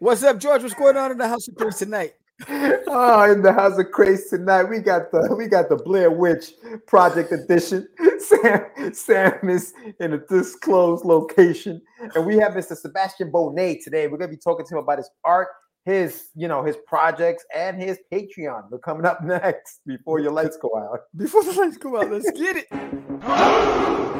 What's 0.00 0.22
up, 0.22 0.38
George? 0.38 0.62
What's 0.62 0.72
going 0.72 0.96
on 0.96 1.10
in 1.10 1.18
the 1.18 1.28
house 1.28 1.46
of 1.46 1.56
Craze 1.56 1.76
tonight? 1.76 2.14
oh, 2.48 3.22
in 3.30 3.42
the 3.42 3.52
house 3.52 3.78
of 3.78 3.90
Craze 3.90 4.30
tonight, 4.30 4.62
we 4.62 4.78
got 4.78 5.12
the 5.12 5.36
we 5.36 5.46
got 5.46 5.68
the 5.68 5.76
Blair 5.76 6.10
Witch 6.10 6.52
Project 6.86 7.32
Edition. 7.32 7.86
Sam 8.18 8.94
Sam 8.94 9.50
is 9.50 9.74
in 10.00 10.14
a 10.14 10.18
disclosed 10.26 11.04
location, 11.04 11.82
and 12.14 12.24
we 12.24 12.36
have 12.36 12.52
Mr. 12.52 12.74
Sebastian 12.78 13.30
Bonet 13.30 13.84
today. 13.84 14.06
We're 14.08 14.16
gonna 14.16 14.30
be 14.30 14.38
talking 14.38 14.64
to 14.64 14.76
him 14.76 14.82
about 14.82 14.96
his 14.96 15.10
art, 15.22 15.48
his 15.84 16.28
you 16.34 16.48
know 16.48 16.64
his 16.64 16.78
projects, 16.86 17.44
and 17.54 17.78
his 17.78 17.98
Patreon. 18.10 18.70
We're 18.70 18.78
coming 18.78 19.04
up 19.04 19.22
next 19.22 19.80
before 19.84 20.18
your 20.18 20.32
lights 20.32 20.56
go 20.56 20.70
out. 20.78 21.00
Before 21.14 21.44
the 21.44 21.52
lights 21.52 21.76
go 21.76 22.00
out, 22.00 22.10
let's 22.10 22.30
get 22.30 22.56
it. 22.56 24.19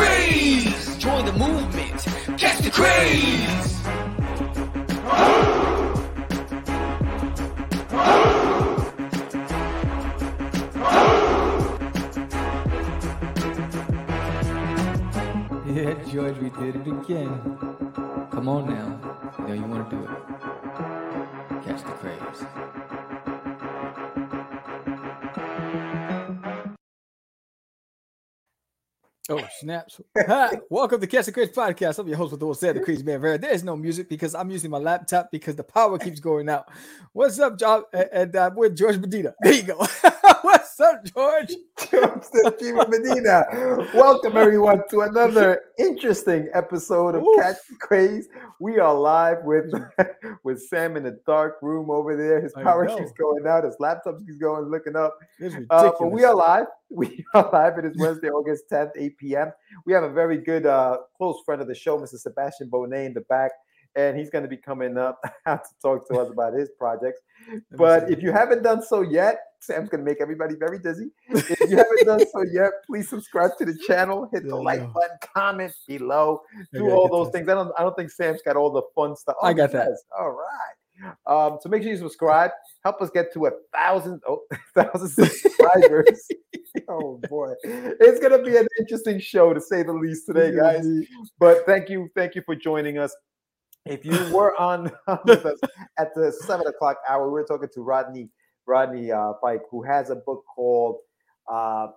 craze. 0.00 0.96
Join 0.96 1.24
the 1.26 1.32
movement, 1.32 2.00
catch 2.38 2.58
the 2.60 2.70
craze. 2.70 3.76
Yeah, 15.66 15.94
George, 16.10 16.38
we 16.38 16.50
did 16.50 16.76
it 16.76 16.86
again. 16.86 17.58
Come 18.30 18.48
on 18.48 18.66
now. 18.66 18.88
Know 19.46 19.54
you 19.54 19.64
want 19.64 19.90
to 19.90 19.96
do 19.96 20.02
it. 20.02 20.10
Catch 21.64 21.82
the 21.82 21.94
craze. 22.00 22.89
Oh, 29.32 29.46
snaps. 29.60 30.00
Hi, 30.16 30.58
welcome 30.70 31.00
to 31.00 31.06
Catch 31.06 31.26
the 31.26 31.32
Craze 31.32 31.50
podcast. 31.50 32.00
I'm 32.00 32.08
your 32.08 32.16
host 32.16 32.32
with 32.32 32.40
the 32.40 32.52
said 32.52 32.74
the 32.74 32.80
Crazy 32.80 33.04
Man 33.04 33.20
Vera. 33.20 33.38
There's 33.38 33.62
no 33.62 33.76
music 33.76 34.08
because 34.08 34.34
I'm 34.34 34.50
using 34.50 34.72
my 34.72 34.78
laptop 34.78 35.30
because 35.30 35.54
the 35.54 35.62
power 35.62 36.00
keeps 36.00 36.18
going 36.18 36.48
out. 36.48 36.66
What's 37.12 37.38
up, 37.38 37.56
John? 37.56 37.84
And, 37.92 38.08
and 38.12 38.36
uh, 38.36 38.50
with 38.56 38.76
George 38.76 38.98
Medina. 38.98 39.32
There 39.40 39.52
you 39.52 39.62
go. 39.62 39.76
What's 40.42 40.80
up, 40.80 41.04
George? 41.04 41.52
Steve 41.78 42.74
Medina. 42.88 43.44
Welcome 43.94 44.36
everyone 44.36 44.82
to 44.90 45.02
another 45.02 45.60
interesting 45.78 46.48
episode 46.52 47.14
of 47.14 47.22
Oof. 47.22 47.40
Catch 47.40 47.58
the 47.68 47.76
Craze. 47.76 48.28
We 48.58 48.80
are 48.80 48.92
live 48.92 49.44
with 49.44 49.72
with 50.42 50.60
Sam 50.60 50.96
in 50.96 51.04
the 51.04 51.20
dark 51.24 51.58
room 51.62 51.88
over 51.88 52.16
there. 52.16 52.40
His 52.40 52.52
power 52.52 52.88
keeps 52.88 53.12
going 53.12 53.46
out. 53.46 53.62
His 53.62 53.76
laptop 53.78 54.18
keeps 54.18 54.38
going, 54.38 54.64
looking 54.64 54.96
up. 54.96 55.16
Uh, 55.70 55.92
but 56.00 56.10
we 56.10 56.24
are 56.24 56.34
live. 56.34 56.66
We 56.90 57.24
are 57.34 57.48
live. 57.52 57.78
It 57.78 57.84
is 57.84 57.96
Wednesday, 57.96 58.28
August 58.30 58.64
10th, 58.70 58.90
8 58.96 59.16
p.m. 59.18 59.52
We 59.86 59.92
have 59.92 60.02
a 60.02 60.10
very 60.10 60.38
good 60.38 60.66
uh, 60.66 60.98
close 61.16 61.36
friend 61.44 61.62
of 61.62 61.68
the 61.68 61.74
show, 61.74 61.98
Mr. 61.98 62.18
Sebastian 62.18 62.68
Bonet, 62.68 63.06
in 63.06 63.14
the 63.14 63.20
back, 63.22 63.52
and 63.94 64.16
he's 64.18 64.30
going 64.30 64.42
to 64.42 64.48
be 64.48 64.56
coming 64.56 64.98
up 64.98 65.20
to 65.46 65.60
talk 65.80 66.06
to 66.08 66.18
us 66.18 66.30
about 66.30 66.52
his 66.54 66.70
projects. 66.78 67.20
But 67.72 68.10
if 68.10 68.22
you 68.22 68.32
haven't 68.32 68.62
done 68.62 68.82
so 68.82 69.02
yet, 69.02 69.38
Sam's 69.60 69.88
going 69.88 70.02
to 70.04 70.10
make 70.10 70.20
everybody 70.20 70.54
very 70.56 70.78
dizzy. 70.78 71.10
If 71.28 71.60
you 71.70 71.76
haven't 71.76 72.06
done 72.06 72.20
so 72.32 72.42
yet, 72.52 72.70
please 72.86 73.08
subscribe 73.08 73.50
to 73.58 73.66
the 73.66 73.76
channel, 73.86 74.28
hit 74.32 74.42
the 74.42 74.48
you 74.56 74.62
like 74.64 74.80
go. 74.80 74.88
button, 74.88 75.18
comment 75.34 75.72
below, 75.86 76.40
do 76.72 76.90
all 76.90 77.08
those 77.08 77.26
this. 77.26 77.40
things. 77.40 77.48
I 77.48 77.54
don't, 77.54 77.72
I 77.78 77.82
don't 77.82 77.94
think 77.96 78.10
Sam's 78.10 78.40
got 78.42 78.56
all 78.56 78.70
the 78.70 78.82
fun 78.94 79.14
stuff. 79.16 79.36
I 79.42 79.50
Oh, 79.50 79.54
got 79.54 79.70
that. 79.72 79.88
All 80.18 80.30
right. 80.30 80.74
Um, 81.26 81.58
so 81.60 81.68
make 81.68 81.82
sure 81.82 81.92
you 81.92 81.98
subscribe. 81.98 82.50
Help 82.84 83.00
us 83.00 83.10
get 83.10 83.32
to 83.34 83.46
a 83.46 83.50
thousand, 83.74 84.20
oh, 84.28 84.40
thousand 84.74 85.08
subscribers. 85.08 86.28
oh 86.88 87.20
boy, 87.28 87.52
it's 87.64 88.20
gonna 88.20 88.42
be 88.42 88.56
an 88.56 88.66
interesting 88.78 89.18
show 89.20 89.52
to 89.52 89.60
say 89.60 89.82
the 89.82 89.92
least 89.92 90.26
today, 90.26 90.54
guys. 90.54 90.86
But 91.38 91.66
thank 91.66 91.88
you, 91.88 92.08
thank 92.14 92.34
you 92.34 92.42
for 92.44 92.54
joining 92.54 92.98
us. 92.98 93.14
If 93.86 94.04
you 94.04 94.32
were 94.32 94.58
on 94.60 94.92
with 95.24 95.46
us 95.46 95.58
at 95.98 96.14
the 96.14 96.32
seven 96.46 96.66
o'clock 96.66 96.96
hour, 97.08 97.26
we 97.26 97.32
were 97.32 97.44
talking 97.44 97.68
to 97.74 97.80
Rodney 97.80 98.28
Rodney 98.66 99.10
uh, 99.10 99.32
Pike, 99.42 99.62
who 99.70 99.82
has 99.82 100.10
a 100.10 100.16
book 100.16 100.44
called 100.54 100.98
uh, 101.50 101.88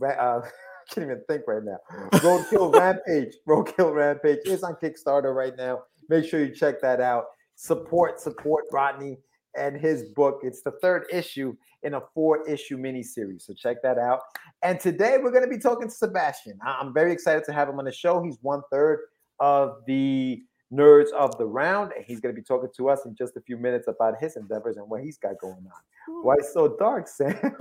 uh, 0.00 0.40
I 0.82 0.94
can't 0.94 1.06
even 1.06 1.22
think 1.28 1.42
right 1.46 1.62
now. 1.62 1.78
Roadkill 2.18 2.74
Rampage. 2.74 3.34
Roadkill 3.48 3.94
Rampage 3.94 4.40
is 4.46 4.62
on 4.62 4.76
Kickstarter 4.82 5.34
right 5.34 5.56
now. 5.56 5.80
Make 6.08 6.24
sure 6.24 6.44
you 6.44 6.54
check 6.54 6.80
that 6.82 7.00
out. 7.00 7.26
Support, 7.62 8.18
support 8.18 8.64
Rodney 8.72 9.18
and 9.56 9.76
his 9.76 10.02
book. 10.16 10.40
It's 10.42 10.62
the 10.62 10.72
third 10.82 11.06
issue 11.12 11.54
in 11.84 11.94
a 11.94 12.00
four 12.12 12.44
issue 12.48 12.76
miniseries. 12.76 13.42
So 13.42 13.54
check 13.54 13.76
that 13.84 13.98
out. 13.98 14.18
And 14.62 14.80
today 14.80 15.18
we're 15.22 15.30
going 15.30 15.44
to 15.44 15.48
be 15.48 15.58
talking 15.58 15.86
to 15.86 15.94
Sebastian. 15.94 16.58
I'm 16.60 16.92
very 16.92 17.12
excited 17.12 17.44
to 17.44 17.52
have 17.52 17.68
him 17.68 17.78
on 17.78 17.84
the 17.84 17.92
show. 17.92 18.20
He's 18.20 18.36
one 18.42 18.62
third 18.72 18.98
of 19.38 19.76
the 19.86 20.42
nerds 20.72 21.12
of 21.12 21.38
the 21.38 21.46
round, 21.46 21.92
and 21.92 22.04
he's 22.04 22.18
going 22.18 22.34
to 22.34 22.40
be 22.40 22.44
talking 22.44 22.68
to 22.76 22.88
us 22.88 23.06
in 23.06 23.14
just 23.14 23.36
a 23.36 23.40
few 23.40 23.56
minutes 23.56 23.86
about 23.86 24.14
his 24.18 24.34
endeavors 24.34 24.76
and 24.76 24.90
what 24.90 25.00
he's 25.00 25.18
got 25.18 25.38
going 25.40 25.54
on. 25.54 26.24
Why 26.24 26.34
so 26.52 26.74
dark, 26.80 27.06
Sam? 27.06 27.38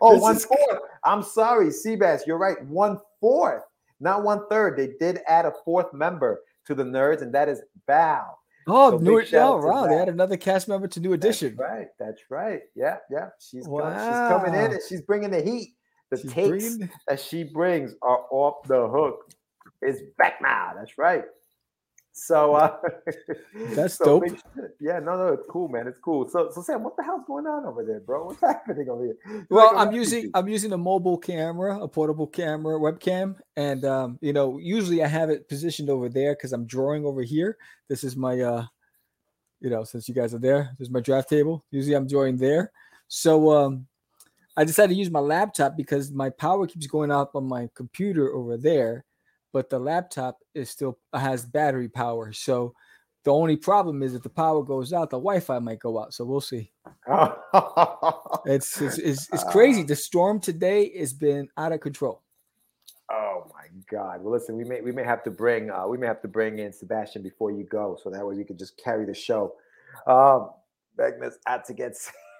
oh, 0.00 0.16
one 0.16 0.36
is- 0.36 0.44
fourth. 0.44 0.78
I'm 1.02 1.24
sorry, 1.24 1.70
Seabass. 1.70 2.24
You're 2.24 2.38
right. 2.38 2.64
One 2.66 3.00
fourth, 3.20 3.64
not 3.98 4.22
one 4.22 4.42
third. 4.48 4.78
They 4.78 4.92
did 5.00 5.22
add 5.26 5.44
a 5.44 5.52
fourth 5.64 5.92
member 5.92 6.40
to 6.66 6.74
the 6.74 6.84
nerds, 6.84 7.22
and 7.22 7.34
that 7.34 7.48
is 7.48 7.62
Val. 7.86 8.38
Oh, 8.66 8.92
So 8.92 8.98
new 8.98 9.22
oh, 9.34 9.56
wow. 9.58 9.86
They 9.86 9.96
had 9.96 10.08
another 10.08 10.36
cast 10.36 10.68
member 10.68 10.88
to 10.88 11.00
New 11.00 11.12
Edition. 11.12 11.54
That's 11.58 11.70
right. 11.70 11.86
That's 11.98 12.22
right. 12.30 12.60
Yeah, 12.74 12.96
yeah. 13.10 13.28
She's 13.38 13.66
com- 13.66 13.92
she's 13.92 14.28
coming 14.28 14.54
in 14.54 14.72
and 14.72 14.80
she's 14.88 15.02
bringing 15.02 15.30
the 15.30 15.42
heat. 15.42 15.74
The 16.10 16.18
She's 16.18 16.32
takes 16.32 16.48
bringing- 16.76 16.90
that 17.08 17.20
she 17.20 17.44
brings 17.44 17.94
are 18.02 18.20
off 18.30 18.66
the 18.66 18.88
hook. 18.88 19.30
It's 19.82 20.00
back 20.16 20.40
now. 20.40 20.72
That's 20.76 20.96
right. 20.96 21.24
So 22.16 22.54
uh 22.54 22.76
That's 23.74 23.94
so 23.94 24.20
dope. 24.20 24.38
Yeah, 24.80 25.00
no, 25.00 25.16
no, 25.18 25.32
it's 25.32 25.46
cool, 25.50 25.68
man. 25.68 25.88
It's 25.88 25.98
cool. 25.98 26.28
So 26.28 26.48
so 26.48 26.62
Sam, 26.62 26.84
what 26.84 26.96
the 26.96 27.02
hell's 27.02 27.24
going 27.26 27.46
on 27.46 27.66
over 27.66 27.84
there, 27.84 27.98
bro? 27.98 28.26
What's 28.26 28.40
happening 28.40 28.88
over 28.88 29.04
here? 29.04 29.46
Well, 29.50 29.76
I'm 29.76 29.92
using 29.92 30.30
I'm 30.32 30.46
using 30.46 30.72
a 30.72 30.78
mobile 30.78 31.18
camera, 31.18 31.76
a 31.80 31.88
portable 31.88 32.28
camera, 32.28 32.78
webcam, 32.78 33.34
and 33.56 33.84
um, 33.84 34.18
you 34.22 34.32
know, 34.32 34.58
usually 34.58 35.02
I 35.02 35.08
have 35.08 35.28
it 35.28 35.48
positioned 35.48 35.90
over 35.90 36.08
there 36.08 36.34
because 36.34 36.52
I'm 36.52 36.66
drawing 36.66 37.04
over 37.04 37.22
here. 37.22 37.58
This 37.88 38.04
is 38.04 38.16
my 38.16 38.40
uh, 38.40 38.64
you 39.60 39.68
know, 39.68 39.82
since 39.82 40.08
you 40.08 40.14
guys 40.14 40.34
are 40.34 40.38
there, 40.38 40.70
this 40.78 40.86
is 40.86 40.92
my 40.92 41.00
draft 41.00 41.28
table. 41.28 41.64
Usually 41.72 41.96
I'm 41.96 42.06
drawing 42.06 42.36
there. 42.36 42.70
So 43.08 43.50
um, 43.50 43.88
I 44.56 44.62
decided 44.62 44.94
to 44.94 44.98
use 44.98 45.10
my 45.10 45.18
laptop 45.18 45.76
because 45.76 46.12
my 46.12 46.30
power 46.30 46.68
keeps 46.68 46.86
going 46.86 47.10
up 47.10 47.34
on 47.34 47.48
my 47.48 47.68
computer 47.74 48.32
over 48.34 48.56
there, 48.56 49.04
but 49.54 49.70
the 49.70 49.78
laptop 49.78 50.40
is 50.52 50.68
still 50.68 50.98
has 51.14 51.46
battery 51.46 51.88
power. 51.88 52.32
So 52.32 52.74
the 53.22 53.32
only 53.32 53.56
problem 53.56 54.02
is 54.02 54.12
if 54.14 54.24
the 54.24 54.28
power 54.28 54.64
goes 54.64 54.92
out, 54.92 55.10
the 55.10 55.16
Wi-Fi 55.16 55.60
might 55.60 55.78
go 55.78 55.98
out. 55.98 56.12
So 56.12 56.26
we'll 56.26 56.42
see. 56.42 56.72
It's 58.46 58.78
it's 58.82 58.98
it's, 58.98 59.28
it's 59.32 59.44
crazy. 59.44 59.82
Ah. 59.82 59.86
The 59.86 59.96
storm 59.96 60.38
today 60.38 60.98
has 60.98 61.14
been 61.14 61.48
out 61.56 61.72
of 61.72 61.80
control. 61.80 62.22
Oh 63.10 63.50
my 63.54 63.68
God! 63.90 64.22
Well, 64.22 64.32
listen, 64.34 64.54
we 64.56 64.64
may 64.64 64.82
we 64.82 64.92
may 64.92 65.04
have 65.04 65.22
to 65.24 65.30
bring 65.30 65.70
uh, 65.70 65.86
we 65.86 65.96
may 65.96 66.06
have 66.06 66.20
to 66.22 66.28
bring 66.28 66.58
in 66.58 66.70
Sebastian 66.72 67.22
before 67.22 67.50
you 67.52 67.64
go, 67.64 67.96
so 68.02 68.10
that 68.10 68.26
way 68.26 68.34
we 68.36 68.44
can 68.44 68.58
just 68.58 68.76
carry 68.76 69.06
the 69.06 69.14
show. 69.14 69.54
Um, 70.06 70.50
to 70.98 71.74
get. 71.74 71.92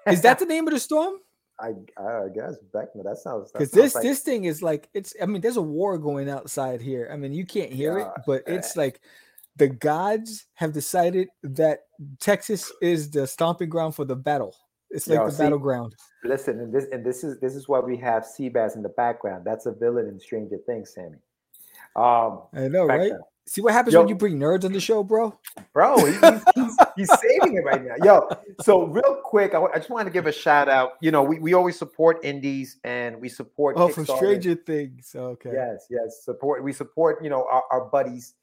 Is 0.06 0.20
that 0.20 0.38
the 0.40 0.46
name 0.46 0.66
of 0.68 0.74
the 0.74 0.80
storm? 0.80 1.14
I 1.60 1.68
I 2.00 2.28
guess 2.34 2.54
Vecna. 2.72 3.04
That 3.04 3.18
sounds 3.18 3.52
Because 3.52 3.70
this 3.70 3.94
like- 3.94 4.02
this 4.02 4.20
thing 4.20 4.44
is 4.44 4.62
like 4.62 4.88
it's. 4.94 5.14
I 5.22 5.26
mean, 5.26 5.40
there's 5.40 5.56
a 5.56 5.62
war 5.62 5.98
going 5.98 6.28
outside 6.28 6.80
here. 6.80 7.08
I 7.12 7.16
mean, 7.16 7.32
you 7.32 7.46
can't 7.46 7.72
hear 7.72 7.98
it, 7.98 8.04
God, 8.04 8.22
but 8.26 8.42
it's 8.46 8.76
like 8.76 9.00
the 9.56 9.68
gods 9.68 10.46
have 10.54 10.72
decided 10.72 11.28
that 11.44 11.80
Texas 12.18 12.72
is 12.82 13.10
the 13.10 13.26
stomping 13.26 13.68
ground 13.68 13.94
for 13.94 14.04
the 14.04 14.16
battle. 14.16 14.54
It's 14.90 15.06
like 15.08 15.18
Yo, 15.18 15.26
the 15.26 15.32
see, 15.32 15.42
battleground. 15.44 15.94
Listen, 16.24 16.58
and 16.60 16.72
this 16.72 16.86
and 16.92 17.04
this 17.04 17.22
is 17.24 17.38
this 17.40 17.54
is 17.54 17.68
why 17.68 17.80
we 17.80 17.96
have 17.98 18.24
Seabass 18.24 18.74
in 18.76 18.82
the 18.82 18.88
background. 18.90 19.44
That's 19.44 19.66
a 19.66 19.72
villain 19.72 20.08
in 20.08 20.18
Stranger 20.18 20.58
Things, 20.66 20.92
Sammy. 20.94 21.18
Um, 21.96 22.42
I 22.52 22.68
know, 22.68 22.86
right? 22.86 23.12
See 23.46 23.60
what 23.60 23.72
happens 23.74 23.92
Yo. 23.92 24.00
when 24.00 24.08
you 24.08 24.14
bring 24.14 24.38
nerds 24.38 24.64
on 24.64 24.72
the 24.72 24.80
show, 24.80 25.02
bro? 25.04 25.38
bro, 25.72 25.96
he- 26.04 26.18
he's, 26.96 27.08
he's 27.08 27.20
saving 27.20 27.56
it 27.56 27.64
right 27.64 27.84
now. 27.84 27.94
Yo, 28.02 28.28
so 28.60 28.84
real 28.84 29.20
quick, 29.22 29.54
I, 29.54 29.62
I 29.62 29.76
just 29.78 29.90
want 29.90 30.06
to 30.06 30.12
give 30.12 30.26
a 30.26 30.32
shout 30.32 30.68
out. 30.68 30.92
You 31.00 31.10
know, 31.10 31.22
we, 31.22 31.38
we 31.38 31.54
always 31.54 31.78
support 31.78 32.24
indies 32.24 32.78
and 32.84 33.20
we 33.20 33.28
support. 33.28 33.76
Oh, 33.78 33.88
for 33.88 34.04
Stranger 34.04 34.54
Things. 34.54 35.14
Okay. 35.14 35.50
Yes, 35.52 35.86
yes. 35.90 36.24
Support. 36.24 36.62
We 36.64 36.72
support. 36.72 37.22
You 37.22 37.30
know, 37.30 37.46
our, 37.50 37.64
our 37.70 37.84
buddies, 37.86 38.34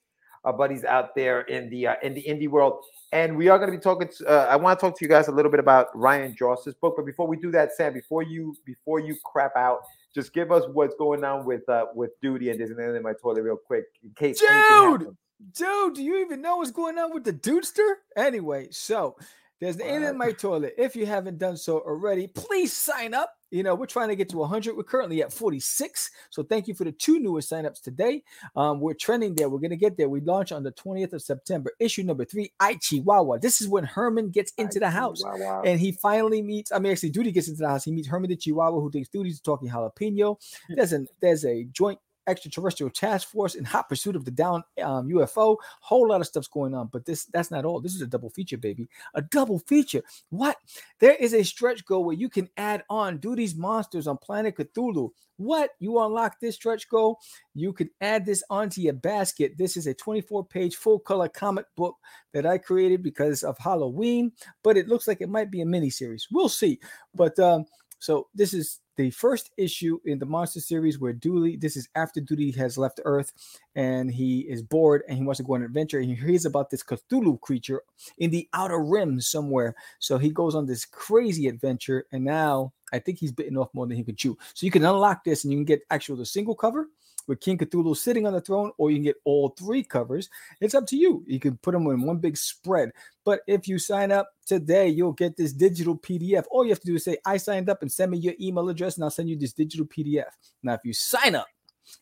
our 0.43 0.53
buddies 0.53 0.83
out 0.83 1.15
there 1.15 1.41
in 1.41 1.69
the 1.69 1.87
uh, 1.87 1.95
in 2.03 2.13
the 2.13 2.23
indie 2.23 2.49
world. 2.49 2.83
And 3.13 3.35
we 3.35 3.49
are 3.49 3.57
going 3.59 3.69
to 3.69 3.77
be 3.77 3.81
talking. 3.81 4.07
To, 4.07 4.27
uh, 4.27 4.47
I 4.49 4.55
want 4.55 4.79
to 4.79 4.85
talk 4.85 4.97
to 4.97 5.03
you 5.03 5.09
guys 5.09 5.27
a 5.27 5.31
little 5.31 5.51
bit 5.51 5.59
about 5.59 5.87
Ryan 5.93 6.33
Joss's 6.33 6.73
book. 6.75 6.93
But 6.95 7.05
before 7.05 7.27
we 7.27 7.35
do 7.37 7.51
that, 7.51 7.73
Sam, 7.73 7.93
before 7.93 8.23
you 8.23 8.55
before 8.65 8.99
you 8.99 9.17
crap 9.25 9.55
out, 9.57 9.81
just 10.15 10.33
give 10.33 10.51
us 10.51 10.63
what's 10.71 10.95
going 10.95 11.23
on 11.25 11.45
with 11.45 11.67
uh, 11.67 11.87
with 11.93 12.11
Duty 12.21 12.49
and 12.49 12.61
anything 12.61 12.95
in 12.95 13.03
my 13.03 13.13
toilet 13.21 13.41
real 13.41 13.57
quick 13.57 13.83
in 14.01 14.11
case. 14.11 14.39
Dude, 14.39 15.15
dude, 15.53 15.95
do 15.95 16.03
you 16.03 16.19
even 16.21 16.41
know 16.41 16.57
what's 16.57 16.71
going 16.71 16.97
on 16.97 17.13
with 17.13 17.23
the 17.23 17.33
Dudester? 17.33 17.95
Anyway, 18.15 18.67
so 18.71 19.15
there's 19.61 19.75
an 19.75 19.83
alien 19.83 20.03
in 20.03 20.17
my 20.17 20.31
toilet. 20.31 20.73
If 20.75 20.95
you 20.95 21.05
haven't 21.05 21.37
done 21.37 21.55
so 21.55 21.79
already, 21.79 22.25
please 22.27 22.73
sign 22.73 23.13
up. 23.13 23.31
You 23.51 23.61
know, 23.61 23.75
we're 23.75 23.85
trying 23.85 24.07
to 24.07 24.15
get 24.15 24.29
to 24.29 24.37
100. 24.37 24.75
We're 24.75 24.83
currently 24.83 25.21
at 25.21 25.31
46. 25.31 26.09
So 26.31 26.41
thank 26.41 26.67
you 26.67 26.73
for 26.73 26.83
the 26.83 26.91
two 26.91 27.19
newest 27.19 27.51
signups 27.51 27.81
today. 27.81 28.23
Um, 28.55 28.79
we're 28.79 28.95
trending 28.95 29.35
there. 29.35 29.49
We're 29.49 29.59
going 29.59 29.71
to 29.71 29.77
get 29.77 29.97
there. 29.97 30.09
We 30.09 30.21
launch 30.21 30.51
on 30.51 30.63
the 30.63 30.71
20th 30.71 31.13
of 31.13 31.21
September. 31.21 31.71
Issue 31.79 32.01
number 32.01 32.25
three, 32.25 32.53
Aichiwawa. 32.59 33.39
This 33.39 33.61
is 33.61 33.67
when 33.67 33.83
Herman 33.83 34.31
gets 34.31 34.51
into 34.57 34.79
the 34.79 34.89
house 34.89 35.21
and 35.65 35.79
he 35.79 35.91
finally 35.91 36.41
meets, 36.41 36.71
I 36.71 36.79
mean, 36.79 36.91
actually, 36.91 37.09
Duty 37.09 37.31
gets 37.31 37.49
into 37.49 37.61
the 37.61 37.69
house. 37.69 37.83
He 37.83 37.91
meets 37.91 38.07
Herman 38.07 38.29
the 38.29 38.37
Chihuahua, 38.37 38.79
who 38.79 38.89
thinks 38.89 39.09
Duty's 39.09 39.41
talking 39.41 39.69
jalapeno. 39.69 40.37
Hmm. 40.67 40.73
There's, 40.75 40.93
an, 40.93 41.07
there's 41.21 41.45
a 41.45 41.65
joint 41.65 41.99
extraterrestrial 42.27 42.89
task 42.89 43.29
force 43.29 43.55
in 43.55 43.65
hot 43.65 43.89
pursuit 43.89 44.15
of 44.15 44.25
the 44.25 44.31
down 44.31 44.63
um, 44.83 45.09
UFO. 45.09 45.57
Whole 45.81 46.07
lot 46.09 46.21
of 46.21 46.27
stuff's 46.27 46.47
going 46.47 46.73
on, 46.73 46.89
but 46.91 47.05
this 47.05 47.25
that's 47.25 47.51
not 47.51 47.65
all. 47.65 47.79
This 47.79 47.95
is 47.95 48.01
a 48.01 48.07
double 48.07 48.29
feature, 48.29 48.57
baby. 48.57 48.89
A 49.15 49.21
double 49.21 49.59
feature. 49.59 50.01
What? 50.29 50.57
There 50.99 51.15
is 51.15 51.33
a 51.33 51.43
stretch 51.43 51.85
goal 51.85 52.03
where 52.03 52.15
you 52.15 52.29
can 52.29 52.49
add 52.57 52.83
on 52.89 53.17
do 53.17 53.35
these 53.35 53.55
monsters 53.55 54.07
on 54.07 54.17
Planet 54.17 54.55
Cthulhu. 54.55 55.11
What? 55.37 55.71
You 55.79 55.99
unlock 55.99 56.39
this 56.39 56.55
stretch 56.55 56.87
goal, 56.89 57.19
you 57.55 57.73
can 57.73 57.89
add 58.01 58.25
this 58.25 58.43
onto 58.49 58.81
your 58.81 58.93
basket. 58.93 59.57
This 59.57 59.75
is 59.75 59.87
a 59.87 59.93
24 59.93 60.45
page 60.45 60.75
full 60.75 60.99
color 60.99 61.29
comic 61.29 61.65
book 61.75 61.95
that 62.33 62.45
I 62.45 62.57
created 62.57 63.01
because 63.01 63.43
of 63.43 63.57
Halloween, 63.57 64.31
but 64.63 64.77
it 64.77 64.87
looks 64.87 65.07
like 65.07 65.21
it 65.21 65.29
might 65.29 65.51
be 65.51 65.61
a 65.61 65.65
mini 65.65 65.89
series. 65.89 66.27
We'll 66.31 66.49
see. 66.49 66.79
But 67.15 67.39
um, 67.39 67.65
so 67.99 68.27
this 68.35 68.53
is 68.53 68.80
the 69.01 69.09
first 69.09 69.49
issue 69.57 69.99
in 70.05 70.19
the 70.19 70.25
monster 70.25 70.59
series 70.59 70.99
where 70.99 71.13
Dooley, 71.13 71.55
this 71.55 71.75
is 71.75 71.89
after 71.95 72.21
Dooley 72.21 72.51
has 72.51 72.77
left 72.77 72.99
Earth 73.03 73.33
and 73.75 74.11
he 74.11 74.41
is 74.41 74.61
bored 74.61 75.01
and 75.07 75.17
he 75.17 75.23
wants 75.23 75.37
to 75.37 75.43
go 75.43 75.55
on 75.55 75.61
an 75.61 75.65
adventure. 75.65 75.99
And 75.99 76.09
he 76.09 76.15
hears 76.15 76.45
about 76.45 76.69
this 76.69 76.83
Cthulhu 76.83 77.41
creature 77.41 77.81
in 78.19 78.29
the 78.29 78.47
outer 78.53 78.79
rim 78.79 79.19
somewhere. 79.19 79.75
So 79.99 80.17
he 80.17 80.29
goes 80.29 80.53
on 80.53 80.67
this 80.67 80.85
crazy 80.85 81.47
adventure. 81.47 82.05
And 82.11 82.23
now 82.23 82.73
I 82.93 82.99
think 82.99 83.17
he's 83.17 83.31
bitten 83.31 83.57
off 83.57 83.73
more 83.73 83.87
than 83.87 83.97
he 83.97 84.03
could 84.03 84.17
chew. 84.17 84.37
So 84.53 84.65
you 84.65 84.71
can 84.71 84.85
unlock 84.85 85.23
this 85.23 85.43
and 85.43 85.51
you 85.51 85.57
can 85.57 85.65
get 85.65 85.81
actual 85.89 86.15
the 86.15 86.25
single 86.25 86.55
cover 86.55 86.87
with 87.31 87.39
King 87.39 87.57
Cthulhu 87.57 87.95
sitting 87.95 88.27
on 88.27 88.33
the 88.33 88.41
throne, 88.41 88.73
or 88.77 88.91
you 88.91 88.97
can 88.97 89.05
get 89.05 89.15
all 89.23 89.55
three 89.57 89.83
covers. 89.83 90.29
It's 90.59 90.75
up 90.75 90.85
to 90.87 90.97
you. 90.97 91.23
You 91.25 91.39
can 91.39 91.55
put 91.59 91.71
them 91.71 91.87
in 91.87 92.01
one 92.01 92.17
big 92.17 92.35
spread. 92.35 92.91
But 93.23 93.39
if 93.47 93.69
you 93.69 93.79
sign 93.79 94.11
up 94.11 94.29
today, 94.45 94.89
you'll 94.89 95.13
get 95.13 95.37
this 95.37 95.53
digital 95.53 95.97
PDF. 95.97 96.43
All 96.51 96.65
you 96.65 96.71
have 96.71 96.81
to 96.81 96.87
do 96.87 96.95
is 96.95 97.05
say, 97.05 97.17
I 97.25 97.37
signed 97.37 97.69
up 97.69 97.83
and 97.83 97.91
send 97.91 98.11
me 98.11 98.17
your 98.17 98.33
email 98.41 98.67
address, 98.67 98.97
and 98.97 99.05
I'll 99.05 99.11
send 99.11 99.29
you 99.29 99.37
this 99.37 99.53
digital 99.53 99.85
PDF. 99.85 100.25
Now, 100.61 100.73
if 100.73 100.81
you 100.83 100.93
sign 100.93 101.35
up 101.35 101.47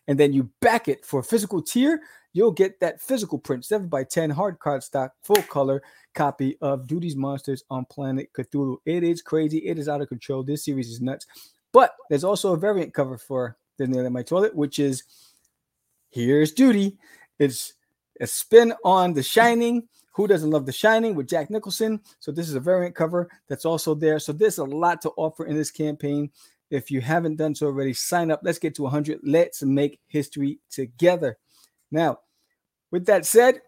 and 0.07 0.19
then 0.19 0.33
you 0.33 0.49
back 0.61 0.87
it 0.87 1.05
for 1.05 1.19
a 1.19 1.23
physical 1.23 1.61
tier, 1.61 2.01
you'll 2.33 2.51
get 2.51 2.79
that 2.79 2.99
physical 2.99 3.37
print, 3.37 3.65
7 3.65 3.87
by 3.87 4.05
10 4.05 4.31
hard 4.31 4.57
card 4.57 4.81
stock, 4.81 5.13
full 5.23 5.43
color 5.43 5.83
copy 6.15 6.57
of 6.61 6.87
Duty's 6.87 7.15
Monsters 7.15 7.63
on 7.69 7.85
Planet 7.85 8.29
Cthulhu. 8.33 8.77
It 8.87 9.03
is 9.03 9.21
crazy. 9.21 9.59
It 9.59 9.77
is 9.77 9.87
out 9.87 10.01
of 10.01 10.09
control. 10.09 10.41
This 10.41 10.65
series 10.65 10.89
is 10.89 11.01
nuts. 11.01 11.27
But 11.71 11.93
there's 12.09 12.23
also 12.23 12.53
a 12.53 12.57
variant 12.57 12.95
cover 12.95 13.19
for 13.19 13.57
the 13.79 13.87
nail 13.87 14.05
in 14.05 14.13
my 14.13 14.21
toilet, 14.21 14.55
which 14.55 14.77
is 14.77 15.03
here's 16.11 16.51
duty. 16.51 16.97
It's 17.39 17.73
a 18.21 18.27
spin 18.27 18.73
on 18.83 19.13
The 19.13 19.23
Shining. 19.23 19.87
Who 20.13 20.27
doesn't 20.27 20.51
love 20.51 20.65
The 20.65 20.71
Shining 20.71 21.15
with 21.15 21.27
Jack 21.27 21.49
Nicholson? 21.49 22.01
So 22.19 22.31
this 22.31 22.49
is 22.49 22.55
a 22.55 22.59
variant 22.59 22.93
cover 22.93 23.29
that's 23.47 23.65
also 23.65 23.95
there. 23.95 24.19
So 24.19 24.33
there's 24.33 24.57
a 24.57 24.65
lot 24.65 25.01
to 25.01 25.09
offer 25.11 25.45
in 25.45 25.55
this 25.55 25.71
campaign. 25.71 26.29
If 26.69 26.91
you 26.91 27.01
haven't 27.01 27.37
done 27.37 27.55
so 27.55 27.67
already, 27.67 27.93
sign 27.93 28.29
up. 28.29 28.41
Let's 28.43 28.59
get 28.59 28.75
to 28.75 28.83
100. 28.83 29.21
Let's 29.23 29.63
make 29.63 29.99
history 30.07 30.59
together. 30.69 31.37
Now, 31.89 32.19
with 32.91 33.05
that 33.05 33.25
said, 33.25 33.61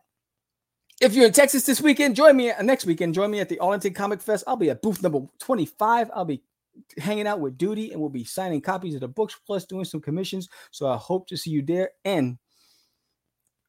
if 1.00 1.16
you're 1.16 1.26
in 1.26 1.34
Texas 1.34 1.64
this 1.64 1.82
weekend, 1.82 2.16
join 2.16 2.36
me 2.36 2.52
uh, 2.52 2.62
next 2.62 2.86
weekend. 2.86 3.16
Join 3.16 3.32
me 3.32 3.40
at 3.40 3.50
the 3.50 3.58
Arlington 3.58 3.94
Comic 3.94 4.22
Fest. 4.22 4.44
I'll 4.46 4.56
be 4.56 4.70
at 4.70 4.84
booth 4.84 5.02
number 5.02 5.22
25. 5.40 6.12
I'll 6.14 6.26
be 6.26 6.44
hanging 6.98 7.28
out 7.28 7.40
with 7.40 7.58
Duty, 7.58 7.92
and 7.92 8.00
we'll 8.00 8.10
be 8.10 8.24
signing 8.24 8.62
copies 8.62 8.96
of 8.96 9.02
the 9.02 9.08
books 9.08 9.36
plus 9.46 9.66
doing 9.66 9.86
some 9.86 10.02
commissions. 10.02 10.50
So 10.72 10.88
I 10.88 10.98
hope 10.98 11.28
to 11.28 11.38
see 11.38 11.52
you 11.52 11.62
there. 11.62 11.92
And 12.06 12.38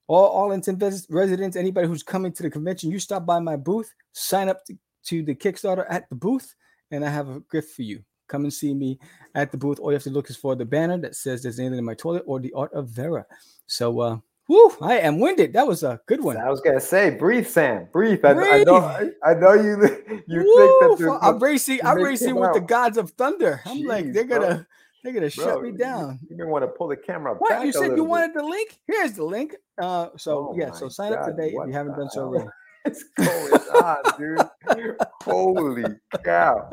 all 0.09 0.43
Arlington 0.43 0.79
residents, 1.09 1.56
anybody 1.56 1.87
who's 1.87 2.03
coming 2.03 2.32
to 2.32 2.43
the 2.43 2.50
convention, 2.50 2.91
you 2.91 2.99
stop 2.99 3.25
by 3.25 3.38
my 3.38 3.56
booth, 3.56 3.93
sign 4.12 4.49
up 4.49 4.64
to, 4.67 4.76
to 5.05 5.23
the 5.23 5.35
Kickstarter 5.35 5.87
at 5.88 6.09
the 6.09 6.14
booth, 6.14 6.55
and 6.91 7.05
I 7.05 7.11
have 7.11 7.29
a 7.29 7.41
gift 7.50 7.75
for 7.75 7.82
you. 7.82 8.05
Come 8.29 8.44
and 8.44 8.53
see 8.53 8.75
me 8.75 8.99
at 9.35 9.53
the 9.53 9.59
booth. 9.59 9.79
All 9.79 9.91
you 9.91 9.94
have 9.94 10.03
to 10.05 10.11
look 10.11 10.31
is 10.31 10.37
for 10.37 10.55
the 10.55 10.64
banner 10.64 10.99
that 10.99 11.17
says 11.17 11.43
"There's 11.43 11.59
anything 11.59 11.79
in 11.79 11.85
my 11.85 11.94
toilet" 11.94 12.25
or 12.26 12.41
"The 12.41 12.53
Art 12.53 12.73
of 12.73 12.88
Vera." 12.88 13.26
So, 13.67 14.00
uh, 14.00 14.19
Whew, 14.52 14.76
I 14.82 14.99
am 14.99 15.19
winded. 15.19 15.54
That 15.54 15.66
was 15.66 15.82
a 15.82 15.99
good 16.04 16.22
one. 16.22 16.37
I 16.37 16.50
was 16.50 16.60
gonna 16.60 16.78
say, 16.78 17.08
breathe, 17.08 17.46
Sam, 17.46 17.88
breathe. 17.90 18.20
breathe. 18.20 18.37
I, 18.37 18.58
I, 18.58 18.64
know, 18.64 18.76
I, 18.76 19.08
I, 19.25 19.32
know 19.32 19.54
you. 19.54 19.81
You 20.28 20.40
Woo, 20.44 20.88
think 20.88 20.99
that 20.99 21.19
I'm 21.22 21.38
racing. 21.38 21.81
I'm 21.82 21.96
racing 21.96 22.34
with 22.34 22.50
out. 22.50 22.54
the 22.54 22.60
gods 22.60 22.99
of 22.99 23.12
thunder. 23.12 23.62
I'm 23.64 23.78
Jeez, 23.78 23.87
like, 23.87 24.12
they're 24.12 24.25
gonna, 24.25 24.46
bro. 24.46 24.64
they're 25.02 25.12
gonna 25.14 25.31
bro, 25.34 25.44
shut 25.44 25.62
me 25.62 25.72
down. 25.72 26.19
You, 26.28 26.37
you 26.37 26.46
want 26.49 26.64
to 26.64 26.69
pull 26.69 26.88
the 26.88 26.99
camera. 26.99 27.34
What 27.38 27.64
you 27.64 27.72
said? 27.72 27.96
You 27.96 28.04
wanted 28.04 28.34
the 28.34 28.44
link? 28.44 28.78
Here's 28.87 29.14
the 29.14 29.25
link. 29.25 29.54
Uh, 29.81 30.08
so 30.19 30.50
oh 30.50 30.54
yeah, 30.54 30.70
so 30.72 30.90
sign 30.90 31.12
God, 31.12 31.20
up 31.20 31.26
today 31.28 31.46
if 31.46 31.52
you 31.54 31.72
haven't 31.72 31.96
done 31.96 32.10
so 32.10 32.25
already. 32.25 32.50
What's 32.82 33.04
going 33.16 33.52
on, 33.82 33.96
dude? 34.19 34.96
Holy 35.22 35.84
cow! 36.22 36.69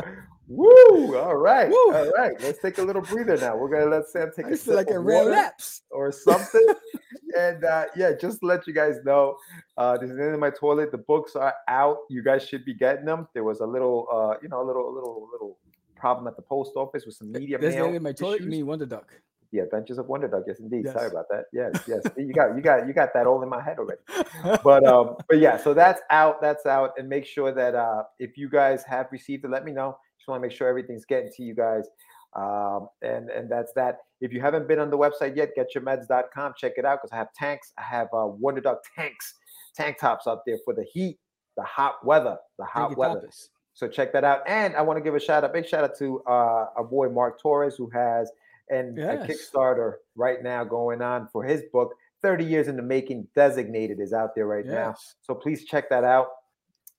Woo! 0.50 1.16
All 1.16 1.36
right, 1.36 1.70
Woo. 1.70 1.94
all 1.94 2.12
right. 2.18 2.34
Let's 2.42 2.60
take 2.60 2.80
a 2.80 2.82
little 2.82 3.04
breather 3.04 3.38
now. 3.38 3.56
We're 3.56 3.70
gonna 3.70 3.90
let 3.90 4.08
Sam 4.08 4.32
take 4.36 4.48
I 4.48 4.50
a 4.50 4.58
sip 4.58 4.74
like 4.74 4.90
a 4.90 5.00
red 5.00 5.28
laps 5.28 5.84
or 5.92 6.12
something. 6.12 6.66
and 7.38 7.64
uh, 7.64 7.86
yeah, 7.96 8.14
just 8.20 8.40
to 8.40 8.48
let 8.48 8.66
you 8.66 8.74
guys 8.74 8.96
know, 9.06 9.38
uh, 9.78 9.98
this 9.98 10.10
is 10.10 10.18
in 10.18 10.40
my 10.40 10.50
toilet. 10.50 10.92
The 10.92 10.98
books 10.98 11.36
are 11.36 11.54
out. 11.68 11.98
You 12.10 12.24
guys 12.24 12.48
should 12.48 12.66
be 12.66 12.74
getting 12.74 13.06
them. 13.06 13.28
There 13.36 13.44
was 13.44 13.60
a 13.60 13.66
little, 13.66 14.08
uh, 14.12 14.40
you 14.42 14.50
know, 14.50 14.64
a 14.64 14.66
little, 14.66 14.90
a 14.90 14.94
little, 14.94 15.30
little 15.32 15.58
problem 15.96 16.28
at 16.28 16.36
the 16.36 16.42
post 16.42 16.72
office 16.76 17.06
with 17.06 17.16
some 17.16 17.32
media 17.32 17.60
There's 17.60 17.76
mail. 17.76 17.94
in 17.94 18.02
my 18.02 18.12
toilet. 18.12 18.42
You 18.42 18.48
mean 18.48 18.66
Wonder 18.66 18.88
Duck? 18.88 19.14
The 19.52 19.60
Adventures 19.60 20.00
of 20.00 20.08
Wonder 20.08 20.28
Duck. 20.28 20.44
Yes, 20.48 20.60
indeed. 20.60 20.84
Yes. 20.86 20.94
Sorry 20.94 21.12
about 21.12 21.26
that. 21.30 21.46
Yes, 21.54 21.84
yes. 21.88 22.04
you 22.18 22.34
got, 22.34 22.56
you 22.56 22.62
got, 22.62 22.88
you 22.88 22.94
got 22.94 23.14
that 23.14 23.28
all 23.28 23.42
in 23.44 23.50
my 23.50 23.62
head 23.62 23.78
already. 23.78 24.02
But 24.64 24.86
um, 24.86 25.16
but 25.28 25.38
yeah. 25.40 25.58
So 25.58 25.74
that's 25.76 26.02
out. 26.10 26.42
That's 26.42 26.66
out. 26.66 26.94
And 26.98 27.08
make 27.08 27.26
sure 27.26 27.52
that 27.52 27.76
uh, 27.76 28.04
if 28.18 28.38
you 28.38 28.50
guys 28.50 28.84
have 28.84 29.08
received 29.12 29.46
it, 29.46 29.52
let 29.52 29.64
me 29.64 29.72
know 29.72 29.98
want 30.30 30.42
to 30.42 30.48
make 30.48 30.56
sure 30.56 30.68
everything's 30.68 31.06
getting 31.06 31.32
to 31.36 31.44
you 31.44 31.56
guys. 31.56 31.88
Um, 32.36 32.90
and 33.02 33.30
and 33.30 33.50
that's 33.50 33.74
that. 33.74 34.00
If 34.22 34.32
you 34.34 34.42
haven't 34.42 34.68
been 34.68 34.80
on 34.80 34.90
the 34.90 34.98
website 34.98 35.36
yet, 35.36 35.52
getyourmeds.com. 35.58 36.54
Check 36.58 36.74
it 36.78 36.86
out 36.86 37.00
because 37.02 37.12
I 37.12 37.18
have 37.18 37.34
tanks. 37.34 37.74
I 37.78 37.82
have 37.84 38.08
uh, 38.14 38.28
Wonder 38.28 38.62
Dog 38.62 38.78
tanks, 38.96 39.36
tank 39.76 39.98
tops 40.00 40.28
out 40.28 40.46
there 40.46 40.58
for 40.64 40.74
the 40.74 40.84
heat, 40.84 41.18
the 41.58 41.64
hot 41.64 42.06
weather, 42.06 42.38
the 42.58 42.66
hot 42.66 42.96
weather. 42.98 43.22
Topics. 43.22 43.50
So 43.74 43.88
check 43.88 44.12
that 44.14 44.24
out. 44.24 44.42
And 44.46 44.76
I 44.76 44.82
want 44.82 44.98
to 44.98 45.02
give 45.02 45.16
a 45.16 45.20
shout 45.20 45.44
out, 45.44 45.54
big 45.54 45.66
shout 45.66 45.86
out 45.86 45.98
to 46.00 46.22
uh, 46.28 46.66
our 46.76 46.84
boy 46.84 47.08
Mark 47.08 47.42
Torres, 47.42 47.76
who 47.78 47.90
has 47.92 48.30
and 48.70 48.98
yes. 48.98 49.24
a 49.24 49.28
Kickstarter 49.28 49.94
right 50.16 50.44
now 50.44 50.64
going 50.64 51.02
on 51.02 51.28
for 51.32 51.44
his 51.44 51.64
book. 51.72 51.94
30 52.22 52.44
years 52.44 52.68
in 52.68 52.76
the 52.76 52.84
making, 52.84 53.28
designated 53.36 54.00
is 54.00 54.12
out 54.12 54.36
there 54.36 54.46
right 54.46 54.66
yes. 54.66 54.74
now. 54.74 54.96
So 55.22 55.34
please 55.34 55.64
check 55.64 55.90
that 55.90 56.04
out. 56.04 56.28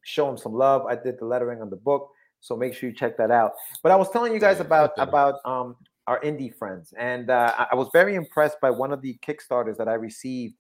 Show 0.03 0.29
him 0.29 0.39
some 0.39 0.55
love. 0.55 0.87
I 0.87 0.97
did 0.97 1.19
the 1.19 1.27
lettering 1.27 1.61
on 1.61 1.69
the 1.69 1.77
book. 1.77 2.11
So 2.41 2.57
make 2.57 2.75
sure 2.75 2.89
you 2.89 2.95
check 2.95 3.17
that 3.19 3.31
out. 3.31 3.53
But 3.83 3.93
I 3.93 3.97
was 3.97 4.11
telling 4.11 4.33
you 4.33 4.41
guys 4.41 4.61
about 4.61 4.93
about 4.97 5.37
um, 5.45 5.77
our 6.07 6.21
indie 6.21 6.55
friends, 6.55 6.93
and 6.99 7.31
uh, 7.31 7.67
I 7.71 7.75
was 7.75 7.89
very 7.93 8.15
impressed 8.15 8.61
by 8.61 8.71
one 8.71 8.93
of 8.93 9.03
the 9.03 9.19
Kickstarters 9.27 9.77
that 9.77 9.89
I 9.89 9.95
received 9.95 10.55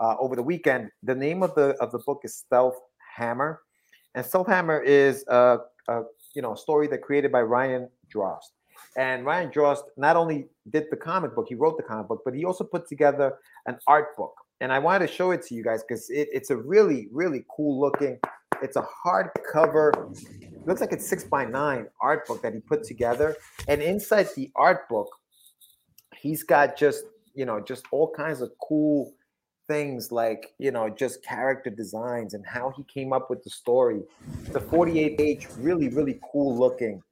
uh, 0.00 0.16
over 0.18 0.36
the 0.36 0.42
weekend. 0.42 0.90
The 1.02 1.14
name 1.14 1.42
of 1.42 1.54
the 1.54 1.70
of 1.80 1.90
the 1.90 1.98
book 2.00 2.20
is 2.24 2.36
Stealth 2.36 2.76
Hammer, 3.16 3.60
and 4.14 4.24
Stealth 4.24 4.46
Hammer 4.46 4.80
is 4.80 5.24
a, 5.28 5.58
a 5.88 6.02
you 6.34 6.42
know 6.42 6.54
story 6.54 6.86
that 6.88 7.02
created 7.02 7.32
by 7.32 7.42
Ryan 7.42 7.88
Drost. 8.14 8.52
And 8.96 9.24
Ryan 9.24 9.50
Drost 9.50 9.84
not 9.96 10.16
only 10.16 10.48
did 10.70 10.84
the 10.90 10.96
comic 10.96 11.34
book, 11.34 11.46
he 11.48 11.54
wrote 11.54 11.78
the 11.78 11.82
comic 11.82 12.08
book, 12.08 12.20
but 12.24 12.34
he 12.34 12.44
also 12.44 12.64
put 12.64 12.86
together 12.88 13.38
an 13.66 13.78
art 13.86 14.16
book. 14.18 14.34
And 14.60 14.72
I 14.72 14.78
wanted 14.78 15.06
to 15.06 15.12
show 15.12 15.30
it 15.30 15.42
to 15.46 15.54
you 15.54 15.64
guys 15.64 15.82
because 15.82 16.10
it, 16.10 16.28
it's 16.30 16.50
a 16.50 16.56
really, 16.56 17.08
really 17.10 17.44
cool 17.56 17.80
looking 17.80 18.18
it's 18.62 18.76
a 18.76 18.86
hardcover, 19.04 19.92
looks 20.66 20.80
like 20.80 20.92
it's 20.92 21.08
six 21.08 21.24
by 21.24 21.44
nine 21.44 21.86
art 22.00 22.26
book 22.26 22.42
that 22.42 22.54
he 22.54 22.60
put 22.60 22.84
together. 22.84 23.36
And 23.68 23.82
inside 23.82 24.28
the 24.36 24.50
art 24.56 24.88
book, 24.88 25.08
he's 26.16 26.42
got 26.42 26.76
just, 26.76 27.04
you 27.34 27.44
know, 27.44 27.60
just 27.60 27.84
all 27.90 28.12
kinds 28.12 28.40
of 28.40 28.50
cool 28.66 29.12
things 29.68 30.10
like 30.10 30.52
you 30.58 30.70
know 30.70 30.90
just 30.90 31.24
character 31.24 31.70
designs 31.70 32.34
and 32.34 32.44
how 32.44 32.72
he 32.76 32.84
came 32.84 33.12
up 33.12 33.30
with 33.30 33.42
the 33.44 33.50
story. 33.50 34.02
The 34.50 34.60
48 34.60 35.18
page, 35.18 35.46
really 35.58 35.88
really 35.88 36.20
cool 36.32 36.58
looking 36.58 37.02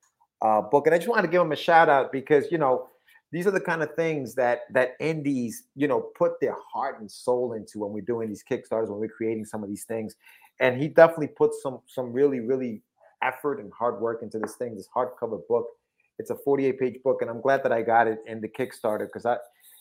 uh, 0.42 0.62
book, 0.62 0.86
and 0.86 0.94
I 0.94 0.98
just 0.98 1.08
wanted 1.08 1.22
to 1.22 1.28
give 1.28 1.42
him 1.42 1.52
a 1.52 1.56
shout 1.56 1.88
out 1.88 2.12
because 2.12 2.50
you 2.50 2.58
know 2.58 2.88
these 3.32 3.46
are 3.46 3.52
the 3.52 3.60
kind 3.60 3.82
of 3.82 3.94
things 3.94 4.34
that 4.34 4.60
that 4.72 4.90
indies 5.00 5.64
you 5.74 5.88
know 5.88 6.00
put 6.16 6.32
their 6.40 6.56
heart 6.72 7.00
and 7.00 7.10
soul 7.10 7.52
into 7.54 7.78
when 7.78 7.92
we're 7.92 8.00
doing 8.00 8.28
these 8.28 8.44
kickstarters 8.48 8.88
when 8.88 8.98
we're 8.98 9.08
creating 9.08 9.44
some 9.44 9.62
of 9.62 9.68
these 9.68 9.84
things 9.84 10.14
and 10.60 10.80
he 10.80 10.88
definitely 10.88 11.28
put 11.28 11.52
some 11.62 11.78
some 11.86 12.12
really 12.12 12.40
really 12.40 12.82
effort 13.22 13.60
and 13.60 13.72
hard 13.72 14.00
work 14.00 14.22
into 14.22 14.38
this 14.38 14.54
thing 14.54 14.74
this 14.76 14.88
hardcover 14.94 15.40
book 15.48 15.66
it's 16.18 16.30
a 16.30 16.36
48 16.36 16.78
page 16.78 16.96
book 17.04 17.22
and 17.22 17.30
i'm 17.30 17.40
glad 17.40 17.62
that 17.62 17.72
i 17.72 17.82
got 17.82 18.06
it 18.06 18.18
in 18.26 18.40
the 18.40 18.48
kickstarter 18.48 19.06
because 19.06 19.26
i 19.26 19.36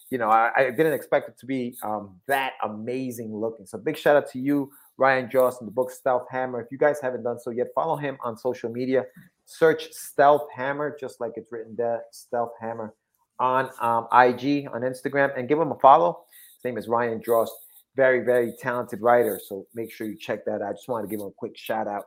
you 0.09 0.17
know 0.17 0.29
I, 0.29 0.51
I, 0.55 0.63
didn't 0.71 0.93
expect 0.93 1.29
it 1.29 1.37
to 1.39 1.45
be 1.45 1.77
um, 1.83 2.15
that 2.27 2.53
amazing 2.63 3.35
looking 3.35 3.65
so 3.65 3.77
big 3.77 3.97
shout 3.97 4.15
out 4.15 4.29
to 4.31 4.39
you 4.39 4.71
ryan 4.97 5.29
joss 5.29 5.59
and 5.59 5.67
the 5.67 5.71
book 5.71 5.91
stealth 5.91 6.27
hammer 6.31 6.61
if 6.61 6.71
you 6.71 6.77
guys 6.77 6.99
haven't 7.01 7.23
done 7.23 7.39
so 7.39 7.51
yet 7.51 7.67
follow 7.75 7.95
him 7.95 8.17
on 8.23 8.37
social 8.37 8.71
media 8.71 9.03
search 9.45 9.91
stealth 9.91 10.47
hammer 10.55 10.95
just 10.99 11.21
like 11.21 11.33
it's 11.35 11.51
written 11.51 11.75
there 11.77 12.03
stealth 12.11 12.51
hammer 12.59 12.93
on 13.39 13.69
um, 13.79 14.07
IG, 14.11 14.67
on 14.73 14.81
Instagram, 14.81 15.37
and 15.37 15.47
give 15.47 15.59
him 15.59 15.71
a 15.71 15.79
follow. 15.79 16.25
His 16.57 16.65
name 16.65 16.77
is 16.77 16.87
Ryan 16.87 17.21
Drost. 17.21 17.49
Very, 17.95 18.23
very 18.23 18.53
talented 18.59 19.01
writer. 19.01 19.39
So 19.43 19.65
make 19.73 19.91
sure 19.91 20.07
you 20.07 20.17
check 20.17 20.45
that 20.45 20.61
out. 20.61 20.69
I 20.69 20.71
just 20.73 20.87
wanted 20.87 21.07
to 21.07 21.09
give 21.09 21.21
him 21.21 21.27
a 21.27 21.31
quick 21.31 21.57
shout 21.57 21.87
out 21.87 22.05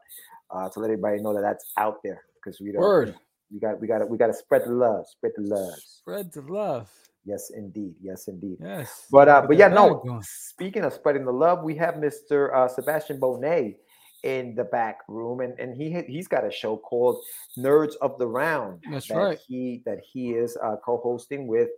uh, 0.52 0.68
to 0.68 0.80
let 0.80 0.86
everybody 0.86 1.20
know 1.20 1.34
that 1.34 1.42
that's 1.42 1.72
out 1.76 1.98
there 2.02 2.22
because 2.36 2.60
we 2.60 2.72
don't. 2.72 2.82
Word. 2.82 3.14
We 3.52 3.60
got, 3.60 3.80
we 3.80 3.86
got, 3.86 3.98
to, 3.98 4.06
we 4.06 4.16
got 4.16 4.28
to 4.28 4.34
spread 4.34 4.62
the 4.64 4.72
love. 4.72 5.06
Spread 5.06 5.32
the 5.36 5.42
love. 5.42 5.74
Spread 5.84 6.32
the 6.32 6.40
love. 6.40 6.90
Yes, 7.24 7.50
indeed. 7.54 7.94
Yes, 8.02 8.28
indeed. 8.28 8.56
Yes. 8.60 9.06
But 9.10 9.28
uh, 9.28 9.44
but 9.46 9.56
yeah, 9.56 9.68
no. 9.68 10.20
Speaking 10.22 10.82
of 10.84 10.92
spreading 10.92 11.24
the 11.24 11.32
love, 11.32 11.62
we 11.62 11.76
have 11.76 11.94
Mr. 11.94 12.54
Uh, 12.54 12.66
Sebastian 12.66 13.20
Bonet 13.20 13.76
in 14.24 14.54
the 14.54 14.64
back 14.64 15.00
room, 15.08 15.40
and 15.40 15.58
and 15.58 15.76
he 15.76 16.02
he's 16.08 16.26
got 16.26 16.44
a 16.44 16.50
show 16.50 16.76
called 16.76 17.22
Nerds 17.56 17.94
of 18.00 18.18
the 18.18 18.26
Round. 18.26 18.80
That's 18.90 19.08
that 19.08 19.16
right. 19.16 19.38
He 19.46 19.82
that 19.86 20.00
he 20.12 20.32
is 20.32 20.56
uh, 20.62 20.76
co-hosting 20.84 21.46
with 21.46 21.68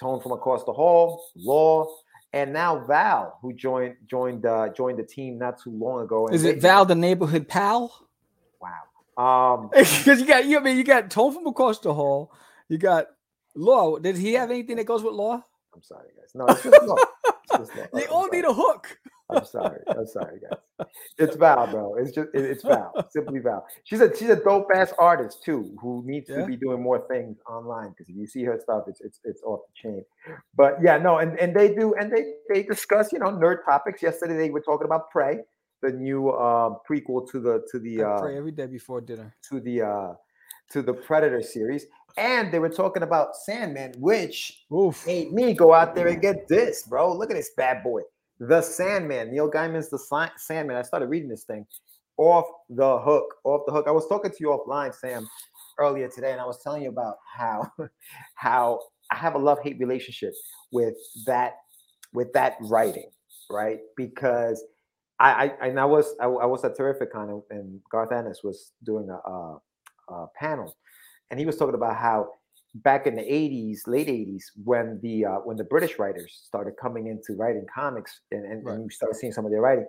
Tone 0.00 0.20
from 0.20 0.32
across 0.32 0.64
the 0.64 0.72
hall, 0.72 1.24
Law, 1.36 1.86
and 2.32 2.52
now 2.52 2.84
Val, 2.86 3.38
who 3.42 3.52
joined 3.52 3.96
joined 4.08 4.46
uh, 4.46 4.70
joined 4.70 4.98
the 4.98 5.04
team 5.04 5.38
not 5.38 5.60
too 5.62 5.70
long 5.70 6.02
ago. 6.02 6.28
Is 6.28 6.44
it 6.44 6.60
Val, 6.60 6.84
the 6.84 6.94
neighborhood 6.94 7.46
pal? 7.48 8.08
Wow. 8.60 9.54
Um, 9.56 9.70
because 9.76 10.20
you 10.20 10.26
got 10.26 10.44
you 10.46 10.58
I 10.58 10.62
mean 10.62 10.76
you 10.76 10.84
got 10.84 11.10
Tone 11.10 11.32
from 11.34 11.46
across 11.46 11.78
the 11.80 11.92
hall. 11.94 12.32
You 12.68 12.78
got 12.78 13.06
Law. 13.56 13.98
Did 13.98 14.16
he 14.16 14.34
have 14.34 14.50
anything 14.50 14.76
that 14.76 14.84
goes 14.86 15.02
with 15.02 15.14
Law? 15.14 15.42
I'm 15.74 15.82
sorry, 15.82 16.08
guys. 16.16 16.30
No, 16.34 16.46
it's 16.46 16.62
just 16.62 16.82
Law. 16.82 16.96
It's 17.26 17.58
just 17.58 17.76
law. 17.76 17.86
they 17.94 18.06
I'm 18.06 18.12
all 18.12 18.22
sorry. 18.26 18.36
need 18.36 18.44
a 18.44 18.52
hook. 18.52 18.98
I'm 19.32 19.44
sorry. 19.44 19.80
I'm 19.88 20.06
sorry, 20.08 20.40
guys. 20.40 20.86
It's 21.18 21.36
Val, 21.36 21.68
bro. 21.68 21.94
It's 21.94 22.10
just 22.12 22.28
it- 22.34 22.44
it's 22.44 22.64
Val. 22.64 22.92
Simply 23.10 23.38
Val. 23.40 23.64
She's 23.84 24.00
a 24.00 24.16
she's 24.16 24.28
a 24.30 24.36
dope 24.36 24.68
ass 24.74 24.92
artist 24.98 25.42
too, 25.44 25.76
who 25.80 26.02
needs 26.04 26.28
Yeah. 26.28 26.38
to 26.38 26.46
be 26.46 26.56
doing 26.56 26.82
more 26.82 27.06
things 27.08 27.38
online. 27.48 27.90
Because 27.90 28.08
if 28.08 28.16
you 28.16 28.26
see 28.26 28.42
her 28.44 28.58
stuff, 28.60 28.84
it's 28.88 29.00
it's 29.00 29.20
it's 29.24 29.42
off 29.42 29.60
the 29.68 29.88
chain. 29.88 30.04
But 30.56 30.78
yeah, 30.82 30.98
no, 30.98 31.18
and 31.18 31.38
and 31.38 31.54
they 31.54 31.72
do, 31.74 31.94
and 31.94 32.10
they 32.12 32.32
they 32.52 32.62
discuss 32.64 33.12
you 33.12 33.18
know 33.20 33.26
nerd 33.30 33.64
topics. 33.64 34.02
Yesterday 34.02 34.36
they 34.36 34.50
were 34.50 34.60
talking 34.62 34.84
about 34.86 35.10
Prey, 35.10 35.38
the 35.82 35.92
new 35.92 36.30
uh, 36.30 36.74
prequel 36.88 37.28
to 37.30 37.40
the 37.40 37.66
to 37.70 37.78
the 37.78 38.02
uh, 38.02 38.20
pray 38.20 38.36
every 38.36 38.52
day 38.52 38.66
before 38.66 39.00
dinner. 39.00 39.34
to 39.48 39.60
the 39.60 39.82
uh, 39.82 40.12
to 40.70 40.82
the 40.82 40.92
Predator 40.92 41.42
series, 41.42 41.86
and 42.16 42.52
they 42.52 42.58
were 42.58 42.68
talking 42.68 43.02
about 43.02 43.36
Sandman, 43.36 43.94
which 43.98 44.64
Oof. 44.72 45.06
made 45.06 45.32
me 45.32 45.54
go 45.54 45.72
out 45.74 45.94
there 45.94 46.08
and 46.08 46.20
get 46.20 46.48
this, 46.48 46.84
bro. 46.84 47.12
Look 47.12 47.30
at 47.30 47.36
this 47.36 47.50
bad 47.56 47.82
boy. 47.82 48.02
The 48.38 48.62
Sandman. 48.62 49.30
Neil 49.30 49.50
Gaiman's 49.50 49.90
The 49.90 49.98
Si- 49.98 50.32
Sandman. 50.36 50.76
I 50.76 50.82
started 50.82 51.08
reading 51.08 51.28
this 51.28 51.44
thing 51.44 51.66
off 52.16 52.46
the 52.68 52.98
hook. 52.98 53.34
Off 53.44 53.62
the 53.66 53.72
hook. 53.72 53.86
I 53.88 53.90
was 53.90 54.06
talking 54.06 54.30
to 54.30 54.36
you 54.40 54.48
offline, 54.48 54.94
Sam, 54.94 55.28
earlier 55.78 56.08
today, 56.08 56.32
and 56.32 56.40
I 56.40 56.46
was 56.46 56.62
telling 56.62 56.82
you 56.82 56.88
about 56.90 57.16
how 57.36 57.70
how 58.34 58.80
I 59.10 59.16
have 59.16 59.34
a 59.34 59.38
love-hate 59.38 59.78
relationship 59.80 60.32
with 60.72 60.94
that 61.26 61.54
with 62.12 62.32
that 62.32 62.56
writing, 62.62 63.10
right? 63.50 63.78
Because 63.96 64.62
I, 65.20 65.52
I 65.60 65.68
and 65.68 65.78
I 65.78 65.84
was 65.84 66.14
I, 66.20 66.24
I 66.24 66.46
was 66.46 66.64
at 66.64 66.76
Terrificon 66.76 67.30
and, 67.30 67.42
and 67.50 67.80
Garth 67.92 68.10
Ennis 68.10 68.42
was 68.42 68.72
doing 68.82 69.08
a, 69.10 69.30
a, 69.30 69.60
a 70.08 70.26
panel, 70.34 70.74
and 71.30 71.38
he 71.38 71.46
was 71.46 71.56
talking 71.56 71.74
about 71.74 71.96
how 71.96 72.30
back 72.76 73.06
in 73.06 73.16
the 73.16 73.22
80s 73.22 73.80
late 73.86 74.06
80s 74.06 74.44
when 74.64 75.00
the 75.02 75.24
uh, 75.24 75.38
when 75.38 75.56
the 75.56 75.64
british 75.64 75.98
writers 75.98 76.40
started 76.44 76.74
coming 76.80 77.08
into 77.08 77.34
writing 77.36 77.66
comics 77.72 78.20
and, 78.30 78.44
and, 78.44 78.64
Right. 78.64 78.74
and 78.76 78.84
you 78.84 78.90
started 78.90 79.16
seeing 79.16 79.32
some 79.32 79.44
of 79.44 79.50
their 79.50 79.60
writing 79.60 79.86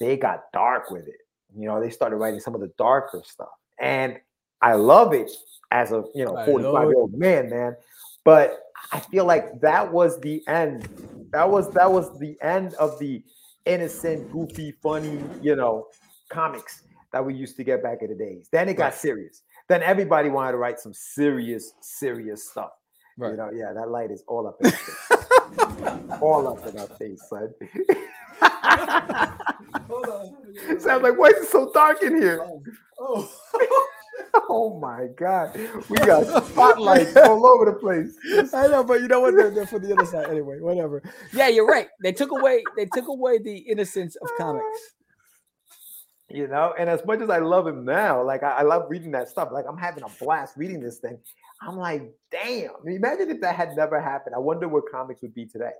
they 0.00 0.16
got 0.16 0.44
dark 0.52 0.90
with 0.90 1.06
it. 1.06 1.20
You 1.56 1.68
know 1.68 1.80
they 1.80 1.90
started 1.90 2.16
writing 2.16 2.40
some 2.40 2.54
of 2.54 2.60
the 2.60 2.72
darker 2.78 3.22
stuff. 3.24 3.48
And 3.80 4.18
i 4.62 4.72
love 4.72 5.12
it 5.12 5.30
as 5.70 5.92
a 5.92 6.02
you 6.14 6.24
know 6.24 6.42
45 6.46 6.88
year 6.88 6.96
old 6.96 7.12
man 7.12 7.50
man 7.50 7.76
but 8.24 8.60
i 8.92 9.00
feel 9.00 9.26
like 9.26 9.60
that 9.60 9.92
was 9.92 10.18
the 10.20 10.42
end. 10.48 10.88
That 11.32 11.50
was 11.50 11.70
that 11.74 11.90
was 11.90 12.18
the 12.18 12.36
end 12.40 12.74
of 12.74 12.98
the 12.98 13.22
innocent 13.66 14.30
goofy 14.32 14.72
funny 14.82 15.18
you 15.42 15.56
know 15.56 15.86
comics 16.30 16.82
that 17.12 17.24
we 17.24 17.34
used 17.34 17.56
to 17.56 17.64
get 17.64 17.82
back 17.82 17.98
in 18.02 18.08
the 18.10 18.14
days 18.16 18.48
then 18.52 18.68
it 18.68 18.74
got 18.74 18.86
Right. 18.86 18.94
serious 18.94 19.42
then 19.68 19.82
everybody 19.82 20.28
wanted 20.28 20.52
to 20.52 20.58
write 20.58 20.78
some 20.78 20.92
serious, 20.92 21.72
serious 21.80 22.50
stuff. 22.50 22.70
Right. 23.16 23.30
You 23.30 23.36
know, 23.38 23.50
yeah, 23.54 23.72
that 23.72 23.88
light 23.88 24.10
is 24.10 24.22
all 24.28 24.46
up 24.46 24.56
in 24.60 24.66
our 24.66 24.72
face. 24.72 26.10
all 26.20 26.46
up 26.48 26.66
in 26.66 26.78
our 26.78 26.86
face, 26.98 27.22
son. 27.28 27.48
Hold 29.88 30.06
on. 30.10 30.80
so 30.80 30.98
like, 30.98 31.18
why 31.18 31.28
is 31.28 31.44
it 31.44 31.48
so 31.48 31.70
dark 31.72 32.02
in 32.02 32.20
here? 32.20 32.44
Oh. 32.44 32.62
Oh 32.98 33.83
my 34.80 35.08
god. 35.16 35.56
We 35.88 35.96
got 35.98 36.46
spotlights 36.46 37.16
all 37.16 37.46
over 37.46 37.66
the 37.66 37.72
place. 37.72 38.16
I 38.54 38.68
know, 38.68 38.84
but 38.84 39.00
you 39.00 39.08
know 39.08 39.20
what? 39.20 39.34
They're, 39.34 39.50
they're 39.50 39.66
for 39.66 39.78
the 39.78 39.92
other 39.92 40.06
side 40.06 40.30
anyway. 40.30 40.60
Whatever. 40.60 41.02
Yeah, 41.32 41.48
you're 41.48 41.66
right. 41.66 41.88
They 42.02 42.12
took 42.12 42.30
away. 42.30 42.62
They 42.76 42.86
took 42.86 43.08
away 43.08 43.38
the 43.38 43.56
innocence 43.56 44.16
of 44.16 44.28
comics. 44.38 44.64
You 46.30 46.48
know, 46.48 46.74
and 46.76 46.88
as 46.88 47.04
much 47.04 47.20
as 47.20 47.28
I 47.30 47.38
love 47.38 47.66
him 47.66 47.84
now, 47.84 48.24
like 48.24 48.42
I, 48.42 48.52
I 48.52 48.62
love 48.62 48.86
reading 48.88 49.12
that 49.12 49.28
stuff. 49.28 49.50
Like 49.52 49.66
I'm 49.68 49.76
having 49.76 50.02
a 50.02 50.08
blast 50.18 50.56
reading 50.56 50.80
this 50.80 50.98
thing. 50.98 51.18
I'm 51.60 51.76
like, 51.76 52.12
damn. 52.32 52.70
Imagine 52.86 53.30
if 53.30 53.40
that 53.42 53.54
had 53.54 53.76
never 53.76 54.00
happened. 54.00 54.34
I 54.34 54.38
wonder 54.38 54.66
where 54.66 54.82
comics 54.82 55.22
would 55.22 55.34
be 55.34 55.46
today. 55.46 55.70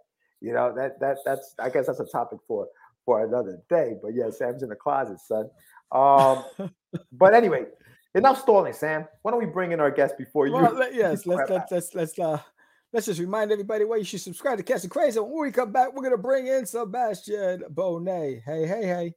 You 0.41 0.53
know, 0.53 0.73
that 0.77 1.01
that 1.01 1.17
that's 1.25 1.55
I 1.59 1.71
guess 1.71 1.87
that's 1.87 1.99
a 1.99 2.05
topic 2.05 2.39
for 2.47 2.69
for 3.05 3.25
another 3.25 3.59
day. 3.69 3.95
But 4.03 4.15
yeah, 4.15 4.31
Sam's 4.31 4.63
in 4.63 4.69
the 4.69 4.77
closet, 4.77 5.19
son. 5.21 5.51
Um, 5.91 6.45
but 7.13 7.35
anyway, 7.35 7.65
enough 8.15 8.41
stalling, 8.41 8.73
Sam. 8.73 9.07
Why 9.23 9.31
don't 9.31 9.41
we 9.41 9.47
bring 9.47 9.73
in 9.73 9.81
our 9.81 9.91
guest 9.91 10.17
before 10.17 10.47
you? 10.47 10.55
Well, 10.55 10.73
let- 10.73 10.95
yes, 10.95 11.27
you 11.27 11.33
let's 11.37 11.51
let's 11.51 11.73
let's 11.73 11.95
let's 11.95 12.19
uh 12.19 12.39
let's 12.93 13.07
just 13.07 13.21
remind 13.21 13.53
everybody 13.53 13.85
why 13.85 13.97
you 13.97 14.05
should 14.05 14.21
subscribe 14.21 14.59
to 14.59 14.65
Catch 14.65 14.83
the 14.83 14.89
Crazy. 14.89 15.19
When 15.21 15.41
we 15.41 15.53
come 15.53 15.73
back, 15.73 15.95
we're 15.95 16.05
gonna 16.05 16.19
bring 16.19 16.47
in 16.47 16.67
Sebastian 16.67 17.65
Bonet. 17.73 18.43
Hey, 18.45 18.67
hey, 18.67 18.87
hey. 18.87 19.15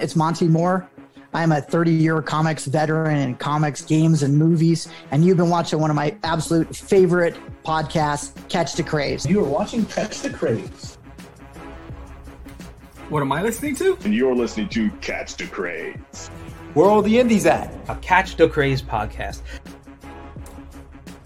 It's 0.00 0.16
Monty 0.16 0.48
Moore. 0.48 0.88
I'm 1.34 1.52
a 1.52 1.60
30 1.60 1.92
year 1.92 2.22
comics 2.22 2.64
veteran 2.64 3.18
in 3.18 3.34
comics, 3.36 3.82
games, 3.82 4.22
and 4.22 4.36
movies. 4.38 4.88
And 5.10 5.24
you've 5.24 5.36
been 5.36 5.50
watching 5.50 5.78
one 5.80 5.90
of 5.90 5.96
my 5.96 6.16
absolute 6.24 6.74
favorite 6.74 7.36
podcasts, 7.64 8.32
Catch 8.48 8.74
the 8.74 8.82
Craze. 8.82 9.26
You 9.26 9.44
are 9.44 9.48
watching 9.48 9.84
Catch 9.86 10.20
the 10.20 10.30
Craze, 10.30 10.97
What 13.08 13.22
am 13.22 13.32
I 13.32 13.42
listening 13.42 13.74
to? 13.76 13.96
and 14.04 14.14
you're 14.14 14.34
listening 14.34 14.68
to 14.70 14.90
Catch 15.00 15.36
the 15.36 15.46
Craze. 15.46 16.28
Where 16.74 16.86
are 16.86 16.90
all 16.90 17.02
the 17.02 17.18
indies 17.18 17.46
at? 17.46 17.72
A 17.88 17.96
Catch 17.96 18.36
the 18.36 18.48
Craze 18.48 18.82
podcast. 18.82 19.40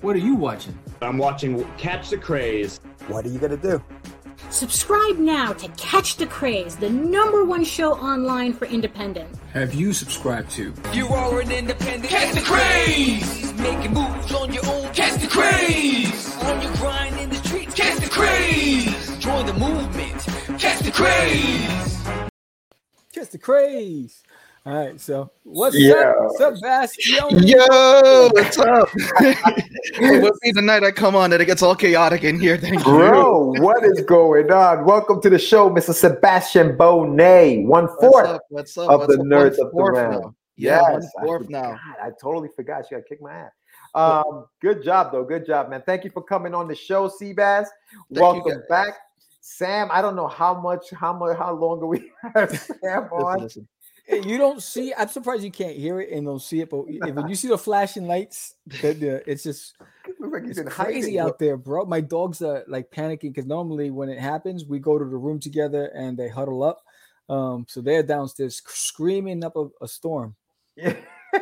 What 0.00 0.14
are 0.14 0.20
you 0.20 0.34
watching? 0.36 0.78
I'm 1.00 1.18
watching 1.18 1.64
Catch 1.78 2.10
the 2.10 2.18
Craze. 2.18 2.78
What 3.08 3.24
are 3.26 3.28
you 3.28 3.38
gonna 3.38 3.56
do? 3.56 3.82
Subscribe 4.50 5.18
now 5.18 5.52
to 5.54 5.68
Catch 5.70 6.16
the 6.16 6.26
Craze, 6.26 6.76
the 6.76 6.90
number 6.90 7.44
one 7.44 7.64
show 7.64 7.94
online 7.94 8.52
for 8.52 8.66
independent. 8.66 9.28
Have 9.52 9.74
you 9.74 9.92
subscribed 9.92 10.50
to? 10.52 10.72
You 10.92 11.08
are 11.08 11.40
an 11.40 11.50
independent. 11.50 12.04
Catch 12.04 12.34
the 12.34 12.40
craze. 12.42 13.52
Making 13.54 13.94
moves 13.94 14.32
on 14.32 14.52
your 14.52 14.66
own. 14.66 14.92
Catch 14.92 15.20
the 15.20 15.28
craze. 15.28 16.36
On 16.42 16.62
your 16.62 16.72
grind 16.76 17.18
in 17.18 17.28
the 17.30 17.36
streets. 17.36 17.74
Catch 17.74 17.98
the 18.04 18.10
craze. 18.10 19.16
Join 19.18 19.46
the 19.46 19.54
movement. 19.54 20.26
Catch 20.62 20.78
the 20.84 20.92
craze. 20.92 21.98
Catch 23.12 23.30
the 23.30 23.38
Craze. 23.38 24.22
All 24.64 24.72
right, 24.72 25.00
so 25.00 25.32
what's 25.42 25.74
Yeah. 25.74 26.12
up, 26.38 26.54
Sebastian? 26.54 27.30
Yo, 27.30 28.28
what's 28.32 28.56
up? 28.58 28.88
it 28.94 30.22
must 30.22 30.40
be 30.40 30.52
the 30.52 30.62
night 30.62 30.84
I 30.84 30.92
come 30.92 31.16
on 31.16 31.32
and 31.32 31.42
it 31.42 31.46
gets 31.46 31.62
all 31.62 31.74
chaotic 31.74 32.22
in 32.22 32.38
here. 32.38 32.56
Thank 32.56 32.86
you. 32.86 32.92
Bro, 32.92 33.60
what 33.60 33.82
is 33.82 34.02
going 34.02 34.52
on? 34.52 34.84
Welcome 34.84 35.20
to 35.22 35.30
the 35.30 35.38
show, 35.40 35.68
Mr. 35.68 35.92
Sebastian 35.92 36.76
Bonet, 36.78 37.66
one 37.66 37.86
What's 37.96 38.28
up? 38.28 38.42
What's 38.48 38.78
up? 38.78 38.88
of 38.88 39.00
What's 39.00 39.16
the 39.16 39.20
up? 39.20 39.26
nerds 39.26 39.46
of 39.46 39.56
the 39.56 39.70
fourth 39.72 39.96
round. 39.96 40.32
Yeah, 40.54 40.82
one 40.92 41.02
Yes, 41.02 41.12
I 41.18 41.22
fourth 41.24 41.46
forgot. 41.46 41.72
now. 41.72 41.80
I 42.00 42.10
totally 42.22 42.50
forgot. 42.54 42.84
She 42.88 42.94
got 42.94 43.00
to 43.02 43.08
kick 43.08 43.20
my 43.20 43.32
ass. 43.32 43.50
Um, 43.96 44.46
good 44.60 44.84
job 44.84 45.10
though. 45.10 45.24
Good 45.24 45.44
job, 45.44 45.70
man. 45.70 45.82
Thank 45.84 46.04
you 46.04 46.10
for 46.10 46.22
coming 46.22 46.54
on 46.54 46.68
the 46.68 46.76
show, 46.76 47.08
Seabass. 47.08 47.66
Welcome 48.10 48.52
guys. 48.52 48.62
back. 48.68 48.94
Sam, 49.44 49.88
I 49.90 50.00
don't 50.00 50.14
know 50.14 50.28
how 50.28 50.54
much, 50.54 50.90
how 50.92 51.12
much, 51.12 51.36
how 51.36 51.52
long 51.52 51.80
do 51.80 51.86
we 51.86 52.12
have 52.34 52.56
Sam 52.80 53.08
on? 53.12 53.40
Listen, 53.40 53.66
listen. 54.08 54.28
You 54.28 54.38
don't 54.38 54.62
see. 54.62 54.94
I'm 54.94 55.08
surprised 55.08 55.42
you 55.42 55.50
can't 55.50 55.76
hear 55.76 56.00
it 56.00 56.10
and 56.12 56.26
don't 56.26 56.40
see 56.40 56.60
it. 56.60 56.70
But 56.70 56.84
if- 56.88 57.14
when 57.14 57.26
you 57.28 57.34
see 57.34 57.48
the 57.48 57.58
flashing 57.58 58.06
lights, 58.06 58.54
the, 58.66 58.92
the, 58.92 59.30
it's 59.30 59.42
just 59.42 59.74
Looks 60.20 60.32
like 60.32 60.42
he's 60.42 60.50
it's 60.52 60.60
in 60.60 60.66
hiding, 60.68 60.92
crazy 61.02 61.18
out 61.20 61.40
there, 61.40 61.56
bro. 61.56 61.84
My 61.86 62.00
dogs 62.00 62.40
are 62.40 62.62
like 62.68 62.90
panicking 62.92 63.32
because 63.34 63.46
normally 63.46 63.90
when 63.90 64.08
it 64.08 64.20
happens, 64.20 64.64
we 64.64 64.78
go 64.78 64.96
to 64.96 65.04
the 65.04 65.16
room 65.16 65.40
together 65.40 65.86
and 65.86 66.16
they 66.16 66.28
huddle 66.28 66.62
up. 66.62 66.82
Um, 67.28 67.66
so 67.68 67.80
they're 67.80 68.02
downstairs 68.04 68.62
screaming 68.66 69.42
up 69.42 69.56
a, 69.56 69.66
a 69.80 69.88
storm. 69.88 70.36
Yeah. 70.76 70.94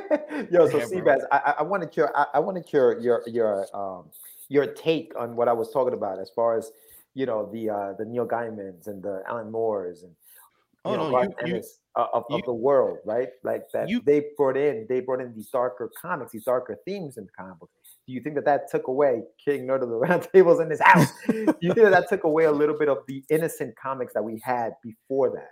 Yo, 0.51 0.69
so 0.69 0.79
Yeah, 0.79 0.87
bro. 0.87 1.03
Seabass, 1.03 1.21
I, 1.31 1.39
I- 1.39 1.55
I 1.59 1.63
wanted 1.63 1.95
your, 1.97 2.17
I, 2.17 2.27
I 2.35 2.39
wanted 2.39 2.65
your, 2.73 2.99
your, 2.99 3.23
your, 3.27 3.67
um, 3.77 4.07
your 4.49 4.67
take 4.67 5.13
on 5.19 5.37
what 5.37 5.49
I 5.49 5.53
was 5.53 5.71
talking 5.71 5.93
about 5.95 6.19
as 6.19 6.31
far 6.31 6.57
as 6.57 6.73
you 7.15 7.27
know 7.27 7.51
the 7.53 7.71
uh, 7.71 7.93
the 7.99 8.05
Neil 8.05 8.27
Gaimans 8.27 8.87
and 8.87 9.03
the 9.03 9.23
Alan 9.29 9.51
Moores 9.51 10.03
and 10.03 10.13
Oh, 10.83 10.93
you 10.93 10.97
know, 10.97 11.11
no, 11.11 11.23
you- 11.23 11.57
you- 11.57 11.63
uh, 11.95 12.07
of, 12.15 12.25
of 12.31 12.41
the 12.47 12.55
world, 12.55 13.01
right? 13.05 13.29
Like 13.45 13.65
that 13.75 13.91
you- 13.91 14.01
they 14.01 14.29
brought 14.39 14.57
in, 14.57 14.87
they 14.89 15.01
brought 15.01 15.21
in 15.21 15.35
these 15.35 15.51
darker 15.51 15.91
comics, 16.01 16.33
these 16.33 16.45
darker 16.45 16.79
themes 16.87 17.19
in 17.19 17.25
the 17.25 17.31
comic 17.39 17.59
books. 17.59 17.73
Do 18.07 18.15
you 18.15 18.23
think 18.23 18.35
that 18.37 18.47
that 18.47 18.71
took 18.71 18.87
away 18.89 19.23
King 19.45 19.67
Nerd 19.67 19.83
of 19.83 19.91
the 19.91 19.97
Round 20.07 20.27
Tables 20.33 20.59
in 20.59 20.71
his 20.71 20.81
house? 20.81 21.09
Do 21.27 21.55
you 21.61 21.75
think 21.75 21.85
that 21.85 21.91
that 21.91 22.09
took 22.09 22.25
away 22.25 22.45
a 22.45 22.51
little 22.53 22.79
bit 22.79 22.89
of 22.89 22.99
the 23.09 23.23
innocent 23.29 23.75
comics 23.77 24.15
that 24.15 24.23
we 24.25 24.41
had 24.43 24.73
before 24.83 25.29
that? 25.35 25.51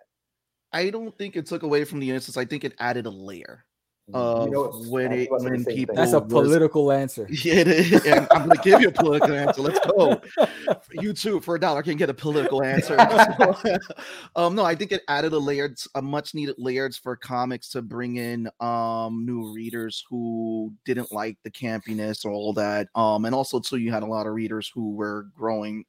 I 0.73 0.88
don't 0.88 1.17
think 1.19 1.37
it 1.37 1.45
took 1.45 1.62
away 1.62 1.85
from 1.85 2.00
the 2.00 2.09
innocence. 2.09 2.38
I 2.38 2.47
think 2.47 2.65
it 2.65 2.75
added 2.79 3.05
a 3.05 3.11
layer 3.11 3.67
You 4.09 4.50
know, 4.50 4.73
when 4.88 5.12
it 5.12 5.31
when 5.31 5.41
say 5.41 5.49
the 5.50 5.65
same 5.65 5.77
people 5.77 5.95
That's 5.95 6.12
a 6.15 6.21
was- 6.21 6.33
political 6.33 6.91
answer. 6.91 7.27
Yeah, 7.31 7.55
it 7.57 7.69
is. 7.69 8.07
And 8.07 8.27
I'm 8.31 8.49
gonna 8.49 8.62
give 8.62 8.81
you 8.81 8.88
a 8.88 8.93
political 8.93 9.35
answer. 9.35 9.61
Let's 9.61 9.81
go. 9.87 10.21
You 10.93 11.12
too, 11.12 11.41
for 11.41 11.55
a 11.57 11.61
dollar, 11.61 11.83
can 11.83 11.97
get 11.97 12.09
a 12.09 12.15
political 12.15 12.62
answer. 12.62 12.97
um, 14.37 14.55
no, 14.55 14.65
I 14.65 14.75
think 14.75 14.93
it 14.93 15.03
added 15.09 15.33
a 15.33 15.38
layered, 15.38 15.79
a 15.95 16.03
much 16.03 16.35
needed 16.35 16.55
layers 16.59 16.97
for 16.97 17.17
comics 17.17 17.69
to 17.71 17.83
bring 17.83 18.17
in 18.17 18.49
um 18.61 19.27
new 19.27 19.53
readers 19.53 20.05
who 20.09 20.73
didn't 20.85 21.12
like 21.12 21.37
the 21.45 21.50
campiness 21.50 22.25
or 22.25 22.31
all 22.31 22.53
that. 22.55 22.88
Um, 22.95 23.25
and 23.27 23.35
also 23.35 23.61
too, 23.61 23.77
you 23.77 23.93
had 23.93 24.03
a 24.03 24.07
lot 24.07 24.27
of 24.27 24.33
readers 24.33 24.71
who 24.75 24.93
were 24.93 25.27
growing 25.37 25.85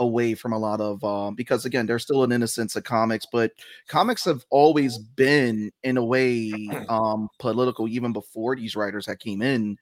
away 0.00 0.34
from 0.34 0.52
a 0.52 0.58
lot 0.58 0.80
of 0.80 1.02
um 1.04 1.34
because 1.34 1.64
again 1.66 1.86
there's 1.86 2.02
still 2.02 2.24
an 2.24 2.32
innocence 2.32 2.74
of 2.74 2.82
comics 2.82 3.26
but 3.30 3.52
comics 3.86 4.24
have 4.24 4.44
always 4.50 4.98
been 4.98 5.70
in 5.84 5.96
a 5.98 6.04
way 6.04 6.50
um 6.88 7.28
political 7.38 7.86
even 7.86 8.12
before 8.12 8.56
these 8.56 8.74
writers 8.74 9.06
that 9.06 9.20
came 9.20 9.42
in 9.42 9.76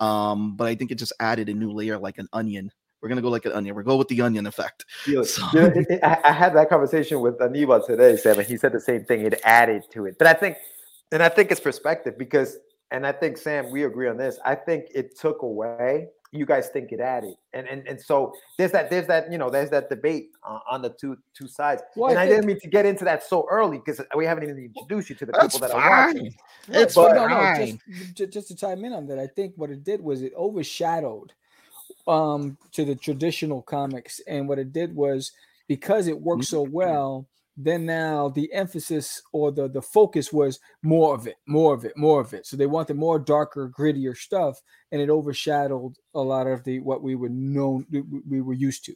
um 0.00 0.56
but 0.56 0.66
i 0.66 0.74
think 0.74 0.90
it 0.90 0.96
just 0.96 1.12
added 1.20 1.48
a 1.48 1.54
new 1.54 1.70
layer 1.72 1.96
like 1.98 2.18
an 2.18 2.28
onion 2.32 2.70
we're 3.00 3.08
gonna 3.08 3.22
go 3.22 3.30
like 3.30 3.46
an 3.46 3.52
onion 3.52 3.74
we're 3.74 3.82
go 3.84 3.96
with 3.96 4.08
the 4.08 4.20
onion 4.20 4.46
effect 4.46 4.84
So- 5.24 5.46
it- 5.54 5.86
it- 5.88 6.00
I, 6.04 6.18
I 6.24 6.32
had 6.32 6.54
that 6.56 6.68
conversation 6.68 7.20
with 7.20 7.38
Aniba 7.38 7.86
today, 7.86 8.16
Sam, 8.16 8.38
and 8.38 8.46
he 8.46 8.56
said 8.58 8.72
the 8.72 8.80
same 8.80 9.04
thing. 9.04 9.22
It 9.24 9.40
added 9.44 9.84
to 9.92 10.04
it, 10.06 10.18
but 10.18 10.26
I 10.26 10.34
think, 10.34 10.56
and 11.10 11.22
I 11.22 11.28
think 11.30 11.50
it's 11.50 11.60
perspective 11.60 12.18
because, 12.18 12.58
and 12.90 13.06
I 13.06 13.12
think 13.12 13.38
Sam, 13.38 13.70
we 13.70 13.84
agree 13.84 14.08
on 14.08 14.18
this. 14.18 14.38
I 14.44 14.54
think 14.54 14.86
it 14.94 15.18
took 15.18 15.40
away. 15.42 16.08
You 16.32 16.46
guys 16.46 16.68
think 16.68 16.92
it 16.92 17.00
added, 17.00 17.34
and 17.52 17.66
and 17.66 17.86
and 17.88 18.00
so 18.00 18.32
there's 18.56 18.70
that 18.70 18.88
there's 18.88 19.08
that 19.08 19.32
you 19.32 19.36
know 19.38 19.50
there's 19.50 19.70
that 19.70 19.88
debate 19.88 20.30
uh, 20.44 20.60
on 20.70 20.80
the 20.80 20.90
two 20.90 21.16
two 21.34 21.48
sides. 21.48 21.82
Well, 21.96 22.10
and 22.10 22.20
I, 22.20 22.22
think- 22.26 22.36
didn't 22.36 22.46
mean 22.46 22.60
to 22.60 22.68
get 22.68 22.86
into 22.86 23.04
that 23.04 23.24
so 23.24 23.46
early 23.50 23.78
because 23.78 24.00
we 24.14 24.26
haven't 24.26 24.44
even 24.44 24.56
introduced 24.58 25.10
you 25.10 25.16
to 25.16 25.26
the 25.26 25.32
people 25.32 25.58
that 25.58 25.72
are 25.72 25.90
watching. 25.90 26.30
fine 26.30 26.34
Right, 26.68 26.82
it's 26.82 26.94
but 26.94 27.16
fine 27.16 27.16
no, 27.16 27.26
no, 27.26 27.66
just, 28.14 28.32
just 28.32 28.48
to 28.48 28.54
chime 28.54 28.84
in 28.84 28.92
on 28.92 29.06
that, 29.08 29.18
I 29.18 29.26
think 29.26 29.54
what 29.56 29.70
it 29.70 29.82
did 29.82 30.00
was 30.00 30.22
it 30.22 30.32
overshadowed 30.36 31.32
um 32.06 32.56
to 32.72 32.84
the 32.84 32.94
traditional 32.94 33.62
comics, 33.62 34.20
and 34.28 34.48
what 34.48 34.58
it 34.60 34.72
did 34.72 34.94
was 34.94 35.32
because 35.66 36.06
it 36.06 36.20
worked 36.20 36.44
so 36.44 36.62
Mm-hmm. 36.64 36.72
well, 36.72 37.26
then 37.64 37.84
now 37.86 38.28
the 38.30 38.52
emphasis 38.52 39.22
or 39.32 39.52
the 39.52 39.68
the 39.68 39.82
focus 39.82 40.32
was 40.32 40.58
more 40.82 41.14
of 41.14 41.26
it, 41.26 41.36
more 41.46 41.74
of 41.74 41.84
it, 41.84 41.96
more 41.96 42.20
of 42.20 42.32
it. 42.34 42.46
So 42.46 42.56
they 42.56 42.66
wanted 42.66 42.96
more 42.96 43.18
darker, 43.18 43.70
grittier 43.76 44.16
stuff, 44.16 44.60
and 44.92 45.00
it 45.00 45.10
overshadowed 45.10 45.94
a 46.14 46.20
lot 46.20 46.46
of 46.46 46.64
the 46.64 46.80
what 46.80 47.02
we 47.02 47.14
were 47.14 47.28
known 47.28 47.86
we- 47.90 48.02
we 48.28 48.40
were 48.40 48.54
used 48.68 48.84
to. 48.86 48.94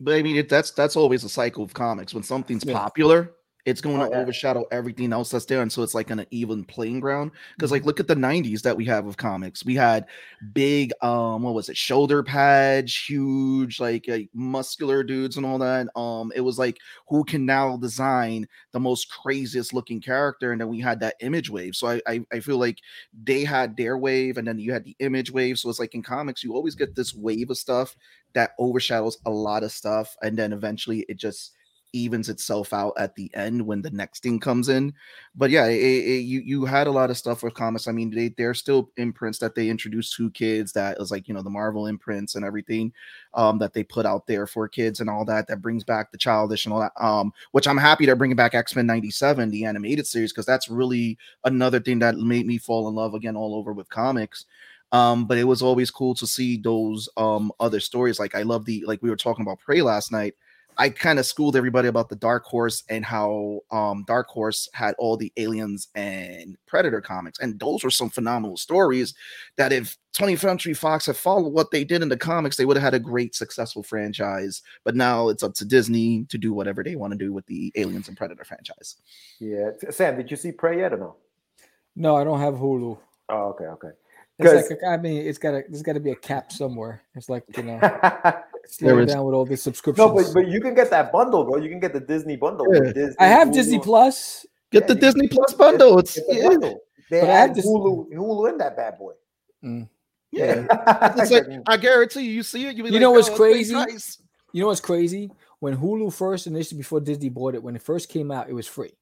but 0.00 0.14
i 0.14 0.22
mean 0.22 0.36
it, 0.36 0.48
that's 0.48 0.70
that's 0.72 0.94
always 0.96 1.24
a 1.24 1.28
cycle 1.28 1.64
of 1.64 1.72
comics 1.72 2.12
when 2.14 2.22
something's 2.22 2.64
Yeah. 2.64 2.78
popular 2.78 3.32
it's 3.66 3.80
going 3.82 3.98
Oh, 3.98 4.02
to 4.02 4.08
yeah. 4.08 4.16
overshadow 4.16 4.64
everything 4.72 5.12
else 5.12 5.30
that's 5.30 5.44
there 5.46 5.62
and 5.62 5.72
so 5.72 5.82
it's 5.82 5.94
like 5.94 6.10
an 6.10 6.24
even 6.30 6.64
playing 6.64 7.00
ground 7.00 7.32
because 7.58 7.70
Mm-hmm. 7.70 7.72
like 7.72 7.84
look 7.84 8.00
at 8.00 8.08
the 8.08 8.16
90s 8.16 8.62
that 8.62 8.76
we 8.76 8.84
have 8.86 9.06
of 9.06 9.16
comics 9.18 9.64
we 9.64 9.74
had 9.74 10.06
big 10.52 10.92
um 11.02 11.42
what 11.42 11.54
was 11.54 11.68
it 11.68 11.76
shoulder 11.76 12.22
pads 12.22 12.96
huge 13.08 13.80
like 13.80 14.08
uh, 14.08 14.18
muscular 14.34 15.02
dudes 15.02 15.36
and 15.36 15.46
all 15.46 15.58
that 15.58 15.88
um 15.96 16.32
it 16.34 16.40
was 16.40 16.58
like 16.58 16.78
who 17.08 17.24
can 17.24 17.44
now 17.46 17.76
design 17.76 18.46
the 18.72 18.80
most 18.80 19.10
craziest 19.10 19.72
looking 19.74 20.00
character 20.00 20.52
and 20.52 20.60
then 20.60 20.68
we 20.68 20.80
had 20.80 21.00
that 21.00 21.16
image 21.20 21.50
wave 21.50 21.74
so 21.74 21.88
I, 21.88 22.00
I 22.06 22.20
i 22.32 22.40
feel 22.40 22.58
like 22.58 22.78
they 23.24 23.44
had 23.44 23.76
their 23.76 23.98
wave 23.98 24.38
and 24.38 24.46
then 24.46 24.58
you 24.58 24.72
had 24.72 24.84
the 24.84 24.96
image 25.00 25.30
wave 25.30 25.58
so 25.58 25.68
it's 25.70 25.80
like 25.80 25.94
in 25.94 26.02
comics 26.02 26.44
you 26.44 26.54
always 26.54 26.74
get 26.74 26.94
this 26.94 27.14
wave 27.14 27.50
of 27.50 27.58
stuff 27.58 27.96
that 28.34 28.50
overshadows 28.58 29.18
a 29.26 29.30
lot 29.30 29.62
of 29.62 29.72
stuff 29.72 30.16
and 30.22 30.36
then 30.38 30.52
eventually 30.52 31.04
it 31.08 31.16
just 31.16 31.54
evens 31.96 32.28
itself 32.28 32.72
out 32.72 32.92
at 32.98 33.14
the 33.14 33.30
end 33.34 33.64
when 33.66 33.82
the 33.82 33.90
next 33.90 34.22
thing 34.22 34.38
comes 34.40 34.68
in. 34.68 34.92
But 35.34 35.50
yeah 35.50 35.66
it, 35.66 35.76
it- 35.80 36.20
you 36.26 36.40
you 36.40 36.64
had 36.64 36.86
a 36.86 36.90
lot 36.92 37.10
of 37.10 37.16
stuff 37.18 37.42
with 37.42 37.54
comics. 37.54 37.88
I 37.88 37.92
mean 37.92 38.10
they 38.10 38.28
they're 38.30 38.54
still 38.54 38.90
imprints 38.96 39.38
that 39.40 39.54
they 39.54 39.68
introduced 39.68 40.14
to 40.16 40.30
kids 40.30 40.72
that 40.72 40.98
was 40.98 41.10
like 41.10 41.28
you 41.28 41.34
know 41.34 41.42
the 41.42 41.50
marvel 41.50 41.86
imprints 41.86 42.34
and 42.34 42.44
everything 42.44 42.92
um 43.34 43.58
that 43.58 43.72
they 43.72 43.82
put 43.84 44.06
out 44.06 44.26
there 44.26 44.46
for 44.46 44.68
kids 44.68 45.00
and 45.00 45.10
all 45.10 45.24
that 45.24 45.46
that 45.48 45.62
brings 45.62 45.84
back 45.84 46.10
the 46.10 46.18
childish 46.18 46.64
and 46.64 46.72
all 46.72 46.80
that 46.80 46.92
um 47.00 47.32
which 47.52 47.66
i'm 47.68 47.76
happy 47.76 48.06
they're 48.06 48.16
bringing 48.16 48.36
back 48.36 48.54
x-men 48.54 48.86
97 48.86 49.50
the 49.50 49.64
animated 49.64 50.06
series 50.06 50.32
because 50.32 50.46
that's 50.46 50.68
really 50.68 51.18
another 51.44 51.80
thing 51.80 51.98
that 51.98 52.16
made 52.16 52.46
me 52.46 52.58
fall 52.58 52.88
in 52.88 52.94
love 52.94 53.14
again 53.14 53.36
all 53.36 53.54
over 53.54 53.72
with 53.72 53.88
comics. 53.88 54.44
Um 54.92 55.26
but 55.26 55.38
it 55.38 55.44
was 55.44 55.62
always 55.62 55.90
cool 55.90 56.14
to 56.14 56.26
see 56.26 56.56
those 56.58 57.08
um 57.16 57.52
other 57.60 57.80
stories. 57.80 58.18
Like 58.20 58.34
i 58.34 58.42
love 58.42 58.64
the 58.64 58.84
like 58.86 59.02
we 59.02 59.10
were 59.10 59.16
talking 59.16 59.42
about 59.42 59.58
prey 59.60 59.82
last 59.82 60.12
night 60.12 60.34
i 60.78 60.88
kind 60.88 61.18
of 61.18 61.26
schooled 61.26 61.56
everybody 61.56 61.88
about 61.88 62.08
the 62.08 62.16
dark 62.16 62.44
horse 62.44 62.82
and 62.88 63.04
how 63.04 63.60
um 63.70 64.04
dark 64.06 64.28
horse 64.28 64.68
had 64.72 64.94
all 64.98 65.16
the 65.16 65.32
aliens 65.36 65.88
and 65.94 66.56
predator 66.66 67.00
comics 67.00 67.38
and 67.38 67.58
those 67.60 67.82
were 67.82 67.90
some 67.90 68.10
phenomenal 68.10 68.56
stories 68.56 69.14
that 69.56 69.72
if 69.72 69.96
20th 70.18 70.38
century 70.38 70.74
fox 70.74 71.06
had 71.06 71.16
followed 71.16 71.52
what 71.52 71.70
they 71.70 71.84
did 71.84 72.02
in 72.02 72.08
the 72.08 72.16
comics 72.16 72.56
they 72.56 72.64
would 72.64 72.76
have 72.76 72.84
had 72.84 72.94
a 72.94 72.98
great 72.98 73.34
successful 73.34 73.82
franchise 73.82 74.62
but 74.84 74.96
now 74.96 75.28
it's 75.28 75.42
up 75.42 75.54
to 75.54 75.64
disney 75.64 76.24
to 76.28 76.38
do 76.38 76.52
whatever 76.52 76.82
they 76.82 76.96
want 76.96 77.12
to 77.12 77.18
do 77.18 77.32
with 77.32 77.46
the 77.46 77.72
aliens 77.76 78.08
and 78.08 78.16
predator 78.16 78.44
franchise 78.44 78.96
Yeah, 79.38 79.70
Sam, 79.90 80.16
did 80.16 80.30
you 80.30 80.36
see 80.36 80.52
Prey 80.52 80.78
yet 80.78 80.92
or 80.92 80.96
no? 80.96 81.16
No, 81.94 82.16
I 82.16 82.24
don't 82.24 82.40
have 82.40 82.54
Hulu. 82.54 82.98
Oh, 83.28 83.48
okay, 83.48 83.64
okay. 83.64 83.88
It's 84.38 84.52
'Cause- 84.52 84.70
like 84.70 84.78
a, 84.82 84.86
I 84.86 84.96
mean, 84.98 85.26
it's 85.26 85.38
got 85.38 85.52
to 85.52 85.64
there's 85.68 85.82
got 85.82 85.94
to 85.94 86.00
be 86.00 86.10
a 86.10 86.16
cap 86.16 86.52
somewhere. 86.52 87.02
It's 87.14 87.28
like 87.28 87.44
you 87.56 87.62
know, 87.62 87.80
slow 88.66 88.98
is. 88.98 89.12
down 89.12 89.24
with 89.24 89.34
all 89.34 89.46
these 89.46 89.62
subscriptions. 89.62 90.06
No, 90.06 90.14
but 90.14 90.26
but 90.34 90.48
you 90.48 90.60
can 90.60 90.74
get 90.74 90.90
that 90.90 91.10
bundle, 91.12 91.44
bro. 91.44 91.56
You 91.56 91.68
can 91.70 91.80
get 91.80 91.92
the 91.92 92.00
Disney 92.00 92.36
bundle. 92.36 92.66
Yeah. 92.72 92.92
Disney, 92.92 93.16
I 93.18 93.26
have 93.26 93.48
Hulu. 93.48 93.54
Disney 93.54 93.78
Plus. 93.78 94.44
get 94.72 94.82
Yeah, 94.82 94.86
the 94.88 94.94
disney 94.96 95.28
plus 95.28 95.54
bundle 95.54 95.98
it's, 96.00 96.16
It's 96.18 96.28
a 96.28 96.34
yeah. 96.36 96.48
bundle. 96.48 96.80
They 97.10 97.20
But 97.20 97.30
I 97.30 97.32
have 97.32 97.50
add 97.50 97.56
Hulu, 97.56 98.10
Hulu 98.12 98.50
in 98.50 98.58
that 98.58 98.76
bad 98.76 98.98
boy. 98.98 99.12
Mm. 99.64 99.88
yeah 100.32 100.66
It's 101.16 101.30
like, 101.30 101.46
I 101.66 101.76
guarantee 101.78 102.22
you, 102.22 102.32
you 102.32 102.42
see 102.42 102.66
it. 102.66 102.76
You, 102.76 102.84
You 102.84 102.90
like, 102.92 103.00
know 103.00 103.12
what's 103.12 103.30
"Oh, 103.30 103.36
crazy? 103.36 103.72
nice." 103.74 104.18
You 104.52 104.60
know 104.62 104.66
what's 104.68 104.80
crazy? 104.80 105.30
When 105.60 105.76
Hulu 105.76 106.12
first 106.12 106.46
initially 106.46 106.78
before 106.78 107.00
Disney 107.00 107.28
bought 107.30 107.54
it, 107.54 107.62
when 107.62 107.74
it 107.76 107.82
first 107.82 108.08
came 108.10 108.30
out, 108.30 108.48
it 108.50 108.52
was 108.54 108.66
free, 108.66 108.92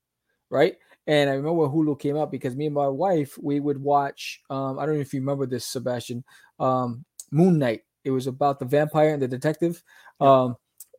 right? 0.51 0.77
And 1.07 1.29
I 1.29 1.35
remember 1.35 1.67
when 1.67 1.71
Hulu 1.71 2.01
came 2.01 2.17
out 2.17 2.31
because 2.31 2.57
me 2.57 2.67
and 2.67 2.75
my 2.75 2.89
wife 2.89 3.37
we 3.41 3.61
would 3.61 3.79
watch. 3.79 4.41
Um, 4.49 4.79
I 4.79 4.87
don't 4.87 4.95
know 4.95 5.01
if 5.01 5.13
you 5.13 5.21
remember 5.21 5.47
this, 5.47 5.67
Sebastian. 5.67 6.25
Um, 6.59 7.05
Moonlight. 7.31 7.83
It 8.05 8.11
was 8.11 8.27
about 8.27 8.59
the 8.59 8.65
vampire 8.65 9.11
and 9.11 9.23
the 9.23 9.29
detective. 9.29 9.83
Um, 10.21 10.57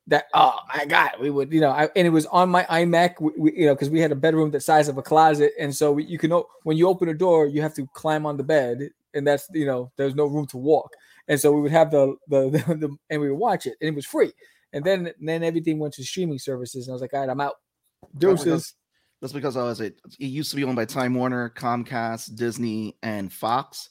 that 0.08 0.26
oh 0.34 0.60
my 0.76 0.86
god, 0.86 1.12
we 1.20 1.30
would 1.30 1.52
you 1.52 1.62
know, 1.62 1.72
I, 1.72 1.90
and 1.96 2.06
it 2.06 2.12
was 2.12 2.28
on 2.28 2.50
my 2.50 2.64
iMac. 2.66 3.20
We, 3.20 3.32
we, 3.38 3.60
you 3.60 3.66
know, 3.66 3.74
because 3.74 3.90
we 3.90 4.00
had 4.00 4.12
a 4.12 4.16
bedroom 4.16 4.52
the 4.52 4.60
size 4.60 4.88
of 4.88 4.98
a 4.98 5.02
closet, 5.02 5.54
and 5.60 5.76
so 5.76 5.94
we, 5.94 6.06
you 6.06 6.20
can 6.20 6.32
when 6.64 6.78
you 6.78 6.88
open 6.88 7.10
a 7.10 7.14
door, 7.14 7.48
you 7.48 7.62
have 7.62 7.74
to 7.76 7.88
climb 7.94 8.26
on 8.26 8.38
the 8.38 8.44
bed, 8.44 8.90
and 9.14 9.26
that's 9.26 9.48
you 9.54 9.66
know, 9.66 9.92
there's 9.98 10.14
no 10.14 10.26
room 10.26 10.46
to 10.48 10.58
walk, 10.58 10.92
and 11.28 11.40
so 11.40 11.52
we 11.52 11.62
would 11.62 11.72
have 11.72 11.90
the 11.90 12.16
the, 12.28 12.50
the, 12.68 12.76
the 12.76 12.98
and 13.10 13.22
we 13.22 13.32
would 13.32 13.40
watch 13.40 13.66
it, 13.66 13.76
and 13.82 13.90
it 13.90 13.96
was 13.96 14.06
free. 14.06 14.32
And 14.74 14.84
then 14.84 15.12
then 15.20 15.44
everything 15.44 15.80
went 15.80 15.96
to 15.96 16.04
streaming 16.04 16.40
services, 16.40 16.88
and 16.88 16.94
I 16.94 16.96
was 16.96 17.02
like, 17.02 17.14
all 17.14 17.22
right, 17.22 17.30
I'm 17.30 17.42
out. 17.42 17.56
Deuces. 18.18 18.76
That's 19.26 19.34
because 19.34 19.58
I 19.58 19.64
was 19.64 19.82
it. 19.82 20.00
It 20.20 20.28
used 20.28 20.52
to 20.52 20.56
be 20.56 20.64
owned 20.64 20.76
by 20.76 20.86
Time 20.86 21.16
Warner, 21.16 21.50
Comcast, 21.58 22.36
Disney, 22.36 22.96
and 23.02 23.34
Fox. 23.34 23.90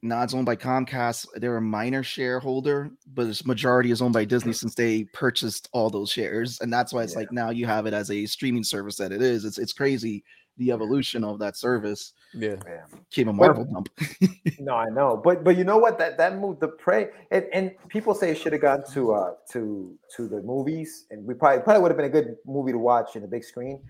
Now 0.00 0.22
it's 0.22 0.32
owned 0.32 0.46
by 0.46 0.56
Comcast. 0.56 1.26
They're 1.36 1.58
a 1.58 1.60
minor 1.60 2.02
shareholder, 2.02 2.90
but 3.12 3.26
its 3.26 3.44
majority 3.44 3.90
is 3.90 4.00
owned 4.00 4.14
by 4.14 4.24
Disney 4.24 4.54
since 4.54 4.74
they 4.74 5.04
purchased 5.12 5.68
all 5.72 5.90
those 5.90 6.10
shares, 6.10 6.58
and 6.62 6.72
that's 6.72 6.90
why 6.94 7.02
it's 7.02 7.12
Yeah. 7.12 7.18
like 7.18 7.32
now 7.32 7.50
you 7.50 7.66
have 7.66 7.84
it 7.84 7.92
as 7.92 8.10
a 8.10 8.24
streaming 8.24 8.64
service 8.64 8.96
that 8.96 9.12
it 9.12 9.20
is. 9.20 9.44
It's 9.44 9.58
it's 9.58 9.74
crazy 9.74 10.24
the 10.56 10.72
evolution 10.72 11.22
of 11.22 11.38
that 11.40 11.58
service 11.58 12.14
Yeah. 12.32 12.56
Yeah. 12.66 12.84
came 13.10 13.28
a 13.28 13.34
But- 13.34 13.44
Marvel 13.56 13.64
dump. 13.66 13.90
No, 14.58 14.74
I 14.74 14.88
know, 14.88 15.18
but 15.22 15.44
but 15.44 15.58
you 15.58 15.64
know 15.64 15.76
what? 15.76 15.98
That 15.98 16.16
that 16.16 16.38
move, 16.38 16.60
the 16.60 16.68
prey, 16.68 17.10
and, 17.30 17.44
and 17.52 17.72
people 17.88 18.14
say 18.14 18.30
it 18.30 18.38
should 18.38 18.54
have 18.54 18.62
gone 18.62 18.84
to 18.94 19.12
uh 19.12 19.34
to 19.52 19.98
to 20.16 20.28
the 20.28 20.40
movies, 20.40 21.04
and 21.10 21.26
we 21.26 21.34
probably 21.34 21.62
probably 21.62 21.82
would 21.82 21.90
have 21.90 21.98
been 21.98 22.06
a 22.06 22.16
good 22.22 22.36
movie 22.46 22.72
to 22.72 22.78
watch 22.78 23.16
in 23.16 23.20
the 23.22 23.28
big 23.28 23.44
screen. 23.44 23.82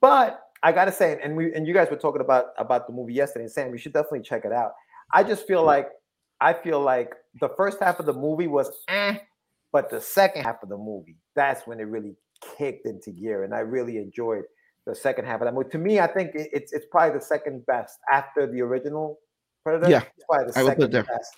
But 0.00 0.40
I 0.62 0.72
gotta 0.72 0.92
say, 0.92 1.18
and 1.22 1.36
we 1.36 1.52
and 1.54 1.66
you 1.66 1.74
guys 1.74 1.88
were 1.90 1.96
talking 1.96 2.20
about 2.20 2.46
about 2.58 2.86
the 2.86 2.92
movie 2.92 3.14
yesterday, 3.14 3.44
and 3.44 3.52
Sam, 3.52 3.72
you 3.72 3.78
should 3.78 3.92
definitely 3.92 4.22
check 4.22 4.44
it 4.44 4.52
out. 4.52 4.72
I 5.12 5.22
just 5.22 5.46
feel 5.46 5.62
like 5.64 5.88
I 6.40 6.52
feel 6.52 6.80
like 6.80 7.14
the 7.40 7.48
first 7.56 7.78
half 7.80 7.98
of 8.00 8.06
the 8.06 8.12
movie 8.12 8.46
was 8.46 8.70
eh, 8.88 9.16
but 9.72 9.90
the 9.90 10.00
second 10.00 10.44
half 10.44 10.62
of 10.62 10.68
the 10.68 10.76
movie, 10.76 11.16
that's 11.34 11.66
when 11.66 11.80
it 11.80 11.84
really 11.84 12.14
kicked 12.58 12.86
into 12.86 13.10
gear, 13.10 13.44
and 13.44 13.54
I 13.54 13.60
really 13.60 13.96
enjoyed 13.98 14.44
the 14.86 14.94
second 14.94 15.24
half 15.24 15.40
of 15.40 15.46
that 15.46 15.54
movie. 15.54 15.68
To 15.70 15.78
me, 15.78 15.98
I 16.00 16.06
think 16.06 16.34
it- 16.34 16.50
it's 16.52 16.72
it's 16.72 16.86
probably 16.90 17.18
the 17.18 17.24
second 17.24 17.64
best 17.66 17.98
after 18.12 18.46
the 18.46 18.60
original 18.62 19.18
Predator. 19.64 19.88
Yeah, 19.90 20.02
it's 20.16 20.24
probably 20.28 20.52
the 20.52 20.58
I 20.58 20.62
will 20.62 20.70
put 20.70 20.82
it 20.84 20.92
second 20.92 21.06
best 21.06 21.34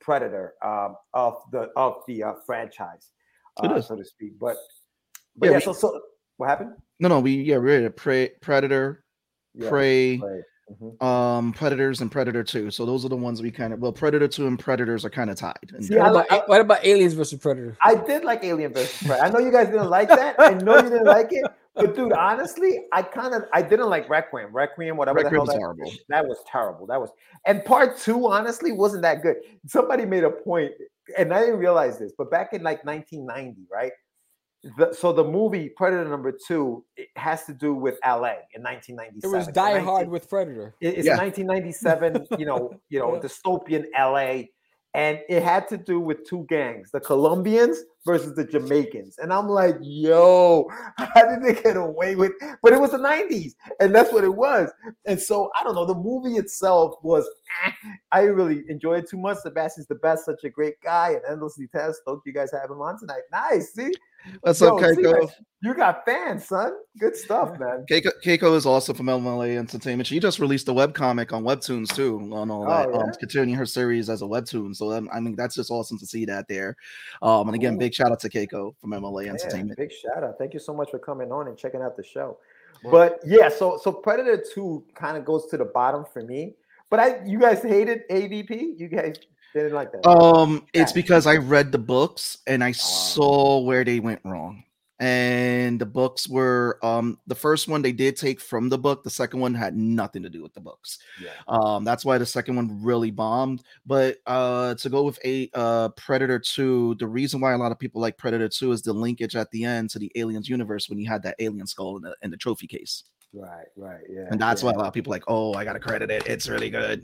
Predator 0.00 0.54
um, 0.62 0.96
of 1.14 1.36
the 1.52 1.70
of 1.76 2.02
the 2.06 2.22
uh, 2.24 2.34
franchise, 2.46 3.10
uh, 3.56 3.80
so 3.80 3.96
to 3.96 4.04
speak. 4.04 4.38
But 4.38 4.56
but 5.36 5.46
Yeah, 5.46 5.52
yeah, 5.52 5.56
we- 5.58 5.62
so 5.62 5.72
so 5.72 6.00
what 6.36 6.48
happened? 6.48 6.74
No, 7.00 7.08
no, 7.08 7.20
we 7.20 7.32
yeah, 7.32 7.56
we're 7.58 7.86
at 7.86 7.96
Prey, 7.96 8.30
Predator, 8.40 9.02
Yeah, 9.54 9.68
Prey, 9.68 10.18
right. 10.18 10.42
Mhm. 10.80 11.02
um, 11.02 11.52
Predators, 11.52 12.00
and 12.00 12.12
Predator 12.12 12.44
Two. 12.44 12.70
So 12.70 12.84
those 12.86 13.04
are 13.04 13.08
the 13.08 13.16
ones 13.16 13.42
we 13.42 13.50
kind 13.50 13.72
of 13.72 13.80
well, 13.80 13.92
Predator 13.92 14.28
Two 14.28 14.46
and 14.46 14.58
Predators 14.58 15.04
are 15.04 15.10
kind 15.10 15.30
of 15.30 15.36
tied. 15.36 15.56
in 15.76 15.82
See, 15.82 15.96
What 15.96 16.12
like- 16.12 16.26
about, 16.26 16.48
what 16.48 16.60
about 16.60 16.84
Aliens 16.84 17.14
versus 17.14 17.40
Predator? 17.40 17.76
I 17.82 17.94
did 17.96 18.22
like 18.24 18.44
Alien 18.44 18.72
versus 18.72 18.96
Predator. 19.06 19.24
I 19.26 19.30
know 19.30 19.38
you 19.40 19.50
guys 19.50 19.66
didn't 19.68 19.90
like 19.90 20.08
that. 20.10 20.36
I 20.38 20.54
know 20.54 20.76
you 20.76 20.82
didn't 20.90 21.06
like 21.06 21.28
it, 21.32 21.44
but 21.74 21.96
dude, 21.96 22.12
honestly, 22.12 22.84
I 22.92 23.02
kind 23.02 23.34
of 23.34 23.44
I 23.52 23.62
didn't 23.62 23.88
like 23.88 24.08
Requiem. 24.08 24.52
Requiem, 24.52 24.96
whatever 24.96 25.16
Requiem 25.20 25.34
the 25.34 25.40
was 25.40 25.48
hell 25.50 25.58
that, 25.58 25.60
horrible. 25.64 25.92
that 26.08 26.26
was 26.28 26.38
terrible. 26.46 26.86
That 26.86 27.00
was 27.00 27.10
and 27.46 27.64
part 27.64 27.96
two, 27.98 28.28
honestly, 28.28 28.70
wasn't 28.72 29.02
that 29.02 29.22
good. 29.22 29.36
Somebody 29.66 30.04
made 30.04 30.22
a 30.24 30.30
point, 30.30 30.72
and 31.18 31.32
I 31.34 31.40
didn't 31.40 31.58
realize 31.58 31.98
this, 31.98 32.12
but 32.16 32.30
back 32.30 32.52
in 32.52 32.62
like 32.62 32.84
1990, 32.84 33.62
right? 33.72 33.92
The, 34.76 34.92
so 34.92 35.12
the 35.12 35.24
movie 35.24 35.70
Predator 35.70 36.04
number 36.08 36.32
two 36.32 36.84
it 36.96 37.08
has 37.16 37.44
to 37.46 37.54
do 37.54 37.72
with 37.74 37.98
LA 38.04 38.34
in 38.54 38.62
1997. 38.62 39.22
It 39.24 39.36
was 39.36 39.46
Die 39.48 39.70
19 39.72 39.84
Hard 39.86 40.08
with 40.10 40.28
Predator. 40.28 40.74
it- 40.82 40.98
It's 40.98 41.06
Yeah. 41.06 41.16
1997, 41.16 42.26
you 42.38 42.44
know, 42.44 42.78
you 42.90 42.98
know, 42.98 43.14
Yeah. 43.14 43.20
dystopian 43.20 43.86
LA, 43.98 44.48
and 44.92 45.18
it 45.30 45.42
had 45.42 45.66
to 45.68 45.78
do 45.78 45.98
with 45.98 46.28
two 46.28 46.44
gangs, 46.48 46.90
the 46.90 47.00
Colombians 47.00 47.78
versus 48.04 48.34
the 48.34 48.44
Jamaicans. 48.44 49.16
And 49.18 49.32
I'm 49.32 49.48
like, 49.48 49.76
yo, 49.80 50.68
how 50.98 51.26
did 51.26 51.42
they 51.42 51.54
get 51.62 51.76
away 51.78 52.16
with? 52.16 52.32
But 52.62 52.72
it 52.74 52.80
was 52.80 52.90
the 52.90 52.98
90s, 52.98 53.54
and 53.80 53.94
that's 53.94 54.12
what 54.12 54.24
it 54.24 54.34
was. 54.34 54.70
And 55.06 55.18
so 55.18 55.50
I 55.58 55.64
don't 55.64 55.74
know. 55.74 55.86
The 55.86 55.94
movie 55.94 56.36
itself 56.36 56.96
was, 57.02 57.26
eh, 57.64 57.70
I 58.12 58.22
really 58.24 58.64
enjoyed 58.68 59.04
it 59.04 59.08
too 59.10 59.16
much. 59.18 59.38
Sebastian's 59.38 59.86
the 59.86 59.94
best, 59.94 60.26
such 60.26 60.44
a 60.44 60.50
great 60.50 60.78
guy, 60.82 61.12
and 61.12 61.22
endlessly 61.30 61.66
test. 61.68 62.02
Hope 62.06 62.22
you 62.26 62.32
guys 62.34 62.50
have 62.52 62.70
him 62.70 62.82
on 62.82 62.98
tonight. 62.98 63.22
Nice, 63.32 63.72
see, 63.72 63.92
What's 64.42 64.60
Yo, 64.60 64.76
up, 64.76 64.82
Keiko? 64.82 65.12
man, 65.12 65.28
you 65.62 65.74
got 65.74 66.04
fans, 66.04 66.46
son. 66.48 66.72
Good 66.98 67.16
stuff, 67.16 67.58
man. 67.58 67.84
Keiko, 67.90 68.10
Keiko 68.24 68.54
is 68.56 68.66
also 68.66 68.92
from 68.94 69.06
MLA 69.06 69.56
Entertainment. 69.58 70.06
She 70.06 70.18
just 70.20 70.38
released 70.38 70.68
a 70.68 70.72
web 70.72 70.94
comic 70.94 71.32
on 71.32 71.42
Webtoons 71.42 71.94
too, 71.94 72.18
on 72.32 72.50
all 72.50 72.66
that, 72.66 72.88
Oh, 72.88 72.90
yeah? 72.92 72.96
um, 73.04 73.10
continuing 73.18 73.54
her 73.56 73.66
series 73.66 74.08
as 74.10 74.22
a 74.22 74.24
webtoon. 74.26 74.74
So 74.76 74.92
um, 74.92 75.08
I 75.12 75.20
mean, 75.20 75.36
that's 75.36 75.54
just 75.54 75.70
awesome 75.70 75.98
to 75.98 76.06
see 76.06 76.24
that 76.26 76.48
there. 76.48 76.76
Um, 77.22 77.48
and 77.48 77.54
again, 77.54 77.72
Cool. 77.72 77.80
big 77.80 77.94
shout 77.94 78.12
out 78.12 78.20
to 78.20 78.28
Keiko 78.30 78.74
from 78.80 78.90
MLA 78.90 79.24
Yeah, 79.26 79.30
Entertainment. 79.32 79.78
big 79.78 79.92
shout 79.92 80.22
out. 80.24 80.36
Thank 80.38 80.54
you 80.54 80.60
so 80.60 80.74
much 80.74 80.90
for 80.90 80.98
coming 80.98 81.32
on 81.32 81.48
and 81.48 81.56
checking 81.56 81.82
out 81.82 81.96
the 81.96 82.04
show. 82.04 82.38
But 82.90 83.20
yeah, 83.24 83.48
so 83.50 83.78
so 83.82 83.92
Predator 83.92 84.42
2 84.54 84.84
kind 84.94 85.16
of 85.18 85.24
goes 85.24 85.46
to 85.46 85.56
the 85.58 85.66
bottom 85.66 86.04
for 86.10 86.22
me. 86.22 86.54
But 86.88 87.00
I 87.00 87.24
you 87.24 87.38
guys 87.38 87.62
hated 87.62 88.08
AVP? 88.10 88.78
You 88.78 88.88
guys 88.88 89.16
didn't 89.54 89.72
like 89.72 89.92
that? 89.92 90.06
Um, 90.06 90.66
it's 90.72 90.92
because 90.92 91.26
I 91.26 91.36
read 91.36 91.72
the 91.72 91.78
books 91.78 92.38
and 92.46 92.62
I 92.62 92.72
saw 92.72 93.60
where 93.60 93.84
they 93.84 94.00
went 94.00 94.20
wrong. 94.24 94.64
And 95.02 95.80
the 95.80 95.86
books 95.86 96.28
were 96.28 96.78
um 96.82 97.18
the 97.26 97.34
first 97.34 97.68
one 97.68 97.80
they 97.80 97.90
did 97.90 98.18
take 98.18 98.38
from 98.38 98.68
the 98.68 98.76
book, 98.76 99.02
the 99.02 99.08
second 99.08 99.40
one 99.40 99.54
had 99.54 99.74
nothing 99.74 100.22
to 100.24 100.28
do 100.28 100.42
with 100.42 100.52
the 100.52 100.60
books. 100.60 100.98
Yeah. 101.18 101.30
Um, 101.48 101.84
that's 101.84 102.04
why 102.04 102.18
the 102.18 102.26
second 102.26 102.56
one 102.56 102.82
really 102.82 103.10
bombed. 103.10 103.62
But 103.86 104.18
uh 104.26 104.74
to 104.74 104.90
go 104.90 105.04
with 105.04 105.18
a 105.24 105.48
uh 105.54 105.88
Predator 105.96 106.38
2, 106.38 106.96
the 106.96 107.06
reason 107.06 107.40
why 107.40 107.52
a 107.52 107.56
lot 107.56 107.72
of 107.72 107.78
people 107.78 108.02
like 108.02 108.18
Predator 108.18 108.50
2 108.50 108.72
is 108.72 108.82
the 108.82 108.92
linkage 108.92 109.36
at 109.36 109.50
the 109.52 109.64
end 109.64 109.88
to 109.88 109.98
the 109.98 110.12
aliens 110.16 110.50
universe 110.50 110.90
when 110.90 110.98
you 110.98 111.08
had 111.08 111.22
that 111.22 111.36
alien 111.38 111.66
skull 111.66 111.96
in 111.96 112.02
the 112.02 112.14
in 112.20 112.30
the 112.30 112.36
trophy 112.36 112.66
case. 112.66 113.04
Right, 113.32 113.68
right, 113.76 114.00
yeah. 114.10 114.26
And 114.30 114.38
that's 114.38 114.62
yeah, 114.62 114.66
why 114.66 114.74
a 114.74 114.78
lot 114.78 114.88
of 114.88 114.92
people 114.92 115.12
like, 115.12 115.24
oh, 115.28 115.54
I 115.54 115.64
gotta 115.64 115.80
credit 115.80 116.10
it. 116.10 116.26
It's 116.26 116.46
really 116.46 116.68
good. 116.68 117.02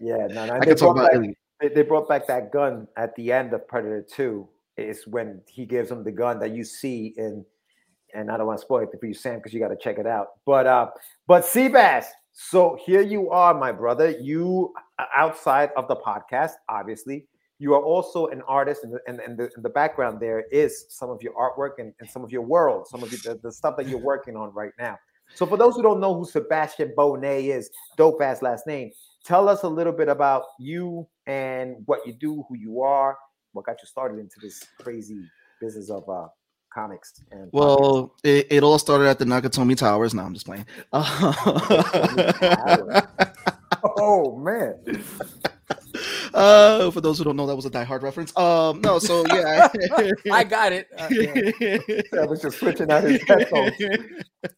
Yeah, 0.00 0.28
no, 0.28 0.46
no. 0.46 0.54
I 0.54 0.60
they 0.60 0.66
can 0.66 0.76
talk 0.76 0.96
about 0.96 1.10
back- 1.10 1.16
alien. 1.16 1.36
They, 1.68 1.82
brought 1.82 2.08
back 2.08 2.26
that 2.26 2.52
gun 2.52 2.88
at 2.96 3.14
the 3.16 3.32
end 3.32 3.52
of 3.52 3.66
Predator 3.68 4.04
2 4.10 4.48
is 4.76 5.06
when 5.06 5.40
he 5.48 5.66
gives 5.66 5.90
him 5.90 6.02
the 6.04 6.12
gun 6.12 6.38
that 6.40 6.52
you 6.52 6.64
see 6.64 7.14
in 7.16 7.44
and 8.14 8.30
I 8.30 8.36
don't 8.36 8.46
want 8.46 8.58
to 8.58 8.62
spoil 8.62 8.82
it 8.82 8.90
for 8.98 9.06
you, 9.06 9.14
Sam, 9.14 9.36
because 9.36 9.52
you 9.52 9.60
got 9.60 9.68
to 9.68 9.76
check 9.76 9.98
it 9.98 10.06
out. 10.06 10.28
But 10.44 10.66
uh, 10.66 10.90
but 11.26 11.44
Seabass, 11.44 12.06
so 12.32 12.78
here 12.84 13.00
you 13.00 13.30
are, 13.30 13.54
my 13.54 13.72
brother. 13.72 14.10
You 14.10 14.72
uh, 14.98 15.04
outside 15.16 15.70
of 15.76 15.88
the 15.88 15.96
podcast, 15.96 16.52
obviously, 16.68 17.26
you 17.58 17.74
are 17.74 17.82
also 17.82 18.26
an 18.26 18.42
artist, 18.46 18.84
and 18.84 18.98
and, 19.06 19.20
and 19.20 19.38
the, 19.38 19.50
and 19.54 19.64
the 19.64 19.70
background 19.70 20.20
there 20.20 20.44
is 20.52 20.86
some 20.88 21.10
of 21.10 21.22
your 21.22 21.32
artwork 21.34 21.78
and, 21.78 21.92
and 22.00 22.08
some 22.08 22.22
of 22.22 22.30
your 22.30 22.42
world, 22.42 22.86
some 22.86 23.02
of 23.02 23.10
the, 23.10 23.40
the 23.42 23.52
stuff 23.52 23.76
that 23.76 23.88
you're 23.88 23.98
working 23.98 24.36
on 24.36 24.52
right 24.52 24.72
now. 24.78 24.98
So 25.34 25.46
for 25.46 25.56
those 25.56 25.76
who 25.76 25.82
don't 25.82 26.00
know 26.00 26.14
who 26.14 26.26
Sebastian 26.26 26.92
Bonet 26.96 27.44
is, 27.44 27.70
dope 27.96 28.20
ass 28.20 28.42
last 28.42 28.66
name, 28.66 28.90
tell 29.24 29.48
us 29.48 29.62
a 29.62 29.68
little 29.68 29.92
bit 29.92 30.08
about 30.08 30.44
you 30.58 31.06
and 31.26 31.76
what 31.86 32.06
you 32.06 32.12
do, 32.12 32.44
who 32.48 32.56
you 32.56 32.80
are, 32.82 33.16
what 33.52 33.66
got 33.66 33.76
you 33.82 33.86
started 33.86 34.18
into 34.18 34.36
this 34.40 34.62
crazy 34.80 35.20
business 35.60 35.90
of 35.90 36.08
uh, 36.08 36.26
comics 36.72 37.22
and. 37.30 37.48
Well, 37.52 38.14
it, 38.24 38.46
it 38.50 38.62
all 38.62 38.78
started 38.78 39.08
at 39.08 39.18
the 39.18 39.24
Nakatomi 39.24 39.76
Towers. 39.76 40.14
No, 40.14 40.22
I'm 40.22 40.34
just 40.34 40.46
playing. 40.46 40.66
oh 43.98 44.38
man 44.38 45.02
uh, 46.34 46.90
for 46.90 47.00
those 47.00 47.18
who 47.18 47.24
don't 47.24 47.36
know, 47.36 47.46
that 47.46 47.56
was 47.56 47.66
a 47.66 47.70
Die 47.70 47.84
Hard 47.84 48.02
reference. 48.02 48.36
Um, 48.36 48.80
no, 48.80 48.98
so 48.98 49.24
yeah, 49.28 49.68
I 50.32 50.44
got 50.44 50.72
it. 50.72 50.88
Uh, 50.96 51.08
yeah. 51.10 51.78
yeah, 52.12 52.24
was 52.24 52.42
just 52.42 52.58
switching 52.58 52.90
out 52.90 53.04
his 53.04 53.20
headphones. 53.26 53.74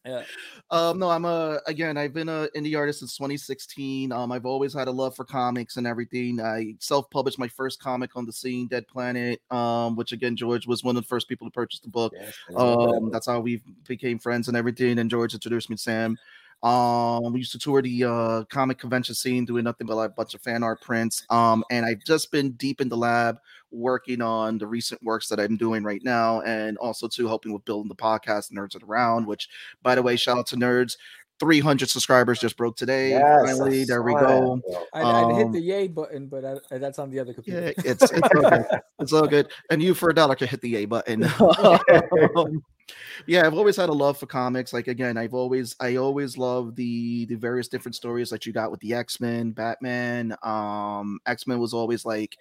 Yeah. 0.03 0.23
Um, 0.71 0.97
no, 0.97 1.11
I'm 1.11 1.25
a 1.25 1.59
again. 1.67 1.95
I've 1.95 2.11
been 2.11 2.27
a 2.27 2.47
indie 2.55 2.75
artist 2.75 2.99
since 2.99 3.15
2016. 3.17 4.11
Um, 4.11 4.31
I've 4.31 4.47
always 4.47 4.73
had 4.73 4.87
a 4.87 4.91
love 4.91 5.15
for 5.15 5.25
comics 5.25 5.77
and 5.77 5.85
everything. 5.85 6.41
I 6.41 6.73
self-published 6.79 7.37
my 7.37 7.47
first 7.47 7.79
comic 7.79 8.15
on 8.15 8.25
the 8.25 8.33
scene, 8.33 8.67
Dead 8.67 8.87
Planet. 8.87 9.39
Um, 9.51 9.95
which 9.95 10.11
again, 10.11 10.35
George 10.35 10.65
was 10.65 10.83
one 10.83 10.97
of 10.97 11.03
the 11.03 11.07
first 11.07 11.29
people 11.29 11.45
to 11.45 11.51
purchase 11.51 11.81
the 11.81 11.89
book. 11.89 12.13
Yes, 12.15 12.33
I 12.49 12.53
love 12.53 12.79
that. 12.79 12.97
Um, 12.97 13.11
that's 13.11 13.27
how 13.27 13.39
we 13.41 13.61
became 13.87 14.17
friends 14.17 14.47
and 14.47 14.57
everything. 14.57 14.97
And 14.97 15.07
George 15.07 15.35
introduced 15.35 15.69
me 15.69 15.75
to 15.75 15.81
Sam. 15.83 16.17
Um, 16.65 17.31
we 17.31 17.39
used 17.39 17.51
to 17.51 17.59
tour 17.59 17.81
the 17.81 18.03
uh 18.03 18.43
comic 18.45 18.79
convention 18.79 19.13
scene, 19.13 19.45
doing 19.45 19.63
nothing 19.63 19.85
but 19.85 19.95
like 19.95 20.09
a 20.09 20.13
bunch 20.13 20.33
of 20.33 20.41
fan 20.41 20.63
art 20.63 20.81
prints. 20.81 21.23
Um, 21.29 21.63
and 21.69 21.85
I've 21.85 22.03
just 22.03 22.31
been 22.31 22.51
deep 22.53 22.81
in 22.81 22.89
the 22.89 22.97
lab 22.97 23.37
working 23.71 24.21
on 24.21 24.57
the 24.57 24.65
recent 24.65 25.01
works 25.03 25.27
that 25.29 25.39
I'm 25.39 25.57
doing 25.57 25.83
right 25.83 26.01
now, 26.03 26.41
and 26.41 26.77
also 26.79 27.07
too 27.07 27.27
helping 27.27 27.53
with 27.53 27.63
building 27.65 27.87
the 27.89 27.95
podcast 27.95 28.51
Nerds 28.51 28.81
Around. 28.83 29.27
Which, 29.27 29.47
by 29.83 29.93
the 29.95 30.01
way, 30.01 30.15
shout 30.15 30.37
out 30.39 30.47
to 30.47 30.55
Nerds. 30.55 30.97
300 31.41 31.89
subscribers 31.89 32.39
just 32.39 32.55
broke 32.55 32.77
today. 32.77 33.09
Yes, 33.09 33.21
I 33.43 33.45
Finally, 33.47 33.83
there 33.83 34.01
we 34.01 34.13
go. 34.13 34.61
that, 34.65 34.71
bro. 34.71 34.83
I, 34.93 35.01
I 35.01 35.33
hit 35.35 35.45
Um, 35.47 35.51
the 35.51 35.59
yay 35.59 35.87
button, 35.89 36.27
but 36.27 36.63
I, 36.71 36.77
that's 36.77 36.97
on 36.97 37.11
the 37.11 37.19
other 37.19 37.33
computer. 37.33 37.73
Yeah, 37.77 37.83
it's 37.91 38.03
it's 38.03 38.21
all 38.33 38.49
good. 38.49 38.65
It's 39.01 39.11
all 39.13 39.27
good. 39.27 39.51
And 39.69 39.83
you 39.83 39.93
for 39.93 40.09
a 40.09 40.13
dollar 40.15 40.35
can 40.35 40.47
hit 40.47 40.61
the 40.61 40.77
A 40.77 40.85
button. 40.85 41.25
Um, 41.25 42.63
yeah, 43.27 43.45
I've 43.45 43.53
always 43.53 43.75
had 43.77 43.89
a 43.89 43.93
love 43.93 44.17
for 44.17 44.25
comics. 44.27 44.73
Like 44.73 44.87
again, 44.87 45.17
I've 45.17 45.33
always 45.33 45.75
I 45.79 45.95
always 45.95 46.37
love 46.37 46.75
the 46.75 47.25
the 47.25 47.35
various 47.35 47.67
different 47.67 47.95
stories 47.95 48.29
that 48.29 48.45
you 48.45 48.53
got 48.53 48.71
with 48.71 48.79
the 48.81 48.93
X-Men, 48.93 49.51
Batman. 49.51 50.35
Um 50.43 51.19
X-Men 51.25 51.59
was 51.59 51.73
always 51.73 52.05
like 52.05 52.37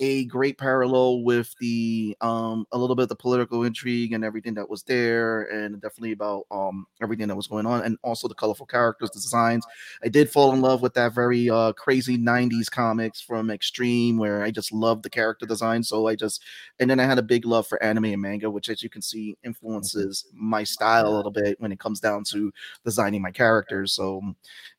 a 0.00 0.26
great 0.26 0.58
parallel 0.58 1.22
with 1.22 1.54
the 1.60 2.16
um 2.20 2.64
a 2.72 2.78
little 2.78 2.94
bit 2.94 3.04
of 3.04 3.08
the 3.08 3.16
political 3.16 3.64
intrigue 3.64 4.12
and 4.12 4.24
everything 4.24 4.54
that 4.54 4.68
was 4.68 4.82
there 4.84 5.42
and 5.44 5.80
definitely 5.80 6.12
about 6.12 6.44
um 6.50 6.86
everything 7.02 7.26
that 7.28 7.36
was 7.36 7.48
going 7.48 7.66
on 7.66 7.82
and 7.82 7.98
also 8.04 8.28
the 8.28 8.34
colorful 8.34 8.66
characters, 8.66 9.10
the 9.10 9.20
designs. 9.20 9.66
I 10.04 10.08
did 10.08 10.30
fall 10.30 10.52
in 10.52 10.60
love 10.60 10.82
with 10.82 10.94
that 10.94 11.14
very 11.14 11.50
uh 11.50 11.72
crazy 11.72 12.16
90s 12.16 12.68
comics 12.68 13.20
from 13.20 13.50
Extreme 13.50 14.18
where 14.18 14.42
I 14.42 14.50
just 14.50 14.72
loved 14.72 15.02
the 15.02 15.10
character 15.10 15.46
design. 15.46 15.82
So 15.82 16.06
I 16.06 16.14
just 16.14 16.42
and 16.78 16.88
then 16.88 17.00
I 17.00 17.04
had 17.04 17.18
a 17.18 17.22
big 17.22 17.44
love 17.44 17.66
for 17.66 17.82
anime 17.82 18.04
and 18.06 18.22
manga, 18.22 18.50
which 18.50 18.68
as 18.68 18.82
you 18.82 18.88
can 18.90 19.02
see 19.02 19.36
influences 19.44 19.87
influences 19.94 20.26
my 20.34 20.64
style 20.64 21.06
a 21.06 21.14
little 21.14 21.30
bit 21.30 21.60
when 21.60 21.72
it 21.72 21.78
comes 21.78 22.00
down 22.00 22.24
to 22.24 22.52
designing 22.84 23.22
my 23.22 23.30
characters. 23.30 23.92
So, 23.92 24.22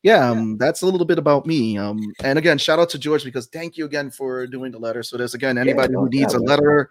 yeah, 0.04 0.30
um, 0.30 0.58
that's 0.58 0.82
a 0.82 0.86
little 0.86 1.06
bit 1.06 1.20
about 1.20 1.46
me. 1.46 1.78
Um, 1.78 2.00
and 2.24 2.38
again, 2.38 2.58
shout 2.58 2.80
out 2.80 2.90
to 2.92 3.00
George 3.00 3.24
because 3.24 3.48
thank 3.48 3.78
you 3.78 3.86
again 3.86 4.12
for 4.12 4.48
doing 4.48 4.72
the 4.72 4.80
letter. 4.80 5.04
So, 5.04 5.18
there's 5.18 5.34
again 5.34 5.58
anybody 5.58 5.94
no 5.94 6.02
who 6.02 6.10
needs 6.10 6.34
a 6.34 6.40
letter, 6.40 6.90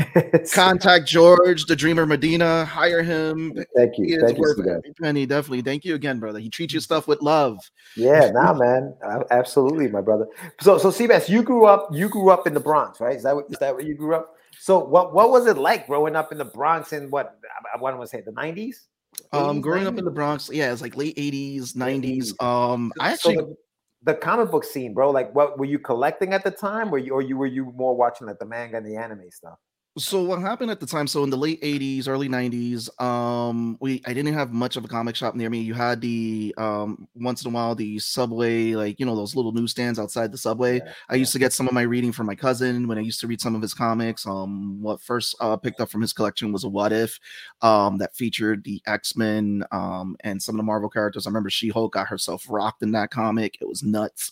contact 0.52 1.06
George, 1.06 1.66
the 1.66 1.76
Dreamer 1.76 2.06
Medina, 2.06 2.64
hire 2.64 3.02
him. 3.02 3.54
Thank 3.76 3.98
you. 3.98 4.20
Thank 4.20 4.38
you, 4.38 4.94
penny. 5.00 5.26
Definitely, 5.26 5.62
thank 5.62 5.84
you 5.84 5.94
again, 5.94 6.18
brother. 6.18 6.38
He 6.38 6.48
treats 6.48 6.74
you 6.74 6.80
stuff 6.80 7.06
with 7.06 7.20
love. 7.20 7.58
Yeah, 7.96 8.30
nah, 8.32 8.54
man, 8.54 8.94
absolutely, 9.30 9.88
my 9.88 10.00
brother. 10.00 10.26
So, 10.60 10.78
so 10.78 10.90
Seabass, 10.90 11.28
you 11.28 11.42
grew 11.42 11.66
up, 11.66 11.88
you 11.92 12.08
grew 12.08 12.30
up 12.30 12.46
in 12.46 12.54
the 12.54 12.60
Bronx, 12.60 13.00
right? 13.00 13.16
Is 13.16 13.22
that 13.24 13.34
what, 13.34 13.46
is 13.50 13.58
that 13.58 13.74
where 13.74 13.84
you 13.84 13.94
grew 13.94 14.14
up? 14.14 14.35
So, 14.66 14.80
what 14.80 15.14
what 15.14 15.30
was 15.30 15.46
it 15.46 15.56
like 15.56 15.86
growing 15.86 16.16
up 16.16 16.32
in 16.32 16.38
the 16.38 16.44
Bronx 16.44 16.92
in 16.92 17.08
what 17.08 17.38
I 17.72 17.80
want 17.80 18.00
to 18.00 18.06
say 18.08 18.20
the 18.20 18.32
nineties? 18.32 18.88
Um, 19.32 19.60
growing 19.60 19.86
up 19.86 19.96
in 19.96 20.04
the 20.04 20.10
Bronx, 20.10 20.50
yeah, 20.52 20.72
it's 20.72 20.82
like 20.82 20.96
late 20.96 21.16
'80s, 21.16 21.74
'90s. 21.74 22.42
Um, 22.42 22.92
I 22.98 23.14
So 23.14 23.30
actually 23.30 23.36
the, 23.36 23.56
the 24.02 24.14
comic 24.14 24.50
book 24.50 24.64
scene, 24.64 24.92
bro. 24.92 25.12
Like, 25.12 25.32
what 25.36 25.56
were 25.56 25.66
you 25.66 25.78
collecting 25.78 26.34
at 26.34 26.42
the 26.42 26.50
time? 26.50 26.90
Were 26.90 26.98
you 26.98 27.12
or 27.12 27.22
you 27.22 27.36
were 27.36 27.46
you 27.46 27.72
more 27.76 27.94
watching 27.94 28.26
like 28.26 28.40
the 28.40 28.44
manga 28.44 28.78
and 28.78 28.84
the 28.84 28.96
anime 28.96 29.30
stuff? 29.30 29.56
So 29.98 30.22
what 30.22 30.42
happened 30.42 30.70
at 30.70 30.78
the 30.78 30.84
time? 30.86 31.06
So 31.06 31.24
in 31.24 31.30
the 31.30 31.38
late 31.38 31.58
'80s, 31.62 32.06
early 32.06 32.28
'90s, 32.28 32.90
um, 33.00 33.78
we 33.80 34.02
I 34.04 34.12
didn't 34.12 34.34
have 34.34 34.52
much 34.52 34.76
of 34.76 34.84
a 34.84 34.88
comic 34.88 35.16
shop 35.16 35.34
near 35.34 35.48
me. 35.48 35.60
You 35.60 35.72
had 35.72 36.02
the 36.02 36.54
um 36.58 37.08
once 37.14 37.42
in 37.42 37.50
a 37.50 37.54
while 37.54 37.74
the 37.74 37.98
subway, 37.98 38.74
like 38.74 39.00
you 39.00 39.06
know 39.06 39.16
those 39.16 39.34
little 39.34 39.52
newsstands 39.52 39.98
outside 39.98 40.32
the 40.32 40.36
subway. 40.36 40.82
I 41.08 41.14
used 41.14 41.32
to 41.32 41.38
get 41.38 41.54
some 41.54 41.66
of 41.66 41.72
my 41.72 41.80
reading 41.80 42.12
from 42.12 42.26
my 42.26 42.34
cousin 42.34 42.86
when 42.88 42.98
I 42.98 43.00
used 43.00 43.20
to 43.20 43.26
read 43.26 43.40
some 43.40 43.54
of 43.54 43.62
his 43.62 43.72
comics. 43.72 44.26
Um, 44.26 44.82
what 44.82 45.00
first 45.00 45.34
uh, 45.40 45.56
picked 45.56 45.80
up 45.80 45.88
from 45.90 46.02
his 46.02 46.12
collection 46.12 46.52
was 46.52 46.64
a 46.64 46.68
What 46.68 46.92
If, 46.92 47.18
um, 47.62 47.96
that 47.96 48.14
featured 48.14 48.64
the 48.64 48.82
X 48.86 49.16
Men, 49.16 49.64
um, 49.72 50.14
and 50.24 50.42
some 50.42 50.56
of 50.56 50.58
the 50.58 50.62
Marvel 50.62 50.90
characters. 50.90 51.26
I 51.26 51.30
remember 51.30 51.48
She 51.48 51.70
Hulk 51.70 51.94
got 51.94 52.06
herself 52.08 52.44
rocked 52.50 52.82
in 52.82 52.92
that 52.92 53.10
comic. 53.10 53.56
It 53.62 53.68
was 53.68 53.82
nuts. 53.82 54.30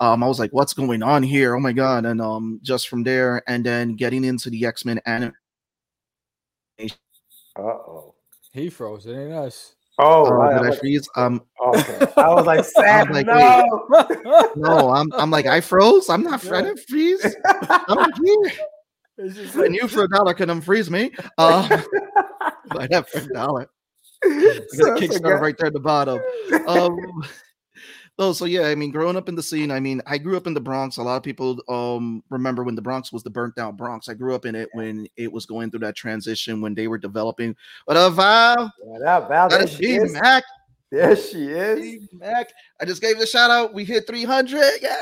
Um, 0.00 0.22
I 0.22 0.26
was 0.28 0.38
like, 0.38 0.52
"What's 0.52 0.72
going 0.72 1.02
on 1.02 1.22
here? 1.22 1.54
Oh 1.54 1.60
my 1.60 1.72
god!" 1.72 2.04
And 2.06 2.20
um, 2.20 2.58
just 2.62 2.88
from 2.88 3.02
there, 3.02 3.42
and 3.46 3.64
then 3.66 3.96
getting 3.96 4.24
into 4.24 4.48
the 4.50 4.64
X 4.64 4.84
Men 4.94 5.02
anime. 5.06 5.32
Uh 7.56 7.62
oh. 7.62 8.14
He 8.52 8.68
froze. 8.70 9.06
It 9.06 9.16
ain't 9.16 9.32
us. 9.32 9.74
Oh, 9.98 10.26
Oh, 10.26 10.40
I- 10.40 10.52
did 10.54 10.62
I 10.62 10.66
I 10.66 10.70
was- 10.70 10.78
freeze? 10.80 11.08
Um, 11.16 11.42
okay. 11.64 12.06
I 12.16 12.28
was 12.34 12.46
like, 12.46 12.64
Sam, 12.64 13.10
like, 13.12 13.26
no. 13.26 13.86
no, 14.56 14.90
I'm 14.90 15.12
I'm 15.12 15.30
like 15.30 15.46
I 15.46 15.60
froze. 15.60 16.08
I'm 16.10 16.22
not 16.22 16.44
I 16.50 16.62
didn't 16.62 16.80
freeze. 16.88 17.24
I'm 17.44 18.10
here. 18.24 18.52
And 19.16 19.76
you 19.76 19.86
for 19.86 20.02
a 20.02 20.08
dollar 20.08 20.34
can 20.34 20.48
unfreeze 20.48 20.90
me. 20.90 21.12
Um, 21.38 21.68
I 22.72 22.88
have 22.90 23.08
for 23.08 23.18
a 23.20 23.28
dollar. 23.28 23.70
I 24.24 24.28
got 24.28 24.36
a 24.56 24.68
So- 24.70 24.76
so 24.76 24.94
Kickstarter 24.96 25.40
right 25.40 25.56
there 25.56 25.68
at 25.68 25.72
the 25.72 25.78
bottom. 25.78 26.20
Um, 26.66 26.96
no, 28.18 28.32
so 28.32 28.44
yeah, 28.44 28.62
I 28.68 28.74
mean, 28.74 28.90
growing 28.90 29.16
up 29.16 29.28
in 29.28 29.34
the 29.34 29.42
scene, 29.42 29.70
I 29.70 29.80
mean, 29.80 30.00
I 30.06 30.18
grew 30.18 30.36
up 30.36 30.46
in 30.46 30.54
the 30.54 30.60
Bronx. 30.60 30.98
A 30.98 31.02
lot 31.02 31.16
of 31.16 31.22
people 31.22 31.58
um 31.68 32.22
remember 32.30 32.62
when 32.62 32.74
the 32.74 32.82
Bronx 32.82 33.12
was 33.12 33.22
the 33.22 33.30
burnt 33.30 33.54
down 33.56 33.76
Bronx. 33.76 34.08
I 34.08 34.14
grew 34.14 34.34
up 34.34 34.46
in 34.46 34.54
it 34.54 34.68
when 34.72 35.06
it 35.16 35.32
was 35.32 35.46
going 35.46 35.70
through 35.70 35.80
that 35.80 35.96
transition 35.96 36.60
when 36.60 36.74
they 36.74 36.86
were 36.88 36.98
developing. 36.98 37.56
What 37.86 37.96
up, 37.96 38.14
Val? 38.14 38.72
What 38.80 39.02
up, 39.02 39.28
Val? 39.28 39.48
That 39.48 39.68
she 39.68 39.96
is. 39.96 40.12
Mac. 40.12 40.44
There 40.90 41.16
she 41.16 41.48
is. 41.48 42.08
Mac. 42.12 42.50
I 42.80 42.84
just 42.84 43.02
gave 43.02 43.16
it 43.16 43.22
a 43.22 43.26
shout 43.26 43.50
out. 43.50 43.74
We 43.74 43.84
hit 43.84 44.06
300. 44.06 44.60
Yeah. 44.80 44.94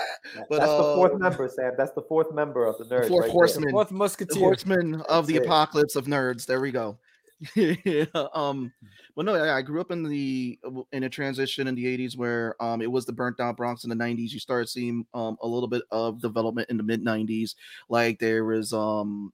But, 0.48 0.60
That's 0.60 0.70
the 0.70 0.94
fourth 0.94 1.12
uh, 1.12 1.18
member, 1.18 1.50
Sam. 1.54 1.72
That's 1.76 1.92
the 1.92 2.00
fourth 2.00 2.32
member 2.32 2.64
of 2.64 2.78
the 2.78 2.84
The 2.84 2.94
nerds. 2.94 3.08
fourth 3.08 3.20
right 3.24 3.26
there. 3.26 3.32
horseman. 3.32 3.70
Fourth 3.72 3.88
the 3.88 3.94
musketeer. 3.94 4.40
horseman 4.42 5.00
of 5.02 5.26
the 5.26 5.36
it. 5.36 5.44
apocalypse 5.44 5.94
of 5.94 6.06
nerds. 6.06 6.46
There 6.46 6.62
we 6.62 6.70
go. 6.70 6.98
yeah, 7.56 8.04
um, 8.34 8.72
but 9.16 9.24
no, 9.24 9.34
I, 9.34 9.58
I 9.58 9.62
grew 9.62 9.80
up 9.80 9.90
in 9.90 10.02
the 10.02 10.58
in 10.92 11.04
a 11.04 11.08
transition 11.08 11.66
in 11.66 11.74
the 11.74 11.84
'80s 11.84 12.16
where 12.16 12.60
um 12.62 12.80
it 12.80 12.90
was 12.90 13.04
the 13.04 13.12
burnt 13.12 13.36
down 13.36 13.54
Bronx 13.54 13.84
in 13.84 13.90
the 13.90 13.96
'90s. 13.96 14.30
You 14.30 14.38
started 14.38 14.68
seeing 14.68 15.06
um 15.14 15.36
a 15.42 15.46
little 15.46 15.68
bit 15.68 15.82
of 15.90 16.20
development 16.20 16.70
in 16.70 16.76
the 16.76 16.82
mid 16.82 17.04
'90s. 17.04 17.54
Like 17.88 18.18
there 18.18 18.44
was 18.44 18.72
um 18.72 19.32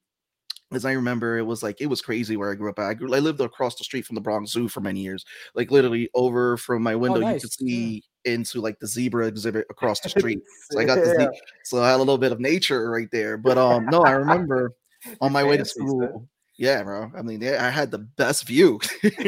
as 0.71 0.85
I 0.85 0.91
remember, 0.91 1.37
it 1.37 1.43
was 1.43 1.63
like 1.63 1.81
it 1.81 1.87
was 1.87 2.01
crazy 2.01 2.37
where 2.37 2.51
I 2.51 2.55
grew 2.55 2.69
up. 2.69 2.79
I 2.79 2.93
grew, 2.93 3.13
I 3.13 3.19
lived 3.19 3.41
across 3.41 3.75
the 3.75 3.83
street 3.83 4.05
from 4.05 4.15
the 4.15 4.21
Bronx 4.21 4.51
Zoo 4.51 4.67
for 4.67 4.81
many 4.81 5.01
years. 5.01 5.25
Like 5.55 5.71
literally 5.71 6.09
over 6.13 6.57
from 6.57 6.83
my 6.83 6.95
window, 6.95 7.19
you 7.19 7.25
nice. 7.25 7.41
could 7.41 7.53
see 7.53 8.03
into 8.25 8.61
like 8.61 8.79
the 8.79 8.87
zebra 8.87 9.27
exhibit 9.27 9.65
across 9.69 9.99
the 9.99 10.09
street. 10.19 10.39
So 10.71 10.79
I 10.79 10.85
got 10.85 10.95
this. 10.95 11.15
Yeah. 11.17 11.29
So 11.63 11.81
I 11.81 11.89
had 11.89 11.95
a 11.95 11.99
little 11.99 12.17
bit 12.17 12.31
of 12.31 12.39
nature 12.39 12.89
right 12.89 13.09
there. 13.11 13.37
But 13.37 13.57
um, 13.57 13.85
no, 13.87 14.01
I 14.01 14.11
remember 14.11 14.73
on 15.21 15.31
my 15.31 15.43
way 15.43 15.57
to 15.57 15.65
school. 15.65 16.27
Yeah, 16.59 16.83
bro. 16.83 17.09
I 17.15 17.21
mean, 17.21 17.39
yeah, 17.39 17.65
I 17.65 17.69
had 17.69 17.89
the 17.89 17.99
best 17.99 18.45
view. 18.45 18.81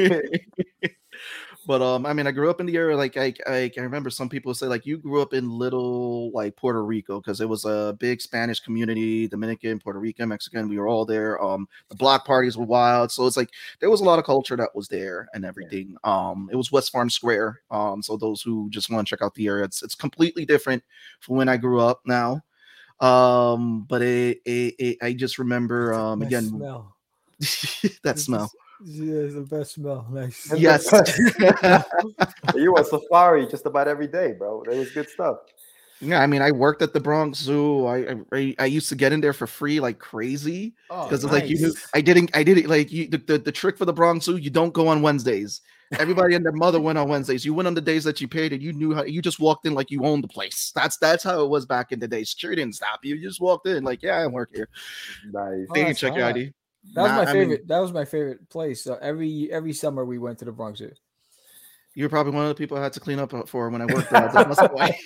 but 1.65 1.81
um, 1.81 2.05
I 2.05 2.11
mean, 2.11 2.27
I 2.27 2.31
grew 2.31 2.49
up 2.49 2.59
in 2.59 2.65
the 2.65 2.75
area. 2.75 2.97
Like, 2.97 3.15
I, 3.15 3.33
I, 3.47 3.71
I 3.77 3.79
remember 3.79 4.09
some 4.09 4.27
people 4.27 4.53
say 4.53 4.65
like 4.65 4.85
you 4.85 4.97
grew 4.97 5.21
up 5.21 5.33
in 5.33 5.49
little 5.49 6.31
like 6.31 6.57
Puerto 6.57 6.83
Rico 6.83 7.21
because 7.21 7.39
it 7.39 7.47
was 7.47 7.63
a 7.63 7.95
big 8.01 8.19
Spanish 8.19 8.59
community, 8.59 9.29
Dominican, 9.29 9.79
Puerto 9.79 9.97
Rican, 9.97 10.27
Mexican. 10.27 10.67
We 10.67 10.77
were 10.77 10.89
all 10.89 11.05
there. 11.05 11.41
Um, 11.41 11.69
the 11.87 11.95
block 11.95 12.25
parties 12.25 12.57
were 12.57 12.65
wild. 12.65 13.13
So 13.13 13.25
it's 13.27 13.37
like 13.37 13.51
there 13.79 13.89
was 13.89 14.01
a 14.01 14.05
lot 14.05 14.19
of 14.19 14.25
culture 14.25 14.57
that 14.57 14.75
was 14.75 14.89
there 14.89 15.29
and 15.33 15.45
everything. 15.45 15.95
Um, 16.03 16.49
it 16.51 16.57
was 16.57 16.69
West 16.69 16.91
Farm 16.91 17.09
Square. 17.09 17.61
Um, 17.71 18.03
so 18.03 18.17
those 18.17 18.41
who 18.41 18.69
just 18.71 18.89
want 18.89 19.07
to 19.07 19.09
check 19.09 19.23
out 19.23 19.35
the 19.35 19.47
area, 19.47 19.63
it's 19.63 19.83
it's 19.83 19.95
completely 19.95 20.43
different 20.43 20.83
from 21.21 21.37
when 21.37 21.47
I 21.47 21.55
grew 21.55 21.79
up 21.79 22.01
now. 22.05 22.43
Um, 22.99 23.85
but 23.87 24.01
it, 24.01 24.41
it, 24.43 24.75
it 24.77 24.97
I 25.01 25.13
just 25.13 25.39
remember 25.39 25.93
um 25.93 26.21
again 26.21 26.49
smell. 26.49 26.97
that 28.03 28.19
smell. 28.19 28.51
Yeah, 28.83 29.13
it's 29.15 29.35
the 29.35 29.41
best 29.41 29.73
smell. 29.73 30.07
Nice. 30.11 30.51
Yes. 30.57 30.91
you 32.55 32.73
were 32.73 32.83
safari 32.83 33.47
just 33.47 33.65
about 33.65 33.87
every 33.87 34.07
day, 34.07 34.33
bro. 34.33 34.63
That 34.65 34.75
was 34.75 34.91
good 34.91 35.09
stuff. 35.09 35.37
Yeah, 36.03 36.19
I 36.19 36.25
mean, 36.25 36.41
I 36.41 36.51
worked 36.51 36.81
at 36.81 36.93
the 36.93 36.99
Bronx 36.99 37.37
Zoo. 37.39 37.85
I 37.85 38.15
I, 38.33 38.55
I 38.57 38.65
used 38.65 38.89
to 38.89 38.95
get 38.95 39.13
in 39.13 39.21
there 39.21 39.33
for 39.33 39.45
free 39.45 39.79
like 39.79 39.99
crazy 39.99 40.73
Oh, 40.89 41.03
because 41.03 41.23
it's 41.23 41.31
like 41.31 41.47
you 41.47 41.59
knew. 41.59 41.73
I 41.93 42.01
didn't 42.01 42.31
I 42.35 42.43
didn't 42.43 42.67
like 42.67 42.91
you 42.91 43.07
the, 43.07 43.17
the 43.19 43.37
the 43.37 43.51
trick 43.51 43.77
for 43.77 43.85
the 43.85 43.93
Bronx 43.93 44.25
Zoo. 44.25 44.37
You 44.37 44.49
don't 44.49 44.73
go 44.73 44.87
on 44.87 45.03
Wednesdays. 45.03 45.61
Everybody 45.99 46.35
and 46.35 46.43
their 46.45 46.53
mother 46.53 46.79
went 46.79 46.97
on 46.97 47.09
Wednesdays. 47.09 47.43
You 47.45 47.53
went 47.53 47.67
on 47.67 47.73
the 47.75 47.81
days 47.81 48.05
that 48.05 48.21
you 48.21 48.27
paid, 48.27 48.53
and 48.53 48.63
you 48.63 48.71
knew 48.73 48.95
how. 48.95 49.03
You 49.03 49.21
just 49.21 49.39
walked 49.39 49.67
in 49.67 49.73
like 49.75 49.91
you 49.91 50.03
owned 50.05 50.23
the 50.23 50.27
place. 50.27 50.71
That's 50.73 50.97
that's 50.97 51.23
how 51.23 51.43
it 51.43 51.49
was 51.49 51.65
back 51.67 51.91
in 51.91 51.99
the 51.99 52.07
day. 52.07 52.23
Security 52.23 52.61
didn't 52.63 52.75
stop 52.75 53.01
you. 53.03 53.15
You 53.15 53.27
just 53.27 53.41
walked 53.41 53.67
in 53.67 53.83
like, 53.83 54.01
yeah, 54.01 54.15
I 54.17 54.25
work 54.27 54.49
here. 54.55 54.69
Nice. 55.31 55.67
Oh, 55.69 55.73
They 55.73 55.81
didn't 55.81 55.87
that's 55.89 55.99
check 55.99 56.15
your 56.15 56.23
hot. 56.23 56.35
ID. 56.35 56.53
That 56.93 57.01
was 57.03 57.11
Nah, 57.11 57.15
my 57.15 57.21
I 57.21 57.25
mean- 57.25 57.33
favorite. 57.33 57.67
that 57.67 57.79
was 57.79 57.93
my 57.93 58.05
favorite 58.05 58.49
place. 58.49 58.83
So 58.83 58.97
every 59.01 59.51
every 59.51 59.73
summer 59.73 60.03
we 60.05 60.17
went 60.17 60.39
to 60.39 60.45
the 60.45 60.51
Bronx 60.51 60.79
Zoo. 60.79 60.91
You're 61.93 62.07
probably 62.09 62.31
one 62.31 62.43
of 62.43 62.49
the 62.49 62.55
people 62.55 62.77
I 62.77 62.83
had 62.83 62.93
to 62.93 63.01
clean 63.01 63.19
up 63.19 63.33
uh, 63.33 63.43
for 63.43 63.69
when 63.69 63.81
I 63.81 63.85
worked 63.85 64.09
there. 64.11 64.29
That 64.33 64.47
must 64.47 64.61
have 64.61 64.71
why. 64.71 64.97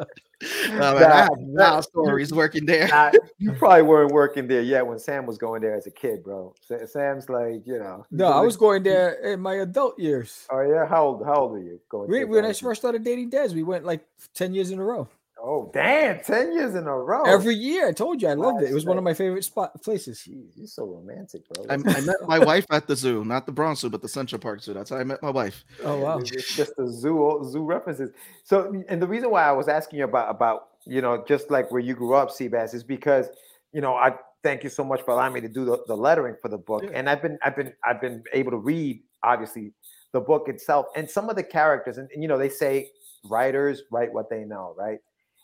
I 0.00 0.70
mean, 0.72 0.82
I 0.82 1.16
have 1.22 1.28
nah, 1.38 1.70
wild 1.72 1.84
stories 1.84 2.32
working 2.32 2.66
there. 2.66 2.88
Nah, 2.88 3.12
you 3.38 3.52
probably 3.52 3.82
weren't 3.82 4.12
working 4.12 4.46
there 4.48 4.62
yet 4.62 4.86
when 4.86 4.98
Sam 4.98 5.26
was 5.26 5.38
going 5.38 5.62
there 5.62 5.74
as 5.76 5.86
a 5.86 5.90
kid, 5.92 6.22
bro. 6.24 6.54
Sam's 6.86 7.28
like, 7.28 7.62
you 7.66 7.78
know. 7.78 8.04
No, 8.10 8.26
I 8.26 8.34
only- 8.34 8.46
was 8.46 8.56
going 8.56 8.82
there 8.82 9.14
in 9.32 9.40
my 9.40 9.54
adult 9.56 9.98
years. 9.98 10.46
Oh 10.50 10.60
yeah, 10.60 10.86
how 10.86 11.06
old? 11.06 11.24
How 11.24 11.34
old 11.42 11.52
were 11.52 11.60
you 11.62 11.80
going? 11.88 12.08
We, 12.10 12.24
when 12.24 12.44
I 12.44 12.52
first 12.52 12.80
started 12.80 13.04
dating 13.04 13.30
Des, 13.30 13.48
we 13.54 13.62
went 13.62 13.84
like 13.84 14.04
ten 14.34 14.54
years 14.54 14.70
in 14.72 14.78
a 14.80 14.84
row. 14.84 15.08
Oh 15.40 15.70
damn, 15.72 16.20
ten 16.20 16.52
years 16.52 16.74
in 16.74 16.86
a 16.86 16.96
row. 16.96 17.22
Every 17.22 17.54
year, 17.54 17.88
I 17.88 17.92
told 17.92 18.20
you 18.20 18.28
I 18.28 18.34
loved 18.34 18.60
it. 18.60 18.64
It 18.64 18.66
Nice, 18.66 18.74
was 18.74 18.86
one 18.86 18.98
of 18.98 19.04
my 19.04 19.14
favorite 19.14 19.44
spot 19.44 19.80
places. 19.82 20.26
You're 20.26 20.66
so 20.66 20.84
romantic, 20.86 21.42
bro. 21.48 21.64
I, 21.70 21.74
I 21.74 22.00
met 22.00 22.16
my 22.26 22.38
wife 22.44 22.66
at 22.70 22.86
the 22.86 22.96
zoo, 22.96 23.24
not 23.24 23.46
the 23.46 23.52
Bronx 23.52 23.80
Zoo, 23.80 23.90
but 23.90 24.02
the 24.02 24.08
Central 24.08 24.40
Park 24.40 24.62
Zoo. 24.62 24.74
That's 24.74 24.90
how 24.90 24.96
I 24.96 25.04
met 25.04 25.22
my 25.22 25.30
wife. 25.30 25.64
Oh 25.84 25.98
wow! 25.98 26.18
It's 26.18 26.32
it's 26.32 26.56
just 26.56 26.76
the 26.76 26.88
zoo 26.88 27.40
zoo 27.50 27.64
references. 27.64 28.10
So, 28.44 28.82
and 28.88 29.00
the 29.00 29.06
reason 29.06 29.30
why 29.30 29.44
I 29.44 29.52
was 29.52 29.68
asking 29.68 30.00
you 30.00 30.04
about 30.04 30.30
about 30.30 30.68
you 30.86 31.00
know 31.00 31.24
just 31.26 31.50
like 31.50 31.70
where 31.70 31.80
you 31.80 31.94
grew 31.94 32.14
up, 32.14 32.30
Seabass, 32.30 32.74
is 32.74 32.82
because 32.82 33.28
you 33.72 33.80
know 33.80 33.94
I 33.94 34.14
thank 34.42 34.64
you 34.64 34.70
so 34.70 34.84
much 34.84 35.02
for 35.02 35.12
allowing 35.12 35.34
me 35.34 35.40
to 35.40 35.48
do 35.48 35.64
the, 35.64 35.78
the 35.86 35.96
lettering 35.96 36.36
for 36.42 36.48
the 36.48 36.58
book, 36.58 36.84
and 36.92 37.08
I've 37.08 37.22
been 37.22 37.38
I've 37.42 37.56
been 37.56 37.72
I've 37.84 38.00
been 38.00 38.24
able 38.32 38.50
to 38.50 38.58
read 38.58 39.02
obviously 39.22 39.72
the 40.12 40.20
book 40.20 40.48
itself 40.48 40.86
and 40.96 41.08
some 41.08 41.28
of 41.28 41.36
the 41.36 41.42
characters, 41.42 41.98
and, 41.98 42.10
and 42.12 42.22
you 42.22 42.28
know 42.28 42.38
they 42.38 42.48
say 42.48 42.90
writers 43.24 43.82
write 43.90 44.12
what 44.12 44.30
they 44.30 44.44
know, 44.44 44.74
right? 44.76 44.98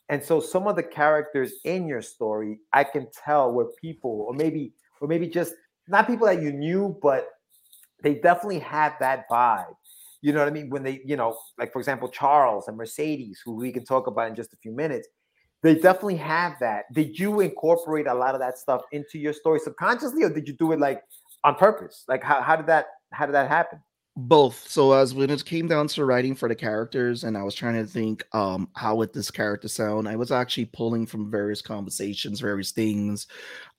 And 0.08 0.22
so 0.22 0.40
some 0.40 0.66
of 0.66 0.76
the 0.76 0.82
characters 0.82 1.52
in 1.64 1.86
your 1.86 2.02
story, 2.02 2.60
I 2.72 2.84
can 2.84 3.08
tell 3.24 3.52
were 3.52 3.70
people, 3.80 4.26
or 4.28 4.34
maybe, 4.34 4.74
or 5.00 5.08
maybe 5.08 5.28
just 5.28 5.54
not 5.88 6.06
people 6.06 6.26
that 6.26 6.42
you 6.42 6.52
knew, 6.52 6.98
but 7.02 7.28
they 8.02 8.14
definitely 8.14 8.58
had 8.58 8.94
that 9.00 9.28
vibe. 9.30 9.74
You 10.20 10.32
know 10.32 10.38
what 10.40 10.48
I 10.48 10.52
mean? 10.52 10.70
When 10.70 10.82
they, 10.82 11.00
you 11.04 11.16
know, 11.16 11.36
like 11.58 11.72
for 11.72 11.78
example, 11.78 12.08
Charles 12.08 12.68
and 12.68 12.76
Mercedes, 12.76 13.40
who 13.44 13.56
we 13.56 13.72
can 13.72 13.84
talk 13.84 14.06
about 14.06 14.28
in 14.28 14.34
just 14.34 14.52
a 14.52 14.56
few 14.56 14.72
minutes, 14.72 15.08
they 15.62 15.74
definitely 15.74 16.16
have 16.16 16.58
that. 16.60 16.84
Did 16.92 17.18
you 17.18 17.40
incorporate 17.40 18.06
a 18.06 18.14
lot 18.14 18.34
of 18.34 18.40
that 18.40 18.58
stuff 18.58 18.82
into 18.92 19.18
your 19.18 19.32
story 19.32 19.58
subconsciously, 19.58 20.22
or 20.22 20.30
did 20.30 20.46
you 20.46 20.54
do 20.54 20.72
it 20.72 20.80
like 20.80 21.02
on 21.42 21.54
purpose? 21.54 22.04
Like 22.08 22.22
how, 22.22 22.42
how 22.42 22.56
did 22.56 22.66
that 22.66 22.86
how 23.12 23.26
did 23.26 23.34
that 23.34 23.48
happen? 23.48 23.80
Both. 24.16 24.68
So 24.68 24.92
as 24.92 25.12
when 25.12 25.30
it 25.30 25.44
came 25.44 25.66
down 25.66 25.88
to 25.88 26.04
writing 26.04 26.36
for 26.36 26.48
the 26.48 26.54
characters 26.54 27.24
and 27.24 27.36
i 27.36 27.42
was 27.42 27.54
trying 27.54 27.74
to 27.74 27.84
think 27.84 28.24
um 28.32 28.68
how 28.74 28.94
would 28.94 29.12
this 29.12 29.30
character 29.30 29.66
sound 29.66 30.08
i 30.08 30.14
was 30.14 30.30
actually 30.30 30.66
pulling 30.66 31.04
from 31.04 31.30
various 31.30 31.60
conversations 31.60 32.38
various 32.40 32.70
things 32.70 33.26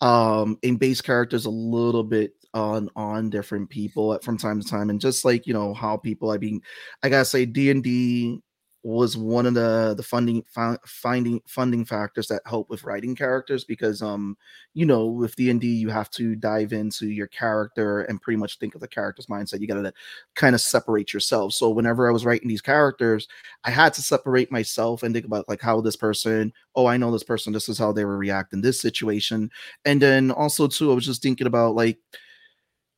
um 0.01 0.57
in 0.61 0.75
base 0.75 0.99
characters 0.99 1.45
a 1.45 1.49
little 1.49 2.03
bit 2.03 2.33
on 2.53 2.89
on 2.97 3.29
different 3.29 3.69
people 3.69 4.17
from 4.23 4.37
time 4.37 4.61
to 4.61 4.67
time 4.67 4.89
and 4.89 4.99
just 4.99 5.23
like 5.23 5.47
you 5.47 5.53
know 5.53 5.73
how 5.73 5.95
people 5.95 6.31
i 6.31 6.37
mean 6.37 6.61
i 7.03 7.07
gotta 7.09 7.25
say 7.25 7.45
d&d 7.45 8.41
was 8.85 9.17
one 9.17 9.47
of 9.47 9.55
the 9.55 9.95
the 9.97 10.03
funding 10.03 10.43
fi- 10.47 10.77
finding 10.85 11.41
funding 11.47 11.83
factors 11.83 12.27
that 12.27 12.41
help 12.45 12.69
with 12.69 12.83
writing 12.83 13.15
characters 13.15 13.63
because 13.63 14.01
um 14.03 14.37
you 14.75 14.85
know 14.85 15.07
with 15.07 15.35
d&d 15.35 15.67
you 15.67 15.89
have 15.89 16.09
to 16.11 16.35
dive 16.35 16.71
into 16.71 17.07
your 17.07 17.25
character 17.27 18.01
and 18.01 18.21
pretty 18.21 18.37
much 18.37 18.59
think 18.59 18.75
of 18.75 18.81
the 18.81 18.87
character's 18.87 19.25
mindset. 19.25 19.59
You 19.59 19.67
gotta 19.67 19.91
kind 20.35 20.53
of 20.53 20.61
separate 20.61 21.13
yourself. 21.13 21.53
So 21.53 21.69
whenever 21.71 22.07
i 22.07 22.11
was 22.11 22.25
writing 22.25 22.47
these 22.47 22.61
characters 22.61 23.27
i 23.63 23.71
had 23.71 23.93
to 23.95 24.01
separate 24.01 24.51
myself 24.51 25.03
and 25.03 25.13
think 25.13 25.25
about 25.25 25.49
like 25.49 25.61
how 25.61 25.81
this 25.81 25.95
person 25.95 26.53
oh 26.75 26.85
i 26.85 26.97
know 26.97 27.11
this 27.11 27.23
person. 27.23 27.53
This 27.53 27.69
is 27.69 27.77
how 27.79 27.91
they 27.91 28.05
would 28.05 28.11
react 28.11 28.53
in 28.53 28.61
this 28.61 28.79
situation. 28.81 29.49
And 29.85 30.01
then 30.01 30.31
also 30.31 30.67
too 30.67 30.91
i 30.91 30.95
was 30.95 31.05
just 31.05 31.21
thinking 31.23 31.47
about 31.47 31.75
like 31.75 31.97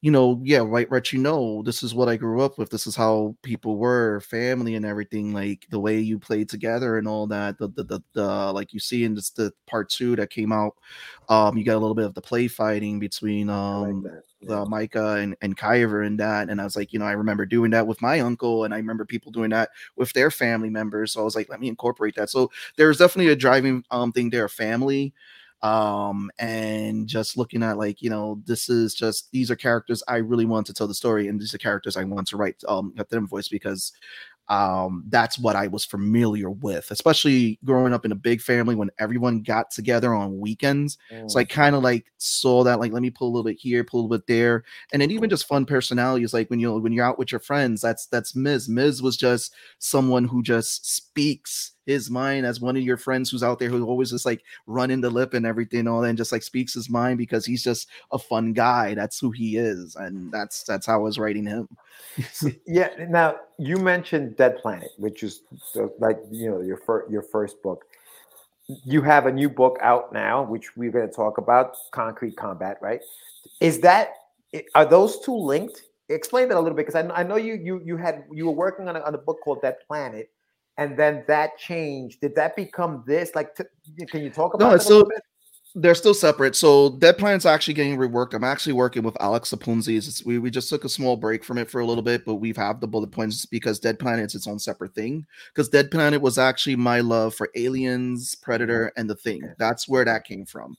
you 0.02 0.12
know, 0.12 0.40
yeah, 0.44 0.60
right, 0.60 0.90
right. 0.92 1.12
You 1.12 1.20
know, 1.20 1.64
this 1.64 1.82
is 1.82 1.96
what 1.96 2.08
I 2.08 2.18
grew 2.18 2.42
up 2.42 2.60
with. 2.60 2.70
This 2.70 2.86
is 2.86 2.96
how 2.96 3.36
people 3.42 3.78
were, 3.78 4.20
family 4.22 4.76
and 4.76 4.86
everything. 4.86 5.34
Like 5.34 5.66
the 5.72 5.80
way 5.80 6.00
you 6.00 6.20
played 6.20 6.50
together 6.50 6.98
and 6.98 7.08
all 7.08 7.26
that. 7.28 7.58
The 7.58 7.70
the 7.70 7.84
the, 7.84 8.00
the 8.14 8.54
like 8.54 8.74
you 8.74 8.80
see 8.80 9.04
in 9.06 9.16
this 9.16 9.32
the 9.32 9.52
part 9.66 9.90
two 9.90 10.16
that 10.18 10.30
came 10.30 10.52
out. 10.52 10.76
Um, 11.30 11.58
you 11.58 11.64
got 11.64 11.76
a 11.76 11.80
little 11.80 11.96
bit 11.96 12.06
of 12.06 12.14
the 12.14 12.22
play 12.22 12.48
fighting 12.48 13.00
between 13.00 13.50
um 13.50 14.04
like 14.04 14.14
yeah. 14.42 14.48
the 14.50 14.66
Micah 14.66 15.16
and 15.16 15.36
and 15.42 15.58
Kyver 15.58 16.06
and 16.06 16.20
that. 16.20 16.50
And 16.50 16.62
I 16.62 16.64
was 16.64 16.76
like, 16.76 16.94
you 16.94 17.00
know, 17.00 17.06
I 17.06 17.14
remember 17.14 17.46
doing 17.46 17.72
that 17.72 17.88
with 17.88 18.02
my 18.02 18.20
uncle, 18.20 18.64
and 18.66 18.74
I 18.74 18.78
remember 18.78 19.06
people 19.06 19.32
doing 19.32 19.50
that 19.50 19.70
with 19.96 20.14
their 20.14 20.32
family 20.32 20.70
members. 20.70 21.14
So 21.14 21.22
I 21.22 21.24
was 21.24 21.36
like, 21.36 21.50
let 21.50 21.60
me 21.60 21.68
incorporate 21.70 22.16
that. 22.16 22.30
So 22.30 22.52
there's 22.78 23.00
definitely 23.00 23.32
a 23.32 23.36
driving 23.36 23.84
um 23.92 24.12
thing 24.12 24.30
there, 24.30 24.48
family 24.48 25.14
um 25.64 26.30
and 26.38 27.08
just 27.08 27.36
looking 27.36 27.64
at 27.64 27.78
like 27.78 28.02
you 28.02 28.10
know 28.10 28.40
this 28.46 28.70
is 28.70 28.94
just 28.94 29.32
these 29.32 29.50
are 29.50 29.56
characters 29.56 30.04
i 30.08 30.18
really 30.18 30.46
want 30.46 30.68
to 30.68 30.74
tell 30.74 30.88
the 30.88 30.94
story 30.94 31.28
and 31.28 31.42
these 31.42 31.54
are 31.54 31.58
characters 31.58 31.98
i 31.98 32.04
want 32.04 32.28
to 32.28 32.38
write 32.38 32.62
um 32.68 32.94
at 32.98 33.10
them 33.10 33.28
voice 33.28 33.48
because 33.48 33.92
um 34.50 35.04
that's 35.10 35.38
what 35.40 35.56
i 35.58 35.68
was 35.68 35.84
familiar 35.84 36.50
with 36.52 36.90
especially 36.92 37.60
growing 37.66 37.92
up 37.92 38.06
in 38.06 38.14
a 38.14 38.16
big 38.16 38.40
family 38.40 38.76
when 38.76 38.90
everyone 38.98 39.42
got 39.42 39.70
together 39.72 40.14
on 40.14 40.40
weekends. 40.40 40.98
So 41.28 41.40
i 41.40 41.44
Mm. 41.44 41.50
kind 41.50 41.76
of 41.76 41.84
like 41.84 42.06
saw 42.18 42.64
that 42.64 42.80
like 42.80 42.94
let 42.94 43.02
me 43.02 43.10
pull 43.10 43.28
a 43.28 43.32
little 43.32 43.44
bit 43.44 43.58
here 43.60 43.84
pull 43.84 44.00
a 44.00 44.04
little 44.04 44.18
bit 44.18 44.28
there 44.28 44.64
and 44.94 45.02
then 45.02 45.12
even 45.12 45.30
just 45.30 45.48
fun 45.48 45.66
personalities 45.66 46.34
like 46.34 46.50
when 46.50 46.60
you 46.60 46.72
when 46.78 46.94
you're 46.94 47.04
out 47.04 47.20
with 47.20 47.32
your 47.32 47.42
friends 47.42 47.82
that's 47.82 48.06
that's 48.06 48.36
miz. 48.36 48.70
Miz 48.70 49.02
was 49.02 49.18
just 49.18 49.54
someone 49.80 50.24
who 50.26 50.42
just 50.44 50.90
speaks 50.96 51.74
his 51.88 52.12
mind 52.12 52.46
as 52.46 52.62
one 52.62 52.78
of 52.78 52.84
your 52.84 52.98
friends 52.98 53.32
who's 53.32 53.42
out 53.42 53.58
there 53.58 53.70
who's 53.70 53.82
always 53.82 54.12
just 54.12 54.26
like 54.26 54.44
running 54.68 55.02
the 55.02 55.10
lip 55.10 55.34
and 55.34 55.46
everything 55.46 55.88
all 55.88 56.02
that 56.02 56.10
and 56.10 56.18
just 56.18 56.32
like 56.32 56.44
speaks 56.44 56.76
his 56.76 56.90
mind 56.90 57.18
because 57.18 57.46
he's 57.46 57.64
just 57.64 57.90
a 58.12 58.20
fun 58.20 58.54
guy 58.54 58.94
that's 58.94 59.20
who 59.20 59.32
he 59.32 59.58
is 59.58 59.96
and 59.96 60.32
that's 60.32 60.64
that's 60.64 60.86
how 60.86 60.94
i 60.94 60.98
was 60.98 61.18
writing 61.18 61.46
him 61.46 61.68
Yeah. 62.66 62.90
Now 63.10 63.38
you 63.58 63.78
mentioned 63.78 64.36
Dead 64.38 64.58
Planet, 64.58 64.92
which 64.98 65.24
is 65.24 65.42
like 66.00 66.18
you 66.32 66.50
know 66.50 66.62
your 66.62 66.78
first 66.78 67.12
your 67.12 67.22
first 67.22 67.62
book. 67.62 67.86
You 68.84 69.02
have 69.02 69.28
a 69.28 69.32
new 69.32 69.50
book 69.50 69.78
out 69.82 70.12
now, 70.12 70.44
which 70.44 70.76
we're 70.76 70.92
going 70.92 71.08
to 71.08 71.14
talk 71.14 71.38
about, 71.38 71.78
Concrete 71.92 72.36
Combat. 72.36 72.78
Right? 72.82 73.02
Is 73.62 73.80
that 73.82 74.10
are 74.76 74.86
those 74.86 75.20
two 75.20 75.36
linked? 75.36 75.84
Explain 76.10 76.50
that 76.50 76.58
a 76.58 76.62
little 76.62 76.76
bit 76.76 76.86
because 76.86 76.96
I, 76.96 77.08
I 77.14 77.24
know 77.24 77.36
you 77.36 77.56
you 77.56 77.82
you 77.84 77.98
had 77.98 78.24
you 78.32 78.46
were 78.46 78.54
working 78.54 78.88
on 78.88 78.96
a, 78.96 79.02
on 79.02 79.14
a 79.14 79.18
book 79.18 79.40
called 79.44 79.62
Dead 79.62 79.78
Planet, 79.88 80.30
and 80.78 80.98
then 80.98 81.24
that 81.28 81.58
changed. 81.58 82.22
Did 82.22 82.36
that 82.36 82.56
become 82.56 83.04
this? 83.08 83.32
Like, 83.36 83.56
t- 83.56 83.64
can 84.08 84.24
you 84.24 84.30
talk 84.30 84.54
about 84.54 84.70
No, 84.70 84.76
it's 84.76 84.86
still 84.86 85.08
they're 85.76 85.96
still 85.96 86.14
separate. 86.14 86.56
So 86.56 86.90
Dead 86.98 87.20
Planet's 87.20 87.46
actually 87.46 87.76
getting 87.76 87.98
reworked. 87.98 88.34
I'm 88.34 88.44
actually 88.44 88.74
working 88.74 89.04
with 89.04 89.16
Alex 89.22 89.52
Sapunzis. 89.52 90.26
We 90.26 90.40
we 90.40 90.50
just 90.50 90.70
took 90.70 90.86
a 90.86 90.90
small 90.90 91.16
break 91.16 91.44
from 91.44 91.60
it 91.60 91.70
for 91.70 91.82
a 91.82 91.86
little 91.86 92.02
bit, 92.02 92.26
but 92.26 92.36
we've 92.36 92.58
have 92.58 92.80
the 92.80 92.88
bullet 92.88 93.12
points 93.12 93.46
because 93.46 93.80
Dead 93.80 94.00
Planet's 94.00 94.34
its 94.34 94.48
own 94.48 94.58
separate 94.58 94.96
thing. 94.96 95.26
Because 95.54 95.70
Dead 95.70 95.92
Planet 95.92 96.22
was 96.22 96.40
actually 96.40 96.76
my 96.76 97.00
love 97.02 97.36
for 97.36 97.50
Aliens, 97.56 98.34
Predator, 98.36 98.88
mm-hmm. 98.88 99.00
and 99.00 99.10
the 99.10 99.16
Thing. 99.16 99.54
That's 99.60 99.88
where 99.88 100.06
that 100.06 100.24
came 100.24 100.46
from. 100.46 100.78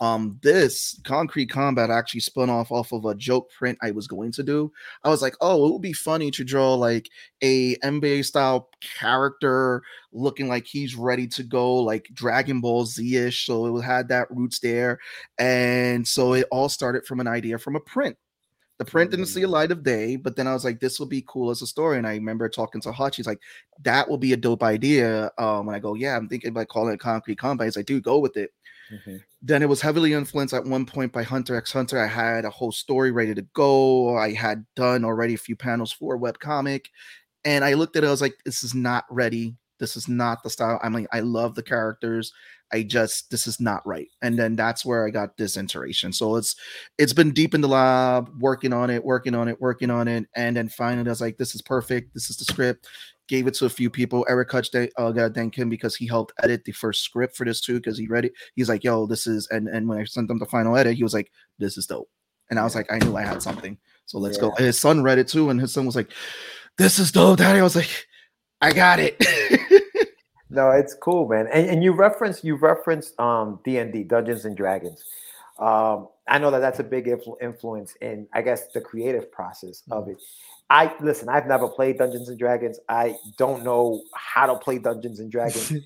Um, 0.00 0.38
this 0.42 1.00
Concrete 1.04 1.46
Combat 1.46 1.90
actually 1.90 2.20
spun 2.20 2.50
off 2.50 2.70
off 2.70 2.92
of 2.92 3.04
a 3.04 3.14
joke 3.14 3.50
print 3.50 3.78
I 3.82 3.90
was 3.90 4.06
going 4.06 4.30
to 4.32 4.42
do. 4.42 4.70
I 5.02 5.08
was 5.08 5.22
like, 5.22 5.34
oh, 5.40 5.66
it 5.66 5.72
would 5.72 5.82
be 5.82 5.92
funny 5.92 6.30
to 6.32 6.44
draw 6.44 6.74
like 6.74 7.08
a 7.42 7.74
NBA 7.76 8.24
style 8.24 8.68
character 8.80 9.82
looking 10.12 10.48
like 10.48 10.66
he's 10.66 10.94
ready 10.94 11.26
to 11.28 11.42
go, 11.42 11.74
like 11.76 12.08
Dragon 12.14 12.60
Ball 12.60 12.86
Z 12.86 13.16
ish. 13.16 13.46
So 13.46 13.76
it 13.76 13.82
had 13.82 14.08
that 14.08 14.30
roots 14.30 14.60
there. 14.60 14.98
And 15.38 16.06
so 16.06 16.34
it 16.34 16.46
all 16.50 16.68
started 16.68 17.04
from 17.04 17.20
an 17.20 17.26
idea 17.26 17.58
from 17.58 17.76
a 17.76 17.80
print. 17.80 18.16
The 18.78 18.84
print 18.84 19.10
didn't 19.10 19.26
see 19.26 19.42
a 19.42 19.48
light 19.48 19.72
of 19.72 19.82
day, 19.82 20.14
but 20.14 20.36
then 20.36 20.46
I 20.46 20.52
was 20.54 20.64
like, 20.64 20.78
this 20.78 21.00
will 21.00 21.06
be 21.08 21.24
cool 21.26 21.50
as 21.50 21.62
a 21.62 21.66
story. 21.66 21.98
And 21.98 22.06
I 22.06 22.12
remember 22.14 22.48
talking 22.48 22.80
to 22.82 22.92
Hutch. 22.92 23.16
He's 23.16 23.26
like, 23.26 23.40
that 23.82 24.08
will 24.08 24.18
be 24.18 24.32
a 24.32 24.36
dope 24.36 24.62
idea. 24.62 25.32
Um, 25.36 25.66
and 25.66 25.74
I 25.74 25.80
go, 25.80 25.94
yeah, 25.94 26.16
I'm 26.16 26.28
thinking 26.28 26.50
about 26.50 26.68
calling 26.68 26.94
it 26.94 27.00
Concrete 27.00 27.38
Combat. 27.38 27.66
He's 27.66 27.76
like, 27.76 27.86
dude, 27.86 28.04
go 28.04 28.20
with 28.20 28.36
it. 28.36 28.52
Mhm. 28.92 29.24
Then 29.40 29.62
it 29.62 29.68
was 29.68 29.80
heavily 29.80 30.14
influenced 30.14 30.54
at 30.54 30.64
one 30.64 30.84
point 30.84 31.12
by 31.12 31.22
Hunter 31.22 31.54
x 31.54 31.72
Hunter. 31.72 31.98
I 32.00 32.06
had 32.06 32.44
a 32.44 32.50
whole 32.50 32.72
story 32.72 33.12
ready 33.12 33.34
to 33.34 33.42
go. 33.54 34.16
I 34.16 34.32
had 34.32 34.66
done 34.74 35.04
already 35.04 35.34
a 35.34 35.38
few 35.38 35.54
panels 35.54 35.92
for 35.92 36.18
webcomic. 36.18 36.86
And 37.44 37.64
I 37.64 37.74
looked 37.74 37.96
at 37.96 38.04
it, 38.04 38.08
I 38.08 38.10
was 38.10 38.20
like, 38.20 38.36
this 38.44 38.64
is 38.64 38.74
not 38.74 39.04
ready. 39.10 39.56
This 39.78 39.96
is 39.96 40.08
not 40.08 40.42
the 40.42 40.50
style. 40.50 40.80
I'm 40.82 40.92
like, 40.92 41.06
I 41.12 41.20
love 41.20 41.54
the 41.54 41.62
characters. 41.62 42.32
I 42.72 42.82
just 42.82 43.30
this 43.30 43.46
is 43.46 43.60
not 43.60 43.86
right. 43.86 44.08
And 44.22 44.38
then 44.38 44.56
that's 44.56 44.84
where 44.84 45.06
I 45.06 45.10
got 45.10 45.36
this 45.36 45.56
iteration. 45.56 46.12
So 46.12 46.36
it's 46.36 46.56
it's 46.98 47.12
been 47.12 47.32
deep 47.32 47.54
in 47.54 47.60
the 47.60 47.68
lab, 47.68 48.30
working 48.40 48.72
on 48.72 48.90
it, 48.90 49.04
working 49.04 49.34
on 49.34 49.48
it, 49.48 49.60
working 49.60 49.90
on 49.90 50.08
it. 50.08 50.26
And 50.34 50.56
then 50.56 50.68
finally 50.68 51.06
I 51.06 51.10
was 51.10 51.20
like, 51.20 51.38
this 51.38 51.54
is 51.54 51.62
perfect. 51.62 52.12
This 52.12 52.28
is 52.28 52.36
the 52.36 52.44
script. 52.44 52.86
Gave 53.28 53.46
it 53.46 53.54
to 53.54 53.66
a 53.66 53.70
few 53.70 53.90
people. 53.90 54.26
Eric 54.28 54.50
Hutch 54.50 54.74
uh, 54.74 55.12
got 55.12 55.34
thank 55.34 55.54
him 55.54 55.68
because 55.68 55.94
he 55.94 56.06
helped 56.06 56.32
edit 56.42 56.64
the 56.64 56.72
first 56.72 57.02
script 57.02 57.36
for 57.36 57.44
this 57.44 57.60
too, 57.60 57.74
because 57.74 57.98
he 57.98 58.06
read 58.06 58.24
it. 58.24 58.32
He's 58.54 58.68
like, 58.68 58.84
yo, 58.84 59.06
this 59.06 59.26
is 59.26 59.46
and 59.48 59.68
and 59.68 59.86
when 59.86 59.98
I 59.98 60.04
sent 60.04 60.28
them 60.28 60.38
the 60.38 60.46
final 60.46 60.76
edit, 60.76 60.96
he 60.96 61.02
was 61.02 61.14
like, 61.14 61.30
this 61.58 61.76
is 61.76 61.86
dope. 61.86 62.08
And 62.50 62.58
I 62.58 62.64
was 62.64 62.74
like, 62.74 62.90
I 62.90 62.98
knew 62.98 63.16
I 63.16 63.22
had 63.22 63.42
something. 63.42 63.76
So 64.06 64.18
let's 64.18 64.38
go. 64.38 64.52
And 64.56 64.64
his 64.64 64.78
son 64.78 65.02
read 65.02 65.18
it 65.18 65.28
too, 65.28 65.50
and 65.50 65.60
his 65.60 65.72
son 65.72 65.84
was 65.84 65.94
like, 65.94 66.10
This 66.78 66.98
is 66.98 67.12
dope, 67.12 67.38
Daddy. 67.38 67.60
I 67.60 67.62
was 67.62 67.76
like, 67.76 68.06
I 68.60 68.72
got 68.72 68.98
it. 68.98 69.22
No, 70.50 70.70
it's 70.70 70.94
cool, 70.94 71.28
man. 71.28 71.46
And, 71.52 71.68
and 71.68 71.84
you 71.84 71.92
referenced 71.92 72.44
you 72.44 72.56
referenced 72.56 73.18
um 73.20 73.60
D 73.64 73.78
and 73.78 73.92
D 73.92 74.02
Dungeons 74.02 74.44
and 74.44 74.56
Dragons. 74.56 75.04
Um, 75.58 76.08
I 76.28 76.38
know 76.38 76.50
that 76.50 76.60
that's 76.60 76.78
a 76.78 76.84
big 76.84 77.06
influ- 77.06 77.40
influence 77.42 77.94
in, 78.00 78.28
I 78.32 78.42
guess, 78.42 78.68
the 78.68 78.80
creative 78.80 79.30
process 79.32 79.82
of 79.90 80.08
it. 80.08 80.18
I 80.70 80.94
listen. 81.00 81.28
I've 81.28 81.46
never 81.46 81.68
played 81.68 81.98
Dungeons 81.98 82.28
and 82.28 82.38
Dragons. 82.38 82.78
I 82.88 83.16
don't 83.36 83.64
know 83.64 84.02
how 84.14 84.46
to 84.46 84.58
play 84.58 84.78
Dungeons 84.78 85.20
and 85.20 85.30
Dragons. 85.30 85.72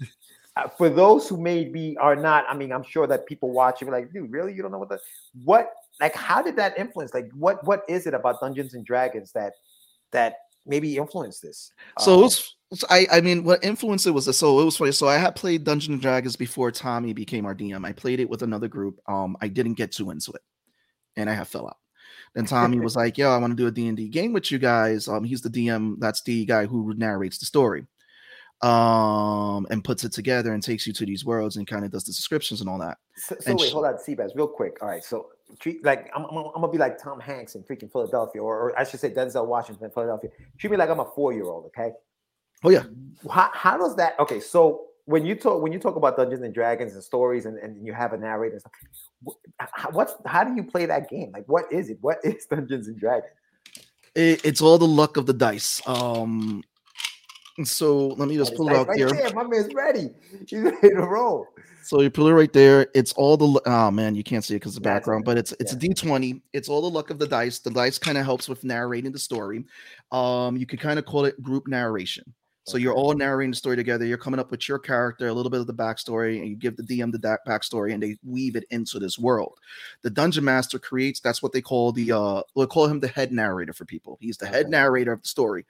Uh, 0.54 0.68
for 0.68 0.90
those 0.90 1.26
who 1.28 1.38
maybe 1.38 1.96
are 1.98 2.14
not, 2.14 2.44
I 2.46 2.54
mean, 2.54 2.72
I'm 2.72 2.82
sure 2.82 3.06
that 3.06 3.24
people 3.24 3.50
watching 3.52 3.88
are 3.88 3.90
like, 3.92 4.12
dude, 4.12 4.30
really? 4.30 4.52
You 4.52 4.60
don't 4.60 4.70
know 4.70 4.78
what 4.78 4.90
the 4.90 5.00
what? 5.44 5.72
Like, 5.98 6.14
how 6.14 6.42
did 6.42 6.56
that 6.56 6.76
influence? 6.78 7.14
Like, 7.14 7.30
what 7.32 7.66
what 7.66 7.84
is 7.88 8.06
it 8.06 8.12
about 8.12 8.38
Dungeons 8.40 8.74
and 8.74 8.84
Dragons 8.84 9.32
that 9.32 9.54
that 10.10 10.40
maybe 10.66 10.98
influenced 10.98 11.40
this? 11.40 11.72
So 11.98 12.16
Um, 12.16 12.20
was, 12.20 12.54
I, 12.90 13.06
I 13.10 13.20
mean, 13.22 13.44
what 13.44 13.64
influenced 13.64 14.06
it 14.06 14.10
was 14.10 14.36
so 14.36 14.60
it 14.60 14.64
was 14.64 14.76
funny. 14.76 14.92
So 14.92 15.08
I 15.08 15.16
had 15.16 15.34
played 15.34 15.64
Dungeons 15.64 15.94
and 15.94 16.02
Dragons 16.02 16.36
before 16.36 16.70
Tommy 16.70 17.14
became 17.14 17.46
our 17.46 17.54
DM. 17.54 17.86
I 17.86 17.92
played 17.92 18.20
it 18.20 18.28
with 18.28 18.42
another 18.42 18.68
group. 18.68 19.00
Um, 19.08 19.38
I 19.40 19.48
didn't 19.48 19.74
get 19.74 19.92
too 19.92 20.10
into 20.10 20.32
it, 20.32 20.42
and 21.16 21.30
I 21.30 21.32
have 21.32 21.48
fell 21.48 21.66
out. 21.66 21.78
Then 22.34 22.46
Tommy 22.46 22.80
was 22.80 22.96
like, 22.96 23.18
"Yo, 23.18 23.30
I 23.30 23.36
want 23.36 23.50
to 23.50 23.56
do 23.56 23.66
a 23.66 23.70
D 23.70 23.88
and 23.88 23.96
D 23.96 24.08
game 24.08 24.32
with 24.32 24.50
you 24.50 24.58
guys." 24.58 25.06
Um, 25.06 25.24
he's 25.24 25.42
the 25.42 25.50
DM. 25.50 25.96
That's 25.98 26.22
the 26.22 26.46
guy 26.46 26.66
who 26.66 26.94
narrates 26.94 27.38
the 27.38 27.44
story, 27.44 27.86
um, 28.62 29.66
and 29.70 29.84
puts 29.84 30.04
it 30.04 30.12
together 30.12 30.54
and 30.54 30.62
takes 30.62 30.86
you 30.86 30.94
to 30.94 31.04
these 31.04 31.24
worlds 31.24 31.56
and 31.56 31.66
kind 31.66 31.84
of 31.84 31.90
does 31.90 32.04
the 32.04 32.12
descriptions 32.12 32.60
and 32.60 32.70
all 32.70 32.78
that. 32.78 32.96
So, 33.16 33.36
so 33.38 33.54
wait, 33.56 33.68
sh- 33.68 33.72
hold 33.72 33.84
on, 33.84 33.94
Seabass, 33.94 34.34
real 34.34 34.48
quick. 34.48 34.78
All 34.80 34.88
right, 34.88 35.04
so 35.04 35.28
treat 35.58 35.84
like 35.84 36.10
I'm, 36.14 36.24
I'm, 36.24 36.36
I'm 36.36 36.52
gonna 36.54 36.68
be 36.68 36.78
like 36.78 37.02
Tom 37.02 37.20
Hanks 37.20 37.54
in 37.54 37.62
freaking 37.64 37.92
Philadelphia, 37.92 38.42
or, 38.42 38.56
or 38.70 38.78
I 38.78 38.84
should 38.84 39.00
say 39.00 39.10
Denzel 39.10 39.46
Washington 39.46 39.84
in 39.84 39.90
Philadelphia. 39.90 40.30
Treat 40.58 40.70
me 40.70 40.76
like 40.78 40.88
I'm 40.88 41.00
a 41.00 41.10
four 41.14 41.34
year 41.34 41.44
old, 41.44 41.66
okay? 41.66 41.92
Oh 42.64 42.70
yeah. 42.70 42.84
How, 43.30 43.50
how 43.52 43.76
does 43.76 43.96
that? 43.96 44.18
Okay, 44.18 44.40
so 44.40 44.86
when 45.06 45.26
you 45.26 45.34
talk 45.34 45.62
when 45.62 45.72
you 45.72 45.78
talk 45.78 45.96
about 45.96 46.16
Dungeons 46.16 46.42
and 46.42 46.54
Dragons 46.54 46.94
and 46.94 47.02
stories, 47.02 47.46
and, 47.46 47.58
and 47.58 47.84
you 47.84 47.92
have 47.92 48.12
a 48.12 48.18
narrator, 48.18 48.54
and 48.54 48.60
stuff, 48.60 49.92
what's 49.92 50.14
how 50.26 50.44
do 50.44 50.54
you 50.54 50.64
play 50.64 50.86
that 50.86 51.08
game? 51.10 51.30
Like, 51.32 51.44
what 51.46 51.72
is 51.72 51.90
it? 51.90 51.98
What 52.00 52.18
is 52.24 52.46
Dungeons 52.46 52.88
and 52.88 52.98
Dragons? 52.98 53.32
it, 54.14 54.44
it's 54.44 54.60
all 54.60 54.78
the 54.78 54.86
luck 54.86 55.16
of 55.16 55.26
the 55.26 55.32
dice. 55.32 55.80
Um, 55.86 56.62
So 57.64 58.08
let 58.08 58.28
me 58.28 58.36
just 58.36 58.54
pull 58.54 58.68
it 58.68 58.76
out 58.76 58.88
right 58.88 58.98
here. 58.98 59.14
there. 59.14 59.32
My 59.34 59.44
man's 59.44 59.72
ready. 59.74 60.10
He's 60.48 60.62
ready 60.62 60.90
to 60.90 61.06
roll. 61.06 61.46
So 61.84 62.00
you 62.00 62.10
pull 62.10 62.28
it 62.28 62.32
right 62.32 62.52
there. 62.52 62.86
It's 62.94 63.12
all 63.14 63.36
the 63.36 63.60
oh 63.66 63.90
man, 63.90 64.14
you 64.14 64.22
can't 64.22 64.44
see 64.44 64.54
it 64.54 64.60
because 64.60 64.74
the 64.74 64.80
Yeah, 64.80 64.94
background, 64.94 65.24
but 65.24 65.36
it's 65.36 65.52
it's 65.60 65.72
Yeah. 65.72 65.76
a 65.76 65.80
D 65.80 65.94
twenty. 65.94 66.42
It's 66.52 66.68
all 66.68 66.80
the 66.80 66.90
luck 66.90 67.10
of 67.10 67.18
the 67.18 67.26
dice. 67.26 67.58
The 67.58 67.70
dice 67.70 67.98
kind 67.98 68.16
of 68.16 68.24
helps 68.24 68.48
with 68.48 68.64
narrating 68.64 69.12
the 69.12 69.18
story. 69.18 69.64
Um, 70.10 70.56
you 70.56 70.64
could 70.66 70.80
kind 70.80 70.98
of 70.98 71.04
call 71.06 71.24
it 71.24 71.42
group 71.42 71.66
narration. 71.66 72.32
So 72.64 72.78
you're 72.78 72.94
all 72.94 73.14
narrating 73.14 73.50
the 73.50 73.56
story 73.56 73.76
together. 73.76 74.04
You're 74.04 74.18
coming 74.18 74.38
up 74.38 74.50
with 74.50 74.68
your 74.68 74.78
character, 74.78 75.26
a 75.26 75.32
little 75.32 75.50
bit 75.50 75.60
of 75.60 75.66
the 75.66 75.74
backstory, 75.74 76.38
and 76.38 76.48
you 76.48 76.54
give 76.54 76.76
the 76.76 76.82
DM 76.84 77.10
the 77.10 77.18
da- 77.18 77.36
backstory, 77.46 77.92
and 77.92 78.02
they 78.02 78.16
weave 78.24 78.54
it 78.54 78.64
into 78.70 78.98
this 79.00 79.18
world. 79.18 79.58
The 80.02 80.10
dungeon 80.10 80.44
master 80.44 80.78
creates. 80.78 81.18
That's 81.20 81.42
what 81.42 81.52
they 81.52 81.60
call 81.60 81.92
the. 81.92 82.12
uh 82.12 82.42
We'll 82.54 82.66
call 82.68 82.86
him 82.86 83.00
the 83.00 83.08
head 83.08 83.32
narrator 83.32 83.72
for 83.72 83.84
people. 83.84 84.16
He's 84.20 84.36
the 84.36 84.46
head 84.46 84.68
narrator 84.68 85.12
of 85.12 85.22
the 85.22 85.28
story. 85.28 85.66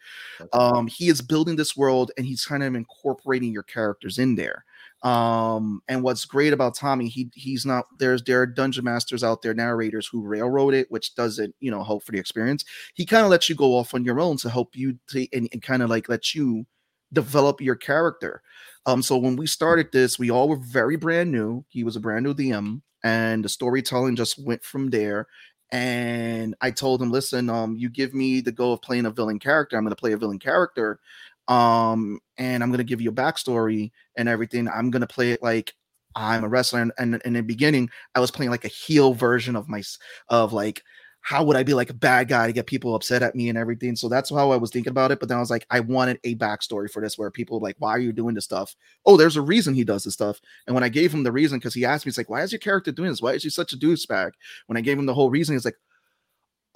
Um, 0.53 0.86
he 0.86 1.09
is 1.09 1.22
building 1.22 1.57
this 1.57 1.76
world, 1.76 2.11
and 2.16 2.26
he's 2.26 2.45
kind 2.45 2.62
of 2.62 2.74
incorporating 2.74 3.53
your 3.53 3.62
characters 3.62 4.18
in 4.18 4.34
there. 4.34 4.64
Um, 5.03 5.82
and 5.88 6.03
what's 6.03 6.24
great 6.24 6.53
about 6.53 6.76
Tommy, 6.76 7.09
he 7.09 7.30
he's 7.34 7.66
not 7.66 7.86
there's 7.99 8.22
there 8.22 8.43
are 8.43 8.47
dungeon 8.47 8.84
masters 8.84 9.24
out 9.24 9.43
there, 9.43 9.55
narrators 9.55 10.07
who 10.07 10.20
railroad 10.22 10.74
it, 10.74 10.90
which 10.90 11.14
doesn't 11.14 11.55
you 11.61 11.70
know 11.70 11.82
help 11.82 12.05
for 12.05 12.12
the 12.12 12.18
experience. 12.18 12.64
He 12.95 13.05
kind 13.05 13.24
of 13.24 13.30
lets 13.30 13.49
you 13.49 13.55
go 13.57 13.76
off 13.76 13.95
on 13.95 14.05
your 14.05 14.20
own 14.20 14.36
to 14.38 14.51
help 14.51 14.76
you 14.76 14.99
to 15.09 15.26
and, 15.32 15.49
and 15.53 15.62
kind 15.62 15.82
of 15.82 15.90
like 15.90 16.09
let 16.09 16.34
you 16.34 16.66
develop 17.13 17.61
your 17.61 17.77
character. 17.77 18.43
Um, 18.87 19.03
so 19.03 19.17
when 19.17 19.37
we 19.37 19.47
started 19.47 19.93
this, 19.93 20.19
we 20.19 20.31
all 20.31 20.49
were 20.49 20.57
very 20.57 20.97
brand 20.97 21.31
new. 21.31 21.65
He 21.69 21.85
was 21.85 21.97
a 21.97 22.01
brand 22.01 22.25
new 22.25 22.35
DM, 22.35 22.83
and 23.05 23.45
the 23.45 23.49
storytelling 23.49 24.17
just 24.17 24.39
went 24.39 24.65
from 24.65 24.91
there. 24.91 25.29
And 25.71 26.55
I 26.61 26.71
told 26.71 27.01
him, 27.01 27.11
listen, 27.11 27.49
um, 27.49 27.77
you 27.77 27.89
give 27.89 28.13
me 28.13 28.41
the 28.41 28.53
go 28.53 28.73
of 28.73 28.83
playing 28.83 29.07
a 29.07 29.11
villain 29.11 29.39
character, 29.39 29.77
I'm 29.77 29.85
gonna 29.85 29.97
play 29.97 30.13
a 30.13 30.19
villain 30.19 30.39
character. 30.39 31.01
Um, 31.49 32.21
and 32.39 32.63
I'm 32.63 32.71
gonna 32.71 32.85
give 32.85 33.01
you 33.01 33.11
a 33.11 33.15
backstory 33.15 33.91
and 34.17 34.29
everything. 34.29 34.69
I'm 34.69 34.91
gonna 34.91 35.07
play 35.07 35.33
it 35.33 35.43
like 35.43 35.75
I'm 36.15 36.45
a 36.45 36.49
wrestler. 36.49 36.81
And, 36.81 36.93
and 36.99 37.23
in 37.25 37.33
the 37.35 37.43
beginning, 37.43 37.91
I 38.15 38.21
was 38.21 38.31
playing 38.31 38.51
like 38.51 38.65
a 38.65 38.69
heel 38.69 39.15
version 39.15 39.57
of 39.57 39.69
my 39.69 39.83
of 40.29 40.53
like 40.53 40.83
how 41.23 41.45
would 41.45 41.57
I 41.57 41.62
be 41.62 41.73
like 41.73 41.89
a 41.89 41.95
bad 41.95 42.29
guy 42.29 42.49
to 42.49 42.53
get 42.53 42.66
people 42.66 42.97
upset 42.97 43.23
at 43.23 43.37
me 43.37 43.49
and 43.49 43.57
everything? 43.57 43.95
So 43.95 44.09
that's 44.09 44.29
how 44.29 44.51
I 44.51 44.57
was 44.57 44.70
thinking 44.70 44.91
about 44.91 45.12
it. 45.12 45.20
But 45.20 45.29
then 45.29 45.39
I 45.39 45.41
was 45.41 45.51
like, 45.51 45.64
I 45.70 45.79
wanted 45.79 46.18
a 46.25 46.35
backstory 46.35 46.91
for 46.91 47.01
this 47.01 47.16
where 47.16 47.31
people 47.31 47.61
were 47.61 47.66
like, 47.66 47.77
why 47.79 47.91
are 47.91 48.01
you 48.01 48.12
doing 48.12 48.35
this 48.35 48.45
stuff? 48.45 48.75
Oh, 49.07 49.16
there's 49.16 49.37
a 49.37 49.43
reason 49.43 49.73
he 49.73 49.85
does 49.85 50.03
this 50.03 50.14
stuff. 50.14 50.41
And 50.66 50.75
when 50.75 50.83
I 50.83 50.89
gave 50.89 51.14
him 51.14 51.23
the 51.23 51.31
reason, 51.31 51.59
because 51.59 51.75
he 51.75 51.85
asked 51.85 52.05
me, 52.05 52.11
he's 52.11 52.18
like, 52.18 52.29
why 52.29 52.43
is 52.43 52.51
your 52.51 52.59
character 52.59 52.91
doing 52.91 53.11
this? 53.11 53.23
Why 53.23 53.35
is 53.35 53.45
he 53.45 53.51
such 53.51 53.73
a 53.73 53.77
douchebag? 53.77 54.33
When 54.66 54.77
I 54.77 54.81
gave 54.81 54.99
him 54.99 55.07
the 55.07 55.14
whole 55.14 55.31
reason, 55.31 55.55
he's 55.55 55.64
like, 55.64 55.79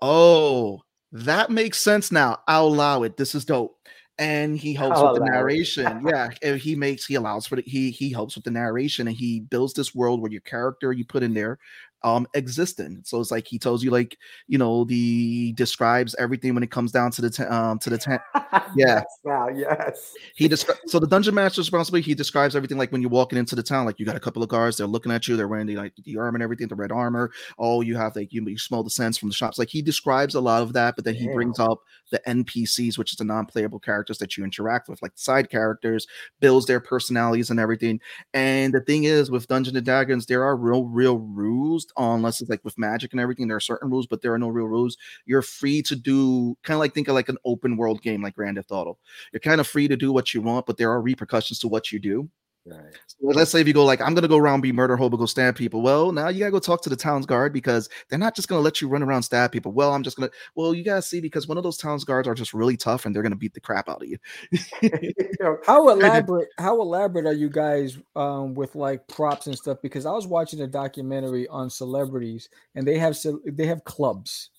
oh, 0.00 0.82
that 1.10 1.50
makes 1.50 1.80
sense 1.80 2.12
now. 2.12 2.38
I'll 2.46 2.66
allow 2.66 3.02
it. 3.02 3.16
This 3.16 3.34
is 3.34 3.44
dope. 3.44 3.76
And 4.18 4.56
he 4.56 4.72
helps 4.72 4.98
I'll 4.98 5.12
with 5.12 5.22
the 5.22 5.28
narration. 5.28 6.06
yeah, 6.06 6.30
and 6.42 6.58
he 6.58 6.74
makes 6.74 7.04
he 7.04 7.16
allows 7.16 7.46
for 7.46 7.56
the 7.56 7.62
he 7.66 7.90
he 7.90 8.10
helps 8.10 8.34
with 8.34 8.44
the 8.44 8.50
narration 8.50 9.08
and 9.08 9.16
he 9.16 9.40
builds 9.40 9.74
this 9.74 9.94
world 9.94 10.22
where 10.22 10.32
your 10.32 10.40
character 10.40 10.90
you 10.90 11.04
put 11.04 11.22
in 11.22 11.34
there 11.34 11.58
um 12.02 12.26
existing. 12.34 13.00
So 13.04 13.20
it's 13.20 13.30
like 13.30 13.46
he 13.46 13.58
tells 13.58 13.82
you 13.82 13.90
like 13.90 14.16
you 14.48 14.58
know 14.58 14.84
the 14.84 15.52
describes 15.52 16.14
everything 16.18 16.54
when 16.54 16.62
it 16.62 16.70
comes 16.70 16.92
down 16.92 17.10
to 17.12 17.22
the 17.22 17.30
te- 17.30 17.44
um 17.44 17.78
to 17.80 17.90
the 17.90 17.98
tent. 17.98 18.22
Yeah. 18.74 18.96
Yes, 18.96 19.04
now, 19.24 19.48
yes. 19.48 20.14
He 20.34 20.48
describes 20.48 20.80
so 20.86 20.98
the 20.98 21.06
dungeon 21.06 21.34
master 21.34 21.60
responsibility. 21.60 22.04
He 22.06 22.14
describes 22.14 22.56
everything 22.56 22.78
like 22.78 22.92
when 22.92 23.00
you're 23.00 23.10
walking 23.10 23.38
into 23.38 23.54
the 23.54 23.62
town, 23.62 23.86
like 23.86 23.98
you 23.98 24.06
got 24.06 24.16
a 24.16 24.20
couple 24.20 24.42
of 24.42 24.48
guards, 24.48 24.76
they're 24.76 24.86
looking 24.86 25.12
at 25.12 25.26
you, 25.28 25.36
they're 25.36 25.48
wearing 25.48 25.66
the 25.66 25.76
like 25.76 25.92
the 26.04 26.16
armor 26.16 26.36
and 26.36 26.42
everything, 26.42 26.68
the 26.68 26.74
red 26.74 26.92
armor. 26.92 27.30
Oh, 27.58 27.80
you 27.80 27.96
have 27.96 28.16
like 28.16 28.32
you, 28.32 28.44
you 28.46 28.58
smell 28.58 28.82
the 28.82 28.90
scents 28.90 29.18
from 29.18 29.28
the 29.28 29.34
shops. 29.34 29.58
Like 29.58 29.68
he 29.68 29.82
describes 29.82 30.34
a 30.34 30.40
lot 30.40 30.62
of 30.62 30.72
that, 30.74 30.96
but 30.96 31.04
then 31.04 31.14
he 31.14 31.28
brings 31.28 31.58
up 31.58 31.80
the 32.10 32.20
NPCs, 32.26 32.98
which 32.98 33.12
is 33.12 33.16
the 33.18 33.24
non-playable 33.24 33.80
characters 33.80 34.18
that 34.18 34.36
you 34.36 34.44
interact 34.44 34.88
with, 34.88 35.00
like 35.02 35.12
side 35.14 35.50
characters, 35.50 36.06
builds 36.40 36.66
their 36.66 36.80
personalities 36.80 37.50
and 37.50 37.60
everything. 37.60 38.00
And 38.34 38.72
the 38.72 38.80
thing 38.80 39.04
is, 39.04 39.30
with 39.30 39.46
Dungeons 39.46 39.76
and 39.76 39.84
Dragons, 39.84 40.26
there 40.26 40.44
are 40.44 40.56
real, 40.56 40.84
real 40.84 41.18
rules, 41.18 41.86
unless 41.96 42.40
it's 42.40 42.50
like 42.50 42.64
with 42.64 42.78
magic 42.78 43.12
and 43.12 43.20
everything. 43.20 43.48
There 43.48 43.56
are 43.56 43.60
certain 43.60 43.90
rules, 43.90 44.06
but 44.06 44.22
there 44.22 44.32
are 44.32 44.38
no 44.38 44.48
real 44.48 44.66
rules. 44.66 44.96
You're 45.26 45.42
free 45.42 45.82
to 45.82 45.96
do 45.96 46.56
kind 46.62 46.76
of 46.76 46.80
like 46.80 46.94
think 46.94 47.08
of 47.08 47.14
like 47.14 47.28
an 47.28 47.38
open 47.44 47.76
world 47.76 48.02
game 48.02 48.22
like 48.22 48.34
Grand 48.34 48.56
Theft 48.56 48.70
Auto. 48.70 48.98
You're 49.32 49.40
kind 49.40 49.60
of 49.60 49.66
free 49.66 49.88
to 49.88 49.96
do 49.96 50.12
what 50.12 50.34
you 50.34 50.42
want, 50.42 50.66
but 50.66 50.76
there 50.76 50.90
are 50.90 51.00
repercussions 51.00 51.58
to 51.60 51.68
what 51.68 51.92
you 51.92 51.98
do. 51.98 52.28
Right. 52.68 52.98
So 53.06 53.18
let's 53.20 53.52
say 53.52 53.60
if 53.60 53.68
you 53.68 53.72
go 53.72 53.84
like, 53.84 54.00
I'm 54.00 54.12
gonna 54.14 54.26
go 54.26 54.38
around 54.38 54.60
be 54.60 54.72
murder 54.72 54.96
hobo, 54.96 55.16
go 55.16 55.26
stab 55.26 55.54
people. 55.54 55.82
Well, 55.82 56.10
now 56.10 56.28
you 56.28 56.40
gotta 56.40 56.50
go 56.50 56.58
talk 56.58 56.82
to 56.82 56.90
the 56.90 56.96
town's 56.96 57.24
guard 57.24 57.52
because 57.52 57.88
they're 58.08 58.18
not 58.18 58.34
just 58.34 58.48
gonna 58.48 58.60
let 58.60 58.80
you 58.80 58.88
run 58.88 59.04
around 59.04 59.22
stab 59.22 59.52
people. 59.52 59.70
Well, 59.70 59.92
I'm 59.92 60.02
just 60.02 60.16
gonna. 60.16 60.30
Well, 60.56 60.74
you 60.74 60.82
gotta 60.82 61.02
see 61.02 61.20
because 61.20 61.46
one 61.46 61.58
of 61.58 61.62
those 61.62 61.76
town's 61.76 62.02
guards 62.02 62.26
are 62.26 62.34
just 62.34 62.52
really 62.52 62.76
tough 62.76 63.06
and 63.06 63.14
they're 63.14 63.22
gonna 63.22 63.36
beat 63.36 63.54
the 63.54 63.60
crap 63.60 63.88
out 63.88 64.02
of 64.02 64.08
you. 64.08 64.18
How 65.66 65.88
elaborate? 65.88 66.48
How 66.58 66.80
elaborate 66.80 67.26
are 67.26 67.32
you 67.32 67.48
guys 67.48 67.98
um, 68.16 68.54
with 68.54 68.74
like 68.74 69.06
props 69.06 69.46
and 69.46 69.56
stuff? 69.56 69.78
Because 69.80 70.04
I 70.04 70.12
was 70.12 70.26
watching 70.26 70.62
a 70.62 70.66
documentary 70.66 71.46
on 71.46 71.70
celebrities, 71.70 72.48
and 72.74 72.86
they 72.86 72.98
have 72.98 73.16
ce- 73.16 73.42
they 73.44 73.66
have 73.66 73.84
clubs, 73.84 74.50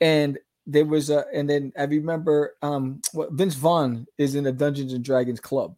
and 0.00 0.38
there 0.68 0.84
was 0.84 1.10
a 1.10 1.24
and 1.34 1.50
then 1.50 1.72
I 1.76 1.84
remember 1.84 2.54
um, 2.62 3.02
what 3.12 3.32
Vince 3.32 3.54
Vaughn 3.56 4.06
is 4.18 4.36
in 4.36 4.46
a 4.46 4.52
Dungeons 4.52 4.92
and 4.92 5.04
Dragons 5.04 5.40
club, 5.40 5.74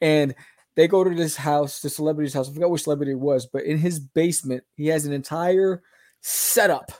and 0.00 0.34
they 0.80 0.88
go 0.88 1.04
to 1.04 1.14
this 1.14 1.36
house, 1.36 1.82
the 1.82 1.90
celebrity's 1.90 2.32
house. 2.32 2.48
I 2.48 2.54
forgot 2.54 2.70
which 2.70 2.84
celebrity 2.84 3.12
it 3.12 3.20
was, 3.20 3.44
but 3.44 3.64
in 3.64 3.76
his 3.76 4.00
basement, 4.00 4.64
he 4.76 4.86
has 4.86 5.04
an 5.04 5.12
entire 5.12 5.82
setup 6.22 6.90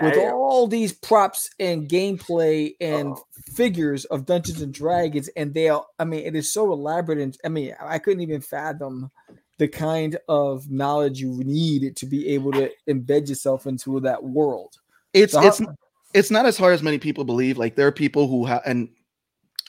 with 0.00 0.16
all 0.16 0.66
these 0.66 0.94
props 0.94 1.50
and 1.60 1.86
gameplay 1.90 2.74
and 2.80 3.08
Oh. 3.08 3.22
figures 3.54 4.06
of 4.06 4.24
Dungeons 4.24 4.62
and 4.62 4.72
Dragons, 4.72 5.28
and 5.36 5.52
they 5.52 5.68
are, 5.68 5.84
I 5.98 6.06
mean, 6.06 6.24
it 6.24 6.34
is 6.34 6.50
so 6.50 6.72
elaborate. 6.72 7.18
And 7.18 7.36
I 7.44 7.50
mean, 7.50 7.76
I 7.78 7.98
couldn't 7.98 8.22
even 8.22 8.40
fathom 8.40 9.10
the 9.58 9.68
kind 9.68 10.16
of 10.26 10.70
knowledge 10.70 11.20
you 11.20 11.32
need 11.44 11.94
to 11.96 12.06
be 12.06 12.28
able 12.28 12.52
to 12.52 12.70
embed 12.88 13.28
yourself 13.28 13.66
into 13.66 14.00
that 14.00 14.24
world. 14.24 14.78
It's 15.12 15.34
So 15.34 15.40
how- 15.40 15.48
it's 15.48 15.60
it's 16.14 16.30
not 16.30 16.46
as 16.46 16.56
hard 16.56 16.72
as 16.72 16.82
many 16.82 16.98
people 16.98 17.24
believe. 17.24 17.58
Like 17.58 17.76
there 17.76 17.86
are 17.86 17.92
people 17.92 18.26
who 18.28 18.46
have 18.46 18.62
and 18.64 18.88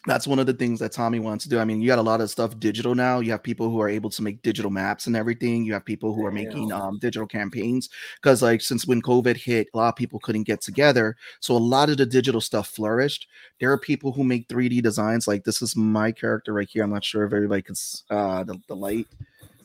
that's 0.05 0.27
one 0.27 0.39
of 0.39 0.45
the 0.45 0.53
things 0.53 0.79
that 0.79 0.91
Tommy 0.91 1.19
wants 1.19 1.45
to 1.45 1.49
do. 1.49 1.59
I 1.59 1.65
mean, 1.65 1.81
you 1.81 1.87
got 1.87 1.99
a 1.99 2.01
lot 2.01 2.19
of 2.19 2.29
stuff 2.29 2.59
digital 2.59 2.93
now. 2.93 3.19
You 3.19 3.31
have 3.31 3.41
people 3.41 3.69
who 3.69 3.79
are 3.81 3.87
able 3.87 4.09
to 4.09 4.21
make 4.21 4.41
digital 4.41 4.69
maps 4.69 5.07
and 5.07 5.15
everything. 5.15 5.63
You 5.63 5.73
have 5.73 5.85
people 5.85 6.13
who 6.13 6.25
are 6.25 6.31
making 6.31 6.71
um, 6.73 6.99
digital 6.99 7.27
campaigns 7.27 7.89
because, 8.21 8.41
like, 8.41 8.61
since 8.61 8.85
when 8.85 9.01
COVID 9.01 9.37
hit, 9.37 9.69
a 9.73 9.77
lot 9.77 9.89
of 9.89 9.95
people 9.95 10.19
couldn't 10.19 10.43
get 10.43 10.61
together. 10.61 11.15
So 11.39 11.55
a 11.55 11.57
lot 11.57 11.89
of 11.89 11.97
the 11.97 12.05
digital 12.05 12.41
stuff 12.41 12.67
flourished. 12.67 13.27
There 13.59 13.71
are 13.71 13.77
people 13.77 14.11
who 14.11 14.23
make 14.23 14.47
3D 14.49 14.81
designs. 14.83 15.27
Like 15.27 15.45
this 15.45 15.61
is 15.61 15.75
my 15.75 16.11
character 16.11 16.53
right 16.53 16.67
here. 16.69 16.83
I'm 16.83 16.91
not 16.91 17.05
sure 17.05 17.23
if 17.25 17.33
everybody 17.33 17.61
can 17.61 17.75
uh, 18.09 18.43
the, 18.43 18.59
the 18.67 18.75
light. 18.75 19.07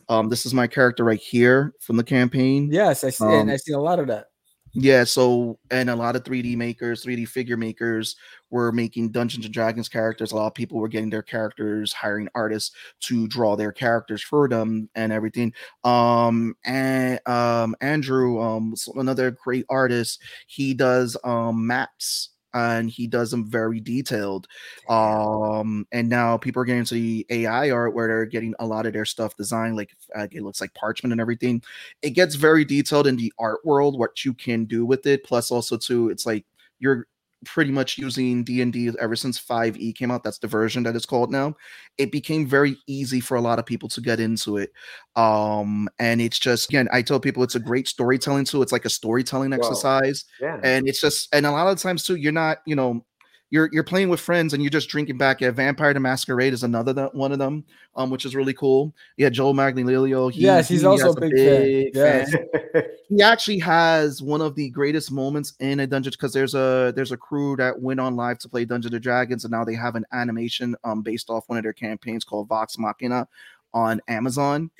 Um, 0.08 0.28
this 0.28 0.46
is 0.46 0.54
my 0.54 0.66
character 0.66 1.04
right 1.04 1.20
here 1.20 1.74
from 1.80 1.96
the 1.96 2.04
campaign. 2.04 2.70
Yes, 2.72 3.04
I 3.04 3.10
see, 3.10 3.24
and 3.24 3.34
Um, 3.34 3.50
I 3.50 3.56
see 3.56 3.72
a 3.72 3.78
lot 3.78 3.98
of 3.98 4.06
that. 4.06 4.27
Yeah, 4.74 5.04
so 5.04 5.58
and 5.70 5.88
a 5.90 5.96
lot 5.96 6.14
of 6.16 6.24
3D 6.24 6.54
makers, 6.54 7.02
3D 7.02 7.24
figure 7.24 7.56
makers 7.56 8.16
were 8.50 8.70
making 8.72 9.10
Dungeons 9.10 9.44
and 9.44 9.54
Dragons 9.54 9.88
characters. 9.88 10.32
A 10.32 10.36
lot 10.36 10.46
of 10.48 10.54
people 10.54 10.78
were 10.78 10.88
getting 10.88 11.10
their 11.10 11.22
characters, 11.22 11.92
hiring 11.92 12.28
artists 12.34 12.74
to 13.00 13.26
draw 13.28 13.56
their 13.56 13.72
characters 13.72 14.22
for 14.22 14.48
them 14.48 14.88
and 14.94 15.12
everything. 15.12 15.52
Um 15.84 16.54
and 16.64 17.18
um 17.26 17.74
Andrew, 17.80 18.40
um 18.40 18.74
another 18.96 19.30
great 19.30 19.64
artist, 19.70 20.20
he 20.46 20.74
does 20.74 21.16
um 21.24 21.66
maps 21.66 22.30
and 22.54 22.90
he 22.90 23.06
does 23.06 23.30
them 23.30 23.48
very 23.48 23.80
detailed. 23.80 24.46
Um 24.88 25.86
and 25.92 26.08
now 26.08 26.36
people 26.36 26.62
are 26.62 26.64
getting 26.64 26.80
into 26.80 26.94
the 26.94 27.26
AI 27.30 27.70
art 27.70 27.94
where 27.94 28.08
they're 28.08 28.26
getting 28.26 28.54
a 28.58 28.66
lot 28.66 28.86
of 28.86 28.92
their 28.92 29.04
stuff 29.04 29.36
designed 29.36 29.76
like 29.76 29.90
uh, 30.16 30.26
it 30.30 30.42
looks 30.42 30.60
like 30.60 30.72
parchment 30.74 31.12
and 31.12 31.20
everything 31.20 31.62
it 32.02 32.10
gets 32.10 32.34
very 32.34 32.64
detailed 32.64 33.06
in 33.06 33.16
the 33.16 33.32
art 33.38 33.58
world 33.64 33.98
what 33.98 34.24
you 34.24 34.34
can 34.34 34.64
do 34.64 34.84
with 34.84 35.06
it 35.06 35.24
plus 35.24 35.50
also 35.50 35.76
too 35.76 36.08
it's 36.08 36.26
like 36.26 36.44
you're 36.78 37.06
pretty 37.44 37.70
much 37.70 37.98
using 37.98 38.42
d&d 38.42 38.90
ever 39.00 39.14
since 39.14 39.38
5e 39.38 39.94
came 39.94 40.10
out 40.10 40.24
that's 40.24 40.38
the 40.38 40.46
version 40.48 40.82
that 40.82 40.96
it's 40.96 41.06
called 41.06 41.30
now 41.30 41.54
it 41.96 42.10
became 42.10 42.46
very 42.46 42.76
easy 42.86 43.20
for 43.20 43.36
a 43.36 43.40
lot 43.40 43.58
of 43.58 43.66
people 43.66 43.88
to 43.88 44.00
get 44.00 44.18
into 44.20 44.56
it 44.56 44.70
um 45.16 45.88
and 45.98 46.20
it's 46.20 46.38
just 46.38 46.68
again 46.68 46.88
i 46.92 47.00
tell 47.02 47.20
people 47.20 47.42
it's 47.42 47.54
a 47.54 47.60
great 47.60 47.86
storytelling 47.86 48.44
tool 48.44 48.62
it's 48.62 48.72
like 48.72 48.84
a 48.84 48.90
storytelling 48.90 49.52
exercise 49.52 50.24
Yeah. 50.40 50.58
and 50.64 50.88
it's 50.88 51.00
just 51.00 51.32
and 51.34 51.46
a 51.46 51.50
lot 51.50 51.68
of 51.68 51.78
times 51.78 52.04
too 52.04 52.16
you're 52.16 52.32
not 52.32 52.58
you 52.66 52.74
know 52.74 53.04
you're 53.50 53.68
you're 53.72 53.84
playing 53.84 54.08
with 54.08 54.20
friends 54.20 54.52
and 54.52 54.62
you're 54.62 54.70
just 54.70 54.88
drinking 54.88 55.16
back 55.16 55.40
yeah 55.40 55.50
vampire 55.50 55.94
to 55.94 56.00
masquerade 56.00 56.52
is 56.52 56.62
another 56.62 56.92
th- 56.92 57.12
one 57.12 57.32
of 57.32 57.38
them 57.38 57.64
um 57.96 58.10
which 58.10 58.24
is 58.24 58.34
really 58.34 58.52
cool 58.52 58.94
yeah 59.16 59.28
joel 59.28 59.54
Manganiello 59.54 60.30
he, 60.30 60.42
yes, 60.42 60.68
he's 60.68 60.80
he 60.80 60.86
also 60.86 61.12
a 61.12 61.20
big, 61.20 61.34
fan. 61.34 61.90
Yes. 61.94 62.34
he 63.08 63.22
actually 63.22 63.58
has 63.58 64.22
one 64.22 64.40
of 64.40 64.54
the 64.54 64.68
greatest 64.70 65.10
moments 65.10 65.54
in 65.60 65.80
a 65.80 65.86
dungeon 65.86 66.12
because 66.12 66.32
there's 66.32 66.54
a 66.54 66.92
there's 66.94 67.12
a 67.12 67.16
crew 67.16 67.56
that 67.56 67.80
went 67.80 68.00
on 68.00 68.16
live 68.16 68.38
to 68.38 68.48
play 68.48 68.64
Dungeons 68.64 68.94
and 68.94 69.02
Dragons 69.02 69.44
and 69.44 69.52
now 69.52 69.64
they 69.64 69.74
have 69.74 69.96
an 69.96 70.04
animation 70.12 70.76
um 70.84 71.02
based 71.02 71.30
off 71.30 71.48
one 71.48 71.58
of 71.58 71.64
their 71.64 71.72
campaigns 71.72 72.24
called 72.24 72.48
Vox 72.48 72.78
Machina 72.78 73.26
on 73.74 74.00
Amazon 74.08 74.70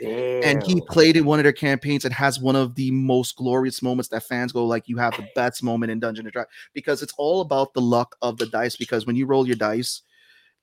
and 0.43 0.63
he 0.65 0.81
played 0.83 1.17
in 1.17 1.25
one 1.25 1.39
of 1.41 1.45
their 1.45 1.53
campaigns 1.53 2.05
and 2.05 2.15
has 2.15 2.39
one 2.39 2.57
of 2.57 2.75
the 2.77 2.91
most 2.93 3.37
glorious 3.37 3.83
moments 3.83 4.09
that 4.09 4.23
fans 4.23 4.53
go 4.53 4.65
like 4.65 4.89
you 4.89 4.97
have 4.97 5.17
the 5.17 5.27
best 5.35 5.63
moment 5.63 5.91
in 5.91 6.01
Dungeon 6.01 6.27
and 6.27 6.33
Dragons 6.33 6.53
because 6.75 7.03
it's 7.03 7.15
all 7.19 7.41
about 7.41 7.75
the 7.75 7.81
luck 7.81 8.17
of 8.23 8.39
the 8.39 8.47
dice 8.47 8.77
because 8.77 9.07
when 9.07 9.17
you 9.17 9.27
roll 9.27 9.47
your 9.47 9.57
dice 9.57 10.03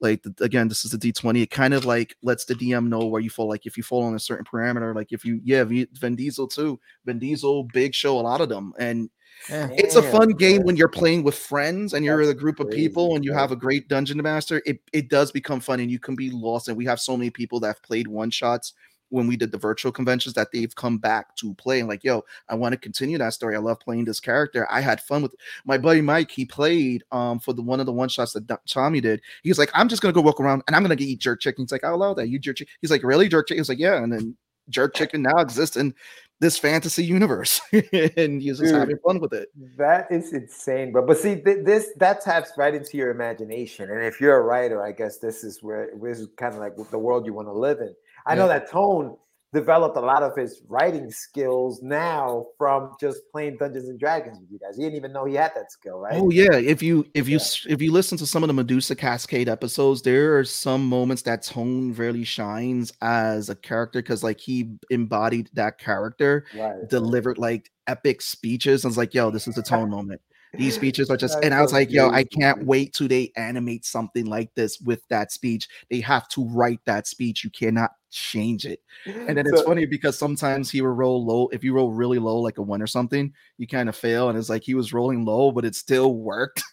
like 0.01 0.21
the, 0.23 0.43
again 0.43 0.67
this 0.67 0.83
is 0.83 0.91
the 0.91 0.97
d20 0.97 1.41
it 1.41 1.49
kind 1.51 1.73
of 1.73 1.85
like 1.85 2.15
lets 2.21 2.45
the 2.45 2.53
dm 2.53 2.87
know 2.87 3.05
where 3.05 3.21
you 3.21 3.29
fall 3.29 3.47
like 3.47 3.65
if 3.65 3.77
you 3.77 3.83
fall 3.83 4.03
on 4.03 4.13
a 4.15 4.19
certain 4.19 4.45
parameter 4.45 4.93
like 4.93 5.11
if 5.13 5.23
you 5.23 5.39
yeah 5.43 5.63
V- 5.63 5.87
vin 5.93 6.15
diesel 6.15 6.47
too 6.47 6.79
vin 7.05 7.17
diesel 7.17 7.63
big 7.73 7.93
show 7.95 8.19
a 8.19 8.21
lot 8.21 8.41
of 8.41 8.49
them 8.49 8.73
and 8.77 9.09
Yeah. 9.49 9.69
it's 9.73 9.95
a 9.95 10.01
fun 10.01 10.31
game 10.31 10.63
when 10.63 10.75
you're 10.75 10.87
playing 10.87 11.23
with 11.23 11.37
friends 11.37 11.93
and 11.93 12.03
you're 12.03 12.17
with 12.17 12.29
a 12.29 12.33
group 12.33 12.59
of 12.59 12.67
crazy, 12.67 12.87
people 12.87 13.15
and 13.15 13.23
you 13.23 13.31
have 13.33 13.51
a 13.51 13.55
great 13.55 13.87
dungeon 13.87 14.21
master 14.21 14.61
it, 14.65 14.79
it 14.91 15.09
does 15.09 15.31
become 15.31 15.59
fun 15.59 15.79
and 15.79 15.91
you 15.91 15.99
can 15.99 16.15
be 16.15 16.31
lost 16.31 16.67
and 16.67 16.75
we 16.75 16.85
have 16.85 16.99
so 16.99 17.15
many 17.15 17.29
people 17.29 17.59
that 17.59 17.67
have 17.67 17.83
played 17.83 18.07
one 18.07 18.31
shots 18.31 18.73
when 19.09 19.27
we 19.27 19.37
did 19.37 19.51
the 19.51 19.57
virtual 19.57 19.91
conventions 19.91 20.33
that 20.33 20.51
they've 20.51 20.75
come 20.75 20.97
back 20.97 21.35
to 21.35 21.53
play 21.55 21.79
and 21.79 21.87
like 21.87 22.03
yo 22.03 22.23
i 22.49 22.55
want 22.55 22.73
to 22.73 22.77
continue 22.77 23.17
that 23.17 23.33
story 23.33 23.55
i 23.55 23.59
love 23.59 23.79
playing 23.79 24.03
this 24.03 24.19
character 24.19 24.67
i 24.71 24.81
had 24.81 24.99
fun 24.99 25.21
with 25.21 25.35
my 25.63 25.77
buddy 25.77 26.01
mike 26.01 26.31
he 26.31 26.43
played 26.43 27.03
um 27.11 27.39
for 27.39 27.53
the 27.53 27.61
one 27.61 27.79
of 27.79 27.85
the 27.85 27.93
one 27.93 28.09
shots 28.09 28.33
that 28.33 28.47
Do- 28.47 28.57
tommy 28.67 28.99
did. 28.99 29.21
He 29.43 29.49
was 29.49 29.59
like 29.59 29.69
i'm 29.73 29.87
just 29.89 30.01
gonna 30.01 30.11
go 30.11 30.21
walk 30.21 30.39
around 30.39 30.63
and 30.67 30.75
i'm 30.75 30.81
gonna 30.81 30.95
get 30.95 31.07
eat 31.07 31.19
jerk 31.19 31.39
chicken. 31.39 31.63
He's 31.65 31.71
like 31.71 31.83
i 31.83 31.89
love 31.89 32.15
that 32.17 32.29
you 32.29 32.39
jerk 32.39 32.57
chicken 32.57 32.73
he's 32.81 32.91
like 32.91 33.03
really 33.03 33.29
jerk 33.29 33.47
chicken 33.47 33.61
he's 33.61 33.69
like 33.69 33.79
yeah 33.79 34.01
and 34.03 34.11
then 34.11 34.35
jerk 34.69 34.95
chicken 34.95 35.21
now 35.21 35.37
exists 35.37 35.77
in 35.77 35.93
this 36.39 36.57
fantasy 36.57 37.03
universe 37.03 37.61
and 37.71 38.41
he's 38.41 38.59
just 38.59 38.71
Dude. 38.71 38.79
having 38.79 38.97
fun 38.97 39.19
with 39.19 39.33
it 39.33 39.49
That 39.77 40.11
is 40.11 40.33
insane, 40.33 40.91
bro. 40.91 41.05
But 41.05 41.17
see, 41.17 41.35
th- 41.35 41.65
this 41.65 41.91
that 41.97 42.21
taps 42.21 42.51
right 42.57 42.73
into 42.73 42.97
your 42.97 43.09
imagination. 43.09 43.89
And 43.89 44.03
if 44.03 44.19
you're 44.19 44.35
a 44.37 44.41
writer, 44.41 44.83
I 44.83 44.91
guess 44.91 45.17
this 45.17 45.43
is 45.43 45.63
where 45.63 45.89
this 46.01 46.19
is 46.19 46.27
kind 46.37 46.53
of 46.53 46.59
like 46.59 46.73
the 46.91 46.99
world 46.99 47.25
you 47.25 47.33
want 47.33 47.47
to 47.47 47.53
live 47.53 47.79
in. 47.79 47.93
I 48.25 48.35
know 48.35 48.47
that 48.47 48.69
Tone 48.69 49.17
developed 49.55 49.95
a 49.95 50.01
lot 50.01 50.21
of 50.21 50.35
his 50.35 50.61
writing 50.67 51.09
skills 51.09 51.81
now 51.81 52.45
from 52.57 52.91
just 52.99 53.21
playing 53.31 53.55
Dungeons 53.57 53.87
and 53.87 53.97
Dragons 53.97 54.37
with 54.39 54.51
you 54.51 54.59
guys. 54.59 54.75
He 54.75 54.83
didn't 54.83 54.97
even 54.97 55.13
know 55.13 55.23
he 55.25 55.35
had 55.35 55.53
that 55.55 55.71
skill, 55.71 55.97
right? 55.97 56.13
Oh 56.15 56.29
yeah, 56.29 56.55
if 56.55 56.83
you 56.83 57.05
if 57.15 57.27
you 57.29 57.37
Yeah. 57.37 57.73
if 57.73 57.81
you 57.81 57.91
listen 57.91 58.17
to 58.19 58.27
some 58.27 58.43
of 58.43 58.47
the 58.47 58.53
Medusa 58.53 58.95
Cascade 58.95 59.47
episodes, 59.49 60.01
there 60.01 60.37
are 60.37 60.43
some 60.43 60.85
moments 60.85 61.21
that 61.23 61.41
Tone 61.43 61.93
really 61.93 62.25
shines 62.25 62.91
as 63.01 63.49
a 63.49 63.55
character 63.55 64.01
because 64.01 64.23
like 64.23 64.39
he 64.39 64.75
embodied 64.91 65.49
that 65.53 65.79
character, 65.79 66.45
right. 66.53 66.87
delivered 66.89 67.37
like 67.37 67.71
epic 67.87 68.21
speeches. 68.21 68.83
I 68.83 68.89
was 68.89 68.97
like, 68.97 69.13
yo, 69.13 69.31
this 69.31 69.47
is 69.47 69.57
a 69.57 69.63
Tone 69.63 69.89
moment. 69.89 70.21
These 70.57 70.75
speeches 70.79 71.09
are 71.09 71.17
just, 71.17 71.37
and 71.43 71.53
I 71.53 71.61
was 71.61 71.71
so 71.71 71.77
like, 71.77 71.91
yo, 71.91 72.09
I 72.09 72.23
can't 72.23 72.65
wait 72.65 72.93
till 72.93 73.07
they 73.07 73.31
animate 73.35 73.85
something 73.85 74.25
like 74.25 74.53
this 74.55 74.79
with 74.79 75.01
that 75.09 75.31
speech. 75.31 75.67
They 75.89 76.01
have 76.01 76.27
to 76.29 76.47
write 76.49 76.79
that 76.85 77.07
speech. 77.07 77.43
You 77.43 77.49
cannot 77.49 77.91
change 78.11 78.65
it. 78.65 78.79
And 79.05 79.13
mm-hmm. 79.15 79.33
then 79.33 79.45
it's 79.47 79.61
funny 79.61 79.85
because 79.85 80.17
sometimes 80.17 80.71
he 80.71 80.81
will 80.81 80.89
roll 80.89 81.23
low. 81.23 81.47
If 81.49 81.63
you 81.63 81.73
roll 81.73 81.91
really 81.91 82.17
low, 82.17 82.39
like 82.39 82.57
a 82.57 82.61
one 82.61 82.81
or 82.81 82.87
something, 82.87 83.33
you 83.57 83.67
kind 83.67 83.89
of 83.89 83.95
fail. 83.95 84.29
And 84.29 84.37
it's 84.37 84.49
like 84.49 84.63
he 84.63 84.73
was 84.73 84.93
rolling 84.93 85.25
low, 85.25 85.51
but 85.51 85.65
it 85.65 85.75
still 85.75 86.15
worked 86.15 86.63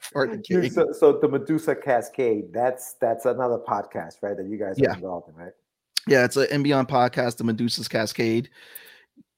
for 0.00 0.26
the 0.26 0.36
game. 0.36 0.70
so, 0.70 0.92
so 0.92 1.12
the 1.12 1.28
Medusa 1.28 1.74
Cascade, 1.74 2.52
that's 2.52 2.94
that's 3.00 3.24
another 3.24 3.58
podcast, 3.58 4.22
right? 4.22 4.36
That 4.36 4.46
you 4.46 4.58
guys 4.58 4.76
Yeah. 4.78 4.90
are 4.90 4.94
involved 4.94 5.28
in, 5.30 5.34
right? 5.34 5.52
Yeah, 6.08 6.24
it's 6.24 6.36
an 6.36 6.46
and 6.52 6.62
Beyond 6.62 6.88
podcast, 6.88 7.38
the 7.38 7.44
Medusa's 7.44 7.88
Cascade. 7.88 8.48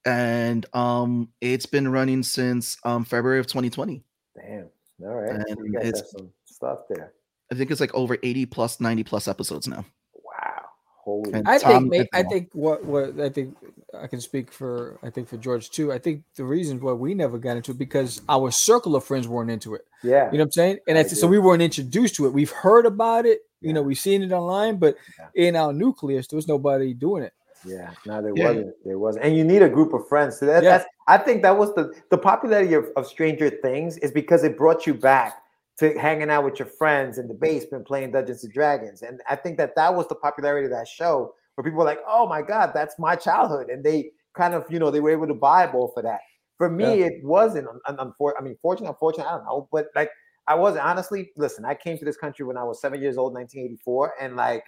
And 0.05 0.65
um 0.73 1.29
it's 1.41 1.65
been 1.65 1.87
running 1.89 2.23
since 2.23 2.77
um 2.83 3.03
February 3.05 3.39
of 3.39 3.47
2020. 3.47 4.03
Damn. 4.35 4.69
All 5.01 5.07
right. 5.15 5.29
So 5.47 5.55
you 5.57 5.65
And 5.65 5.73
guys 5.73 5.83
have 5.85 5.93
it's- 5.95 6.11
some 6.11 6.29
stuff 6.45 6.79
there. 6.89 7.13
I 7.51 7.55
think 7.55 7.71
it's 7.71 7.81
like 7.81 7.93
over 7.95 8.15
80 8.21 8.45
plus 8.45 8.79
90 8.79 9.03
plus 9.03 9.27
episodes 9.27 9.67
now. 9.67 9.83
Wow. 10.13 10.61
Holy 11.03 11.31
And 11.33 11.47
I 11.47 11.57
Tom 11.57 11.89
think 11.89 12.07
I 12.13 12.21
think 12.23 12.49
what 12.53 12.85
what 12.85 13.19
I 13.19 13.29
think 13.29 13.57
I 13.99 14.05
can 14.07 14.21
speak 14.21 14.51
for 14.51 14.99
I 15.03 15.09
think 15.09 15.27
for 15.27 15.37
George 15.37 15.69
too. 15.71 15.91
I 15.91 15.97
think 15.97 16.23
the 16.35 16.43
reason 16.45 16.79
why 16.79 16.93
we 16.93 17.13
never 17.15 17.37
got 17.39 17.57
into 17.57 17.71
it 17.71 17.77
because 17.79 18.21
our 18.29 18.51
circle 18.51 18.95
of 18.95 19.03
friends 19.03 19.27
weren't 19.27 19.49
into 19.49 19.73
it. 19.73 19.81
yeah. 20.03 20.25
You 20.31 20.37
know 20.37 20.43
what 20.43 20.47
I'm 20.47 20.51
saying? 20.51 20.77
And 20.87 20.97
I 20.97 21.03
that's, 21.03 21.19
so 21.19 21.27
we 21.27 21.39
weren't 21.39 21.61
introduced 21.63 22.15
to 22.15 22.27
it. 22.27 22.33
We've 22.33 22.51
heard 22.51 22.85
about 22.85 23.25
it. 23.25 23.39
You 23.61 23.73
know, 23.73 23.81
we've 23.81 23.97
seen 23.97 24.21
it 24.21 24.31
online, 24.31 24.77
but 24.77 24.95
Yeah. 25.17 25.47
in 25.47 25.55
our 25.55 25.73
nucleus, 25.73 26.27
there 26.27 26.37
was 26.37 26.47
nobody 26.47 26.93
doing 26.93 27.23
it. 27.23 27.33
Yeah, 27.65 27.91
no, 28.05 28.21
there 28.21 28.33
Yeah. 28.35 28.47
wasn't. 28.47 28.75
There 28.85 28.99
wasn't, 28.99 29.25
and 29.25 29.35
you 29.37 29.43
need 29.43 29.61
a 29.61 29.69
group 29.69 29.93
of 29.93 30.07
friends. 30.07 30.37
So 30.39 30.45
that, 30.45 30.63
Yeah. 30.63 30.77
that's. 30.77 30.89
I 31.07 31.17
think 31.17 31.41
that 31.43 31.57
was 31.57 31.73
the 31.75 31.93
the 32.09 32.17
popularity 32.17 32.73
of, 32.73 32.89
of 32.95 33.05
Stranger 33.07 33.49
Things 33.49 33.97
is 33.97 34.11
because 34.11 34.43
it 34.43 34.57
brought 34.57 34.87
you 34.87 34.93
back 34.93 35.41
to 35.79 35.97
hanging 35.97 36.29
out 36.29 36.43
with 36.45 36.59
your 36.59 36.67
friends 36.67 37.17
in 37.17 37.27
the 37.27 37.33
basement 37.33 37.87
playing 37.87 38.11
Dungeons 38.11 38.43
and 38.43 38.53
Dragons, 38.53 39.01
and 39.01 39.21
I 39.29 39.35
think 39.35 39.57
that 39.57 39.75
that 39.75 39.93
was 39.93 40.07
the 40.07 40.15
popularity 40.15 40.65
of 40.65 40.71
that 40.71 40.87
show 40.87 41.33
where 41.55 41.63
people 41.63 41.79
were 41.79 41.85
like, 41.85 42.01
"Oh 42.07 42.27
my 42.27 42.41
god, 42.41 42.71
that's 42.73 42.97
my 42.99 43.15
childhood," 43.15 43.69
and 43.69 43.83
they 43.83 44.11
kind 44.35 44.53
of, 44.53 44.65
you 44.71 44.79
know, 44.79 44.91
they 44.91 44.99
were 45.01 45.09
able 45.09 45.27
to 45.27 45.33
buy 45.33 45.69
more 45.71 45.91
for 45.93 46.01
that. 46.03 46.19
For 46.57 46.69
me, 46.69 47.01
it 47.03 47.23
wasn't. 47.23 47.67
Un- 47.87 47.97
unfor- 47.97 48.33
I 48.37 48.41
mean, 48.43 48.57
fortunate, 48.61 48.89
unfortunate, 48.89 49.27
I 49.27 49.31
don't 49.37 49.45
know, 49.45 49.67
but 49.71 49.87
like 49.95 50.11
I 50.47 50.55
wasn't 50.55 50.85
honestly. 50.85 51.31
Listen, 51.37 51.65
I 51.65 51.73
came 51.73 51.97
to 51.97 52.05
this 52.05 52.17
country 52.17 52.45
when 52.45 52.57
I 52.57 52.63
was 52.63 52.79
seven 52.81 53.01
years 53.01 53.17
old, 53.17 53.33
1984, 53.33 54.13
and 54.21 54.35
like 54.35 54.63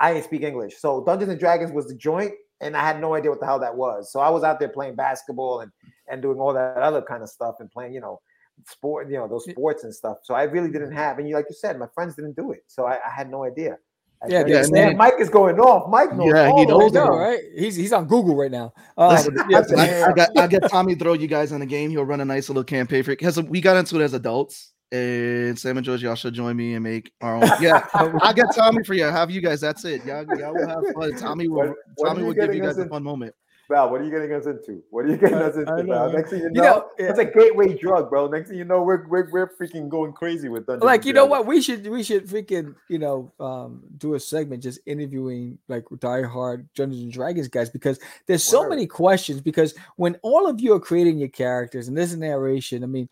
I 0.00 0.12
didn't 0.12 0.24
speak 0.24 0.42
English. 0.42 0.76
So 0.78 1.04
Dungeons 1.04 1.30
and 1.30 1.40
Dragons 1.40 1.72
was 1.72 1.86
the 1.86 1.94
joint, 1.94 2.32
and 2.60 2.76
I 2.76 2.80
had 2.80 3.00
no 3.00 3.14
idea 3.14 3.30
what 3.30 3.40
the 3.40 3.46
hell 3.46 3.60
that 3.60 3.76
was. 3.76 4.12
So 4.12 4.20
I 4.20 4.28
was 4.30 4.42
out 4.42 4.58
there 4.58 4.68
playing 4.68 4.96
basketball 4.96 5.60
and 5.60 5.70
and 6.08 6.20
doing 6.20 6.38
all 6.38 6.52
that 6.52 6.76
other 6.78 7.02
kind 7.02 7.22
of 7.22 7.28
stuff 7.28 7.56
and 7.60 7.70
playing, 7.70 7.94
you 7.94 8.00
know, 8.00 8.20
sport, 8.66 9.08
you 9.10 9.16
know, 9.16 9.28
those 9.28 9.44
sports 9.50 9.84
and 9.84 9.94
stuff. 9.94 10.18
So 10.22 10.34
I 10.34 10.44
really 10.44 10.70
didn't 10.70 10.92
have, 10.92 11.18
and 11.18 11.28
you 11.28 11.34
like 11.34 11.46
you 11.48 11.56
said, 11.56 11.78
my 11.78 11.86
friends 11.94 12.14
didn't 12.14 12.36
do 12.36 12.52
it, 12.52 12.64
so 12.66 12.84
I, 12.84 12.94
I 12.94 13.10
had 13.14 13.30
no 13.30 13.44
idea. 13.44 13.78
I 14.22 14.28
Yeah, 14.28 14.44
yeah, 14.46 14.64
man, 14.70 14.96
Mike 14.96 15.14
is 15.18 15.28
going 15.28 15.58
off. 15.58 15.90
Mike 15.90 16.14
knows. 16.14 16.32
Yeah, 16.34 16.46
he 16.46 16.52
all 16.52 16.64
knows 16.66 16.92
those 16.92 16.94
know, 16.94 17.16
right? 17.16 17.40
He's 17.56 17.76
he's 17.76 17.92
on 17.92 18.06
Google 18.06 18.36
right 18.36 18.50
now. 18.50 18.72
Uh, 18.96 19.22
yeah, 19.48 19.62
I, 19.76 19.86
yeah. 19.86 20.06
I 20.08 20.12
got 20.12 20.38
I 20.38 20.46
get 20.46 20.68
Tommy 20.70 20.94
throw 20.94 21.14
you 21.14 21.26
guys 21.26 21.52
in 21.52 21.60
the 21.60 21.66
game. 21.66 21.90
He'll 21.90 22.04
run 22.04 22.20
a 22.20 22.24
nice 22.24 22.48
little 22.48 22.64
campaign 22.64 23.02
for 23.02 23.12
it. 23.12 23.18
Because 23.18 23.40
we 23.42 23.60
got 23.60 23.76
into 23.76 24.00
it 24.00 24.04
as 24.04 24.14
adults. 24.14 24.73
And 24.94 25.58
Sam 25.58 25.76
and 25.76 25.84
George, 25.84 26.04
y'all 26.04 26.14
should 26.14 26.34
join 26.34 26.56
me 26.56 26.74
and 26.74 26.84
make 26.84 27.10
our 27.20 27.34
own. 27.34 27.42
Yeah, 27.60 27.84
I 28.22 28.32
get 28.32 28.46
Tommy 28.54 28.84
for 28.84 28.94
you. 28.94 29.04
Have 29.04 29.28
you 29.28 29.40
guys? 29.40 29.60
That's 29.60 29.84
it. 29.84 30.04
Y'all, 30.04 30.24
y'all 30.38 30.54
will 30.54 30.68
have 30.68 30.84
fun. 30.94 31.16
Tommy 31.18 31.48
will. 31.48 31.68
What- 31.68 31.76
what 31.96 32.08
Tommy 32.10 32.22
are 32.22 32.26
will 32.26 32.32
give 32.34 32.54
you 32.54 32.62
us 32.64 32.76
guys 32.76 32.86
a 32.86 32.88
fun 32.88 33.02
moment. 33.02 33.34
Val, 33.70 33.90
what 33.90 34.02
are 34.02 34.04
you 34.04 34.10
getting 34.10 34.30
us 34.32 34.44
into? 34.46 34.82
What 34.90 35.06
are 35.06 35.08
you 35.08 35.16
getting 35.16 35.38
I- 35.38 35.42
us 35.44 35.56
into, 35.56 35.72
I 35.72 35.76
Val? 35.82 35.84
know. 35.86 36.12
Next 36.12 36.30
thing 36.30 36.40
you 36.42 36.50
know, 36.50 36.62
You 36.62 36.68
know, 36.68 36.88
yeah. 36.98 37.10
it's 37.10 37.18
a 37.18 37.24
gateway 37.24 37.76
drug, 37.76 38.08
bro. 38.08 38.28
Next 38.28 38.50
thing 38.50 38.58
you 38.58 38.64
know, 38.64 38.82
we're 38.82 39.08
we're, 39.08 39.28
we're 39.32 39.50
freaking 39.60 39.88
going 39.88 40.12
crazy 40.12 40.48
with 40.48 40.66
Dungeons. 40.66 40.84
like 40.84 41.04
you 41.04 41.12
know 41.12 41.24
what 41.26 41.44
we 41.46 41.60
should 41.60 41.88
we 41.88 42.02
should 42.04 42.28
freaking 42.28 42.74
you 42.88 42.98
know 43.00 43.32
um 43.40 43.82
do 43.98 44.14
a 44.14 44.20
segment 44.20 44.62
just 44.62 44.78
interviewing 44.86 45.58
like 45.66 45.84
diehard 45.86 46.66
Dungeons 46.76 47.02
and 47.02 47.12
Dragons 47.12 47.48
guys 47.48 47.68
because 47.70 47.98
there's 48.26 48.44
so 48.44 48.60
Word. 48.60 48.68
many 48.70 48.86
questions 48.86 49.40
because 49.40 49.74
when 49.96 50.16
all 50.22 50.46
of 50.46 50.60
you 50.60 50.74
are 50.74 50.80
creating 50.80 51.18
your 51.18 51.28
characters 51.30 51.88
and 51.88 51.96
this 51.96 52.12
is 52.12 52.18
narration 52.18 52.84
I 52.84 52.86
mean 52.86 53.08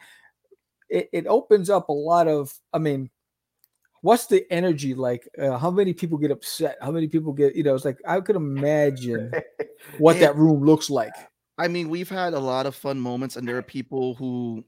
it, 0.93 1.09
it 1.13 1.27
opens 1.27 1.71
up 1.71 1.89
a 1.89 1.93
lot 1.93 2.29
of 2.29 2.53
I 2.73 2.79
mean 2.79 3.11
what's 4.03 4.27
the 4.27 4.45
energy 4.51 4.95
like 4.95 5.29
uh, 5.39 5.57
how 5.59 5.71
many 5.71 5.93
people 5.93 6.19
get 6.19 6.31
upset 6.31 6.77
how 6.81 6.91
many 6.91 7.09
people 7.09 7.33
get 7.33 7.57
you 7.57 7.63
know 7.63 7.75
it's 7.75 7.85
like 7.85 7.99
I 8.07 8.21
could 8.21 8.37
imagine 8.37 9.33
what 9.99 10.15
Yeah. 10.15 10.21
that 10.21 10.37
room 10.37 10.63
looks 10.65 10.91
like 10.91 11.15
I 11.59 11.69
mean, 11.69 11.91
we've 11.91 12.09
had 12.09 12.33
a 12.33 12.41
lot 12.41 12.65
of 12.65 12.75
fun 12.75 12.99
moments, 12.99 13.37
and 13.37 13.47
there 13.47 13.59
are 13.59 13.63
people 13.63 14.15
who 14.15 14.65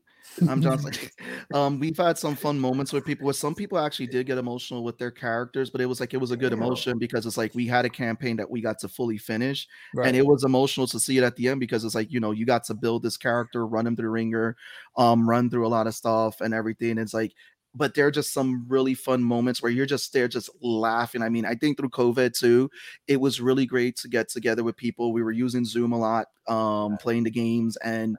I'm 0.48 0.62
just 0.62 0.84
like, 0.84 1.12
um, 1.54 1.78
we've 1.78 1.96
had 1.96 2.18
some 2.18 2.34
fun 2.34 2.58
moments 2.58 2.92
with 2.92 3.04
people. 3.04 3.26
With 3.26 3.36
some 3.36 3.54
people 3.54 3.78
actually 3.78 4.06
did 4.06 4.26
get 4.26 4.38
emotional 4.38 4.82
with 4.82 4.98
their 4.98 5.10
characters, 5.10 5.70
but 5.70 5.80
it 5.80 5.86
was 5.86 6.00
like 6.00 6.14
it 6.14 6.18
was 6.18 6.30
a 6.30 6.36
good 6.36 6.52
emotion 6.52 6.98
because 6.98 7.26
it's 7.26 7.36
like 7.36 7.54
we 7.54 7.66
had 7.66 7.84
a 7.84 7.90
campaign 7.90 8.36
that 8.36 8.50
we 8.50 8.60
got 8.60 8.78
to 8.80 8.88
fully 8.88 9.18
finish, 9.18 9.66
right 9.94 10.08
and 10.08 10.16
it 10.16 10.26
was 10.26 10.44
emotional 10.44 10.86
to 10.88 10.98
see 10.98 11.18
it 11.18 11.24
at 11.24 11.36
the 11.36 11.48
end 11.48 11.60
because 11.60 11.84
it's 11.84 11.94
like 11.94 12.10
you 12.12 12.20
know 12.20 12.30
you 12.30 12.46
got 12.46 12.64
to 12.64 12.74
build 12.74 13.02
this 13.02 13.16
character, 13.16 13.66
run 13.66 13.86
him 13.86 13.96
through 13.96 14.06
the 14.06 14.10
ringer, 14.10 14.56
um, 14.96 15.28
run 15.28 15.50
through 15.50 15.66
a 15.66 15.68
lot 15.68 15.86
of 15.86 15.94
stuff 15.94 16.40
and 16.40 16.54
everything. 16.54 16.98
It's 16.98 17.14
like, 17.14 17.32
but 17.74 17.94
there 17.94 18.06
are 18.06 18.12
just 18.12 18.32
some 18.32 18.64
really 18.68 18.94
fun 18.94 19.22
moments 19.22 19.62
where 19.62 19.72
you're 19.72 19.86
just 19.86 20.12
there, 20.12 20.28
just 20.28 20.50
laughing. 20.62 21.22
I 21.22 21.28
mean, 21.28 21.44
I 21.44 21.54
think 21.54 21.76
through 21.76 21.90
COVID 21.90 22.38
too, 22.38 22.70
it 23.08 23.20
was 23.20 23.40
really 23.40 23.66
great 23.66 23.96
to 23.98 24.08
get 24.08 24.28
together 24.28 24.62
with 24.62 24.76
people. 24.76 25.12
We 25.12 25.22
were 25.22 25.32
using 25.32 25.64
Zoom 25.64 25.92
a 25.92 25.98
lot, 25.98 26.28
um, 26.48 26.96
playing 26.98 27.24
the 27.24 27.30
games, 27.30 27.76
and 27.78 28.16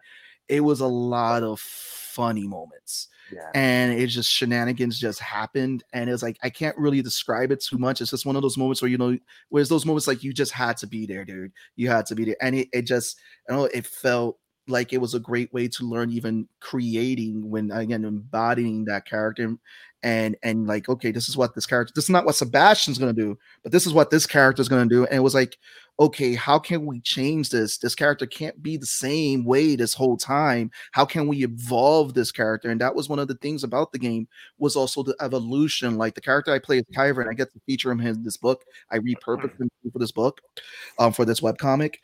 it 0.49 0.61
was 0.61 0.79
a 0.79 0.87
lot 0.87 1.43
of 1.43 1.59
funny 1.59 2.47
moments 2.47 3.09
yeah. 3.31 3.49
and 3.53 3.99
it 3.99 4.07
just 4.07 4.31
shenanigans 4.31 4.99
just 4.99 5.19
happened 5.19 5.83
and 5.93 6.09
it's 6.09 6.23
like 6.23 6.37
i 6.43 6.49
can't 6.49 6.77
really 6.77 7.01
describe 7.01 7.51
it 7.51 7.61
too 7.61 7.77
much 7.77 7.99
it's 7.99 8.11
just 8.11 8.25
one 8.25 8.35
of 8.35 8.41
those 8.41 8.57
moments 8.57 8.81
where 8.81 8.89
you 8.89 8.97
know 8.97 9.17
where's 9.49 9.69
those 9.69 9.85
moments 9.85 10.07
like 10.07 10.23
you 10.23 10.31
just 10.31 10.51
had 10.51 10.77
to 10.77 10.87
be 10.87 11.05
there 11.05 11.25
dude 11.25 11.51
you 11.75 11.89
had 11.89 12.05
to 12.05 12.15
be 12.15 12.23
there 12.23 12.37
and 12.41 12.55
it, 12.55 12.69
it 12.71 12.83
just 12.83 13.19
i 13.49 13.53
don't 13.53 13.61
know 13.61 13.69
it 13.73 13.85
felt 13.85 14.39
like 14.67 14.93
it 14.93 15.01
was 15.01 15.13
a 15.13 15.19
great 15.19 15.53
way 15.53 15.67
to 15.67 15.85
learn 15.85 16.09
even 16.09 16.47
creating 16.59 17.49
when 17.49 17.71
again 17.71 18.03
embodying 18.03 18.85
that 18.85 19.05
character 19.05 19.55
and 20.06 20.38
and 20.43 20.68
like 20.68 20.88
okay 20.88 21.12
this 21.12 21.28
is 21.28 21.36
what 21.36 21.56
this 21.56 21.66
character 21.66 21.91
this 21.95 22.06
is 22.06 22.12
not 22.12 22.26
what 22.26 22.36
sebastian's 22.36 22.99
gonna 22.99 23.12
do 23.12 23.38
but 23.64 23.72
this 23.72 23.88
is 23.88 23.93
what 23.93 24.12
this 24.12 24.28
character 24.28 24.62
is 24.62 24.70
gonna 24.70 24.86
do. 24.86 25.06
And 25.06 25.16
it 25.16 25.22
was 25.22 25.34
like 25.34 25.58
okay 25.99 26.36
how 26.36 26.60
can 26.60 26.86
we 26.86 27.01
change 27.01 27.49
this? 27.49 27.80
This 27.80 27.95
character 27.95 28.28
can't 28.28 28.62
be 28.62 28.78
the 28.78 28.86
same 28.86 29.43
way 29.43 29.76
this 29.76 29.95
whole 29.95 30.16
time. 30.16 30.70
How 30.91 31.06
can 31.06 31.28
we 31.28 31.43
evolve 31.43 32.14
this 32.14 32.32
character? 32.32 32.70
And 32.70 32.80
that 32.82 32.93
was 32.93 33.10
one 33.10 33.18
of 33.18 33.28
the 33.28 33.36
things 33.36 33.64
about 33.64 33.91
the 33.91 33.99
game 33.99 34.28
was 34.60 34.76
also 34.76 35.01
the 35.01 35.16
evolution. 35.22 35.97
Like 35.97 36.14
the 36.14 36.22
character 36.22 36.53
i 36.53 36.60
play 36.60 36.78
is 36.78 36.86
kyver 36.93 37.22
and 37.22 37.30
i 37.30 37.34
get 37.34 37.51
to 37.53 37.60
feature 37.66 37.91
him 37.91 37.99
in 37.99 38.24
this 38.24 38.38
book. 38.38 38.64
I 38.91 38.99
repurposed 38.99 39.60
him 39.60 39.70
for 39.91 39.99
this 39.99 40.12
book 40.12 40.39
um 40.99 41.14
for 41.14 41.26
this 41.26 41.41
webcomic. 41.41 41.95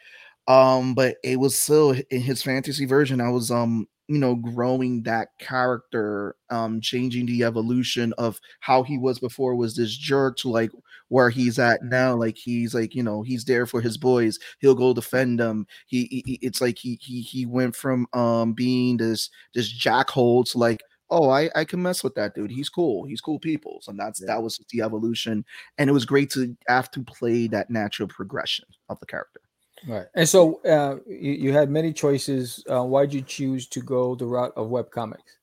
Um 0.48 0.96
but 0.96 1.18
it 1.24 1.40
was 1.40 1.56
still 1.58 1.92
in 2.10 2.22
his 2.22 2.42
fantasy 2.42 2.86
version 2.86 3.22
i 3.22 3.30
was 3.30 3.52
um 3.52 3.88
you 4.12 4.20
know 4.20 4.36
growing 4.36 5.04
that 5.04 5.30
character 5.40 6.36
um 6.50 6.82
changing 6.82 7.26
the 7.26 7.44
evolution 7.44 8.14
of 8.18 8.40
how 8.60 8.84
he 8.84 8.98
was 8.98 9.20
before 9.20 9.56
was 9.56 9.76
this 9.76 9.96
jerk 9.96 10.38
to 10.38 10.50
like 10.50 10.72
where 11.10 11.30
he's 11.30 11.60
at 11.60 11.84
now 11.84 12.16
like 12.16 12.38
he's 12.38 12.74
like 12.74 12.96
you 12.96 13.04
know 13.04 13.22
he's 13.22 13.46
there 13.46 13.66
for 13.66 13.82
his 13.82 13.98
boys 13.98 14.40
he'll 14.60 14.76
go 14.76 14.94
defend 14.94 15.40
them. 15.40 15.66
He, 15.88 16.24
he 16.26 16.40
it's 16.42 16.62
like 16.62 16.78
he 16.78 16.98
he 17.02 17.22
he 17.22 17.46
went 17.46 17.76
from 17.76 18.08
um 18.14 18.54
being 18.54 18.98
this 18.98 19.30
this 19.54 19.72
jackhole 19.78 20.50
to 20.52 20.58
like 20.58 20.82
oh 21.10 21.30
i 21.30 21.50
i 21.56 21.66
can 21.66 21.82
mess 21.82 22.04
with 22.04 22.16
that 22.16 22.36
dude. 22.36 22.52
He's 22.52 22.70
cool. 22.70 23.06
He's 23.06 23.22
cool 23.22 23.40
people. 23.40 23.80
So 23.82 23.94
that's 23.98 24.22
Yeah. 24.22 24.28
that 24.28 24.44
was 24.44 24.60
the 24.72 24.82
evolution. 24.82 25.46
And 25.78 25.90
it 25.90 25.94
was 25.94 26.06
great 26.06 26.30
to 26.32 26.56
have 26.68 26.92
to 26.92 27.04
play 27.04 27.48
that 27.48 27.70
natural 27.70 28.08
progression 28.08 28.66
of 28.90 29.00
the 29.00 29.06
character 29.06 29.42
Right. 29.88 30.06
And 30.16 30.28
so 30.28 30.62
uh, 30.64 30.98
you, 31.08 31.32
you 31.32 31.54
had 31.54 31.70
many 31.70 31.94
choices. 31.94 32.64
Uh, 32.70 32.84
why'd 32.84 33.14
you 33.14 33.22
choose 33.22 33.68
to 33.68 33.82
go 33.82 34.16
the 34.16 34.26
route 34.26 34.54
of 34.56 34.68
webcomics? 34.68 35.38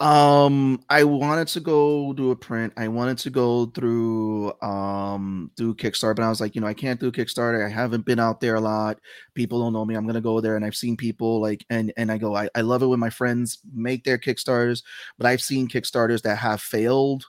Um, 0.00 0.82
I 0.90 1.04
wanted 1.04 1.46
to 1.48 1.60
go 1.60 2.12
do 2.12 2.32
a 2.32 2.36
print. 2.36 2.72
I 2.76 2.88
wanted 2.88 3.18
to 3.18 3.30
go 3.30 3.66
through 3.66 4.52
um 4.60 5.52
do 5.54 5.74
Kickstarter, 5.74 6.16
but 6.16 6.24
I 6.24 6.28
was 6.28 6.40
like, 6.40 6.56
you 6.56 6.60
know, 6.60 6.66
I 6.66 6.74
can't 6.74 6.98
do 6.98 7.12
Kickstarter. 7.12 7.64
I 7.64 7.68
haven't 7.68 8.04
been 8.04 8.18
out 8.18 8.40
there 8.40 8.56
a 8.56 8.60
lot. 8.60 8.98
People 9.34 9.60
don't 9.60 9.72
know 9.72 9.84
me. 9.84 9.94
I'm 9.94 10.04
gonna 10.04 10.20
go 10.20 10.40
there, 10.40 10.56
and 10.56 10.64
I've 10.64 10.74
seen 10.74 10.96
people 10.96 11.40
like, 11.40 11.64
and 11.70 11.92
and 11.96 12.10
I 12.10 12.18
go, 12.18 12.34
I, 12.34 12.48
I 12.56 12.62
love 12.62 12.82
it 12.82 12.88
when 12.88 12.98
my 12.98 13.10
friends 13.10 13.60
make 13.72 14.02
their 14.02 14.18
Kickstarters, 14.18 14.82
but 15.18 15.26
I've 15.28 15.42
seen 15.42 15.68
Kickstarters 15.68 16.22
that 16.22 16.38
have 16.38 16.60
failed, 16.60 17.24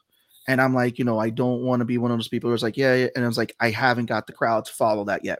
and 0.47 0.61
I'm 0.61 0.73
like, 0.73 0.99
you 0.99 1.05
know, 1.05 1.19
I 1.19 1.29
don't 1.29 1.61
want 1.61 1.79
to 1.79 1.85
be 1.85 1.97
one 1.97 2.11
of 2.11 2.17
those 2.17 2.27
people 2.27 2.49
who's 2.49 2.63
like, 2.63 2.77
yeah, 2.77 2.95
yeah, 2.95 3.07
and 3.15 3.23
I 3.23 3.27
was 3.27 3.37
like, 3.37 3.55
I 3.59 3.69
haven't 3.69 4.07
got 4.07 4.27
the 4.27 4.33
crowd 4.33 4.65
to 4.65 4.73
follow 4.73 5.05
that 5.05 5.23
yet. 5.23 5.39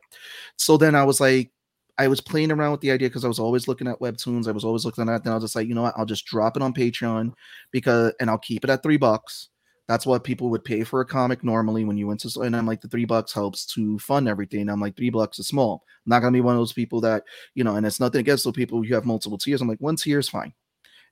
So 0.58 0.78
then 0.78 0.96
I 0.96 1.04
was 1.04 1.20
like, 1.20 1.52
I 1.98 2.08
was 2.08 2.22
playing 2.22 2.52
around 2.52 2.72
with 2.72 2.82
the 2.82 2.92
idea 2.92 3.10
because 3.10 3.26
I 3.26 3.28
was 3.28 3.40
always 3.40 3.68
looking 3.68 3.88
at 3.88 4.00
webtoons. 4.00 4.48
I 4.48 4.52
was 4.52 4.64
always 4.64 4.84
looking 4.84 5.04
at. 5.04 5.06
That. 5.06 5.24
Then 5.24 5.34
I 5.34 5.36
was 5.36 5.44
just 5.44 5.56
like, 5.56 5.68
you 5.68 5.76
know 5.76 5.84
what? 5.84 5.94
I'll 5.96 6.06
just 6.06 6.26
drop 6.26 6.56
it 6.58 6.64
on 6.64 6.74
Patreon 6.74 7.34
because, 7.72 8.14
and 8.20 8.30
I'll 8.30 8.40
keep 8.40 8.64
it 8.64 8.70
at 8.70 8.82
three 8.82 8.98
bucks. 8.98 9.50
That's 9.88 10.06
what 10.06 10.24
people 10.24 10.50
would 10.50 10.64
pay 10.64 10.84
for 10.84 11.02
a 11.02 11.06
comic 11.06 11.44
normally 11.44 11.84
when 11.84 11.98
you 11.98 12.08
went 12.08 12.22
to. 12.22 12.42
And 12.42 12.56
I'm 12.56 12.66
like, 12.66 12.82
the 12.82 12.88
three 12.88 13.06
bucks 13.06 13.34
helps 13.34 13.66
to 13.74 14.00
fund 14.00 14.28
everything. 14.28 14.70
I'm 14.70 14.80
like, 14.80 14.96
three 14.96 15.10
bucks 15.10 15.38
is 15.40 15.48
small. 15.48 15.84
I'm 16.06 16.10
not 16.10 16.22
gonna 16.22 16.32
be 16.32 16.42
one 16.42 16.56
of 16.56 16.60
those 16.60 16.74
people 16.74 17.02
that 17.02 17.24
you 17.54 17.64
know. 17.64 17.76
And 17.76 17.86
it's 17.86 18.00
nothing 18.00 18.22
against 18.22 18.46
those 18.46 18.54
people 18.54 18.82
who 18.82 18.94
have 18.94 19.06
multiple 19.06 19.38
tiers. 19.38 19.62
I'm 19.62 19.68
like, 19.68 19.82
one 19.82 19.98
tier 19.98 20.20
is 20.20 20.30
fine. 20.30 20.54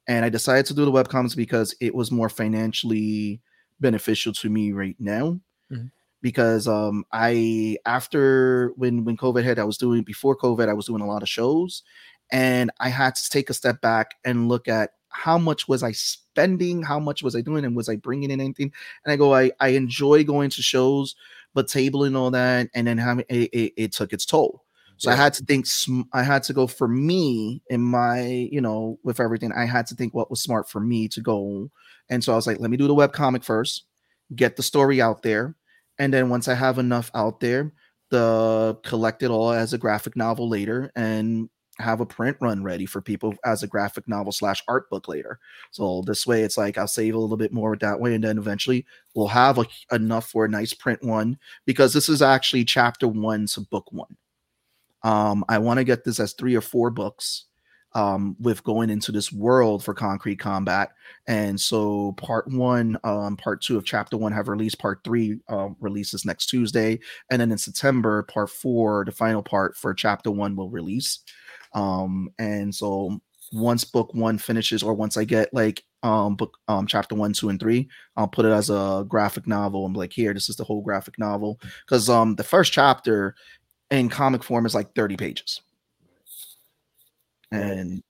And 0.07 0.25
I 0.25 0.29
decided 0.29 0.65
to 0.67 0.73
do 0.73 0.85
the 0.85 0.91
webcomics 0.91 1.35
because 1.35 1.75
it 1.79 1.93
was 1.93 2.11
more 2.11 2.29
financially 2.29 3.41
beneficial 3.81 4.33
to 4.33 4.49
me 4.49 4.71
right 4.73 4.95
now 4.99 5.39
Mhm. 5.71 5.91
because 6.21 6.67
um 6.67 7.05
I 7.11 7.77
after 7.85 8.73
when 8.77 9.05
when 9.05 9.17
COVID 9.17 9.43
hit, 9.43 9.59
I 9.59 9.63
was 9.65 9.77
doing 9.77 10.03
before 10.03 10.37
COVID, 10.37 10.69
I 10.69 10.73
was 10.73 10.85
doing 10.87 11.01
a 11.01 11.07
lot 11.07 11.23
of 11.23 11.29
shows, 11.29 11.83
and 12.31 12.71
I 12.79 12.89
had 12.89 13.15
to 13.15 13.29
take 13.29 13.49
a 13.49 13.53
step 13.53 13.81
back 13.81 14.15
and 14.25 14.47
look 14.47 14.67
at 14.67 14.91
how 15.09 15.37
much 15.37 15.67
was 15.67 15.83
I 15.83 15.91
spending, 15.91 16.83
how 16.83 16.99
much 16.99 17.21
was 17.23 17.35
I 17.35 17.41
doing, 17.41 17.65
and 17.65 17.75
was 17.75 17.89
I 17.89 17.97
bringing 17.97 18.31
in 18.31 18.39
anything? 18.41 18.71
And 19.05 19.11
I 19.13 19.17
go, 19.17 19.33
I 19.35 19.51
I 19.59 19.69
enjoy 19.69 20.23
going 20.23 20.49
to 20.51 20.61
shows, 20.61 21.15
but 21.53 21.67
tabling 21.67 22.15
all 22.17 22.31
that, 22.31 22.69
and 22.75 22.87
then 22.87 22.97
having 22.97 23.25
it, 23.29 23.49
it, 23.53 23.73
it 23.77 23.91
took 23.93 24.13
its 24.13 24.25
toll. 24.25 24.63
So 25.01 25.11
I 25.11 25.15
had 25.15 25.33
to 25.33 25.43
think. 25.43 25.65
sm- 25.65 26.03
I 26.13 26.23
had 26.23 26.43
to 26.43 26.53
go 26.53 26.67
for 26.67 26.87
me 26.87 27.61
in 27.69 27.81
my, 27.81 28.21
you 28.51 28.61
know, 28.61 28.99
with 29.03 29.19
everything. 29.19 29.51
I 29.51 29.65
had 29.65 29.87
to 29.87 29.95
think 29.95 30.13
what 30.13 30.29
was 30.29 30.41
smart 30.41 30.69
for 30.69 30.79
me 30.79 31.07
to 31.09 31.21
go. 31.21 31.71
And 32.09 32.23
so 32.23 32.33
I 32.33 32.35
was 32.35 32.45
like, 32.47 32.59
let 32.59 32.69
me 32.69 32.77
do 32.77 32.87
the 32.87 32.93
web 32.93 33.13
comic 33.13 33.43
first, 33.43 33.85
get 34.35 34.55
the 34.57 34.63
story 34.63 35.01
out 35.01 35.23
there, 35.23 35.55
and 35.99 36.13
then 36.13 36.29
once 36.29 36.47
I 36.47 36.53
have 36.55 36.77
enough 36.79 37.09
out 37.15 37.39
there, 37.39 37.73
the 38.09 38.77
collect 38.83 39.23
it 39.23 39.31
all 39.31 39.51
as 39.51 39.73
a 39.73 39.77
graphic 39.77 40.15
novel 40.15 40.49
later, 40.49 40.91
and 40.95 41.49
have 41.79 42.01
a 42.01 42.05
print 42.05 42.37
run 42.41 42.63
ready 42.63 42.85
for 42.85 43.01
people 43.01 43.33
as 43.45 43.63
a 43.63 43.67
graphic 43.67 44.07
novel 44.07 44.31
slash 44.31 44.61
art 44.67 44.89
book 44.89 45.07
later. 45.07 45.39
So 45.71 46.03
this 46.05 46.27
way, 46.27 46.43
it's 46.43 46.57
like 46.57 46.77
I'll 46.77 46.87
save 46.87 47.15
a 47.15 47.19
little 47.19 47.37
bit 47.37 47.53
more 47.53 47.75
that 47.77 47.99
way, 47.99 48.13
and 48.13 48.23
then 48.23 48.37
eventually 48.37 48.85
we'll 49.15 49.27
have 49.29 49.57
a, 49.57 49.65
enough 49.91 50.29
for 50.29 50.45
a 50.45 50.49
nice 50.49 50.73
print 50.73 51.03
one 51.03 51.39
because 51.65 51.93
this 51.93 52.09
is 52.09 52.21
actually 52.21 52.65
chapter 52.65 53.07
one 53.07 53.47
to 53.47 53.61
book 53.61 53.91
one. 53.91 54.15
Um, 55.03 55.43
I 55.49 55.57
want 55.57 55.79
to 55.79 55.83
get 55.83 56.03
this 56.03 56.19
as 56.19 56.33
three 56.33 56.55
or 56.55 56.61
four 56.61 56.89
books 56.89 57.45
um, 57.93 58.35
with 58.39 58.63
going 58.63 58.89
into 58.89 59.11
this 59.11 59.31
world 59.31 59.83
for 59.83 59.93
concrete 59.93 60.37
combat. 60.37 60.91
And 61.27 61.59
so 61.59 62.13
part 62.13 62.47
one, 62.47 62.97
um, 63.03 63.35
part 63.35 63.61
two 63.61 63.77
of 63.77 63.85
chapter 63.85 64.17
one 64.17 64.31
have 64.31 64.47
released. 64.47 64.79
Part 64.79 65.01
three 65.03 65.39
um, 65.49 65.75
releases 65.79 66.25
next 66.25 66.47
Tuesday. 66.47 66.99
And 67.29 67.41
then 67.41 67.51
in 67.51 67.57
September, 67.57 68.23
part 68.23 68.49
four, 68.49 69.03
the 69.05 69.11
final 69.11 69.43
part 69.43 69.75
for 69.75 69.93
chapter 69.93 70.31
one 70.31 70.55
will 70.55 70.69
release. 70.69 71.19
Um, 71.73 72.29
and 72.39 72.73
so 72.73 73.19
once 73.53 73.83
book 73.83 74.13
one 74.13 74.37
finishes, 74.37 74.81
or 74.83 74.93
once 74.93 75.17
I 75.17 75.25
get 75.25 75.53
like 75.53 75.83
um 76.03 76.35
book 76.35 76.57
um 76.67 76.87
chapter 76.87 77.15
one, 77.15 77.33
two, 77.33 77.49
and 77.49 77.59
three, 77.59 77.89
I'll 78.15 78.27
put 78.27 78.45
it 78.45 78.51
as 78.51 78.69
a 78.69 79.05
graphic 79.07 79.45
novel. 79.47 79.85
I'm 79.85 79.93
like, 79.93 80.13
here, 80.13 80.33
this 80.33 80.47
is 80.47 80.55
the 80.55 80.63
whole 80.63 80.81
graphic 80.81 81.19
novel. 81.19 81.59
Because 81.85 82.09
um 82.09 82.35
the 82.35 82.43
first 82.43 82.71
chapter 82.71 83.35
in 83.91 84.09
comic 84.09 84.43
form 84.43 84.65
is 84.65 84.73
like 84.73 84.95
30 84.95 85.17
pages. 85.17 85.61
And 87.51 88.01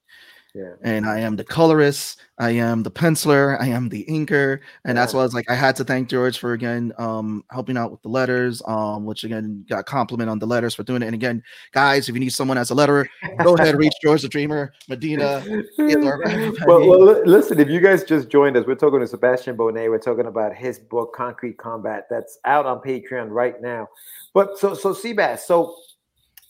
Yeah. 0.54 0.74
and 0.82 1.06
I 1.06 1.18
am 1.20 1.34
the 1.36 1.44
colorist, 1.44 2.20
I 2.38 2.50
am 2.50 2.82
the 2.82 2.90
penciler, 2.90 3.58
I 3.60 3.68
am 3.68 3.88
the 3.88 4.04
inker, 4.04 4.60
and 4.84 4.96
that's 4.96 5.14
why 5.14 5.20
I 5.20 5.24
was 5.24 5.32
like, 5.34 5.50
I 5.50 5.54
had 5.54 5.74
to 5.76 5.84
thank 5.84 6.08
George 6.10 6.38
for 6.38 6.52
again 6.52 6.92
um 6.98 7.42
helping 7.50 7.76
out 7.76 7.90
with 7.90 8.02
the 8.02 8.10
letters, 8.10 8.62
um, 8.66 9.04
which 9.06 9.24
again 9.24 9.64
got 9.68 9.86
compliment 9.86 10.28
on 10.30 10.38
the 10.38 10.46
letters 10.46 10.74
for 10.74 10.82
doing 10.84 11.02
it. 11.02 11.06
And 11.06 11.14
again, 11.14 11.42
guys, 11.72 12.08
if 12.08 12.14
you 12.14 12.20
need 12.20 12.34
someone 12.34 12.58
as 12.58 12.70
a 12.70 12.74
letterer, 12.74 13.06
go 13.42 13.56
ahead, 13.56 13.76
reach 13.76 13.94
George 14.04 14.22
the 14.22 14.28
Dreamer, 14.28 14.72
Medina, 14.88 15.42
well, 16.66 16.86
well, 16.86 17.04
li- 17.06 17.22
listen, 17.24 17.58
if 17.58 17.68
you 17.68 17.80
guys 17.80 18.04
just 18.04 18.28
joined 18.28 18.56
us, 18.56 18.66
we're 18.66 18.74
talking 18.76 19.00
to 19.00 19.06
Sebastian 19.08 19.56
Bonet. 19.56 19.88
We're 19.88 19.98
talking 19.98 20.26
about 20.26 20.54
his 20.54 20.78
book, 20.78 21.14
Concrete 21.14 21.56
Combat, 21.58 22.06
that's 22.10 22.38
out 22.44 22.66
on 22.66 22.80
Patreon 22.80 23.30
right 23.30 23.60
now. 23.60 23.88
But 24.34 24.58
so, 24.58 24.74
so 24.74 24.94
Seabass, 24.94 25.40
so 25.40 25.76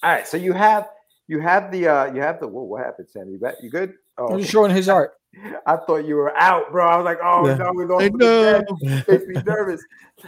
all 0.02 0.10
right, 0.10 0.26
so 0.26 0.36
you 0.36 0.52
have 0.52 0.88
you 1.28 1.40
have 1.40 1.70
the 1.70 1.88
uh 1.88 2.12
you 2.12 2.20
have 2.20 2.40
the 2.40 2.48
whoa, 2.48 2.62
what 2.62 2.84
happened, 2.84 3.08
Sandy? 3.08 3.32
You 3.32 3.38
bet 3.38 3.56
you 3.62 3.70
good? 3.70 3.94
Oh, 4.18 4.28
I'm 4.28 4.38
just 4.38 4.50
showing 4.50 4.74
his 4.74 4.88
art. 4.88 5.12
I 5.66 5.76
thought 5.76 6.04
you 6.04 6.16
were 6.16 6.36
out, 6.36 6.70
bro. 6.72 6.86
I 6.86 6.96
was 6.96 7.04
like, 7.04 7.18
oh 7.22 7.46
Yeah. 7.46 7.56
no, 7.56 7.72
we 7.74 7.86
lost 7.86 8.02
I 8.02 8.06
him 8.06 8.16
know. 8.16 8.62
Makes 9.08 9.26
me 9.26 9.36
nervous. 9.44 9.82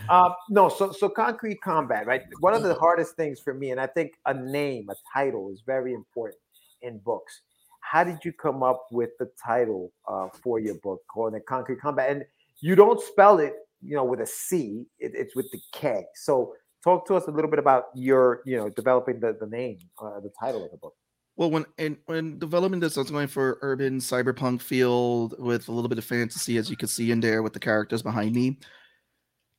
Um, 0.09 0.34
no, 0.48 0.68
so 0.68 0.92
so 0.92 1.09
concrete 1.09 1.61
combat, 1.62 2.07
right? 2.07 2.22
One 2.40 2.55
of 2.55 2.62
the 2.62 2.74
hardest 2.74 3.16
things 3.16 3.40
for 3.40 3.55
me, 3.55 3.70
and 3.70 3.80
I 3.80 3.86
think 3.86 4.12
a 4.26 4.34
name, 4.34 4.88
a 4.90 4.94
title, 5.12 5.50
is 5.52 5.62
very 5.66 5.92
important 5.92 6.40
in 6.82 6.98
books. 6.98 7.40
How 7.80 8.02
did 8.02 8.18
you 8.24 8.32
come 8.32 8.62
up 8.62 8.86
with 8.90 9.11
the 9.18 9.30
title 9.44 9.92
uh, 10.09 10.28
for 10.42 10.59
your 10.59 10.76
book, 10.76 11.02
calling 11.09 11.34
it 11.34 11.44
Concrete 11.46 11.80
Combat? 11.80 12.11
And 12.11 12.24
you 12.61 12.74
don't 12.74 13.00
spell 13.00 13.38
it, 13.38 13.55
you 13.82 13.94
know, 13.94 14.05
with 14.05 14.20
a 14.20 14.26
C. 14.26 14.86
It, 14.98 15.12
it's 15.14 15.36
with 15.36 15.50
the 15.52 15.61
K. 15.72 16.07
So 16.14 16.55
talk 16.85 17.07
to 17.07 17.14
us 17.14 17.26
a 17.26 17.30
little 17.30 17.51
bit 17.51 17.59
about 17.59 17.87
your, 17.95 18.43
you 18.45 18.57
know, 18.57 18.68
developing 18.68 19.18
the 19.18 19.37
the 19.41 19.47
name, 19.47 19.78
uh, 20.01 20.20
the 20.20 20.30
title 20.39 20.64
of 20.64 20.70
the 20.70 20.76
book. 20.76 20.95
Well, 21.37 21.51
when 21.51 21.64
and 21.78 21.97
when 22.07 22.39
developing 22.39 22.78
this, 22.78 22.97
I 22.97 23.01
was 23.01 23.11
going 23.11 23.26
for 23.26 23.59
urban 23.62 23.99
cyberpunk 23.99 24.61
field 24.61 25.35
with 25.39 25.68
a 25.68 25.72
little 25.72 25.89
bit 25.89 25.99
of 25.99 26.05
fantasy, 26.05 26.59
as 26.59 26.70
you 26.70 26.76
can 26.76 26.89
see 26.89 27.11
in 27.11 27.20
there 27.20 27.43
with 27.43 27.55
the 27.55 27.61
characters 27.61 28.03
behind 28.03 28.35
me. 28.35 28.59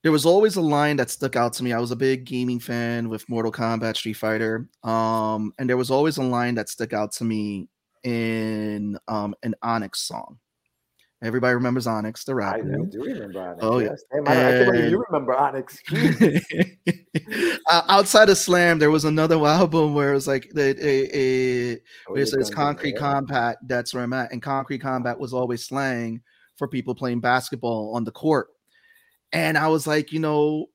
There 0.03 0.11
was 0.11 0.25
always 0.25 0.55
a 0.55 0.61
line 0.61 0.97
that 0.97 1.09
stuck 1.09 1.35
out 1.35 1.53
to 1.53 1.63
me. 1.63 1.73
I 1.73 1.79
was 1.79 1.89
a 1.89 1.95
big 1.95 2.25
gaming 2.25 2.59
fan 2.59 3.09
with 3.09 3.27
Mortal 3.27 3.51
Kombat, 3.51 3.97
Street 3.97 4.13
Fighter, 4.13 4.69
um, 4.83 5.51
and 5.57 5.67
there 5.67 5.77
was 5.77 5.89
always 5.89 6.17
a 6.17 6.23
line 6.23 6.55
that 6.55 6.69
stuck 6.69 6.93
out 6.93 7.11
to 7.13 7.23
me 7.23 7.67
in 8.03 8.99
um, 9.07 9.33
an 9.41 9.55
Onyx 9.63 10.01
song. 10.01 10.37
Everybody 11.25 11.55
remembers 11.55 11.87
Onyx, 11.87 12.23
the 12.23 12.33
I, 12.33 12.35
I 12.35 12.57
rapper. 12.57 12.85
do 12.85 13.03
remember 13.03 13.41
Onyx. 13.41 13.59
Oh, 13.61 13.79
yeah. 13.79 13.89
yes. 13.89 14.03
Damn, 14.13 14.27
I, 14.27 14.31
I 14.31 14.63
can't 14.65 14.89
you 14.89 15.03
remember 15.09 15.35
Onyx. 15.35 15.79
Uh, 17.67 17.81
outside 17.89 18.29
of 18.29 18.37
Slam, 18.37 18.77
there 18.77 18.91
was 18.91 19.05
another 19.05 19.35
album 19.45 19.95
where 19.95 20.11
it 20.11 20.15
was 20.15 20.27
like 20.27 20.49
the 20.53 20.75
a, 20.79 21.17
a 21.17 21.75
Oh, 22.07 22.13
where 22.13 22.21
it 22.21 22.31
you're 22.31 22.43
says 22.43 22.49
concrete 22.49 22.97
combat 22.97 23.57
that's 23.65 23.93
where 23.93 24.03
i'm 24.03 24.13
at 24.13 24.31
and 24.31 24.41
concrete 24.41 24.79
combat 24.79 25.17
was 25.19 25.33
always 25.33 25.65
slang 25.65 26.21
for 26.57 26.67
people 26.67 26.93
playing 26.95 27.19
basketball 27.19 27.93
on 27.95 28.03
the 28.03 28.11
court 28.11 28.49
and 29.33 29.57
i 29.57 29.67
was 29.67 29.87
like 29.87 30.11
you 30.11 30.19
know 30.19 30.67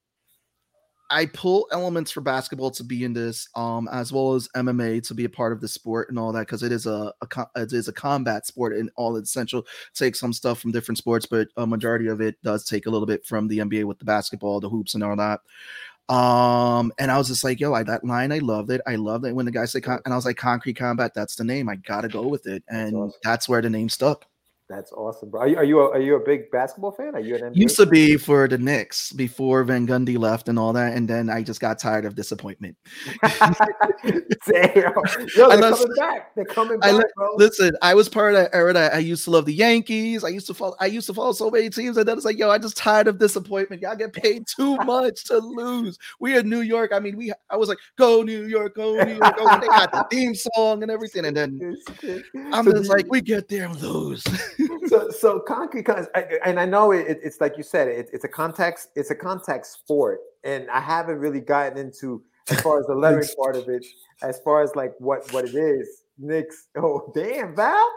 i 1.10 1.26
pull 1.26 1.66
elements 1.72 2.10
for 2.10 2.20
basketball 2.20 2.70
to 2.70 2.84
be 2.84 3.04
in 3.04 3.12
this 3.12 3.48
um 3.54 3.88
as 3.92 4.12
well 4.12 4.34
as 4.34 4.48
mma 4.56 5.06
to 5.06 5.14
be 5.14 5.24
a 5.24 5.28
part 5.28 5.52
of 5.52 5.60
the 5.60 5.68
sport 5.68 6.08
and 6.08 6.18
all 6.18 6.32
that 6.32 6.40
because 6.40 6.62
it 6.62 6.72
is 6.72 6.86
a, 6.86 7.12
a 7.22 7.46
it 7.56 7.72
is 7.72 7.88
a 7.88 7.92
combat 7.92 8.46
sport 8.46 8.72
and 8.72 8.90
all 8.96 9.16
its 9.16 9.30
essential 9.30 9.66
take 9.94 10.14
some 10.16 10.32
stuff 10.32 10.60
from 10.60 10.72
different 10.72 10.98
sports 10.98 11.26
but 11.26 11.48
a 11.56 11.66
majority 11.66 12.06
of 12.06 12.20
it 12.20 12.36
does 12.42 12.64
take 12.64 12.86
a 12.86 12.90
little 12.90 13.06
bit 13.06 13.24
from 13.24 13.48
the 13.48 13.58
nba 13.58 13.84
with 13.84 13.98
the 13.98 14.04
basketball 14.04 14.60
the 14.60 14.68
hoops 14.68 14.94
and 14.94 15.04
all 15.04 15.16
that 15.16 15.40
um, 16.10 16.92
and 16.98 17.08
I 17.08 17.18
was 17.18 17.28
just 17.28 17.44
like, 17.44 17.60
yo, 17.60 17.72
I 17.72 17.84
that 17.84 18.04
line, 18.04 18.32
I 18.32 18.38
loved 18.38 18.72
it. 18.72 18.80
I 18.84 18.96
loved 18.96 19.26
it 19.26 19.32
when 19.32 19.46
the 19.46 19.52
guy 19.52 19.64
said, 19.64 19.84
con- 19.84 20.00
and 20.04 20.12
I 20.12 20.16
was 20.16 20.24
like, 20.24 20.36
concrete 20.36 20.74
combat, 20.74 21.12
that's 21.14 21.36
the 21.36 21.44
name. 21.44 21.68
I 21.68 21.76
gotta 21.76 22.08
go 22.08 22.26
with 22.26 22.48
it, 22.48 22.64
and 22.68 22.96
awesome. 22.96 23.18
that's 23.22 23.48
where 23.48 23.62
the 23.62 23.70
name 23.70 23.88
stuck. 23.88 24.26
That's 24.70 24.92
awesome, 24.92 25.30
bro. 25.30 25.40
Are 25.40 25.48
you 25.48 25.56
are 25.56 25.64
you 25.64 25.80
a, 25.80 25.90
are 25.90 26.00
you 26.00 26.14
a 26.14 26.20
big 26.20 26.48
basketball 26.52 26.92
fan? 26.92 27.16
Are 27.16 27.20
you 27.20 27.34
an 27.34 27.40
NBA? 27.40 27.56
Used 27.56 27.76
to 27.78 27.86
be 27.86 28.16
for 28.16 28.46
the 28.46 28.56
Knicks 28.56 29.12
before 29.12 29.64
Van 29.64 29.84
Gundy 29.84 30.16
left 30.16 30.48
and 30.48 30.60
all 30.60 30.72
that, 30.74 30.96
and 30.96 31.08
then 31.08 31.28
I 31.28 31.42
just 31.42 31.60
got 31.60 31.80
tired 31.80 32.04
of 32.04 32.14
disappointment. 32.14 32.76
Damn. 34.46 34.92
Yo, 35.34 35.48
they're 35.48 35.58
coming 35.58 35.94
back. 35.96 36.34
They're 36.36 36.44
coming 36.44 36.78
back, 36.78 37.02
bro. 37.16 37.34
listen. 37.34 37.72
I 37.82 37.94
was 37.94 38.08
part 38.08 38.32
of 38.34 38.42
that 38.42 38.54
era 38.54 38.72
that 38.72 38.94
I 38.94 38.98
used 38.98 39.24
to 39.24 39.32
love 39.32 39.44
the 39.44 39.52
Yankees. 39.52 40.22
I 40.22 40.28
used 40.28 40.46
to 40.46 40.54
follow. 40.54 40.76
I 40.78 40.86
used 40.86 41.08
to 41.08 41.14
follow 41.14 41.32
so 41.32 41.50
many 41.50 41.68
teams, 41.68 41.96
and 41.96 42.06
then 42.06 42.16
it's 42.16 42.24
like, 42.24 42.38
yo, 42.38 42.48
I 42.48 42.58
just 42.58 42.76
tired 42.76 43.08
of 43.08 43.18
disappointment. 43.18 43.82
Y'all 43.82 43.96
get 43.96 44.12
paid 44.12 44.46
too 44.46 44.76
much 44.84 45.24
to 45.24 45.38
lose. 45.38 45.98
We 46.20 46.38
in 46.38 46.48
New 46.48 46.60
York. 46.60 46.92
I 46.94 47.00
mean, 47.00 47.16
we. 47.16 47.32
I 47.50 47.56
was 47.56 47.68
like, 47.68 47.78
go 47.98 48.22
New 48.22 48.44
York, 48.44 48.76
go 48.76 49.02
New 49.02 49.16
York. 49.16 49.36
Go. 49.36 49.48
And 49.48 49.62
they 49.62 49.66
got 49.66 49.90
the 49.90 50.06
theme 50.12 50.36
song 50.36 50.84
and 50.84 50.92
everything, 50.92 51.24
and 51.24 51.36
then 51.36 51.76
I'm 52.52 52.66
just 52.66 52.88
like, 52.88 53.06
we 53.10 53.20
get 53.20 53.48
there 53.48 53.64
and 53.64 53.82
lose. 53.82 54.22
So 54.86 55.10
so 55.10 55.40
concrete 55.40 55.86
and 56.44 56.58
I 56.60 56.64
know 56.66 56.92
it, 56.92 57.06
it- 57.06 57.20
it's 57.22 57.40
like 57.40 57.56
you 57.56 57.62
said 57.62 57.88
it, 57.88 58.08
it's 58.12 58.24
a 58.24 58.28
context 58.28 58.88
it's 58.96 59.10
a 59.10 59.14
contact 59.14 59.66
sport 59.66 60.20
and 60.44 60.68
I 60.70 60.80
haven't 60.80 61.18
really 61.18 61.40
gotten 61.40 61.78
into 61.78 62.22
as 62.50 62.60
far 62.60 62.80
as 62.80 62.86
the 62.86 62.94
lettering 63.04 63.28
part 63.36 63.56
of 63.56 63.68
it 63.68 63.84
as 64.22 64.40
far 64.40 64.62
as 64.62 64.74
like 64.76 64.92
what 64.98 65.30
what 65.32 65.44
it 65.44 65.54
is 65.54 66.02
Knicks 66.18 66.66
oh 66.76 67.10
damn 67.14 67.54
Val 67.56 67.88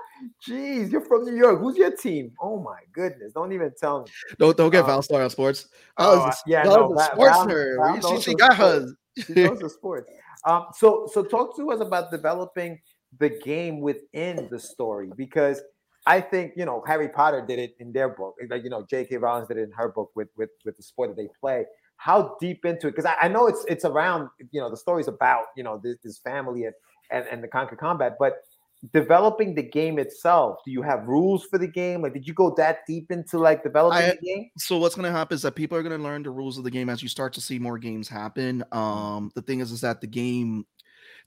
jeez 0.48 0.92
you're 0.92 1.02
from 1.02 1.26
New 1.26 1.36
York 1.36 1.60
who's 1.60 1.76
your 1.78 1.92
team 1.96 2.32
oh 2.42 2.60
my 2.60 2.80
goodness 2.94 3.34
don't 3.34 3.52
even 3.52 3.72
tell 3.80 4.04
me 4.04 4.12
don't 4.38 4.56
don't 4.56 4.70
get 4.72 4.84
Uh, 4.84 4.88
Val 4.88 5.02
started 5.02 5.26
on 5.26 5.30
sports. 5.30 5.68
oh, 5.98 6.22
I 6.22 6.26
was 6.28 6.36
a, 6.36 6.50
yeah, 6.50 6.64
no, 6.64 6.94
a 6.96 7.04
sports 7.04 7.38
Val- 7.38 7.48
nerd. 7.48 8.02
Val 8.02 8.18
she 8.18 8.22
she 8.24 8.32
her 8.32 8.38
got 8.38 8.54
sports. 8.54 8.86
hers. 8.86 8.96
She 9.28 9.34
knows 9.34 9.60
the 9.60 9.70
sports. 9.70 10.10
Um, 10.46 10.66
so 10.76 11.08
so 11.14 11.24
talk 11.24 11.56
to 11.58 11.72
us 11.72 11.80
about 11.82 12.10
developing 12.12 12.80
the 13.20 13.30
game 13.30 13.80
within 13.80 14.48
the 14.50 14.60
story 14.60 15.10
because 15.16 15.62
I 16.06 16.22
think 16.22 16.54
you 16.56 16.66
know 16.66 16.84
Harry 16.86 17.10
Potter 17.10 17.44
did 17.46 17.60
it 17.60 17.76
in 17.80 17.94
their 17.94 18.10
book, 18.10 18.36
like 18.50 18.64
you 18.64 18.70
know 18.70 18.86
J.K. 18.90 19.18
Rowling 19.18 19.46
did 19.48 19.58
it 19.58 19.64
in 19.64 19.72
her 19.72 19.90
book 19.90 20.12
with 20.16 20.30
with 20.38 20.50
with 20.66 20.78
the 20.78 20.84
sport 20.84 21.10
that 21.10 21.22
they 21.22 21.30
play. 21.40 21.66
How 21.98 22.36
deep 22.42 22.66
into 22.66 22.88
it? 22.88 22.92
Because 22.92 23.06
I, 23.06 23.16
I 23.22 23.28
know 23.28 23.48
it's 23.48 23.64
it's 23.68 23.86
around 23.86 24.30
you 24.52 24.60
know 24.60 24.70
the 24.70 24.78
story's 24.78 25.08
about 25.08 25.46
you 25.56 25.64
know 25.64 25.80
this, 25.82 25.98
this 26.04 26.20
family 26.20 26.66
and 26.66 26.74
and 27.12 27.26
and 27.32 27.44
the 27.44 27.48
conquer 27.48 27.76
combat, 27.76 28.18
but 28.20 28.44
developing 28.92 29.56
the 29.56 29.64
game 29.64 29.98
itself 29.98 30.58
do 30.66 30.72
you 30.72 30.82
have 30.82 31.08
rules 31.08 31.46
for 31.46 31.58
the 31.58 31.68
game 31.68 32.02
like 32.02 32.14
did 32.14 32.28
you 32.28 32.34
go 32.34 32.54
that 32.58 32.80
deep 32.86 33.10
into 33.12 33.38
like 33.40 33.64
developing 33.64 33.98
I- 33.98 34.10
the 34.10 34.18
game 34.18 34.50
so 34.58 34.78
what's 34.78 34.94
going 34.94 35.06
to 35.06 35.12
happen 35.12 35.36
is 35.36 35.42
that 35.44 35.56
people 35.56 35.78
are 35.78 35.84
going 35.84 35.98
to 35.98 36.04
learn 36.04 36.22
the 36.22 36.32
rules 36.32 36.58
of 36.58 36.66
the 36.66 36.72
game 36.72 36.90
as 36.90 37.02
you 37.02 37.08
start 37.08 37.32
to 37.34 37.42
see 37.42 37.60
more 37.60 37.78
games 37.78 38.10
happen 38.10 38.62
um 38.74 39.32
the 39.36 39.42
thing 39.42 39.62
is 39.62 39.72
is 39.72 39.80
that 39.82 40.02
the 40.02 40.08
game 40.08 40.66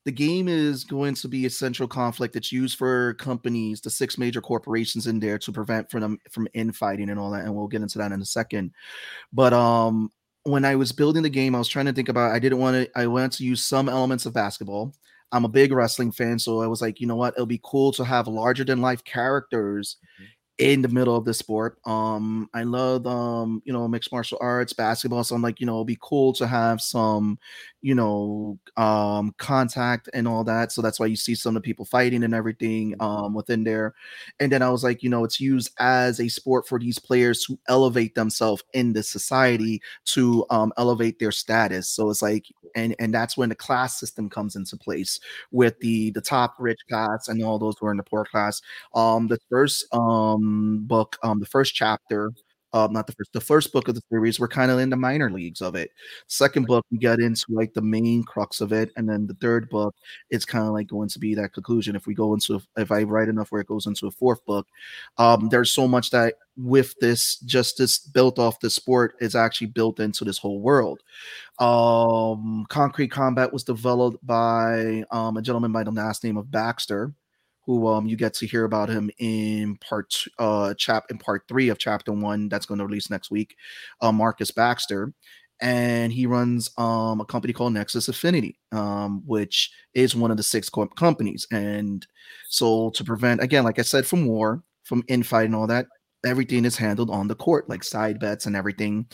the 0.06 0.12
game 0.12 0.46
is 0.46 0.84
going 0.84 1.14
to 1.16 1.26
be 1.26 1.46
a 1.46 1.50
central 1.50 1.88
conflict 1.88 2.32
that's 2.32 2.52
used 2.52 2.78
for 2.78 3.14
companies 3.14 3.80
the 3.80 3.90
six 3.90 4.16
major 4.16 4.40
corporations 4.40 5.08
in 5.08 5.18
there 5.18 5.36
to 5.36 5.52
prevent 5.52 5.90
from 5.90 6.00
them 6.00 6.18
from 6.30 6.48
infighting 6.54 7.10
and 7.10 7.18
all 7.18 7.32
that 7.32 7.44
and 7.44 7.54
we'll 7.54 7.66
get 7.66 7.82
into 7.82 7.98
that 7.98 8.12
in 8.12 8.22
a 8.22 8.24
second 8.24 8.70
but 9.32 9.52
um 9.52 10.10
when 10.44 10.64
i 10.64 10.76
was 10.76 10.92
building 10.92 11.24
the 11.24 11.28
game 11.28 11.54
i 11.54 11.58
was 11.58 11.68
trying 11.68 11.86
to 11.86 11.92
think 11.92 12.08
about 12.08 12.30
i 12.30 12.38
didn't 12.38 12.60
want 12.60 12.76
to 12.76 12.98
i 12.98 13.06
wanted 13.06 13.32
to 13.32 13.44
use 13.44 13.62
some 13.62 13.88
elements 13.88 14.24
of 14.24 14.32
basketball 14.32 14.94
i'm 15.32 15.44
a 15.44 15.48
big 15.48 15.72
wrestling 15.72 16.12
fan 16.12 16.38
so 16.38 16.62
i 16.62 16.68
was 16.68 16.80
like 16.80 17.00
you 17.00 17.06
know 17.06 17.16
what 17.16 17.34
it'll 17.34 17.44
be 17.44 17.60
cool 17.64 17.90
to 17.90 18.04
have 18.04 18.28
larger 18.28 18.62
than 18.62 18.80
life 18.80 19.02
characters 19.02 19.96
in 20.58 20.80
the 20.80 20.88
middle 20.88 21.16
of 21.16 21.24
the 21.24 21.34
sport. 21.34 21.78
Um, 21.84 22.48
I 22.54 22.62
love 22.62 23.06
um, 23.06 23.62
you 23.64 23.72
know, 23.72 23.86
mixed 23.88 24.10
martial 24.10 24.38
arts, 24.40 24.72
basketball. 24.72 25.22
So 25.22 25.34
I'm 25.34 25.42
like, 25.42 25.60
you 25.60 25.66
know, 25.66 25.72
it'll 25.72 25.84
be 25.84 25.98
cool 26.00 26.32
to 26.34 26.46
have 26.46 26.80
some, 26.80 27.38
you 27.86 27.94
know, 27.94 28.58
um, 28.76 29.32
contact 29.38 30.08
and 30.12 30.26
all 30.26 30.42
that. 30.44 30.72
So 30.72 30.82
that's 30.82 30.98
why 30.98 31.06
you 31.06 31.16
see 31.16 31.36
some 31.36 31.56
of 31.56 31.62
the 31.62 31.66
people 31.66 31.84
fighting 31.84 32.24
and 32.24 32.34
everything 32.34 32.94
um 33.00 33.32
within 33.34 33.62
there. 33.64 33.94
And 34.40 34.50
then 34.50 34.62
I 34.62 34.70
was 34.70 34.82
like, 34.84 35.02
you 35.02 35.10
know, 35.10 35.24
it's 35.24 35.40
used 35.40 35.70
as 35.78 36.20
a 36.20 36.28
sport 36.28 36.66
for 36.66 36.78
these 36.78 36.98
players 36.98 37.44
to 37.44 37.58
elevate 37.68 38.14
themselves 38.14 38.62
in 38.72 38.92
the 38.92 39.02
society 39.02 39.80
to 40.06 40.44
um 40.50 40.72
elevate 40.76 41.18
their 41.18 41.32
status. 41.32 41.88
So 41.88 42.10
it's 42.10 42.22
like, 42.22 42.46
and 42.74 42.94
and 42.98 43.14
that's 43.14 43.36
when 43.36 43.48
the 43.50 43.54
class 43.54 43.98
system 43.98 44.28
comes 44.28 44.56
into 44.56 44.76
place 44.76 45.20
with 45.52 45.78
the 45.80 46.10
the 46.10 46.20
top 46.20 46.54
rich 46.58 46.80
class 46.88 47.28
and 47.28 47.42
all 47.42 47.58
those 47.58 47.74
who 47.80 47.86
are 47.86 47.90
in 47.92 47.96
the 47.96 48.02
poor 48.02 48.24
class 48.24 48.60
um 48.94 49.28
the 49.28 49.38
first 49.50 49.86
um 49.92 50.80
book 50.86 51.16
um 51.22 51.40
the 51.40 51.46
first 51.46 51.74
chapter 51.74 52.30
um 52.76 52.92
not 52.92 53.06
the 53.06 53.12
first 53.12 53.32
the 53.32 53.40
first 53.40 53.72
book 53.72 53.88
of 53.88 53.94
the 53.94 54.02
series 54.10 54.38
we're 54.38 54.48
kind 54.48 54.70
of 54.70 54.78
in 54.78 54.90
the 54.90 54.96
minor 54.96 55.30
leagues 55.30 55.62
of 55.62 55.74
it. 55.74 55.90
Second 56.26 56.66
book 56.66 56.84
we 56.90 56.98
get 56.98 57.20
into 57.20 57.46
like 57.50 57.72
the 57.74 57.82
main 57.82 58.22
crux 58.24 58.60
of 58.60 58.72
it 58.72 58.90
and 58.96 59.08
then 59.08 59.26
the 59.26 59.34
third 59.34 59.68
book 59.68 59.94
it's 60.30 60.44
kind 60.44 60.66
of 60.66 60.72
like 60.72 60.86
going 60.88 61.08
to 61.08 61.18
be 61.18 61.34
that 61.34 61.52
conclusion. 61.52 61.96
If 61.96 62.06
we 62.06 62.14
go 62.14 62.34
into 62.34 62.60
if 62.76 62.90
i 62.92 63.02
write 63.02 63.28
enough 63.28 63.50
where 63.52 63.60
it 63.60 63.66
goes 63.66 63.86
into 63.86 64.06
a 64.06 64.10
fourth 64.10 64.44
book 64.44 64.66
um 65.18 65.48
there's 65.48 65.72
so 65.72 65.88
much 65.88 66.10
that 66.10 66.34
with 66.56 66.94
this 67.00 67.38
just 67.40 67.78
this 67.78 67.98
built 67.98 68.38
off 68.38 68.60
the 68.60 68.70
sport 68.70 69.14
is 69.20 69.34
actually 69.34 69.66
built 69.68 70.00
into 70.00 70.24
this 70.24 70.38
whole 70.38 70.60
world. 70.60 71.02
Um 71.58 72.66
concrete 72.68 73.08
combat 73.08 73.52
was 73.52 73.64
developed 73.64 74.24
by 74.26 75.04
um 75.10 75.36
a 75.36 75.42
gentleman 75.42 75.72
by 75.72 75.84
the 75.84 75.90
last 75.90 76.24
name 76.24 76.36
of 76.36 76.50
baxter 76.50 77.12
who 77.66 77.86
um 77.88 78.06
you 78.06 78.16
get 78.16 78.34
to 78.34 78.46
hear 78.46 78.64
about 78.64 78.88
him 78.88 79.10
in 79.18 79.76
part 79.78 80.14
uh 80.38 80.74
chap 80.74 81.04
in 81.10 81.18
part 81.18 81.42
three 81.48 81.68
of 81.68 81.78
chapter 81.78 82.12
one 82.12 82.48
that's 82.48 82.66
going 82.66 82.78
to 82.78 82.86
release 82.86 83.10
next 83.10 83.30
week 83.30 83.56
uh 84.00 84.12
marcus 84.12 84.50
baxter. 84.50 85.12
And 85.60 86.12
he 86.12 86.26
runs 86.26 86.70
um 86.78 87.20
a 87.20 87.24
company 87.24 87.52
called 87.52 87.72
nexus 87.72 88.08
affinity 88.08 88.58
um 88.72 89.22
which 89.26 89.70
is 89.94 90.14
one 90.14 90.30
of 90.30 90.36
the 90.36 90.42
six 90.42 90.68
co- 90.68 90.86
companies. 90.88 91.46
And 91.50 92.06
so 92.48 92.90
to 92.90 93.04
prevent 93.04 93.42
again 93.42 93.64
like 93.64 93.78
i 93.78 93.82
said 93.82 94.06
from 94.06 94.26
war 94.26 94.62
from 94.84 95.02
infight 95.04 95.46
and 95.46 95.56
all 95.56 95.66
that 95.66 95.86
everything 96.24 96.64
is 96.64 96.76
handled 96.76 97.10
on 97.10 97.28
the 97.28 97.34
court 97.34 97.68
like 97.68 97.84
side 97.84 98.18
bets 98.20 98.46
and 98.46 98.56
everything. 98.56 99.06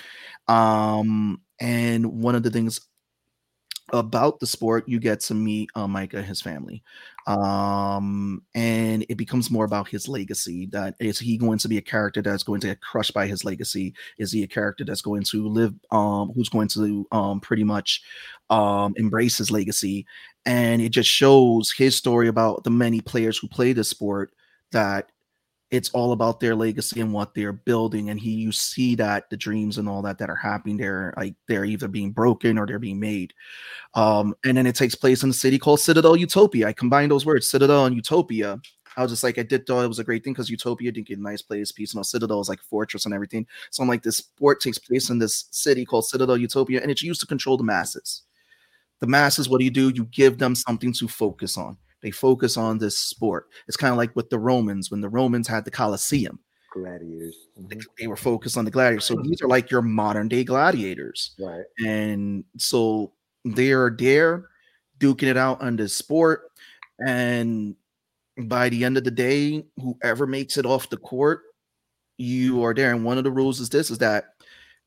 Um 0.48 1.40
and 1.61 2.07
one 2.22 2.34
of 2.34 2.42
the 2.42 2.50
things 2.50 2.80
about 3.93 4.40
the 4.40 4.47
sport 4.47 4.88
you 4.88 4.99
get 4.99 5.20
to 5.20 5.34
meet 5.34 5.70
uh, 5.74 5.86
micah 5.86 6.18
and 6.18 6.26
his 6.26 6.40
family. 6.40 6.82
Um 7.26 8.43
and 8.55 9.07
it 9.09 9.16
becomes 9.16 9.51
more 9.51 9.64
about 9.64 9.88
his 9.88 10.09
legacy 10.09 10.66
that 10.72 10.97
is 10.99 11.18
he 11.20 11.36
going 11.38 11.59
to 11.59 11.68
be 11.68 11.78
a 11.78 11.82
character 11.82 12.20
that's 12.20 12.43
going 12.43 12.61
to 12.62 12.68
get 12.68 12.80
crushed 12.80 13.14
by 13.14 13.26
his 13.28 13.45
legacy? 13.45 13.95
Is 14.18 14.32
he 14.32 14.43
a 14.43 14.49
character 14.49 14.84
that's 14.84 15.03
going 15.03 15.22
to 15.24 15.47
live 15.49 15.74
um 15.93 16.32
who's 16.34 16.49
going 16.49 16.68
to 16.68 17.07
um 17.12 17.40
pretty 17.40 17.64
much 17.64 18.03
um 18.51 18.95
embrace 18.97 19.38
his 19.38 19.51
legacy? 19.53 20.07
And 20.47 20.82
it 20.82 20.88
just 20.88 21.09
shows 21.11 21.72
his 21.76 21.95
story 21.95 22.26
about 22.28 22.64
the 22.64 22.70
many 22.70 23.01
players 23.01 23.38
who 23.38 23.47
play 23.47 23.72
the 23.72 23.84
sport 23.84 24.32
that 24.72 25.11
it's 25.72 25.88
all 25.90 26.12
about 26.12 26.38
their 26.38 26.54
legacy 26.54 27.00
and 27.00 27.14
what 27.14 27.34
they're 27.34 27.54
building 27.54 28.10
and 28.10 28.20
he 28.20 28.30
you 28.30 28.52
see 28.52 28.94
that 28.94 29.30
the 29.30 29.36
dreams 29.36 29.78
and 29.78 29.88
all 29.88 30.02
that 30.02 30.18
that 30.18 30.28
are 30.28 30.36
happening 30.36 30.76
there 30.76 31.14
like 31.16 31.34
they're 31.48 31.64
either 31.64 31.88
being 31.88 32.12
broken 32.12 32.58
or 32.58 32.66
they're 32.66 32.78
being 32.78 33.00
made. 33.00 33.32
Um 33.94 34.34
and 34.44 34.56
then 34.56 34.66
it 34.66 34.76
takes 34.76 34.94
place 34.94 35.22
in 35.22 35.30
a 35.30 35.32
city 35.32 35.58
called 35.58 35.80
citadel 35.80 36.14
utopia. 36.14 36.68
I 36.68 36.74
combined 36.74 37.10
those 37.10 37.26
words 37.26 37.48
citadel 37.48 37.86
and 37.86 37.96
utopia. 37.96 38.60
I 38.98 39.02
was 39.02 39.10
just 39.10 39.24
like 39.24 39.38
i 39.38 39.42
did 39.42 39.66
thought 39.66 39.84
it 39.84 39.88
was 39.88 39.98
a 39.98 40.04
great 40.04 40.22
thing 40.22 40.34
because 40.34 40.50
utopia 40.50 40.92
didn't 40.92 41.08
get 41.08 41.18
a 41.18 41.22
nice 41.22 41.40
place 41.40 41.72
piece 41.72 41.94
you 41.94 41.98
know 41.98 42.02
citadel 42.02 42.42
is 42.42 42.50
like 42.50 42.60
fortress 42.60 43.06
and 43.06 43.14
everything. 43.14 43.46
So 43.70 43.82
i'm 43.82 43.88
like 43.88 44.02
this 44.02 44.18
sport 44.18 44.60
takes 44.60 44.78
place 44.78 45.08
in 45.08 45.18
this 45.18 45.46
city 45.50 45.86
called 45.86 46.04
citadel 46.04 46.36
utopia 46.36 46.82
and 46.82 46.90
it's 46.90 47.02
used 47.02 47.22
to 47.22 47.26
control 47.26 47.56
the 47.56 47.64
masses. 47.64 48.22
The 49.00 49.06
masses 49.06 49.48
what 49.48 49.58
do 49.58 49.64
you 49.64 49.70
do? 49.70 49.88
You 49.88 50.04
give 50.04 50.36
them 50.36 50.54
something 50.54 50.92
to 50.92 51.08
focus 51.08 51.56
on 51.56 51.78
they 52.03 52.11
focus 52.11 52.57
on 52.57 52.78
this 52.78 52.98
sport. 52.98 53.48
It's 53.68 53.76
kind 53.76 53.92
of 53.92 53.96
like 53.96 54.14
with 54.16 54.30
the 54.30 54.38
romans 54.38 54.90
when 54.90 55.00
the 55.00 55.09
romans 55.09 55.48
had 55.48 55.64
the 55.64 55.70
colosseum. 55.70 56.38
Gladiators 56.72 57.36
they, 57.57 57.76
they 57.98 58.07
were 58.07 58.16
focused 58.16 58.57
on 58.57 58.64
the 58.64 58.70
gladiators. 58.70 59.05
So 59.05 59.16
these 59.16 59.42
are 59.42 59.48
like 59.48 59.70
your 59.70 59.82
modern 59.82 60.28
day 60.28 60.42
gladiators. 60.42 61.32
Right. 61.38 61.64
And 61.84 62.44
so 62.57 63.12
they 63.44 63.72
are 63.72 63.94
there 63.96 64.48
duking 64.98 65.28
it 65.28 65.36
out 65.36 65.61
on 65.61 65.76
this 65.76 65.94
sport. 65.94 66.50
And 67.05 67.76
by 68.38 68.70
the 68.70 68.84
end 68.84 68.96
of 68.96 69.05
the 69.05 69.11
day 69.11 69.64
whoever 69.76 70.26
makes 70.26 70.57
it 70.57 70.64
off 70.64 70.88
the 70.88 70.96
court 70.96 71.42
you 72.16 72.64
are 72.64 72.72
there. 72.74 72.92
And 72.92 73.05
one 73.05 73.18
of 73.18 73.24
the 73.24 73.30
rules 73.30 73.61
is 73.61 73.68
this 73.68 73.90
is 73.90 73.98
that 73.98 74.24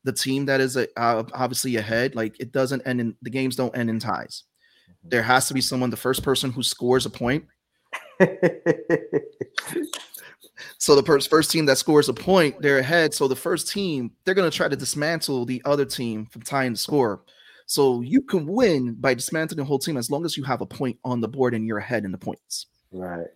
the 0.04 0.12
team 0.12 0.46
that 0.46 0.60
is 0.60 0.76
a, 0.76 0.88
uh, 0.98 1.24
obviously 1.34 1.76
ahead 1.76 2.14
like 2.14 2.38
it 2.40 2.52
doesn't 2.52 2.82
end 2.86 3.00
in 3.00 3.16
the 3.22 3.30
games 3.30 3.56
don't 3.56 3.76
end 3.76 3.90
in 3.90 3.98
ties 3.98 4.44
Mm-hmm. 4.88 5.08
there 5.08 5.22
has 5.22 5.48
to 5.48 5.54
be 5.54 5.60
someone 5.60 5.90
the 5.90 5.96
first 5.96 6.22
person 6.22 6.50
who 6.52 6.62
scores 6.62 7.06
a 7.06 7.10
point 7.10 7.44
so 10.78 10.94
the 10.94 11.02
first 11.04 11.28
first 11.28 11.50
team 11.50 11.66
that 11.66 11.78
scores 11.78 12.08
a 12.08 12.14
point 12.14 12.60
they're 12.62 12.78
ahead 12.78 13.12
so 13.12 13.28
the 13.28 13.36
first 13.36 13.68
team 13.70 14.10
they're 14.24 14.34
going 14.34 14.50
to 14.50 14.56
try 14.56 14.68
to 14.68 14.76
dismantle 14.76 15.44
the 15.44 15.60
other 15.64 15.84
team 15.84 16.26
from 16.26 16.42
tying 16.42 16.72
the 16.72 16.78
score 16.78 17.22
so 17.66 18.00
you 18.00 18.22
can 18.22 18.46
win 18.46 18.94
by 18.94 19.12
dismantling 19.12 19.58
the 19.58 19.64
whole 19.64 19.78
team 19.78 19.96
as 19.96 20.10
long 20.10 20.24
as 20.24 20.36
you 20.36 20.44
have 20.44 20.60
a 20.60 20.66
point 20.66 20.96
on 21.04 21.20
the 21.20 21.28
board 21.28 21.52
and 21.52 21.66
you're 21.66 21.78
ahead 21.78 22.04
in 22.04 22.12
the 22.12 22.18
points 22.18 22.66
Right. 22.92 23.26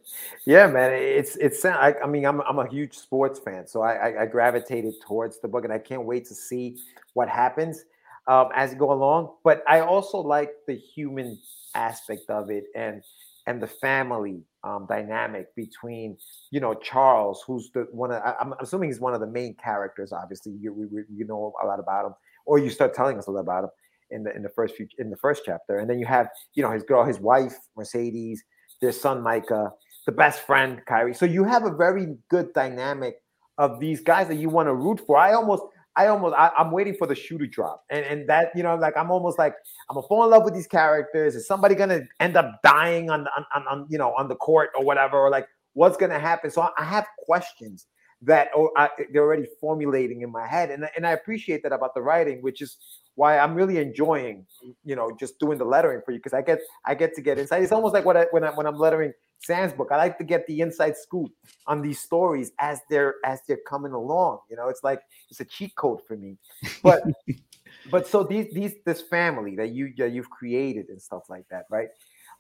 Yeah, 0.47 0.67
man. 0.69 0.93
It's 0.93 1.37
it's. 1.37 1.65
I, 1.65 1.95
I 2.03 2.07
mean, 2.07 2.25
I'm 2.25 2.41
I'm 2.43 2.59
a 2.59 2.69
huge 2.69 2.97
sports 2.97 3.39
fan, 3.41 3.67
so 3.67 3.83
I, 3.83 3.95
I 3.95 4.23
I 4.23 4.27
gravitated 4.27 4.95
towards 5.07 5.41
the 5.41 5.49
book, 5.49 5.65
and 5.65 5.73
I 5.73 5.79
can't 5.79 6.05
wait 6.05 6.25
to 6.27 6.35
see 6.35 6.79
what 7.15 7.29
happens 7.29 7.85
um, 8.31 8.49
as 8.55 8.73
it 8.73 8.79
go 8.79 8.93
along. 8.93 9.35
But 9.43 9.63
I 9.69 9.81
also 9.81 10.19
like 10.19 10.53
the 10.67 10.77
human 10.77 11.39
aspect 11.75 12.31
of 12.31 12.49
it, 12.51 12.65
and 12.75 13.03
and 13.47 13.61
the 13.61 13.67
family 13.67 14.43
um, 14.63 14.87
dynamic 14.89 15.55
between 15.57 16.17
you 16.51 16.61
know 16.61 16.75
Charles, 16.75 17.43
who's 17.47 17.71
the 17.75 17.89
one 17.91 18.13
of, 18.13 18.23
I'm 18.41 18.55
assuming 18.61 18.89
he's 18.89 19.01
one 19.01 19.15
of 19.15 19.21
the 19.21 19.27
main 19.27 19.57
characters. 19.63 20.13
Obviously, 20.13 20.53
you 20.53 20.73
we, 20.73 20.87
you 21.13 21.27
know 21.27 21.53
a 21.63 21.67
lot 21.67 21.81
about 21.81 22.07
him, 22.07 22.15
or 22.47 22.59
you 22.59 22.71
start 22.71 22.95
telling 22.95 23.19
us 23.19 23.27
a 23.27 23.33
lot 23.33 23.41
about 23.41 23.65
him 23.65 23.71
in 24.13 24.23
the 24.23 24.35
in 24.35 24.43
the 24.43 24.49
first 24.49 24.77
few 24.77 24.87
in 24.99 25.11
the 25.11 25.17
first 25.17 25.43
chapter, 25.45 25.79
and 25.79 25.91
then 25.91 25.99
you 25.99 26.07
have 26.07 26.29
you 26.55 26.63
know 26.63 26.71
his 26.71 26.85
girl, 26.85 27.05
his 27.05 27.19
wife 27.19 27.57
Mercedes, 27.77 28.45
their 28.81 28.93
son 28.93 29.23
Micah, 29.23 29.73
the 30.07 30.13
best 30.13 30.43
friend 30.43 30.81
Kyrie. 30.87 31.15
So 31.15 31.27
you 31.27 31.43
have 31.43 31.65
a 31.65 31.75
very 31.75 32.17
good 32.29 32.53
dynamic 32.53 33.17
of 33.59 33.81
these 33.81 34.01
guys 34.01 34.29
that 34.29 34.37
you 34.37 34.49
want 34.49 34.69
to 34.69 34.75
root 34.75 35.01
for. 35.05 35.19
I 35.19 35.33
almost 35.33 35.65
I 35.97 36.07
almost 36.07 36.35
I, 36.37 36.51
am 36.59 36.71
waiting 36.71 36.95
for 36.95 37.07
the 37.07 37.15
shoe 37.15 37.39
to 37.39 37.47
drop, 37.47 37.85
and 37.91 38.05
and 38.05 38.29
that 38.29 38.53
you 38.55 38.63
know 38.63 38.77
like 38.77 38.97
I'm 38.97 39.11
almost 39.11 39.39
like 39.39 39.55
I'm 39.89 39.95
gonna 39.95 40.07
fall 40.07 40.25
in 40.25 40.31
love 40.31 40.45
with 40.45 40.55
these 40.55 40.67
characters. 40.67 41.35
Is 41.35 41.47
somebody 41.47 41.75
gonna 41.75 42.03
end 42.21 42.37
up 42.37 42.61
dying 42.63 43.11
on 43.11 43.27
on, 43.37 43.45
on, 43.55 43.65
on 43.69 43.87
you 43.91 43.99
know 43.99 44.15
on 44.17 44.29
the 44.29 44.37
court 44.37 44.71
or 44.77 44.85
whatever, 44.85 45.19
or 45.19 45.31
like 45.31 45.47
what's 45.75 45.97
gonna 45.97 46.19
happen? 46.19 46.51
So 46.51 46.69
I, 46.79 46.85
have 46.85 47.07
questions 47.19 47.87
that 48.23 48.51
oh, 48.55 48.71
I, 48.77 48.89
they're 49.13 49.23
already 49.23 49.47
formulating 49.61 50.23
in 50.23 50.31
my 50.31 50.47
head, 50.47 50.71
and 50.71 50.89
and 50.97 51.07
I 51.07 51.11
appreciate 51.11 51.63
that 51.65 51.73
about 51.73 51.95
the 51.95 52.03
writing, 52.03 52.41
which 52.41 52.63
is 52.63 52.77
why 53.17 53.39
I'm 53.39 53.55
really 53.55 53.79
enjoying 53.79 54.47
you 54.85 54.95
know 54.95 55.11
just 55.19 55.41
doing 55.41 55.59
the 55.59 55.65
lettering 55.65 56.03
for 56.05 56.13
you 56.13 56.19
because 56.19 56.35
I 56.35 56.43
get 56.43 56.61
I 56.85 56.95
get 56.95 57.15
to 57.17 57.21
get 57.21 57.39
inside. 57.39 57.63
It's 57.65 57.73
almost 57.73 57.95
like 57.95 58.05
what 58.05 58.17
I, 58.17 58.27
when 58.31 58.45
I 58.45 58.51
when 58.51 58.67
I'm 58.67 58.77
lettering 58.77 59.13
Sam's 59.41 59.73
book. 59.73 59.89
I 59.91 59.97
like 59.97 60.19
to 60.19 60.25
get 60.25 60.47
the 60.47 60.61
inside 60.61 60.97
scoop 60.97 61.33
on 61.67 61.81
these 61.81 61.99
stories 61.99 62.53
as 62.59 62.81
they're 62.91 63.15
as 63.25 63.41
they're 63.49 63.61
coming 63.67 63.93
along. 63.93 64.41
You 64.51 64.57
know, 64.57 64.69
it's 64.69 64.85
like 64.85 65.01
it's 65.31 65.41
a 65.41 65.45
cheat 65.45 65.75
code 65.77 66.01
for 66.07 66.17
me. 66.17 66.37
But 66.83 67.03
but 67.91 68.07
so 68.07 68.23
these 68.23 68.53
these 68.53 68.75
this 68.85 69.01
family 69.01 69.57
that 69.57 69.71
you 69.71 69.95
that 69.97 70.13
you've 70.13 70.31
created 70.31 70.89
and 70.91 71.01
stuff 71.01 71.23
like 71.29 71.49
that, 71.51 71.65
right? 71.71 71.89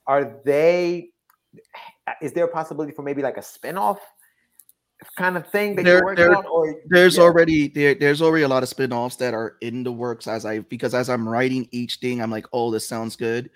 Are 0.06 0.40
they? 0.44 1.10
Is 2.20 2.32
there 2.32 2.44
a 2.44 2.48
possibility 2.48 2.92
for 2.92 3.02
maybe 3.02 3.22
like 3.22 3.38
a 3.38 3.40
spinoff 3.40 3.98
kind 5.16 5.36
of 5.36 5.48
thing 5.48 5.74
that 5.76 5.84
there, 5.84 5.96
you're 5.96 6.04
working 6.04 6.26
there, 6.26 6.36
on? 6.36 6.46
Or 6.46 6.74
there's 6.86 7.16
yeah. 7.16 7.22
already 7.22 7.68
there, 7.68 7.94
there's 7.94 8.20
already 8.20 8.44
a 8.44 8.48
lot 8.48 8.62
of 8.62 8.68
spin-offs 8.68 9.16
that 9.16 9.32
are 9.32 9.56
in 9.62 9.82
the 9.82 9.90
works 9.90 10.28
as 10.28 10.44
I 10.44 10.60
because 10.60 10.94
as 10.94 11.08
I'm 11.08 11.26
writing 11.26 11.66
each 11.72 11.96
thing, 11.96 12.20
I'm 12.20 12.30
like, 12.30 12.46
oh, 12.52 12.70
this 12.70 12.86
sounds 12.86 13.16
good. 13.16 13.50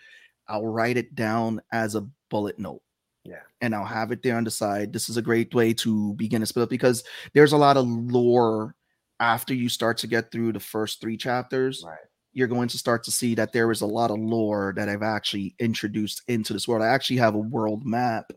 I'll 0.49 0.67
write 0.67 0.97
it 0.97 1.15
down 1.15 1.61
as 1.73 1.95
a 1.95 2.07
bullet 2.31 2.59
note. 2.59 2.81
Yeah. 3.25 3.41
And 3.61 3.75
I'll 3.75 3.85
have 3.85 4.13
it 4.13 4.23
there 4.23 4.37
on 4.37 4.45
the 4.45 4.51
side. 4.51 4.93
This 4.93 5.09
is 5.09 5.17
a 5.17 5.23
great 5.23 5.55
way 5.55 5.73
to 5.75 6.15
begin 6.15 6.41
to 6.41 6.47
split 6.47 6.65
up 6.65 6.71
because 6.71 7.05
there's 7.33 7.53
a 7.53 7.57
lot 7.57 7.77
of 7.77 7.87
lore 7.87 8.75
after 9.21 9.55
you 9.55 9.69
start 9.69 9.97
to 9.99 10.07
get 10.07 10.31
through 10.31 10.53
the 10.53 10.61
first 10.61 11.01
three 11.01 11.17
chapters. 11.17 11.83
Right. 11.87 11.99
You're 12.33 12.49
going 12.49 12.69
to 12.69 12.79
start 12.79 13.05
to 13.05 13.13
see 13.13 13.35
that 13.37 13.53
there 13.53 13.71
is 13.71 13.81
a 13.81 13.87
lot 13.87 14.11
of 14.11 14.19
lore 14.19 14.75
that 14.77 14.89
I've 14.89 15.03
actually 15.03 15.55
introduced 15.59 16.23
into 16.29 16.53
this 16.53 16.67
world. 16.69 16.83
I 16.83 16.89
actually 16.89 17.19
have 17.19 17.35
a 17.35 17.39
world 17.39 17.87
map 17.87 18.33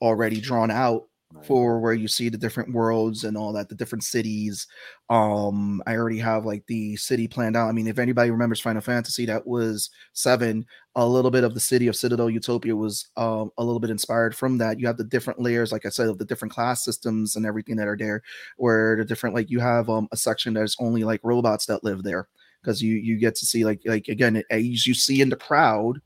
already 0.00 0.40
drawn 0.40 0.70
out 0.70 1.04
for 1.42 1.80
where 1.80 1.92
you 1.92 2.08
see 2.08 2.28
the 2.28 2.38
different 2.38 2.72
worlds 2.72 3.24
and 3.24 3.36
all 3.36 3.52
that, 3.52 3.68
the 3.68 3.74
different 3.74 4.04
cities. 4.04 4.66
Um, 5.10 5.82
I 5.86 5.96
already 5.96 6.18
have 6.18 6.44
like 6.44 6.64
the 6.66 6.96
city 6.96 7.26
planned 7.26 7.56
out. 7.56 7.68
I 7.68 7.72
mean, 7.72 7.86
if 7.86 7.98
anybody 7.98 8.30
remembers 8.30 8.60
Final 8.60 8.82
Fantasy, 8.82 9.26
that 9.26 9.46
was 9.46 9.90
seven. 10.12 10.64
A 10.94 11.06
little 11.06 11.30
bit 11.30 11.44
of 11.44 11.54
the 11.54 11.60
city 11.60 11.86
of 11.88 11.96
Citadel 11.96 12.30
Utopia 12.30 12.76
was 12.76 13.08
um, 13.16 13.50
a 13.58 13.64
little 13.64 13.80
bit 13.80 13.90
inspired 13.90 14.36
from 14.36 14.58
that. 14.58 14.78
You 14.78 14.86
have 14.86 14.98
the 14.98 15.04
different 15.04 15.40
layers, 15.40 15.72
like 15.72 15.86
I 15.86 15.88
said, 15.88 16.08
of 16.08 16.18
the 16.18 16.24
different 16.24 16.52
class 16.52 16.84
systems 16.84 17.36
and 17.36 17.46
everything 17.46 17.76
that 17.76 17.88
are 17.88 17.96
there. 17.96 18.22
Where 18.56 18.96
the 18.96 19.04
different, 19.04 19.34
like 19.34 19.50
you 19.50 19.60
have 19.60 19.88
um, 19.88 20.08
a 20.12 20.16
section 20.16 20.54
that's 20.54 20.76
only 20.78 21.04
like 21.04 21.20
robots 21.22 21.66
that 21.66 21.82
live 21.82 22.02
there 22.02 22.28
because 22.62 22.82
you 22.82 22.94
you 22.96 23.18
get 23.18 23.34
to 23.34 23.46
see 23.46 23.64
like 23.64 23.80
like 23.84 24.08
again 24.08 24.42
as 24.50 24.86
you 24.86 24.94
see 24.94 25.20
in 25.20 25.28
the 25.28 25.36
crowd 25.36 26.00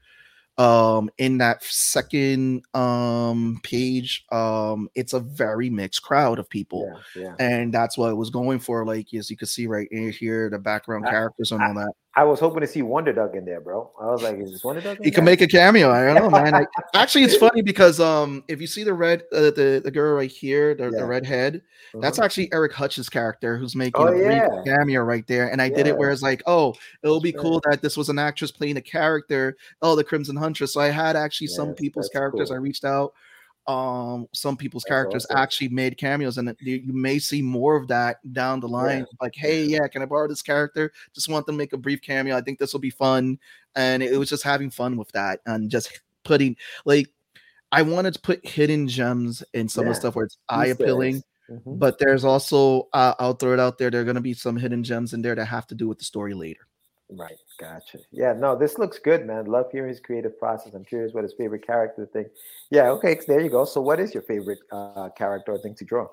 um 0.59 1.11
in 1.19 1.37
that 1.37 1.63
second 1.63 2.63
um 2.73 3.61
page 3.63 4.25
um 4.33 4.89
it's 4.95 5.13
a 5.13 5.21
very 5.21 5.69
mixed 5.69 6.03
crowd 6.03 6.39
of 6.39 6.49
people 6.49 6.91
yeah, 7.15 7.23
yeah. 7.23 7.35
and 7.39 7.75
that's 7.75 7.99
what 7.99 8.11
it 8.11 8.15
was 8.15 8.31
going 8.31 8.59
for 8.59 8.87
like 8.87 9.13
as 9.13 9.31
you 9.31 9.37
can 9.37 9.47
see 9.47 9.67
right 9.67 9.89
in 9.91 10.11
here 10.11 10.49
the 10.49 10.59
background 10.59 11.07
I, 11.07 11.11
characters 11.11 11.53
and 11.53 11.63
I, 11.63 11.69
all 11.69 11.75
that 11.75 11.93
I 12.17 12.25
was 12.25 12.41
hoping 12.41 12.63
to 12.63 12.67
see 12.67 12.81
Wonder 12.81 13.13
Dog 13.13 13.37
in 13.37 13.45
there, 13.45 13.61
bro. 13.61 13.91
I 14.01 14.07
was 14.07 14.23
like, 14.23 14.39
is 14.39 14.51
this 14.51 14.65
Wonder 14.65 14.81
Dog? 14.81 15.05
he 15.05 15.11
can 15.11 15.23
make 15.23 15.43
a 15.43 15.47
cameo. 15.47 15.91
I 15.91 16.03
don't 16.03 16.15
know, 16.15 16.31
man. 16.31 16.55
I, 16.55 16.67
actually, 16.95 17.25
it's 17.25 17.37
funny 17.37 17.61
because 17.61 18.01
um, 18.01 18.43
if 18.49 18.59
you 18.59 18.67
see 18.67 18.85
the 18.85 18.95
red, 18.95 19.25
uh, 19.35 19.51
the 19.51 19.83
the 19.85 19.91
girl 19.91 20.15
right 20.15 20.31
here, 20.31 20.75
the, 20.75 20.85
yeah. 20.85 21.01
the 21.01 21.05
red 21.05 21.27
head, 21.27 21.57
mm-hmm. 21.57 22.01
that's 22.01 22.19
actually 22.19 22.51
Eric 22.55 22.73
Hutch's 22.73 23.11
character 23.11 23.59
who's 23.59 23.77
making 23.77 24.03
oh, 24.03 24.07
a 24.07 24.19
yeah. 24.19 24.49
cameo 24.65 25.03
right 25.03 25.27
there. 25.27 25.53
And 25.53 25.61
I 25.61 25.67
yeah. 25.67 25.77
did 25.77 25.87
it 25.89 25.99
where 25.99 26.11
it's 26.11 26.23
like, 26.23 26.43
oh, 26.47 26.75
it'll 27.03 27.21
be 27.21 27.33
cool 27.33 27.61
that 27.69 27.83
this 27.83 27.99
was 27.99 28.09
an 28.09 28.19
actress 28.19 28.51
playing 28.51 28.79
a 28.79 28.83
character. 28.83 29.55
Oh, 29.83 29.95
the 29.95 30.03
Crimson 30.03 30.37
Huntress. 30.37 30.73
So 30.73 30.81
I 30.81 30.89
had 30.89 31.17
actually 31.17 31.49
some 31.49 31.75
people's 31.75 32.09
characters. 32.09 32.49
Cool. 32.49 32.57
I 32.57 32.61
reached 32.61 32.87
out 32.87 33.13
um 33.69 34.29
some 34.33 34.57
people's 34.57 34.85
That's 34.85 34.91
characters 34.91 35.27
awesome. 35.27 35.39
actually 35.39 35.69
made 35.69 35.97
cameos 35.97 36.39
and 36.39 36.55
you 36.61 36.93
may 36.93 37.19
see 37.19 37.43
more 37.43 37.77
of 37.77 37.89
that 37.89 38.19
down 38.33 38.61
the 38.61 38.69
line 38.69 39.01
yeah. 39.01 39.17
like 39.21 39.35
hey 39.35 39.65
yeah 39.65 39.89
can 39.89 40.03
i 40.03 40.05
borrow 40.05 40.29
this 40.29 40.43
character 40.43 40.93
just 41.15 41.29
want 41.29 41.47
them 41.47 41.57
to 41.57 41.59
make 41.59 41.73
a 41.73 41.79
brief 41.79 42.01
cameo 42.01 42.37
i 42.37 42.41
think 42.41 42.59
this 42.59 42.73
will 42.73 42.81
be 42.81 42.91
fun 42.91 43.39
and 43.75 44.03
it 44.03 44.17
was 44.17 44.29
just 44.29 44.45
having 44.45 44.71
fun 44.71 44.97
with 44.97 45.11
that 45.13 45.41
and 45.47 45.69
just 45.71 46.01
putting 46.23 46.57
like 46.85 47.09
i 47.73 47.83
wanted 47.83 48.15
to 48.15 48.21
put 48.21 48.47
hidden 48.47 48.87
gems 48.87 49.43
in 49.53 49.69
some 49.69 49.85
yeah. 49.85 49.91
of 49.91 49.97
the 49.97 50.01
stuff 50.01 50.15
where 50.15 50.27
it's 50.27 50.39
eye 50.49 50.67
appealing 50.67 51.23
mm-hmm. 51.51 51.77
but 51.77 51.99
there's 51.99 52.25
also 52.25 52.89
uh, 52.93 53.15
i'll 53.19 53.35
throw 53.35 53.53
it 53.53 53.61
out 53.61 53.79
there 53.79 53.91
there 53.91 54.03
are 54.03 54.05
going 54.05 54.15
to 54.15 54.21
be 54.21 54.35
some 54.35 54.57
hidden 54.57 54.85
gems 54.85 55.13
in 55.13 55.23
there 55.23 55.35
that 55.35 55.47
have 55.47 55.67
to 55.67 55.75
do 55.75 55.89
with 55.89 55.99
the 55.99 56.05
story 56.05 56.35
later 56.35 56.66
Right, 57.09 57.39
gotcha. 57.61 57.99
Yeah, 58.11 58.33
no, 58.33 58.57
this 58.57 58.79
looks 58.79 58.99
good, 58.99 59.27
man. 59.27 59.45
Love 59.47 59.71
hearing 59.71 59.91
his 59.91 60.01
creative 60.01 60.39
process. 60.39 60.75
I'm 60.75 60.85
curious 60.85 61.15
what 61.15 61.23
his 61.23 61.35
favorite 61.35 61.65
character 61.65 62.07
thing. 62.07 62.27
Yeah, 62.71 62.91
okay, 62.91 63.19
there 63.29 63.41
you 63.41 63.49
go. 63.49 63.65
So, 63.65 63.81
what 63.81 64.01
is 64.01 64.13
your 64.13 64.25
favorite 64.25 64.59
uh, 64.73 65.11
character 65.11 65.53
or 65.53 65.59
thing 65.59 65.77
to 65.77 65.85
draw? 65.85 66.09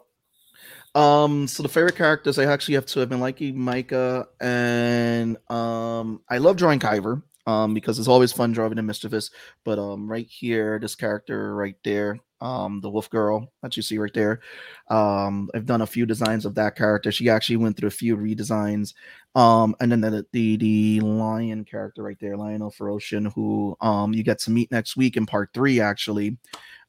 Um, 0.96 1.48
so 1.48 1.64
the 1.64 1.70
favorite 1.70 1.96
characters 1.96 2.38
I 2.38 2.46
actually 2.46 2.76
have 2.76 2.86
two. 2.86 3.02
I've 3.02 3.10
been 3.10 3.20
liking 3.20 3.60
Micah, 3.60 4.28
and 4.40 5.38
um, 5.50 6.22
I 6.30 6.38
love 6.38 6.58
drawing 6.58 6.80
Kyver. 6.80 7.24
Um, 7.46 7.74
because 7.74 8.00
it's 8.00 8.08
always 8.08 8.32
fun 8.32 8.54
drawing 8.54 8.78
a 8.80 8.82
mischievous. 8.82 9.30
But 9.66 9.78
um, 9.78 10.10
right 10.10 10.28
here, 10.30 10.80
this 10.80 10.96
character 10.96 11.54
right 11.54 11.76
there, 11.84 12.20
um, 12.44 12.82
the 12.82 12.90
wolf 12.90 13.10
girl 13.10 13.48
that 13.62 13.76
you 13.78 13.82
see 13.82 13.98
right 13.98 14.14
there. 14.14 14.42
Um, 14.90 15.50
I've 15.56 15.66
done 15.66 15.82
a 15.82 15.88
few 15.88 16.06
designs 16.06 16.46
of 16.46 16.54
that 16.56 16.76
character. 16.76 17.12
She 17.12 17.30
actually 17.30 17.58
went 17.58 17.78
through 17.78 17.88
a 17.88 17.92
few 17.92 18.18
redesigns. 18.18 18.94
Um, 19.34 19.76
and 19.80 19.92
then 19.92 20.02
the, 20.02 20.26
the 20.32 20.58
the 20.58 21.00
lion 21.00 21.66
character 21.66 22.04
right 22.04 22.18
there, 22.20 22.38
Lionel 22.38 22.72
Ferocian, 22.72 23.34
who 23.34 23.76
um 23.82 24.14
you 24.14 24.22
get 24.24 24.40
to 24.40 24.52
meet 24.52 24.72
next 24.72 24.96
week 24.96 25.18
in 25.18 25.26
part 25.26 25.50
three, 25.54 25.80
actually, 25.80 26.38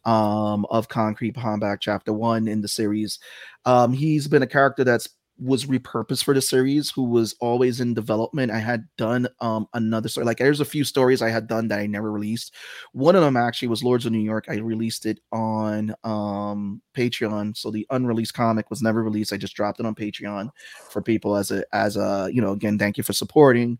um, 0.04 0.66
of 0.68 0.88
Concrete 0.88 1.36
Combat 1.36 1.78
Chapter 1.80 2.12
One 2.12 2.48
in 2.48 2.60
the 2.60 2.68
series. 2.68 3.18
Um, 3.64 3.92
he's 3.92 4.28
been 4.28 4.42
a 4.42 4.46
character 4.46 4.84
that's 4.84 5.08
was 5.38 5.66
repurposed 5.66 6.22
for 6.22 6.32
the 6.32 6.40
series 6.40 6.90
who 6.90 7.02
was 7.02 7.34
always 7.40 7.80
in 7.80 7.92
development 7.92 8.52
i 8.52 8.58
had 8.58 8.86
done 8.96 9.26
um 9.40 9.66
another 9.74 10.08
story 10.08 10.24
like 10.24 10.38
there's 10.38 10.60
a 10.60 10.64
few 10.64 10.84
stories 10.84 11.22
i 11.22 11.28
had 11.28 11.48
done 11.48 11.68
that 11.68 11.80
i 11.80 11.86
never 11.86 12.12
released. 12.12 12.54
One 12.92 13.16
of 13.16 13.22
them 13.22 13.36
actually 13.36 13.68
was 13.68 13.82
lords 13.82 14.06
of 14.06 14.12
new 14.12 14.18
york. 14.18 14.46
I 14.48 14.56
released 14.56 15.06
it 15.06 15.20
on 15.32 15.94
um 16.04 16.80
patreon 16.94 17.56
so 17.56 17.70
the 17.70 17.86
unreleased 17.90 18.34
comic 18.34 18.70
was 18.70 18.82
never 18.82 19.02
released. 19.02 19.32
I 19.32 19.36
just 19.36 19.54
dropped 19.54 19.80
it 19.80 19.86
on 19.86 19.94
patreon 19.94 20.50
for 20.90 21.02
people 21.02 21.36
as 21.36 21.50
a 21.50 21.64
as 21.72 21.96
a 21.96 22.28
you 22.32 22.40
know 22.40 22.52
again 22.52 22.78
thank 22.78 22.96
you 22.96 23.04
for 23.04 23.12
supporting 23.12 23.78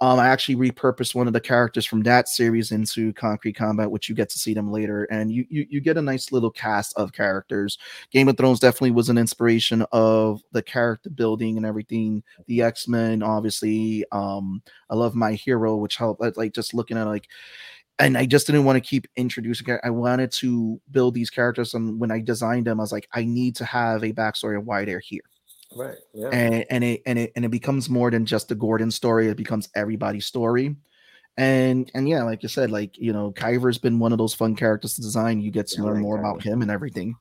um, 0.00 0.18
I 0.18 0.28
actually 0.28 0.56
repurposed 0.56 1.14
one 1.14 1.26
of 1.26 1.32
the 1.32 1.40
characters 1.40 1.86
from 1.86 2.02
that 2.02 2.28
series 2.28 2.72
into 2.72 3.12
Concrete 3.12 3.52
Combat, 3.52 3.90
which 3.90 4.08
you 4.08 4.14
get 4.14 4.28
to 4.30 4.38
see 4.38 4.52
them 4.52 4.72
later, 4.72 5.04
and 5.04 5.30
you 5.30 5.46
you, 5.48 5.66
you 5.70 5.80
get 5.80 5.96
a 5.96 6.02
nice 6.02 6.32
little 6.32 6.50
cast 6.50 6.96
of 6.96 7.12
characters. 7.12 7.78
Game 8.10 8.28
of 8.28 8.36
Thrones 8.36 8.58
definitely 8.58 8.90
was 8.90 9.08
an 9.08 9.18
inspiration 9.18 9.84
of 9.92 10.42
the 10.52 10.62
character 10.62 11.10
building 11.10 11.56
and 11.56 11.64
everything. 11.64 12.22
The 12.46 12.62
X 12.62 12.88
Men, 12.88 13.22
obviously. 13.22 14.04
Um, 14.10 14.62
I 14.90 14.96
love 14.96 15.14
My 15.14 15.34
Hero, 15.34 15.76
which 15.76 15.96
helped. 15.96 16.20
Like 16.36 16.52
just 16.52 16.74
looking 16.74 16.96
at 16.96 17.06
like 17.06 17.28
and 17.98 18.18
I 18.18 18.26
just 18.26 18.46
didn't 18.46 18.64
want 18.64 18.76
to 18.76 18.88
keep 18.88 19.06
introducing. 19.16 19.78
I 19.84 19.90
wanted 19.90 20.32
to 20.32 20.80
build 20.90 21.14
these 21.14 21.30
characters, 21.30 21.74
and 21.74 22.00
when 22.00 22.10
I 22.10 22.20
designed 22.20 22.66
them, 22.66 22.80
I 22.80 22.82
was 22.82 22.92
like, 22.92 23.08
I 23.12 23.24
need 23.24 23.54
to 23.56 23.64
have 23.64 24.02
a 24.02 24.12
backstory 24.12 24.58
of 24.58 24.66
why 24.66 24.84
they're 24.84 24.98
here. 24.98 25.22
Right. 25.76 25.98
Yeah. 26.12 26.28
And 26.28 26.64
and 26.70 26.84
it 26.84 27.02
and 27.06 27.18
it 27.18 27.32
and 27.36 27.44
it 27.44 27.50
becomes 27.50 27.88
more 27.88 28.10
than 28.10 28.26
just 28.26 28.48
the 28.48 28.54
Gordon 28.54 28.90
story. 28.90 29.28
It 29.28 29.36
becomes 29.36 29.68
everybody's 29.74 30.26
story. 30.26 30.76
And 31.36 31.90
and 31.94 32.08
yeah, 32.08 32.22
like 32.24 32.42
you 32.42 32.48
said, 32.48 32.70
like 32.70 32.98
you 32.98 33.12
know, 33.12 33.32
Kyver's 33.32 33.78
been 33.78 33.98
one 33.98 34.12
of 34.12 34.18
those 34.18 34.34
fun 34.34 34.54
characters 34.54 34.94
to 34.94 35.00
design. 35.00 35.40
You 35.40 35.50
get 35.50 35.68
to 35.68 35.78
yeah, 35.78 35.84
learn 35.84 35.94
like 35.94 36.02
more 36.02 36.16
Kyver. 36.16 36.30
about 36.30 36.42
him 36.42 36.62
and 36.62 36.70
everything. 36.70 37.16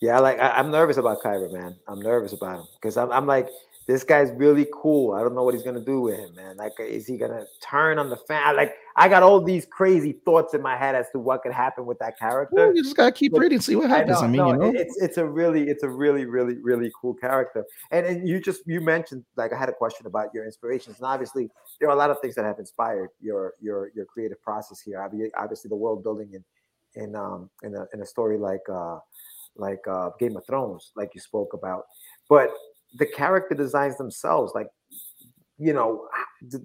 Yeah, 0.00 0.18
like 0.18 0.38
I, 0.38 0.60
am 0.60 0.70
nervous 0.70 0.98
about 0.98 1.22
Kyver, 1.22 1.48
man. 1.52 1.76
I'm 1.88 2.00
nervous 2.00 2.32
about 2.32 2.60
him 2.60 2.66
because 2.74 2.96
I'm, 2.96 3.10
I'm 3.12 3.26
like 3.26 3.48
this 3.86 4.02
guy's 4.02 4.32
really 4.32 4.66
cool. 4.72 5.14
I 5.14 5.20
don't 5.20 5.34
know 5.34 5.44
what 5.44 5.54
he's 5.54 5.62
gonna 5.62 5.84
do 5.84 6.00
with 6.00 6.18
him, 6.18 6.34
man. 6.34 6.56
Like, 6.56 6.72
is 6.80 7.06
he 7.06 7.16
gonna 7.16 7.44
turn 7.62 7.98
on 7.98 8.10
the 8.10 8.16
fan? 8.16 8.56
Like, 8.56 8.74
I 8.96 9.08
got 9.08 9.22
all 9.22 9.40
these 9.40 9.64
crazy 9.64 10.20
thoughts 10.24 10.54
in 10.54 10.62
my 10.62 10.76
head 10.76 10.96
as 10.96 11.06
to 11.10 11.20
what 11.20 11.42
could 11.42 11.52
happen 11.52 11.86
with 11.86 11.98
that 12.00 12.18
character. 12.18 12.56
Well, 12.56 12.74
you 12.74 12.82
just 12.82 12.96
gotta 12.96 13.12
keep 13.12 13.32
but, 13.32 13.40
reading, 13.40 13.60
see 13.60 13.76
what 13.76 13.88
happens. 13.88 14.18
I, 14.18 14.26
know, 14.26 14.48
I 14.48 14.52
mean, 14.52 14.58
no, 14.58 14.66
you 14.66 14.72
know, 14.72 14.80
it's 14.80 15.00
it's 15.00 15.18
a 15.18 15.24
really, 15.24 15.68
it's 15.68 15.84
a 15.84 15.88
really, 15.88 16.24
really, 16.24 16.56
really 16.62 16.90
cool 17.00 17.14
character. 17.14 17.64
And 17.92 18.04
and 18.04 18.28
you 18.28 18.40
just 18.40 18.62
you 18.66 18.80
mentioned 18.80 19.24
like 19.36 19.52
I 19.52 19.58
had 19.58 19.68
a 19.68 19.74
question 19.74 20.06
about 20.06 20.30
your 20.34 20.44
inspirations, 20.44 20.96
and 20.96 21.06
obviously 21.06 21.48
there 21.78 21.88
are 21.88 21.92
a 21.92 21.98
lot 21.98 22.10
of 22.10 22.18
things 22.20 22.34
that 22.34 22.44
have 22.44 22.58
inspired 22.58 23.10
your 23.20 23.54
your 23.60 23.92
your 23.94 24.06
creative 24.06 24.42
process 24.42 24.80
here. 24.80 25.00
Obviously, 25.36 25.68
the 25.68 25.76
world 25.76 26.02
building 26.02 26.32
in 26.32 26.44
in 27.00 27.14
um 27.14 27.50
in 27.62 27.76
a 27.76 27.86
in 27.94 28.02
a 28.02 28.06
story 28.06 28.36
like 28.36 28.66
uh 28.72 28.98
like 29.54 29.86
uh 29.88 30.10
Game 30.18 30.36
of 30.36 30.44
Thrones, 30.44 30.90
like 30.96 31.10
you 31.14 31.20
spoke 31.20 31.52
about. 31.52 31.84
But 32.28 32.50
the 32.98 33.06
character 33.06 33.54
designs 33.54 33.96
themselves, 33.98 34.52
like 34.54 34.68
you 35.58 35.72
know, 35.72 36.06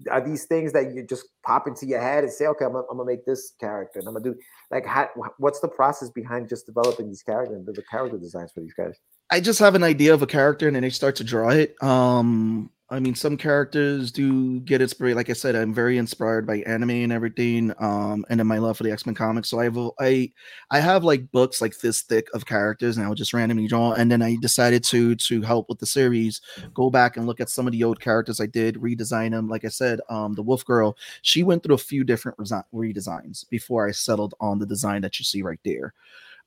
are 0.10 0.20
these 0.20 0.46
things 0.46 0.74
that 0.74 0.94
you 0.94 1.04
just 1.04 1.26
pop 1.46 1.66
into 1.66 1.86
your 1.86 2.02
head 2.02 2.26
and 2.26 2.34
say, 2.34 2.46
okay, 2.46 2.66
I'm 2.66 2.74
gonna, 2.74 2.84
I'm 2.92 2.98
gonna 2.98 3.08
make 3.08 3.26
this 3.26 3.54
character, 3.60 4.00
and 4.00 4.08
I'm 4.08 4.14
gonna 4.14 4.34
do 4.34 4.36
like, 4.70 4.86
how, 4.86 5.10
what's 5.38 5.60
the 5.60 5.68
process 5.68 6.10
behind 6.10 6.50
just 6.50 6.66
developing 6.66 7.08
these 7.08 7.24
characters, 7.24 7.66
the, 7.66 7.72
the 7.72 7.84
character 7.90 8.18
designs 8.18 8.52
for 8.54 8.62
these 8.62 8.74
guys? 8.74 8.98
I 9.30 9.40
just 9.40 9.60
have 9.60 9.76
an 9.76 9.84
idea 9.84 10.14
of 10.14 10.22
a 10.22 10.28
character 10.28 10.68
and 10.68 10.76
then 10.76 10.84
I 10.84 10.90
start 10.90 11.16
to 11.18 11.24
draw 11.24 11.50
it. 11.50 11.82
Um, 11.82 12.70
I 12.92 13.00
mean, 13.00 13.16
some 13.16 13.38
characters 13.38 14.12
do 14.12 14.60
get 14.60 14.82
inspired. 14.82 15.16
Like 15.16 15.30
I 15.30 15.34
said, 15.34 15.56
I'm 15.56 15.74
very 15.74 15.98
inspired 15.98 16.46
by 16.46 16.58
anime 16.58 16.90
and 16.90 17.14
everything. 17.14 17.74
Um, 17.80 18.26
and 18.30 18.38
then 18.38 18.48
my 18.48 18.58
love 18.58 18.76
for 18.76 18.84
the 18.84 18.92
X 18.92 19.06
Men 19.06 19.16
comics. 19.16 19.50
So 19.50 19.62
I 19.62 19.64
have 19.64 19.78
I 20.02 20.30
I 20.72 20.82
have 20.82 21.06
like 21.06 21.32
books 21.32 21.62
like 21.62 21.80
this 21.80 22.02
thick 22.02 22.28
of 22.34 22.46
characters, 22.46 22.98
and 22.98 23.06
I 23.06 23.10
would 23.10 23.18
just 23.18 23.34
randomly 23.34 23.68
draw. 23.68 23.94
And 23.94 24.12
then 24.12 24.22
I 24.22 24.36
decided 24.42 24.84
to 24.86 25.16
to 25.16 25.42
help 25.42 25.70
with 25.70 25.80
the 25.80 25.86
series, 25.86 26.42
go 26.74 26.90
back 26.90 27.16
and 27.16 27.26
look 27.26 27.40
at 27.40 27.50
some 27.50 27.66
of 27.66 27.72
the 27.72 27.86
old 27.86 28.02
characters 28.02 28.42
I 28.42 28.46
did, 28.46 28.76
redesign 28.76 29.32
them. 29.32 29.48
Like 29.48 29.64
I 29.64 29.70
said, 29.70 30.02
um, 30.10 30.34
the 30.34 30.44
Wolf 30.44 30.66
Girl, 30.66 30.98
she 31.22 31.44
went 31.44 31.64
through 31.64 31.76
a 31.76 31.78
few 31.78 32.04
different 32.04 32.38
resi- 32.40 32.66
redesigns 32.74 33.48
before 33.50 33.88
I 33.88 33.92
settled 33.92 34.34
on 34.42 34.60
the 34.60 34.66
design 34.66 35.02
that 35.04 35.18
you 35.18 35.24
see 35.24 35.44
right 35.44 35.62
there. 35.64 35.94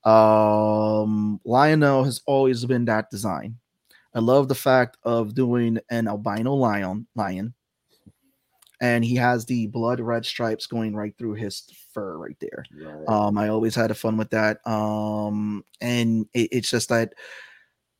Um, 0.05 1.41
Lionel 1.47 2.05
has 2.05 2.21
always 2.27 2.63
been 2.67 2.85
that 2.85 3.11
design. 3.11 3.57
I 4.15 4.21
love 4.21 4.49
the 4.49 4.55
fact 4.55 4.97
of 5.03 5.35
doing 5.35 5.79
an 5.91 6.09
albino 6.09 6.55
lion, 6.55 7.07
lion, 7.17 7.55
and 8.81 9.05
he 9.05 9.17
has 9.17 9.45
the 9.45 9.67
blood 9.69 10.01
red 10.01 10.25
stripes 10.25 10.67
going 10.67 10.95
right 10.95 11.15
through 11.19 11.35
his 11.35 11.65
fur 11.93 12.17
right 12.19 12.37
there. 12.41 12.65
Right. 12.77 13.09
Um, 13.09 13.39
I 13.39 13.49
always 13.49 13.75
had 13.75 13.91
a 13.91 13.95
fun 13.95 14.17
with 14.17 14.31
that. 14.31 14.59
Um, 14.67 15.65
and 15.81 16.27
it, 16.35 16.49
it's 16.53 16.71
just 16.71 16.89
that 16.91 17.15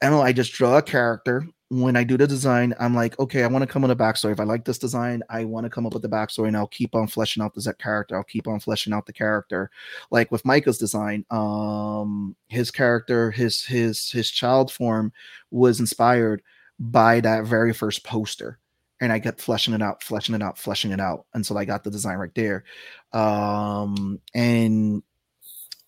I 0.03 0.07
don't 0.07 0.19
know. 0.19 0.23
I 0.23 0.33
just 0.33 0.53
draw 0.53 0.79
a 0.79 0.83
character 0.83 1.47
when 1.71 1.97
I 1.97 2.05
do 2.05 2.17
the 2.17 2.27
design, 2.27 2.75
I'm 2.79 2.95
like, 2.95 3.19
okay, 3.19 3.43
I 3.43 3.47
want 3.47 3.63
to 3.63 3.67
come 3.67 3.83
with 3.83 3.91
a 3.91 3.97
backstory. 3.97 4.33
If 4.33 4.41
I 4.41 4.45
like 4.45 4.65
this 4.65 4.79
design, 4.79 5.23
I 5.31 5.45
want 5.45 5.65
to 5.65 5.71
come 5.71 5.87
up 5.87 5.95
with 5.95 6.03
the 6.03 6.09
backstory 6.09 6.49
and 6.49 6.57
I'll 6.57 6.67
keep 6.67 6.95
on 6.95 7.07
fleshing 7.07 7.43
out 7.43 7.55
the 7.55 7.75
character. 7.75 8.17
I'll 8.17 8.25
keep 8.25 8.47
on 8.47 8.61
fleshing 8.61 8.93
out 8.93 9.07
the 9.07 9.13
character. 9.13 9.71
Like 10.11 10.31
with 10.31 10.45
Micah's 10.45 10.79
design, 10.79 11.25
um, 11.31 12.37
his 12.49 12.71
character, 12.71 13.31
his 13.31 13.65
his 13.65 14.11
his 14.11 14.31
child 14.31 14.71
form 14.71 15.13
was 15.51 15.81
inspired 15.81 16.43
by 16.79 17.21
that 17.21 17.45
very 17.45 17.73
first 17.73 18.05
poster. 18.05 18.59
And 19.01 19.13
I 19.13 19.19
kept 19.19 19.41
fleshing 19.41 19.75
it 19.75 19.83
out, 19.83 20.03
fleshing 20.03 20.35
it 20.35 20.43
out, 20.43 20.59
fleshing 20.59 20.93
it 20.93 21.01
out 21.01 21.27
until 21.35 21.59
I 21.59 21.65
got 21.65 21.83
the 21.83 21.91
design 21.91 22.19
right 22.19 22.35
there. 22.35 22.65
Um, 23.13 24.21
and 24.35 25.03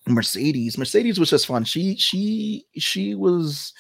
Mercedes, 0.09 0.79
Mercedes 0.79 1.19
was 1.19 1.31
just 1.31 1.47
fun. 1.47 1.65
She 1.65 1.97
she 1.97 2.67
she 2.77 3.15
was 3.15 3.73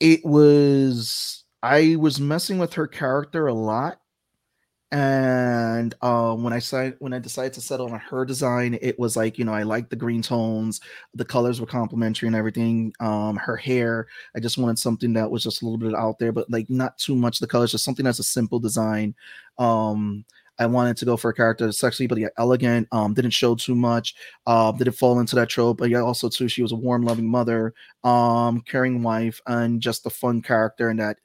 it 0.00 0.24
was 0.24 1.44
I 1.62 1.96
was 1.96 2.20
messing 2.20 2.58
with 2.58 2.74
her 2.74 2.86
character 2.86 3.46
a 3.48 3.54
lot. 3.54 4.00
And 4.90 5.94
uh, 6.00 6.34
when 6.34 6.54
I 6.54 6.56
decided 6.60 6.96
when 7.00 7.12
I 7.12 7.18
decided 7.18 7.52
to 7.54 7.60
settle 7.60 7.92
on 7.92 8.00
her 8.00 8.24
design, 8.24 8.78
it 8.80 8.98
was 8.98 9.16
like 9.16 9.38
you 9.38 9.44
know 9.44 9.52
I 9.52 9.62
liked 9.64 9.90
the 9.90 9.96
green 9.96 10.22
tones, 10.22 10.80
the 11.14 11.26
colors 11.26 11.60
were 11.60 11.66
complementary 11.66 12.26
and 12.26 12.36
everything. 12.36 12.94
Um, 13.00 13.36
her 13.36 13.56
hair, 13.56 14.06
I 14.34 14.40
just 14.40 14.56
wanted 14.56 14.78
something 14.78 15.12
that 15.12 15.30
was 15.30 15.42
just 15.42 15.60
a 15.62 15.66
little 15.66 15.78
bit 15.78 15.94
out 15.94 16.18
there, 16.18 16.32
but 16.32 16.50
like 16.50 16.70
not 16.70 16.96
too 16.96 17.14
much 17.16 17.38
the 17.38 17.46
colors, 17.46 17.72
just 17.72 17.84
something 17.84 18.04
that's 18.04 18.18
a 18.18 18.24
simple 18.24 18.60
design. 18.60 19.14
Um, 19.58 20.24
I 20.58 20.66
wanted 20.66 20.96
to 20.98 21.04
go 21.04 21.16
for 21.16 21.30
a 21.30 21.34
character 21.34 21.64
that's 21.64 21.78
sexy 21.78 22.06
but 22.06 22.18
yet 22.18 22.32
elegant. 22.38 22.88
Um, 22.92 23.14
didn't 23.14 23.30
show 23.30 23.54
too 23.54 23.74
much. 23.74 24.14
Uh, 24.46 24.72
didn't 24.72 24.94
fall 24.94 25.20
into 25.20 25.36
that 25.36 25.48
trope. 25.48 25.78
But 25.78 25.90
yeah, 25.90 26.00
also 26.00 26.28
too, 26.28 26.48
she 26.48 26.62
was 26.62 26.72
a 26.72 26.76
warm, 26.76 27.02
loving 27.02 27.28
mother, 27.28 27.74
um, 28.04 28.60
caring 28.62 29.02
wife, 29.02 29.40
and 29.46 29.80
just 29.80 30.06
a 30.06 30.10
fun 30.10 30.42
character. 30.42 30.88
And 30.88 31.00
that 31.00 31.18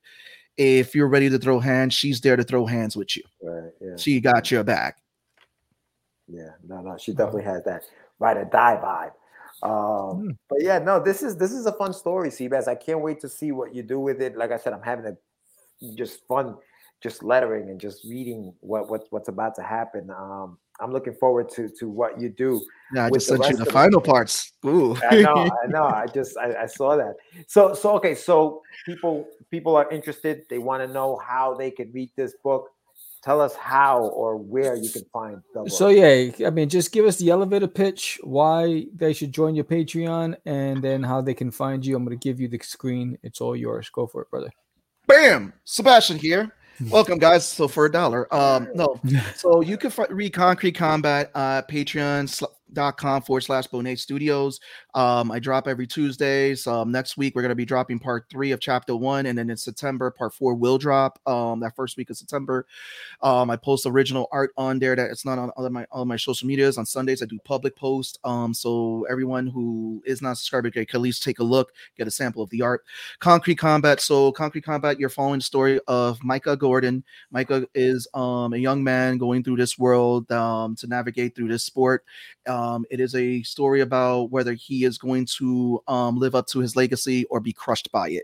if 0.58 0.94
you're 0.94 1.08
ready 1.08 1.30
to 1.30 1.40
throw 1.40 1.60
hands, 1.60 1.94
she's 1.94 2.22
there 2.22 2.36
to 2.36 2.44
throw 2.44 2.66
hands 2.66 2.96
with 2.96 3.16
you. 3.18 3.24
Right. 3.42 3.72
Yeah. 3.82 3.96
She 3.98 4.20
got 4.22 4.52
your 4.52 4.64
back. 4.64 4.98
Yeah. 6.28 6.52
No, 6.68 6.82
no, 6.82 6.98
she 6.98 7.12
definitely 7.12 7.44
has 7.44 7.64
that 7.64 7.84
ride 8.20 8.38
or 8.38 8.46
die 8.46 8.80
vibe. 8.82 9.14
Um, 9.64 10.28
mm. 10.28 10.38
but 10.50 10.62
yeah, 10.62 10.80
no, 10.80 11.00
this 11.00 11.24
is 11.24 11.38
this 11.38 11.52
is 11.52 11.66
a 11.66 11.72
fun 11.72 11.94
story, 11.94 12.30
Seabass. 12.30 12.68
I 12.68 12.76
can't 12.76 13.02
wait 13.02 13.22
to 13.22 13.30
see 13.30 13.52
what 13.52 13.74
you 13.74 13.82
do 13.82 14.00
with 14.00 14.22
it. 14.22 14.38
Like 14.38 14.52
I 14.52 14.58
said, 14.58 14.74
I'm 14.74 14.82
having 14.82 15.06
a 15.06 15.16
just 15.96 16.26
fun 16.28 16.56
just 17.04 17.22
lettering 17.22 17.70
and 17.70 17.80
just 17.80 18.06
reading 18.06 18.54
what, 18.62 18.90
what 18.90 19.06
what's 19.10 19.28
about 19.28 19.54
to 19.56 19.62
happen. 19.62 20.10
Um, 20.10 20.58
I'm 20.80 20.92
looking 20.92 21.14
forward 21.14 21.50
to 21.50 21.70
to 21.80 21.90
what 21.90 22.20
you 22.20 22.30
do. 22.30 22.66
Yeah, 22.96 23.06
I 23.06 23.10
just 23.12 23.28
sent 23.28 23.48
you 23.50 23.58
the 23.58 23.66
final 23.66 24.00
the 24.00 24.08
parts. 24.08 24.54
Ooh. 24.66 24.96
I 25.12 25.22
know, 25.22 25.50
I 25.64 25.68
know. 25.68 25.84
I 25.84 26.06
just 26.08 26.38
I, 26.38 26.64
I, 26.64 26.66
saw 26.66 26.96
that. 26.96 27.16
So 27.48 27.74
so 27.74 27.92
okay, 27.98 28.16
so 28.16 28.62
people 28.86 29.28
people 29.52 29.76
are 29.76 29.90
interested. 29.92 30.44
They 30.50 30.58
want 30.58 30.82
to 30.82 30.92
know 30.92 31.18
how 31.18 31.54
they 31.54 31.70
can 31.70 31.92
read 31.92 32.10
this 32.16 32.34
book. 32.42 32.70
Tell 33.22 33.40
us 33.40 33.56
how 33.56 34.08
or 34.08 34.38
where 34.38 34.76
you 34.76 34.90
can 34.90 35.04
find 35.14 35.42
the 35.54 35.62
book. 35.62 35.70
So 35.70 35.90
yeah, 35.90 36.32
I 36.46 36.50
mean, 36.50 36.70
just 36.70 36.92
give 36.92 37.06
us 37.06 37.18
the 37.18 37.30
elevator 37.30 37.68
pitch, 37.68 38.20
why 38.24 38.86
they 38.96 39.14
should 39.14 39.32
join 39.32 39.56
your 39.56 39.66
Patreon, 39.66 40.36
and 40.46 40.82
then 40.82 41.04
how 41.04 41.22
they 41.22 41.34
can 41.34 41.52
find 41.52 41.86
you. 41.86 41.96
I'm 41.96 42.04
going 42.04 42.18
to 42.18 42.22
give 42.24 42.40
you 42.40 42.48
the 42.48 42.60
screen. 42.60 43.18
It's 43.24 43.40
all 43.40 43.56
yours. 43.56 43.90
Go 43.90 44.08
for 44.08 44.24
it, 44.24 44.30
brother. 44.30 44.50
Bam, 45.08 45.54
Sebastian 45.64 46.18
here. 46.18 46.54
Welcome, 46.90 47.20
guys. 47.20 47.48
So 47.48 47.68
for 47.68 47.86
a 47.86 47.92
dollar, 47.92 48.34
um, 48.34 48.68
no. 48.74 49.00
So 49.36 49.62
you 49.62 49.78
can 49.78 49.92
read 50.10 50.34
Concrete 50.34 50.74
Combat 50.74 51.32
uh, 51.36 51.62
Patreon 51.64 52.44
dot 52.72 52.98
com 52.98 53.22
forward 53.22 53.42
slash 53.42 53.68
Bonate 53.68 54.00
Studios. 54.00 54.60
Um, 54.96 55.32
I 55.32 55.40
drop 55.40 55.68
every 55.68 55.88
Tuesdays. 55.88 56.68
Um, 56.68 56.92
next 56.92 57.18
week 57.18 57.36
we're 57.36 57.42
gonna 57.42 57.56
be 57.56 57.66
dropping 57.66 58.00
part 58.00 58.26
three 58.30 58.52
of 58.52 58.60
chapter 58.60 58.96
one, 58.96 59.26
and 59.26 59.38
then 59.38 59.50
in 59.50 59.58
September 59.58 60.12
part 60.12 60.34
four 60.34 60.54
will 60.56 60.78
drop. 60.78 61.20
Um, 61.28 61.60
that 61.62 61.76
first 61.76 61.98
week 61.98 62.10
of 62.10 62.18
September. 62.18 62.66
Um, 63.22 63.50
I 63.50 63.56
post 63.56 63.86
original 63.86 64.28
art 64.32 64.52
on 64.58 64.80
there 64.80 64.96
that 64.96 65.10
it's 65.10 65.26
not 65.26 65.40
on 65.40 65.50
all 65.52 65.70
my 65.70 65.86
all 65.92 66.06
my 66.06 66.18
social 66.18 66.48
medias. 66.48 66.78
On 66.78 66.86
Sundays 66.86 67.24
I 67.24 67.26
do 67.26 67.40
public 67.44 67.76
posts. 67.76 68.20
Um, 68.24 68.54
so 68.54 69.06
everyone 69.10 69.48
who 69.48 70.04
is 70.06 70.22
not 70.22 70.38
subscribed 70.38 70.72
can 70.74 70.86
at 70.94 71.02
least 71.02 71.24
take 71.24 71.40
a 71.40 71.44
look, 71.44 71.72
get 71.98 72.08
a 72.08 72.12
sample 72.12 72.44
of 72.44 72.50
the 72.50 72.62
art. 72.62 72.84
Concrete 73.20 73.56
Combat. 73.56 74.00
So 74.00 74.32
Concrete 74.32 74.64
Combat, 74.64 75.00
you're 75.00 75.10
following 75.10 75.40
the 75.40 75.44
story 75.44 75.80
of 75.88 76.24
Micah 76.24 76.58
Gordon. 76.58 77.04
Micah 77.32 77.68
is 77.74 78.08
um 78.14 78.54
a 78.54 78.58
young 78.58 78.84
man 78.84 79.18
going 79.18 79.44
through 79.44 79.58
this 79.58 79.80
world 79.80 80.32
um 80.32 80.76
to 80.76 80.88
navigate 80.88 81.36
through 81.36 81.48
this 81.48 81.64
sport. 81.64 82.04
Um, 82.48 82.86
it 82.92 83.00
is 83.00 83.16
a 83.16 83.42
story 83.44 83.82
about 83.82 84.32
whether 84.32 84.54
he 84.54 84.83
is 84.84 84.98
going 84.98 85.26
to 85.38 85.82
um, 85.88 86.18
live 86.18 86.36
up 86.36 86.48
to 86.48 86.60
his 86.60 86.76
legacy 86.76 87.26
or 87.26 87.40
be 87.40 87.54
crushed 87.54 87.92
by 87.92 88.10
it. 88.10 88.24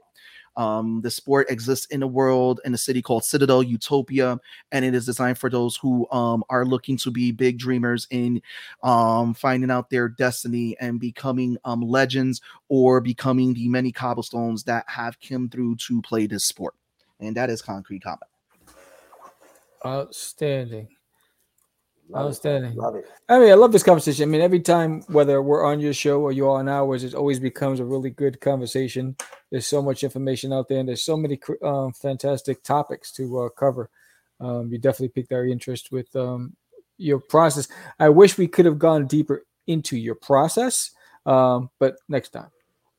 Um, 0.58 1.00
the 1.02 1.12
sport 1.12 1.50
exists 1.50 1.86
in 1.86 2.04
a 2.04 2.08
world 2.08 2.60
in 2.66 2.74
a 2.74 2.78
city 2.78 3.02
called 3.02 3.24
Citadel 3.24 3.64
Utopia, 3.64 4.38
and 4.74 4.84
it 4.84 4.94
is 4.94 5.06
designed 5.06 5.38
for 5.38 5.50
those 5.50 5.78
who 5.78 6.10
um, 6.12 6.44
are 6.50 6.66
looking 6.66 6.98
to 6.98 7.12
be 7.12 7.32
big 7.32 7.58
dreamers 7.58 8.08
in 8.10 8.42
um, 8.84 9.34
finding 9.34 9.72
out 9.72 9.90
their 9.90 10.10
destiny 10.10 10.76
and 10.82 11.00
becoming 11.00 11.58
um, 11.64 11.82
legends 11.82 12.42
or 12.68 13.00
becoming 13.00 13.54
the 13.54 13.70
many 13.70 13.92
cobblestones 13.92 14.64
that 14.66 14.84
have 14.88 15.18
come 15.22 15.48
through 15.48 15.78
to 15.78 16.02
play 16.02 16.28
this 16.28 16.44
sport. 16.44 16.74
And 17.22 17.38
that 17.38 17.50
is 17.50 17.62
Concrete 17.62 18.04
Combat. 18.04 18.28
Outstanding. 19.86 20.90
Love 22.10 22.28
Outstanding. 22.28 22.72
It. 22.72 22.78
Love 22.78 22.96
it. 22.96 23.06
I 23.28 23.38
mean, 23.38 23.52
I 23.52 23.54
love 23.54 23.72
this 23.72 23.84
conversation. 23.84 24.24
I 24.24 24.32
mean, 24.32 24.42
every 24.42 24.60
time, 24.60 25.02
whether 25.08 25.44
we're 25.44 25.64
on 25.64 25.80
your 25.80 25.94
show 25.94 26.22
or 26.22 26.32
you're 26.32 26.50
on 26.50 26.68
ours, 26.68 27.04
it 27.04 27.14
always 27.14 27.40
becomes 27.40 27.80
a 27.80 27.86
really 27.86 28.10
good 28.10 28.42
conversation. 28.42 29.16
There's 29.52 29.68
so 29.68 29.82
much 29.82 30.04
information 30.04 30.52
out 30.52 30.68
there, 30.68 30.80
and 30.80 30.90
there's 30.90 31.04
so 31.04 31.16
many 31.16 31.40
um, 31.64 31.94
fantastic 31.94 32.64
topics 32.64 33.12
to 33.14 33.42
uh, 33.42 33.50
cover. 33.50 33.92
Um, 34.40 34.72
you 34.72 34.80
definitely 34.80 35.10
piqued 35.10 35.32
our 35.32 35.46
interest 35.46 35.92
with 35.92 36.14
um, 36.16 36.56
your 36.98 37.20
process. 37.20 37.68
I 38.00 38.10
wish 38.10 38.40
we 38.40 38.48
could 38.48 38.66
have 38.66 38.80
gone 38.80 39.06
deeper 39.06 39.46
into 39.68 39.96
your 39.96 40.16
process, 40.16 40.92
um, 41.28 41.70
but 41.78 41.98
next 42.08 42.30
time. 42.30 42.50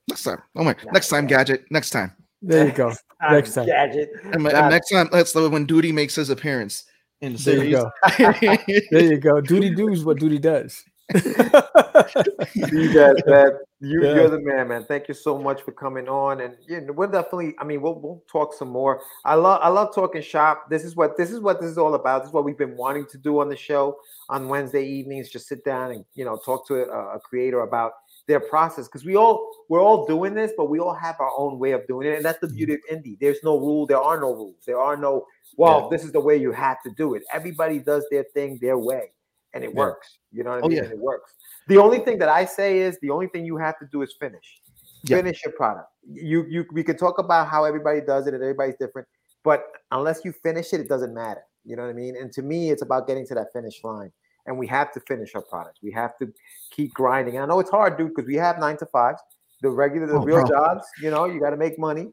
Next 0.09 0.23
time. 0.23 0.43
Oh 0.55 0.63
my! 0.63 0.77
Next 0.93 1.09
time, 1.09 1.27
gadget. 1.27 1.65
Next 1.71 1.91
time. 1.91 2.13
There 2.43 2.67
you 2.67 2.73
go. 2.73 2.93
next 3.31 3.55
time. 3.55 3.67
Gadget. 3.67 4.11
And, 4.25 4.47
and 4.47 4.71
next 4.71 4.91
time, 4.91 5.09
that's 5.11 5.35
when 5.35 5.67
Duty 5.67 5.91
makes 5.91 6.15
his 6.15 6.31
appearance 6.31 6.85
in 7.21 7.35
the 7.35 7.39
there. 7.39 7.65
You 7.65 7.77
go. 7.77 7.91
there 8.91 9.05
you 9.05 9.19
go. 9.19 9.41
Duty 9.41 9.75
does 9.75 10.05
what 10.05 10.19
duty 10.19 10.39
does. 10.39 10.85
you 11.13 12.95
guys, 12.95 13.17
man. 13.27 13.53
You, 13.83 14.05
yeah. 14.05 14.15
You're 14.15 14.29
the 14.29 14.41
man, 14.41 14.69
man. 14.69 14.85
Thank 14.85 15.09
you 15.09 15.15
so 15.15 15.39
much 15.39 15.63
for 15.63 15.73
coming 15.73 16.07
on, 16.07 16.43
and 16.43 16.55
yeah, 16.69 16.81
we're 16.91 17.07
definitely. 17.07 17.55
I 17.59 17.65
mean, 17.65 17.81
we'll 17.81 17.99
we'll 17.99 18.23
talk 18.31 18.53
some 18.55 18.69
more. 18.69 19.01
I 19.25 19.35
love 19.35 19.61
I 19.63 19.69
love 19.69 19.95
talking 19.95 20.21
shop. 20.23 20.67
This 20.69 20.85
is 20.85 20.97
what 20.97 21.17
this 21.17 21.31
is 21.31 21.41
what 21.41 21.61
this 21.61 21.71
is 21.71 21.79
all 21.79 21.95
about. 21.95 22.21
This 22.21 22.29
is 22.29 22.35
what 22.35 22.45
we've 22.45 22.59
been 22.59 22.77
wanting 22.77 23.07
to 23.07 23.19
do 23.19 23.41
on 23.41 23.49
the 23.49 23.57
show 23.57 23.97
on 24.29 24.49
Wednesday 24.49 24.87
evenings. 24.87 25.31
Just 25.31 25.49
sit 25.49 25.65
down 25.65 25.93
and 25.93 26.05
you 26.15 26.25
know 26.27 26.39
talk 26.45 26.69
to 26.69 26.83
a, 26.83 27.17
a 27.17 27.21
creator 27.21 27.63
about 27.63 27.93
their 28.27 28.41
process 28.41 28.87
because 28.87 29.05
we 29.05 29.17
all 29.17 29.51
we're 29.69 29.83
all 29.83 30.07
doing 30.07 30.35
this, 30.35 30.53
but 30.57 30.67
we 30.71 30.79
all 30.79 30.95
have 30.95 31.17
our 31.21 31.31
own 31.37 31.59
way 31.59 31.73
of 31.73 31.87
doing 31.87 32.09
it, 32.09 32.17
and 32.17 32.25
that's 32.25 32.39
the 32.41 32.49
beauty 32.49 32.75
of 32.75 32.81
indie. 32.91 33.19
There's 33.21 33.39
no 33.43 33.59
rule. 33.59 33.87
There 33.87 34.01
are 34.01 34.21
no 34.21 34.33
rules. 34.35 34.57
There 34.67 34.81
are 34.81 34.97
no 34.97 35.27
well, 35.57 35.83
yeah. 35.91 35.97
this 35.97 36.05
is 36.07 36.13
the 36.13 36.21
way 36.21 36.37
you 36.37 36.53
have 36.53 36.79
to 36.85 36.91
do 36.97 37.15
it. 37.15 37.23
Everybody 37.33 37.79
does 37.81 38.05
their 38.11 38.25
thing 38.35 38.59
their 38.61 38.79
way. 38.79 39.13
and 39.53 39.65
it 39.65 39.71
Yeah. 39.71 39.79
works. 39.81 40.19
You 40.31 40.45
know 40.45 40.51
what 40.51 40.59
I 40.63 40.67
Oh, 40.67 40.69
mean? 40.69 40.77
yeah. 40.77 40.85
And 40.85 40.93
it 40.93 40.99
works. 41.01 41.35
The 41.67 41.77
only 41.77 41.99
thing 41.99 42.19
that 42.19 42.29
I 42.29 42.45
say 42.45 42.79
is 42.79 42.97
the 43.01 43.11
only 43.11 43.27
thing 43.27 43.45
you 43.45 43.57
have 43.57 43.77
to 43.81 43.87
do 43.91 44.03
is 44.03 44.15
finish. 44.21 44.63
Yeah. 45.03 45.17
Finish 45.17 45.45
your 45.45 45.53
product. 45.55 45.89
You 46.09 46.45
you 46.45 46.65
we 46.73 46.85
can 46.85 46.97
talk 46.97 47.19
about 47.19 47.49
how 47.49 47.65
everybody 47.65 48.01
does 48.01 48.29
it 48.29 48.35
and 48.35 48.43
everybody's 48.45 48.77
different, 48.77 49.09
but 49.43 49.65
unless 49.91 50.25
you 50.25 50.31
finish 50.31 50.73
it, 50.73 50.79
it 50.81 50.89
doesn't 50.89 51.13
matter. 51.13 51.43
You 51.65 51.75
know 51.75 51.83
what 51.83 51.91
I 51.91 51.95
mean? 51.95 52.15
And 52.17 52.31
to 52.35 52.43
me, 52.43 52.71
it's 52.71 52.83
about 52.83 53.09
getting 53.09 53.27
to 53.27 53.35
that 53.35 53.49
finish 53.53 53.83
line. 53.83 54.13
And 54.51 54.59
we 54.59 54.67
have 54.67 54.91
to 54.95 55.01
finish 55.07 55.37
our 55.37 55.43
products. 55.43 55.79
We 55.81 55.93
have 55.93 56.19
to 56.19 56.33
keep 56.73 56.93
grinding. 56.93 57.37
And 57.37 57.45
I 57.45 57.47
know 57.47 57.61
it's 57.61 57.71
hard, 57.71 57.97
dude, 57.97 58.09
because 58.15 58.27
we 58.27 58.35
have 58.35 58.59
nine 58.59 58.77
to 58.79 58.87
fives, 58.87 59.21
the 59.63 59.71
regular, 59.71 60.09
the 60.09 60.15
Oh, 60.15 60.25
real 60.25 60.39
bro. 60.45 60.49
jobs. 60.49 60.85
You 61.01 61.11
know, 61.13 61.25
you 61.27 61.39
got 61.41 61.51
to 61.51 61.57
make 61.57 61.79
money, 61.79 62.09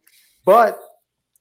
but 0.46 0.80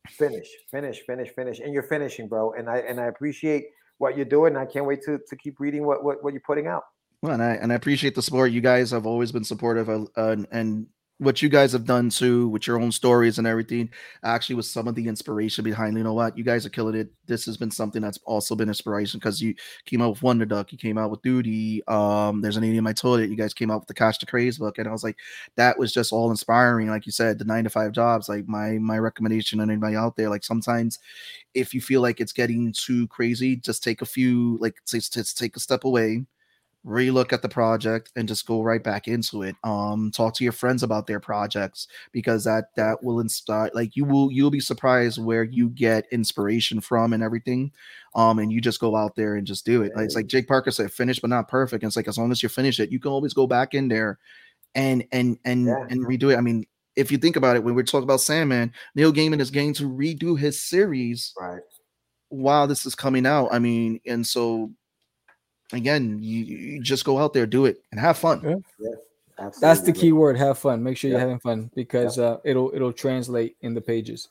finish, 0.09 0.49
finish, 0.71 1.01
finish, 1.07 1.29
finish, 1.35 1.59
and 1.61 1.75
you're 1.75 1.83
finishing, 1.83 2.29
bro. 2.29 2.53
And 2.55 2.71
I 2.71 2.79
and 2.79 2.99
I 2.99 3.07
appreciate 3.07 3.67
what 3.99 4.17
you're 4.17 4.25
doing. 4.25 4.55
And 4.57 4.59
I 4.59 4.65
can't 4.65 4.87
wait 4.87 5.03
to 5.03 5.19
to 5.29 5.37
keep 5.37 5.61
reading 5.61 5.85
what 5.85 6.03
what, 6.03 6.25
what 6.25 6.33
you're 6.33 6.43
putting 6.47 6.67
out. 6.67 6.85
Well, 7.21 7.33
and 7.35 7.43
I 7.43 7.51
and 7.55 7.73
I 7.73 7.75
appreciate 7.77 8.15
the 8.15 8.23
support. 8.23 8.51
You 8.53 8.63
guys 8.63 8.91
have 8.91 9.05
always 9.05 9.33
been 9.33 9.45
supportive, 9.45 9.91
uh, 9.91 10.07
and, 10.17 10.47
and 10.51 10.87
what 11.19 11.41
you 11.41 11.49
guys 11.49 11.73
have 11.73 11.87
done 11.87 12.11
too 12.11 12.47
with 12.49 12.67
your 12.67 12.79
own 12.79 12.93
stories 12.93 13.39
and 13.39 13.47
everything. 13.47 13.89
Actually, 14.23 14.57
was 14.57 14.71
some 14.71 14.87
of 14.87 14.95
the 14.95 15.09
inspiration 15.09 15.65
behind. 15.65 15.97
You 15.97 16.05
know 16.05 16.13
what? 16.13 16.37
You 16.37 16.45
guys 16.45 16.67
are 16.67 16.71
killing 16.71 16.95
it. 16.95 17.09
This 17.27 17.47
has 17.47 17.57
been 17.57 17.71
something 17.71 18.03
that's 18.03 18.19
also 18.27 18.55
been 18.55 18.69
inspiration 18.69 19.19
because 19.19 19.41
you 19.41 19.55
came 19.87 20.03
out 20.03 20.11
with 20.11 20.23
Wonder 20.23 20.45
Duck, 20.45 20.73
you 20.73 20.79
came 20.79 20.99
out 20.99 21.11
with 21.11 21.23
Duty. 21.23 21.83
Um, 21.89 22.43
there's 22.43 22.59
an 22.59 22.65
idiot 22.65 22.79
in 22.79 22.85
my 22.85 22.93
toilet. 22.93 23.31
You 23.31 23.37
guys 23.37 23.55
came 23.55 23.71
out 23.71 23.81
with 23.81 23.89
the 23.89 23.95
Catch 23.95 24.19
the 24.19 24.27
Craze 24.27 24.59
book, 24.59 24.77
and 24.77 24.87
I 24.87 24.93
was 24.93 25.05
like, 25.05 25.17
that 25.57 25.79
was 25.79 25.93
just 25.93 26.13
all 26.13 26.31
inspiring. 26.31 26.89
Like 26.89 27.07
you 27.07 27.13
said, 27.13 27.39
the 27.39 27.45
nine 27.47 27.65
to 27.65 27.71
five 27.71 27.93
jobs. 27.93 28.29
Like 28.29 28.47
my 28.47 28.73
my 28.73 28.99
recommendation 28.99 29.61
on 29.61 29.71
anybody 29.71 29.97
out 29.97 30.17
there. 30.17 30.29
Like 30.29 30.45
sometimes, 30.45 30.99
if 31.55 31.73
you 31.73 31.81
feel 31.81 32.03
like 32.03 32.21
it's 32.21 32.33
getting 32.33 32.73
too 32.73 33.09
crazy, 33.09 33.57
just 33.57 33.83
take 33.83 34.03
a 34.03 34.07
few. 34.07 34.59
Like 34.61 34.77
just, 34.87 35.15
just 35.15 35.39
take 35.39 35.57
a 35.57 35.61
step 35.61 35.85
away 35.85 36.27
relook 36.87 37.33
at 37.33 37.43
the 37.43 37.49
project 37.49 38.13
and 38.15 38.29
just 38.29 38.47
go 38.47 38.63
right 38.63 38.83
back 38.85 39.09
into 39.09 39.43
it. 39.43 39.57
Um 39.65 40.11
talk 40.13 40.35
to 40.35 40.45
your 40.45 40.53
friends 40.53 40.83
about 40.85 41.07
their 41.09 41.19
projects 41.21 41.89
because 42.13 42.45
that 42.45 42.67
that 42.77 43.03
will 43.03 43.19
inspire 43.21 43.71
like 43.75 43.97
you 43.97 44.05
will 44.05 44.31
you'll 44.31 44.51
be 44.53 44.61
surprised 44.61 45.19
where 45.23 45.43
you 45.43 45.69
get 45.71 46.07
inspiration 46.13 46.81
from 46.81 47.13
and 47.13 47.23
everything 47.25 47.73
um 48.15 48.39
and 48.39 48.53
you 48.53 48.61
just 48.61 48.79
go 48.81 48.95
out 48.95 49.17
there 49.17 49.35
and 49.35 49.47
just 49.47 49.67
do 49.67 49.83
it. 49.83 49.93
It's 49.97 50.15
like 50.15 50.29
jake 50.29 50.47
parker 50.49 50.71
said 50.71 50.93
finished 50.93 51.23
but 51.23 51.31
not 51.31 51.49
perfect. 51.49 51.83
And 51.83 51.89
it's 51.91 51.97
like 51.97 52.09
as 52.09 52.19
long 52.19 52.31
as 52.31 52.43
you 52.43 52.49
finish 52.49 52.79
it 52.79 52.93
you 52.93 53.01
can 53.01 53.11
always 53.11 53.35
go 53.35 53.47
back 53.49 53.75
in 53.75 53.89
there 53.89 54.19
and 54.75 55.05
and 55.13 55.39
and 55.45 55.67
Yeah. 55.67 55.85
and 55.91 56.07
redo 56.07 56.33
it. 56.33 56.37
I 56.39 56.41
mean 56.43 56.67
if 56.97 57.11
you 57.13 57.19
think 57.19 57.37
about 57.37 57.57
it 57.57 57.65
when 57.65 57.75
we're 57.75 57.83
talking 57.85 58.05
about 58.05 58.21
sandman 58.23 58.73
neil 58.95 59.13
gaiman 59.13 59.41
is 59.41 59.51
going 59.51 59.75
to 59.75 59.85
redo 59.91 60.39
his 60.39 60.63
series 60.63 61.33
Right. 61.39 61.61
while 62.29 62.67
this 62.67 62.87
is 62.87 62.95
coming 62.95 63.27
out 63.27 63.49
i 63.53 63.59
mean 63.59 64.01
and 64.07 64.27
so 64.27 64.71
again 65.73 66.19
you, 66.23 66.45
you 66.45 66.81
just 66.81 67.05
go 67.05 67.19
out 67.19 67.33
there 67.33 67.47
do 67.47 67.65
it 67.65 67.83
and 67.91 68.01
have 68.01 68.17
fun 68.19 68.41
Yeah. 68.79 68.91
Absolutely. 69.39 69.69
That's 69.69 69.81
the 69.83 69.93
key 69.93 70.13
word. 70.13 70.39
Have 70.39 70.59
fun. 70.59 70.83
Make 70.83 70.97
sure 70.97 71.11
you're 71.11 71.21
having 71.21 71.39
fun 71.39 71.71
because 71.75 72.19
uh, 72.19 72.39
it'll 72.43 72.71
it'll 72.75 72.93
translate 72.93 73.55
in 73.61 73.75
the 73.75 73.83
pages. 73.83 74.29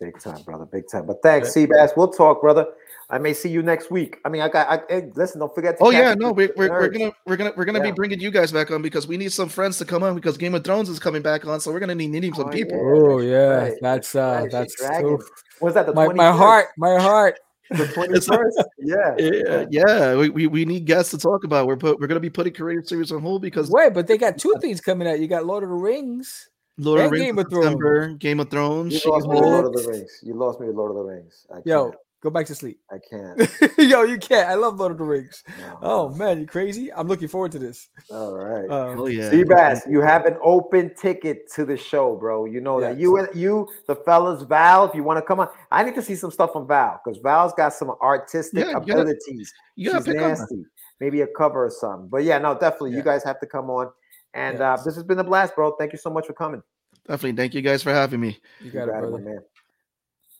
Big 0.00 0.18
time, 0.18 0.42
brother. 0.42 0.64
Big 0.64 0.88
time. 0.88 1.06
But 1.06 1.22
thanks, 1.22 1.54
Seabass. 1.54 1.96
We'll 1.96 2.08
talk, 2.08 2.40
brother. 2.40 2.66
I 3.08 3.18
may 3.18 3.34
see 3.34 3.50
you 3.50 3.62
next 3.62 3.88
week. 3.92 4.18
I 4.24 4.28
mean, 4.28 4.42
I 4.42 4.48
got. 4.48 4.68
I, 4.68 4.80
hey, 4.92 5.10
listen, 5.14 5.38
don't 5.38 5.54
forget. 5.54 5.78
To 5.78 5.84
Oh 5.84 5.90
yeah, 5.90 6.14
no, 6.14 6.32
we're, 6.32 6.52
we're, 6.56 6.70
we're 6.70 6.88
gonna 6.88 7.12
we're 7.24 7.36
gonna 7.36 7.52
we're 7.56 7.64
gonna 7.64 7.78
Yeah. 7.78 7.90
be 7.90 7.92
bringing 7.92 8.18
you 8.18 8.32
guys 8.32 8.50
back 8.50 8.72
on 8.72 8.82
because 8.82 9.06
we 9.06 9.16
need 9.16 9.32
some 9.32 9.48
friends 9.48 9.78
to 9.78 9.84
come 9.84 10.02
on 10.02 10.16
because 10.16 10.36
Game 10.36 10.56
of 10.56 10.64
Thrones 10.64 10.88
is 10.88 10.98
coming 10.98 11.22
back 11.22 11.46
on, 11.46 11.60
so 11.60 11.70
we're 11.70 11.78
gonna 11.78 11.94
need 11.94 12.08
needing 12.10 12.34
some 12.34 12.46
Oh, 12.46 12.50
people. 12.50 12.78
Yeah, 12.78 12.82
Oh 12.82 13.18
yeah, 13.20 13.36
right, 13.36 13.78
that's 13.80 14.12
that's 14.12 14.14
uh 14.16 14.40
right, 14.42 14.50
that's 14.50 14.76
Dragon. 14.76 15.20
so, 15.20 15.26
Was 15.60 15.74
that 15.74 15.86
the 15.86 15.92
my 15.92 16.08
my 16.08 16.32
heart, 16.32 16.66
my 16.76 16.98
heart. 16.98 17.38
The 17.72 17.86
twenty 17.88 18.20
first. 18.20 18.62
Yeah. 18.78 19.14
Yeah, 19.18 19.64
yeah, 19.70 20.16
we, 20.16 20.28
we, 20.28 20.46
we 20.46 20.64
need 20.64 20.86
guests 20.86 21.12
to 21.12 21.18
talk 21.18 21.44
about. 21.44 21.66
We're 21.66 21.76
put 21.76 22.00
we're 22.00 22.06
gonna 22.06 22.20
be 22.20 22.30
putting 22.30 22.52
Korean 22.52 22.84
series 22.84 23.12
on 23.12 23.22
hold 23.22 23.42
because 23.42 23.70
Wait, 23.70 23.94
but 23.94 24.06
they 24.06 24.18
got 24.18 24.38
two 24.38 24.54
things 24.60 24.80
coming 24.80 25.08
out. 25.08 25.20
You 25.20 25.28
got 25.28 25.46
Lord 25.46 25.62
of 25.62 25.68
the 25.68 25.74
Rings. 25.74 26.48
Lord 26.78 27.00
of 27.00 27.10
the 27.10 27.10
Rings 27.10 27.24
Game 27.24 27.38
of 27.38 27.50
Thrones. 27.50 28.18
Game 28.18 28.40
of 28.40 28.50
Thrones, 28.50 29.04
You 29.04 29.10
lost 29.10 29.28
me 29.28 29.34
with 29.34 29.44
Lord 29.44 29.66
of 29.66 29.72
the 29.72 29.88
Rings. 29.88 30.20
You 30.22 30.34
lost 30.34 30.60
me 30.60 30.66
with 30.66 30.76
Lord 30.76 30.90
of 30.90 30.96
the 30.96 31.02
Rings. 31.04 31.46
I. 31.54 31.58
Yo, 31.64 31.92
go 32.22 32.30
back 32.30 32.46
to 32.46 32.54
sleep. 32.54 32.78
I 32.90 32.96
can't. 33.10 33.38
Yo, 33.78 34.02
you 34.04 34.16
can't. 34.18 34.48
I 34.48 34.54
love 34.54 34.78
Lord 34.78 34.92
of 34.92 34.98
the 34.98 35.04
Rings. 35.04 35.42
No. 35.58 35.78
Oh 35.82 36.08
man, 36.10 36.40
you 36.40 36.46
crazy? 36.46 36.92
I'm 36.92 37.08
looking 37.08 37.28
forward 37.28 37.52
to 37.52 37.58
this. 37.58 37.88
All 38.10 38.34
right. 38.34 38.68
Um, 38.70 38.94
Hell 38.96 39.08
yeah. 39.08 39.30
Seabass, 39.30 39.90
you 39.90 40.00
have 40.00 40.24
an 40.26 40.36
open 40.42 40.94
ticket 40.94 41.50
to 41.54 41.64
the 41.64 41.76
show, 41.76 42.16
bro. 42.16 42.44
You 42.44 42.60
know 42.60 42.80
that. 42.80 42.96
You 42.98 43.16
and 43.18 43.28
you, 43.34 43.68
the 43.88 43.96
fellas, 43.96 44.42
Val, 44.44 44.84
if 44.86 44.94
you 44.94 45.02
want 45.02 45.18
to 45.18 45.22
come 45.22 45.40
on, 45.40 45.48
I 45.70 45.82
need 45.82 45.94
to 45.96 46.02
see 46.02 46.14
some 46.14 46.30
stuff 46.30 46.52
from 46.52 46.66
Val 46.68 47.00
because 47.04 47.18
Val's 47.20 47.52
got 47.54 47.72
some 47.74 47.90
artistic 48.02 48.60
Yeah, 48.60 48.66
you 48.66 48.72
gotta- 48.80 48.92
abilities. 49.02 49.52
you 49.76 49.90
She's 49.92 50.04
pick 50.04 50.16
on 50.16 50.28
nasty. 50.28 50.64
Maybe 51.00 51.22
a 51.22 51.26
cover 51.26 51.64
or 51.66 51.70
something. 51.70 52.08
But 52.08 52.22
yeah, 52.24 52.38
no, 52.38 52.54
definitely. 52.54 52.92
You 52.92 53.02
guys 53.02 53.24
have 53.24 53.40
to 53.40 53.46
come 53.46 53.68
on. 53.70 53.90
And 54.34 54.60
uh, 54.60 54.76
this 54.84 54.94
has 54.94 55.02
been 55.04 55.18
a 55.18 55.24
blast, 55.24 55.54
bro. 55.56 55.72
Thank 55.78 55.92
you 55.92 55.98
so 55.98 56.08
much 56.10 56.26
for 56.26 56.32
coming. 56.32 56.62
Definitely. 57.08 57.36
Thank 57.36 57.54
you 57.54 57.60
guys 57.62 57.82
for 57.82 57.90
having 57.92 58.20
me. 58.20 58.38
You 58.60 58.70
got 58.70 58.88
it, 58.88 58.92
my 58.92 59.00
brother. 59.00 59.18
man. 59.18 59.40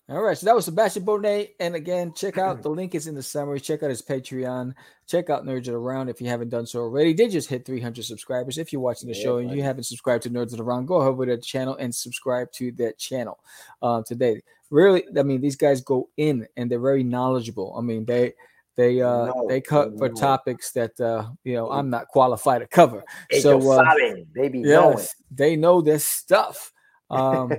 All 0.08 0.20
right, 0.20 0.36
so 0.36 0.46
that 0.46 0.54
was 0.54 0.64
Sebastian 0.64 1.04
Bonet. 1.04 1.50
And 1.60 1.74
again, 1.76 2.12
check 2.12 2.36
out 2.36 2.60
the 2.62 2.68
link 2.68 2.94
is 2.94 3.06
in 3.06 3.14
the 3.14 3.22
summary. 3.22 3.60
Check 3.60 3.82
out 3.82 3.88
his 3.90 4.02
Patreon. 4.02 4.74
Check 5.06 5.30
out 5.30 5.46
Nerds 5.46 5.66
That 5.66 5.74
Around 5.74 6.08
if 6.08 6.20
you 6.20 6.26
haven't 6.28 6.48
done 6.48 6.66
so 6.66 6.80
already. 6.80 7.12
They 7.12 7.28
just 7.28 7.48
hit 7.48 7.64
300 7.64 8.04
subscribers. 8.04 8.58
If 8.58 8.72
you're 8.72 8.82
watching 8.82 9.08
the 9.08 9.14
Yeah, 9.14 9.22
show 9.22 9.36
and 9.38 9.50
you 9.52 9.62
haven't 9.62 9.84
subscribed 9.84 10.24
to 10.24 10.30
Nerds 10.30 10.50
That 10.50 10.60
Around, 10.60 10.86
go 10.86 11.00
over 11.00 11.24
to 11.24 11.36
the 11.36 11.40
channel 11.42 11.76
and 11.76 11.94
subscribe 11.94 12.50
to 12.52 12.72
that 12.72 12.98
channel 12.98 13.38
uh, 13.80 14.02
today. 14.04 14.42
Really, 14.70 15.04
I 15.16 15.22
mean, 15.22 15.40
these 15.40 15.56
guys 15.56 15.80
go 15.82 16.08
in 16.16 16.46
and 16.56 16.70
they're 16.70 16.80
very 16.80 17.04
knowledgeable. 17.04 17.74
I 17.78 17.80
mean, 17.82 18.04
they 18.04 18.34
they 18.74 19.02
uh 19.02 19.26
know, 19.26 19.46
they 19.48 19.60
cut 19.60 19.98
for 19.98 20.08
know. 20.08 20.14
topics 20.14 20.72
that 20.72 20.98
uh 20.98 21.28
you 21.44 21.54
know 21.54 21.70
I'm 21.70 21.90
not 21.90 22.08
qualified 22.08 22.62
to 22.62 22.66
cover. 22.66 23.04
So, 23.30 23.60
So 23.60 23.70
uh, 23.70 23.94
they 24.34 24.48
knowing. 24.48 24.98
yes, 24.98 25.14
they 25.30 25.56
know 25.56 25.80
this 25.80 26.06
stuff. 26.06 26.72
Um, 27.12 27.52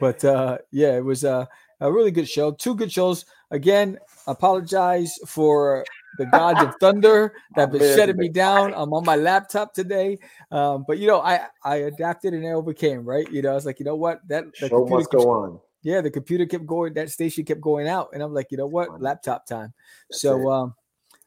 but 0.00 0.24
uh 0.24 0.58
yeah 0.72 0.96
it 0.96 1.04
was 1.04 1.24
uh, 1.24 1.44
a 1.80 1.92
really 1.92 2.10
good 2.10 2.28
show. 2.28 2.52
Two 2.52 2.74
good 2.74 2.90
shows. 2.90 3.24
Again 3.50 3.98
apologize 4.26 5.18
for 5.26 5.84
the 6.18 6.26
gods 6.26 6.62
of 6.62 6.74
thunder 6.80 7.34
that 7.54 7.62
have 7.62 7.72
been 7.72 7.96
shutting 7.96 8.16
me 8.16 8.28
down. 8.28 8.72
I'm 8.74 8.92
on 8.92 9.04
my 9.04 9.16
laptop 9.16 9.74
today. 9.74 10.18
Um 10.50 10.84
but 10.88 10.98
you 10.98 11.06
know 11.06 11.20
i 11.20 11.40
i 11.62 11.76
adapted 11.76 12.32
and 12.32 12.46
i 12.46 12.52
overcame 12.52 13.04
right? 13.04 13.30
You 13.30 13.42
know 13.42 13.52
i 13.52 13.54
was 13.54 13.66
like 13.66 13.78
you 13.80 13.84
know 13.84 13.96
what? 13.96 14.26
That 14.28 14.44
the 14.60 14.68
Show 14.68 14.86
must 14.86 15.10
go 15.10 15.30
on. 15.30 15.60
yeah 15.82 16.00
the 16.00 16.10
computer 16.10 16.46
kept 16.46 16.66
going 16.66 16.94
that 16.94 17.10
station 17.10 17.44
kept 17.44 17.60
going 17.60 17.88
out 17.88 18.10
and 18.12 18.22
i'm 18.22 18.32
like 18.32 18.48
you 18.50 18.56
know 18.56 18.66
what? 18.66 19.00
Laptop 19.00 19.46
time. 19.46 19.72
That's 20.08 20.22
so 20.22 20.40
it. 20.40 20.46
um 20.46 20.74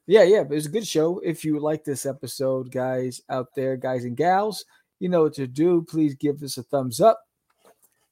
yeah 0.08 0.24
yeah 0.24 0.41
it 0.41 0.49
was 0.49 0.66
a 0.66 0.70
good 0.70 0.88
show. 0.88 1.20
If 1.20 1.45
you 1.45 1.60
like 1.60 1.84
this 1.84 2.06
episode 2.08 2.72
guys 2.72 3.22
out 3.30 3.54
there 3.56 3.78
guys 3.78 4.06
and 4.06 4.18
gals 4.18 4.66
you 4.99 5.10
know 5.10 5.24
what 5.24 5.34
to 5.34 5.47
do. 5.47 5.82
Please 5.82 6.16
give 6.16 6.41
us 6.43 6.58
a 6.58 6.64
thumbs 6.64 7.01
up 7.01 7.22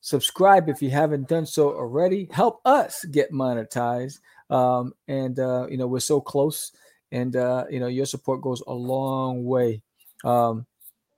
subscribe 0.02 0.68
if 0.68 0.82
you 0.82 0.90
haven't 0.90 1.30
done 1.30 1.46
so 1.46 1.70
already. 1.70 2.28
Help 2.32 2.60
us 2.66 3.06
get 3.06 3.32
monetized 3.32 4.20
um 4.50 4.94
and 5.08 5.40
uh 5.40 5.66
you 5.70 5.78
know 5.78 5.88
we're 5.88 6.00
so 6.00 6.20
close 6.20 6.74
and 7.14 7.38
uh 7.38 7.64
you 7.70 7.80
know 7.80 7.88
your 7.88 8.06
support 8.06 8.42
goes 8.42 8.62
a 8.68 8.74
long 8.74 9.46
way. 9.46 9.82
Um 10.26 10.66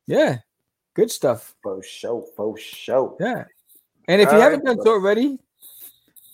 yeah 0.06 0.38
good 0.94 1.10
stuff. 1.10 1.56
For 1.64 1.82
show, 1.82 2.28
for 2.36 2.58
show. 2.58 3.18
yeah 3.20 3.46
and 4.08 4.22
if 4.22 4.30
you 4.30 4.36
All 4.36 4.42
haven't 4.42 4.66
done 4.66 4.80
so 4.82 4.92
already 4.92 5.40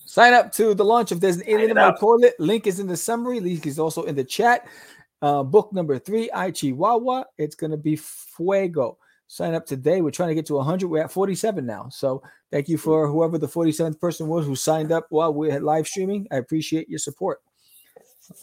sign 0.05 0.33
up 0.33 0.51
to 0.53 0.73
the 0.73 0.83
launch. 0.83 1.11
Of 1.11 1.21
there's 1.21 1.37
an 1.37 1.43
alien 1.47 1.69
in 1.69 1.75
my 1.75 1.93
toilet 1.99 2.33
link 2.39 2.65
is 2.65 2.79
in 2.79 2.87
the 2.87 2.97
summary. 2.97 3.39
Link 3.39 3.67
is 3.67 3.77
also 3.77 4.03
in 4.03 4.15
the 4.15 4.23
chat. 4.23 4.67
Uh 5.21 5.43
book 5.43 5.71
number 5.71 5.99
three 5.99 6.29
ai 6.33 6.51
chihuahua 6.51 7.25
it's 7.37 7.55
going 7.55 7.71
to 7.71 7.77
be 7.77 7.95
fuego. 7.95 8.97
Sign 9.27 9.53
up 9.53 9.67
today. 9.67 10.01
We're 10.01 10.09
trying 10.09 10.29
to 10.29 10.35
get 10.35 10.47
to 10.47 10.55
100 10.55 10.87
we're 10.87 11.03
at 11.03 11.11
47 11.11 11.63
now 11.63 11.87
so 11.89 12.23
thank 12.51 12.67
you 12.69 12.77
for 12.77 13.07
whoever 13.07 13.37
the 13.37 13.47
47th 13.47 13.99
person 13.99 14.27
was 14.27 14.45
who 14.45 14.55
signed 14.55 14.91
up 14.91 15.07
while 15.09 15.33
we're 15.33 15.59
live 15.59 15.87
streaming 15.87 16.27
i 16.31 16.35
appreciate 16.37 16.89
your 16.89 16.99
support 16.99 17.41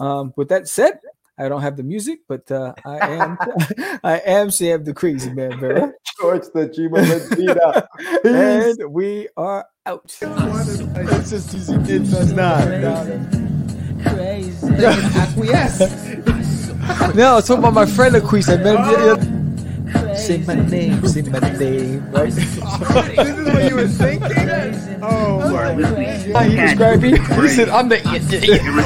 um 0.01 0.33
with 0.37 0.49
that 0.49 0.69
said 0.69 0.99
i 1.39 1.49
don't 1.49 1.63
have 1.63 1.77
the 1.77 1.83
music 1.83 2.21
but 2.29 2.51
uh 2.51 2.73
i 2.85 2.99
am 3.09 3.39
i 4.05 4.19
am 4.19 4.51
sam 4.51 4.83
the 4.85 4.93
crazy 4.95 5.33
man 5.33 5.59
Vera. 5.61 5.93
George 6.21 6.45
the 6.55 6.67
Jima 6.69 7.03
Medina. 7.07 7.87
and 8.25 8.91
we 8.93 9.29
are 9.37 9.67
out 9.85 10.03
it's 10.19 11.31
just 11.31 11.55
easy 11.55 11.77
kids. 11.85 12.11
That's 12.11 12.31
not. 12.31 12.65
Crazy. 14.15 14.67
Acquiesce. 14.85 15.81
no 17.15 17.37
it's 17.37 17.49
talking 17.49 17.59
about 17.59 17.75
my 17.75 17.85
friend 17.87 18.15
Aquise 18.17 18.49
I 18.49 18.57
met 18.63 18.77
him 18.77 18.83
the 18.87 19.13
other- 19.13 19.36
say 20.27 20.39
my 20.39 20.55
name 20.55 21.07
say 21.07 21.23
my 21.23 21.39
name 21.39 22.11
right 22.11 22.33
this 22.33 22.57
is 22.57 22.63
what 22.63 23.71
you 23.71 23.77
were 23.77 23.87
thinking? 23.89 24.99
Oh, 25.03 25.39
he 26.43 26.57
described 26.57 27.03
me 27.03 27.11
he 27.17 27.49
said 27.49 27.69
I'm 27.69 27.89
the 27.89 27.99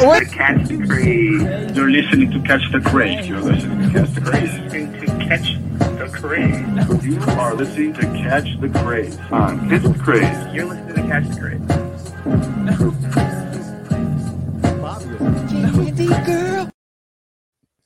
what 0.04 0.28
Catch 0.28 0.68
the 0.68 0.86
Craze. 0.86 1.76
You're 1.76 1.90
listening 1.90 2.30
to 2.32 2.40
Catch 2.46 2.72
the 2.72 2.80
Craze. 2.80 3.26
You're 3.28 3.40
listening 3.40 3.78
to 3.80 3.98
Catch 3.98 4.14
the 4.14 4.20
Craze. 4.20 4.50
To 5.00 5.06
Catch 5.28 5.56
the 5.98 6.10
Craze. 6.12 7.04
You 7.04 7.20
are 7.40 7.54
listening 7.54 7.94
to 7.94 8.02
Catch 8.02 8.60
the 8.60 8.68
Craze 8.68 9.16
on 9.30 9.68
Catch 9.70 9.82
the 9.82 9.94
Craze. 9.98 10.54
You're 10.54 10.66
listening 10.66 10.94
to 10.96 11.02
Catch 11.08 11.28
the 11.28 11.40
Craze. 11.40 11.62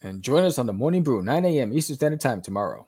And 0.03 0.23
join 0.23 0.45
us 0.45 0.59
on 0.59 0.67
the 0.67 0.73
Morning 0.73 1.03
Brew, 1.03 1.23
9 1.23 1.45
a.m. 1.45 1.73
Eastern 1.73 1.97
Standard 1.97 2.21
Time 2.21 2.43
tomorrow. 2.43 2.87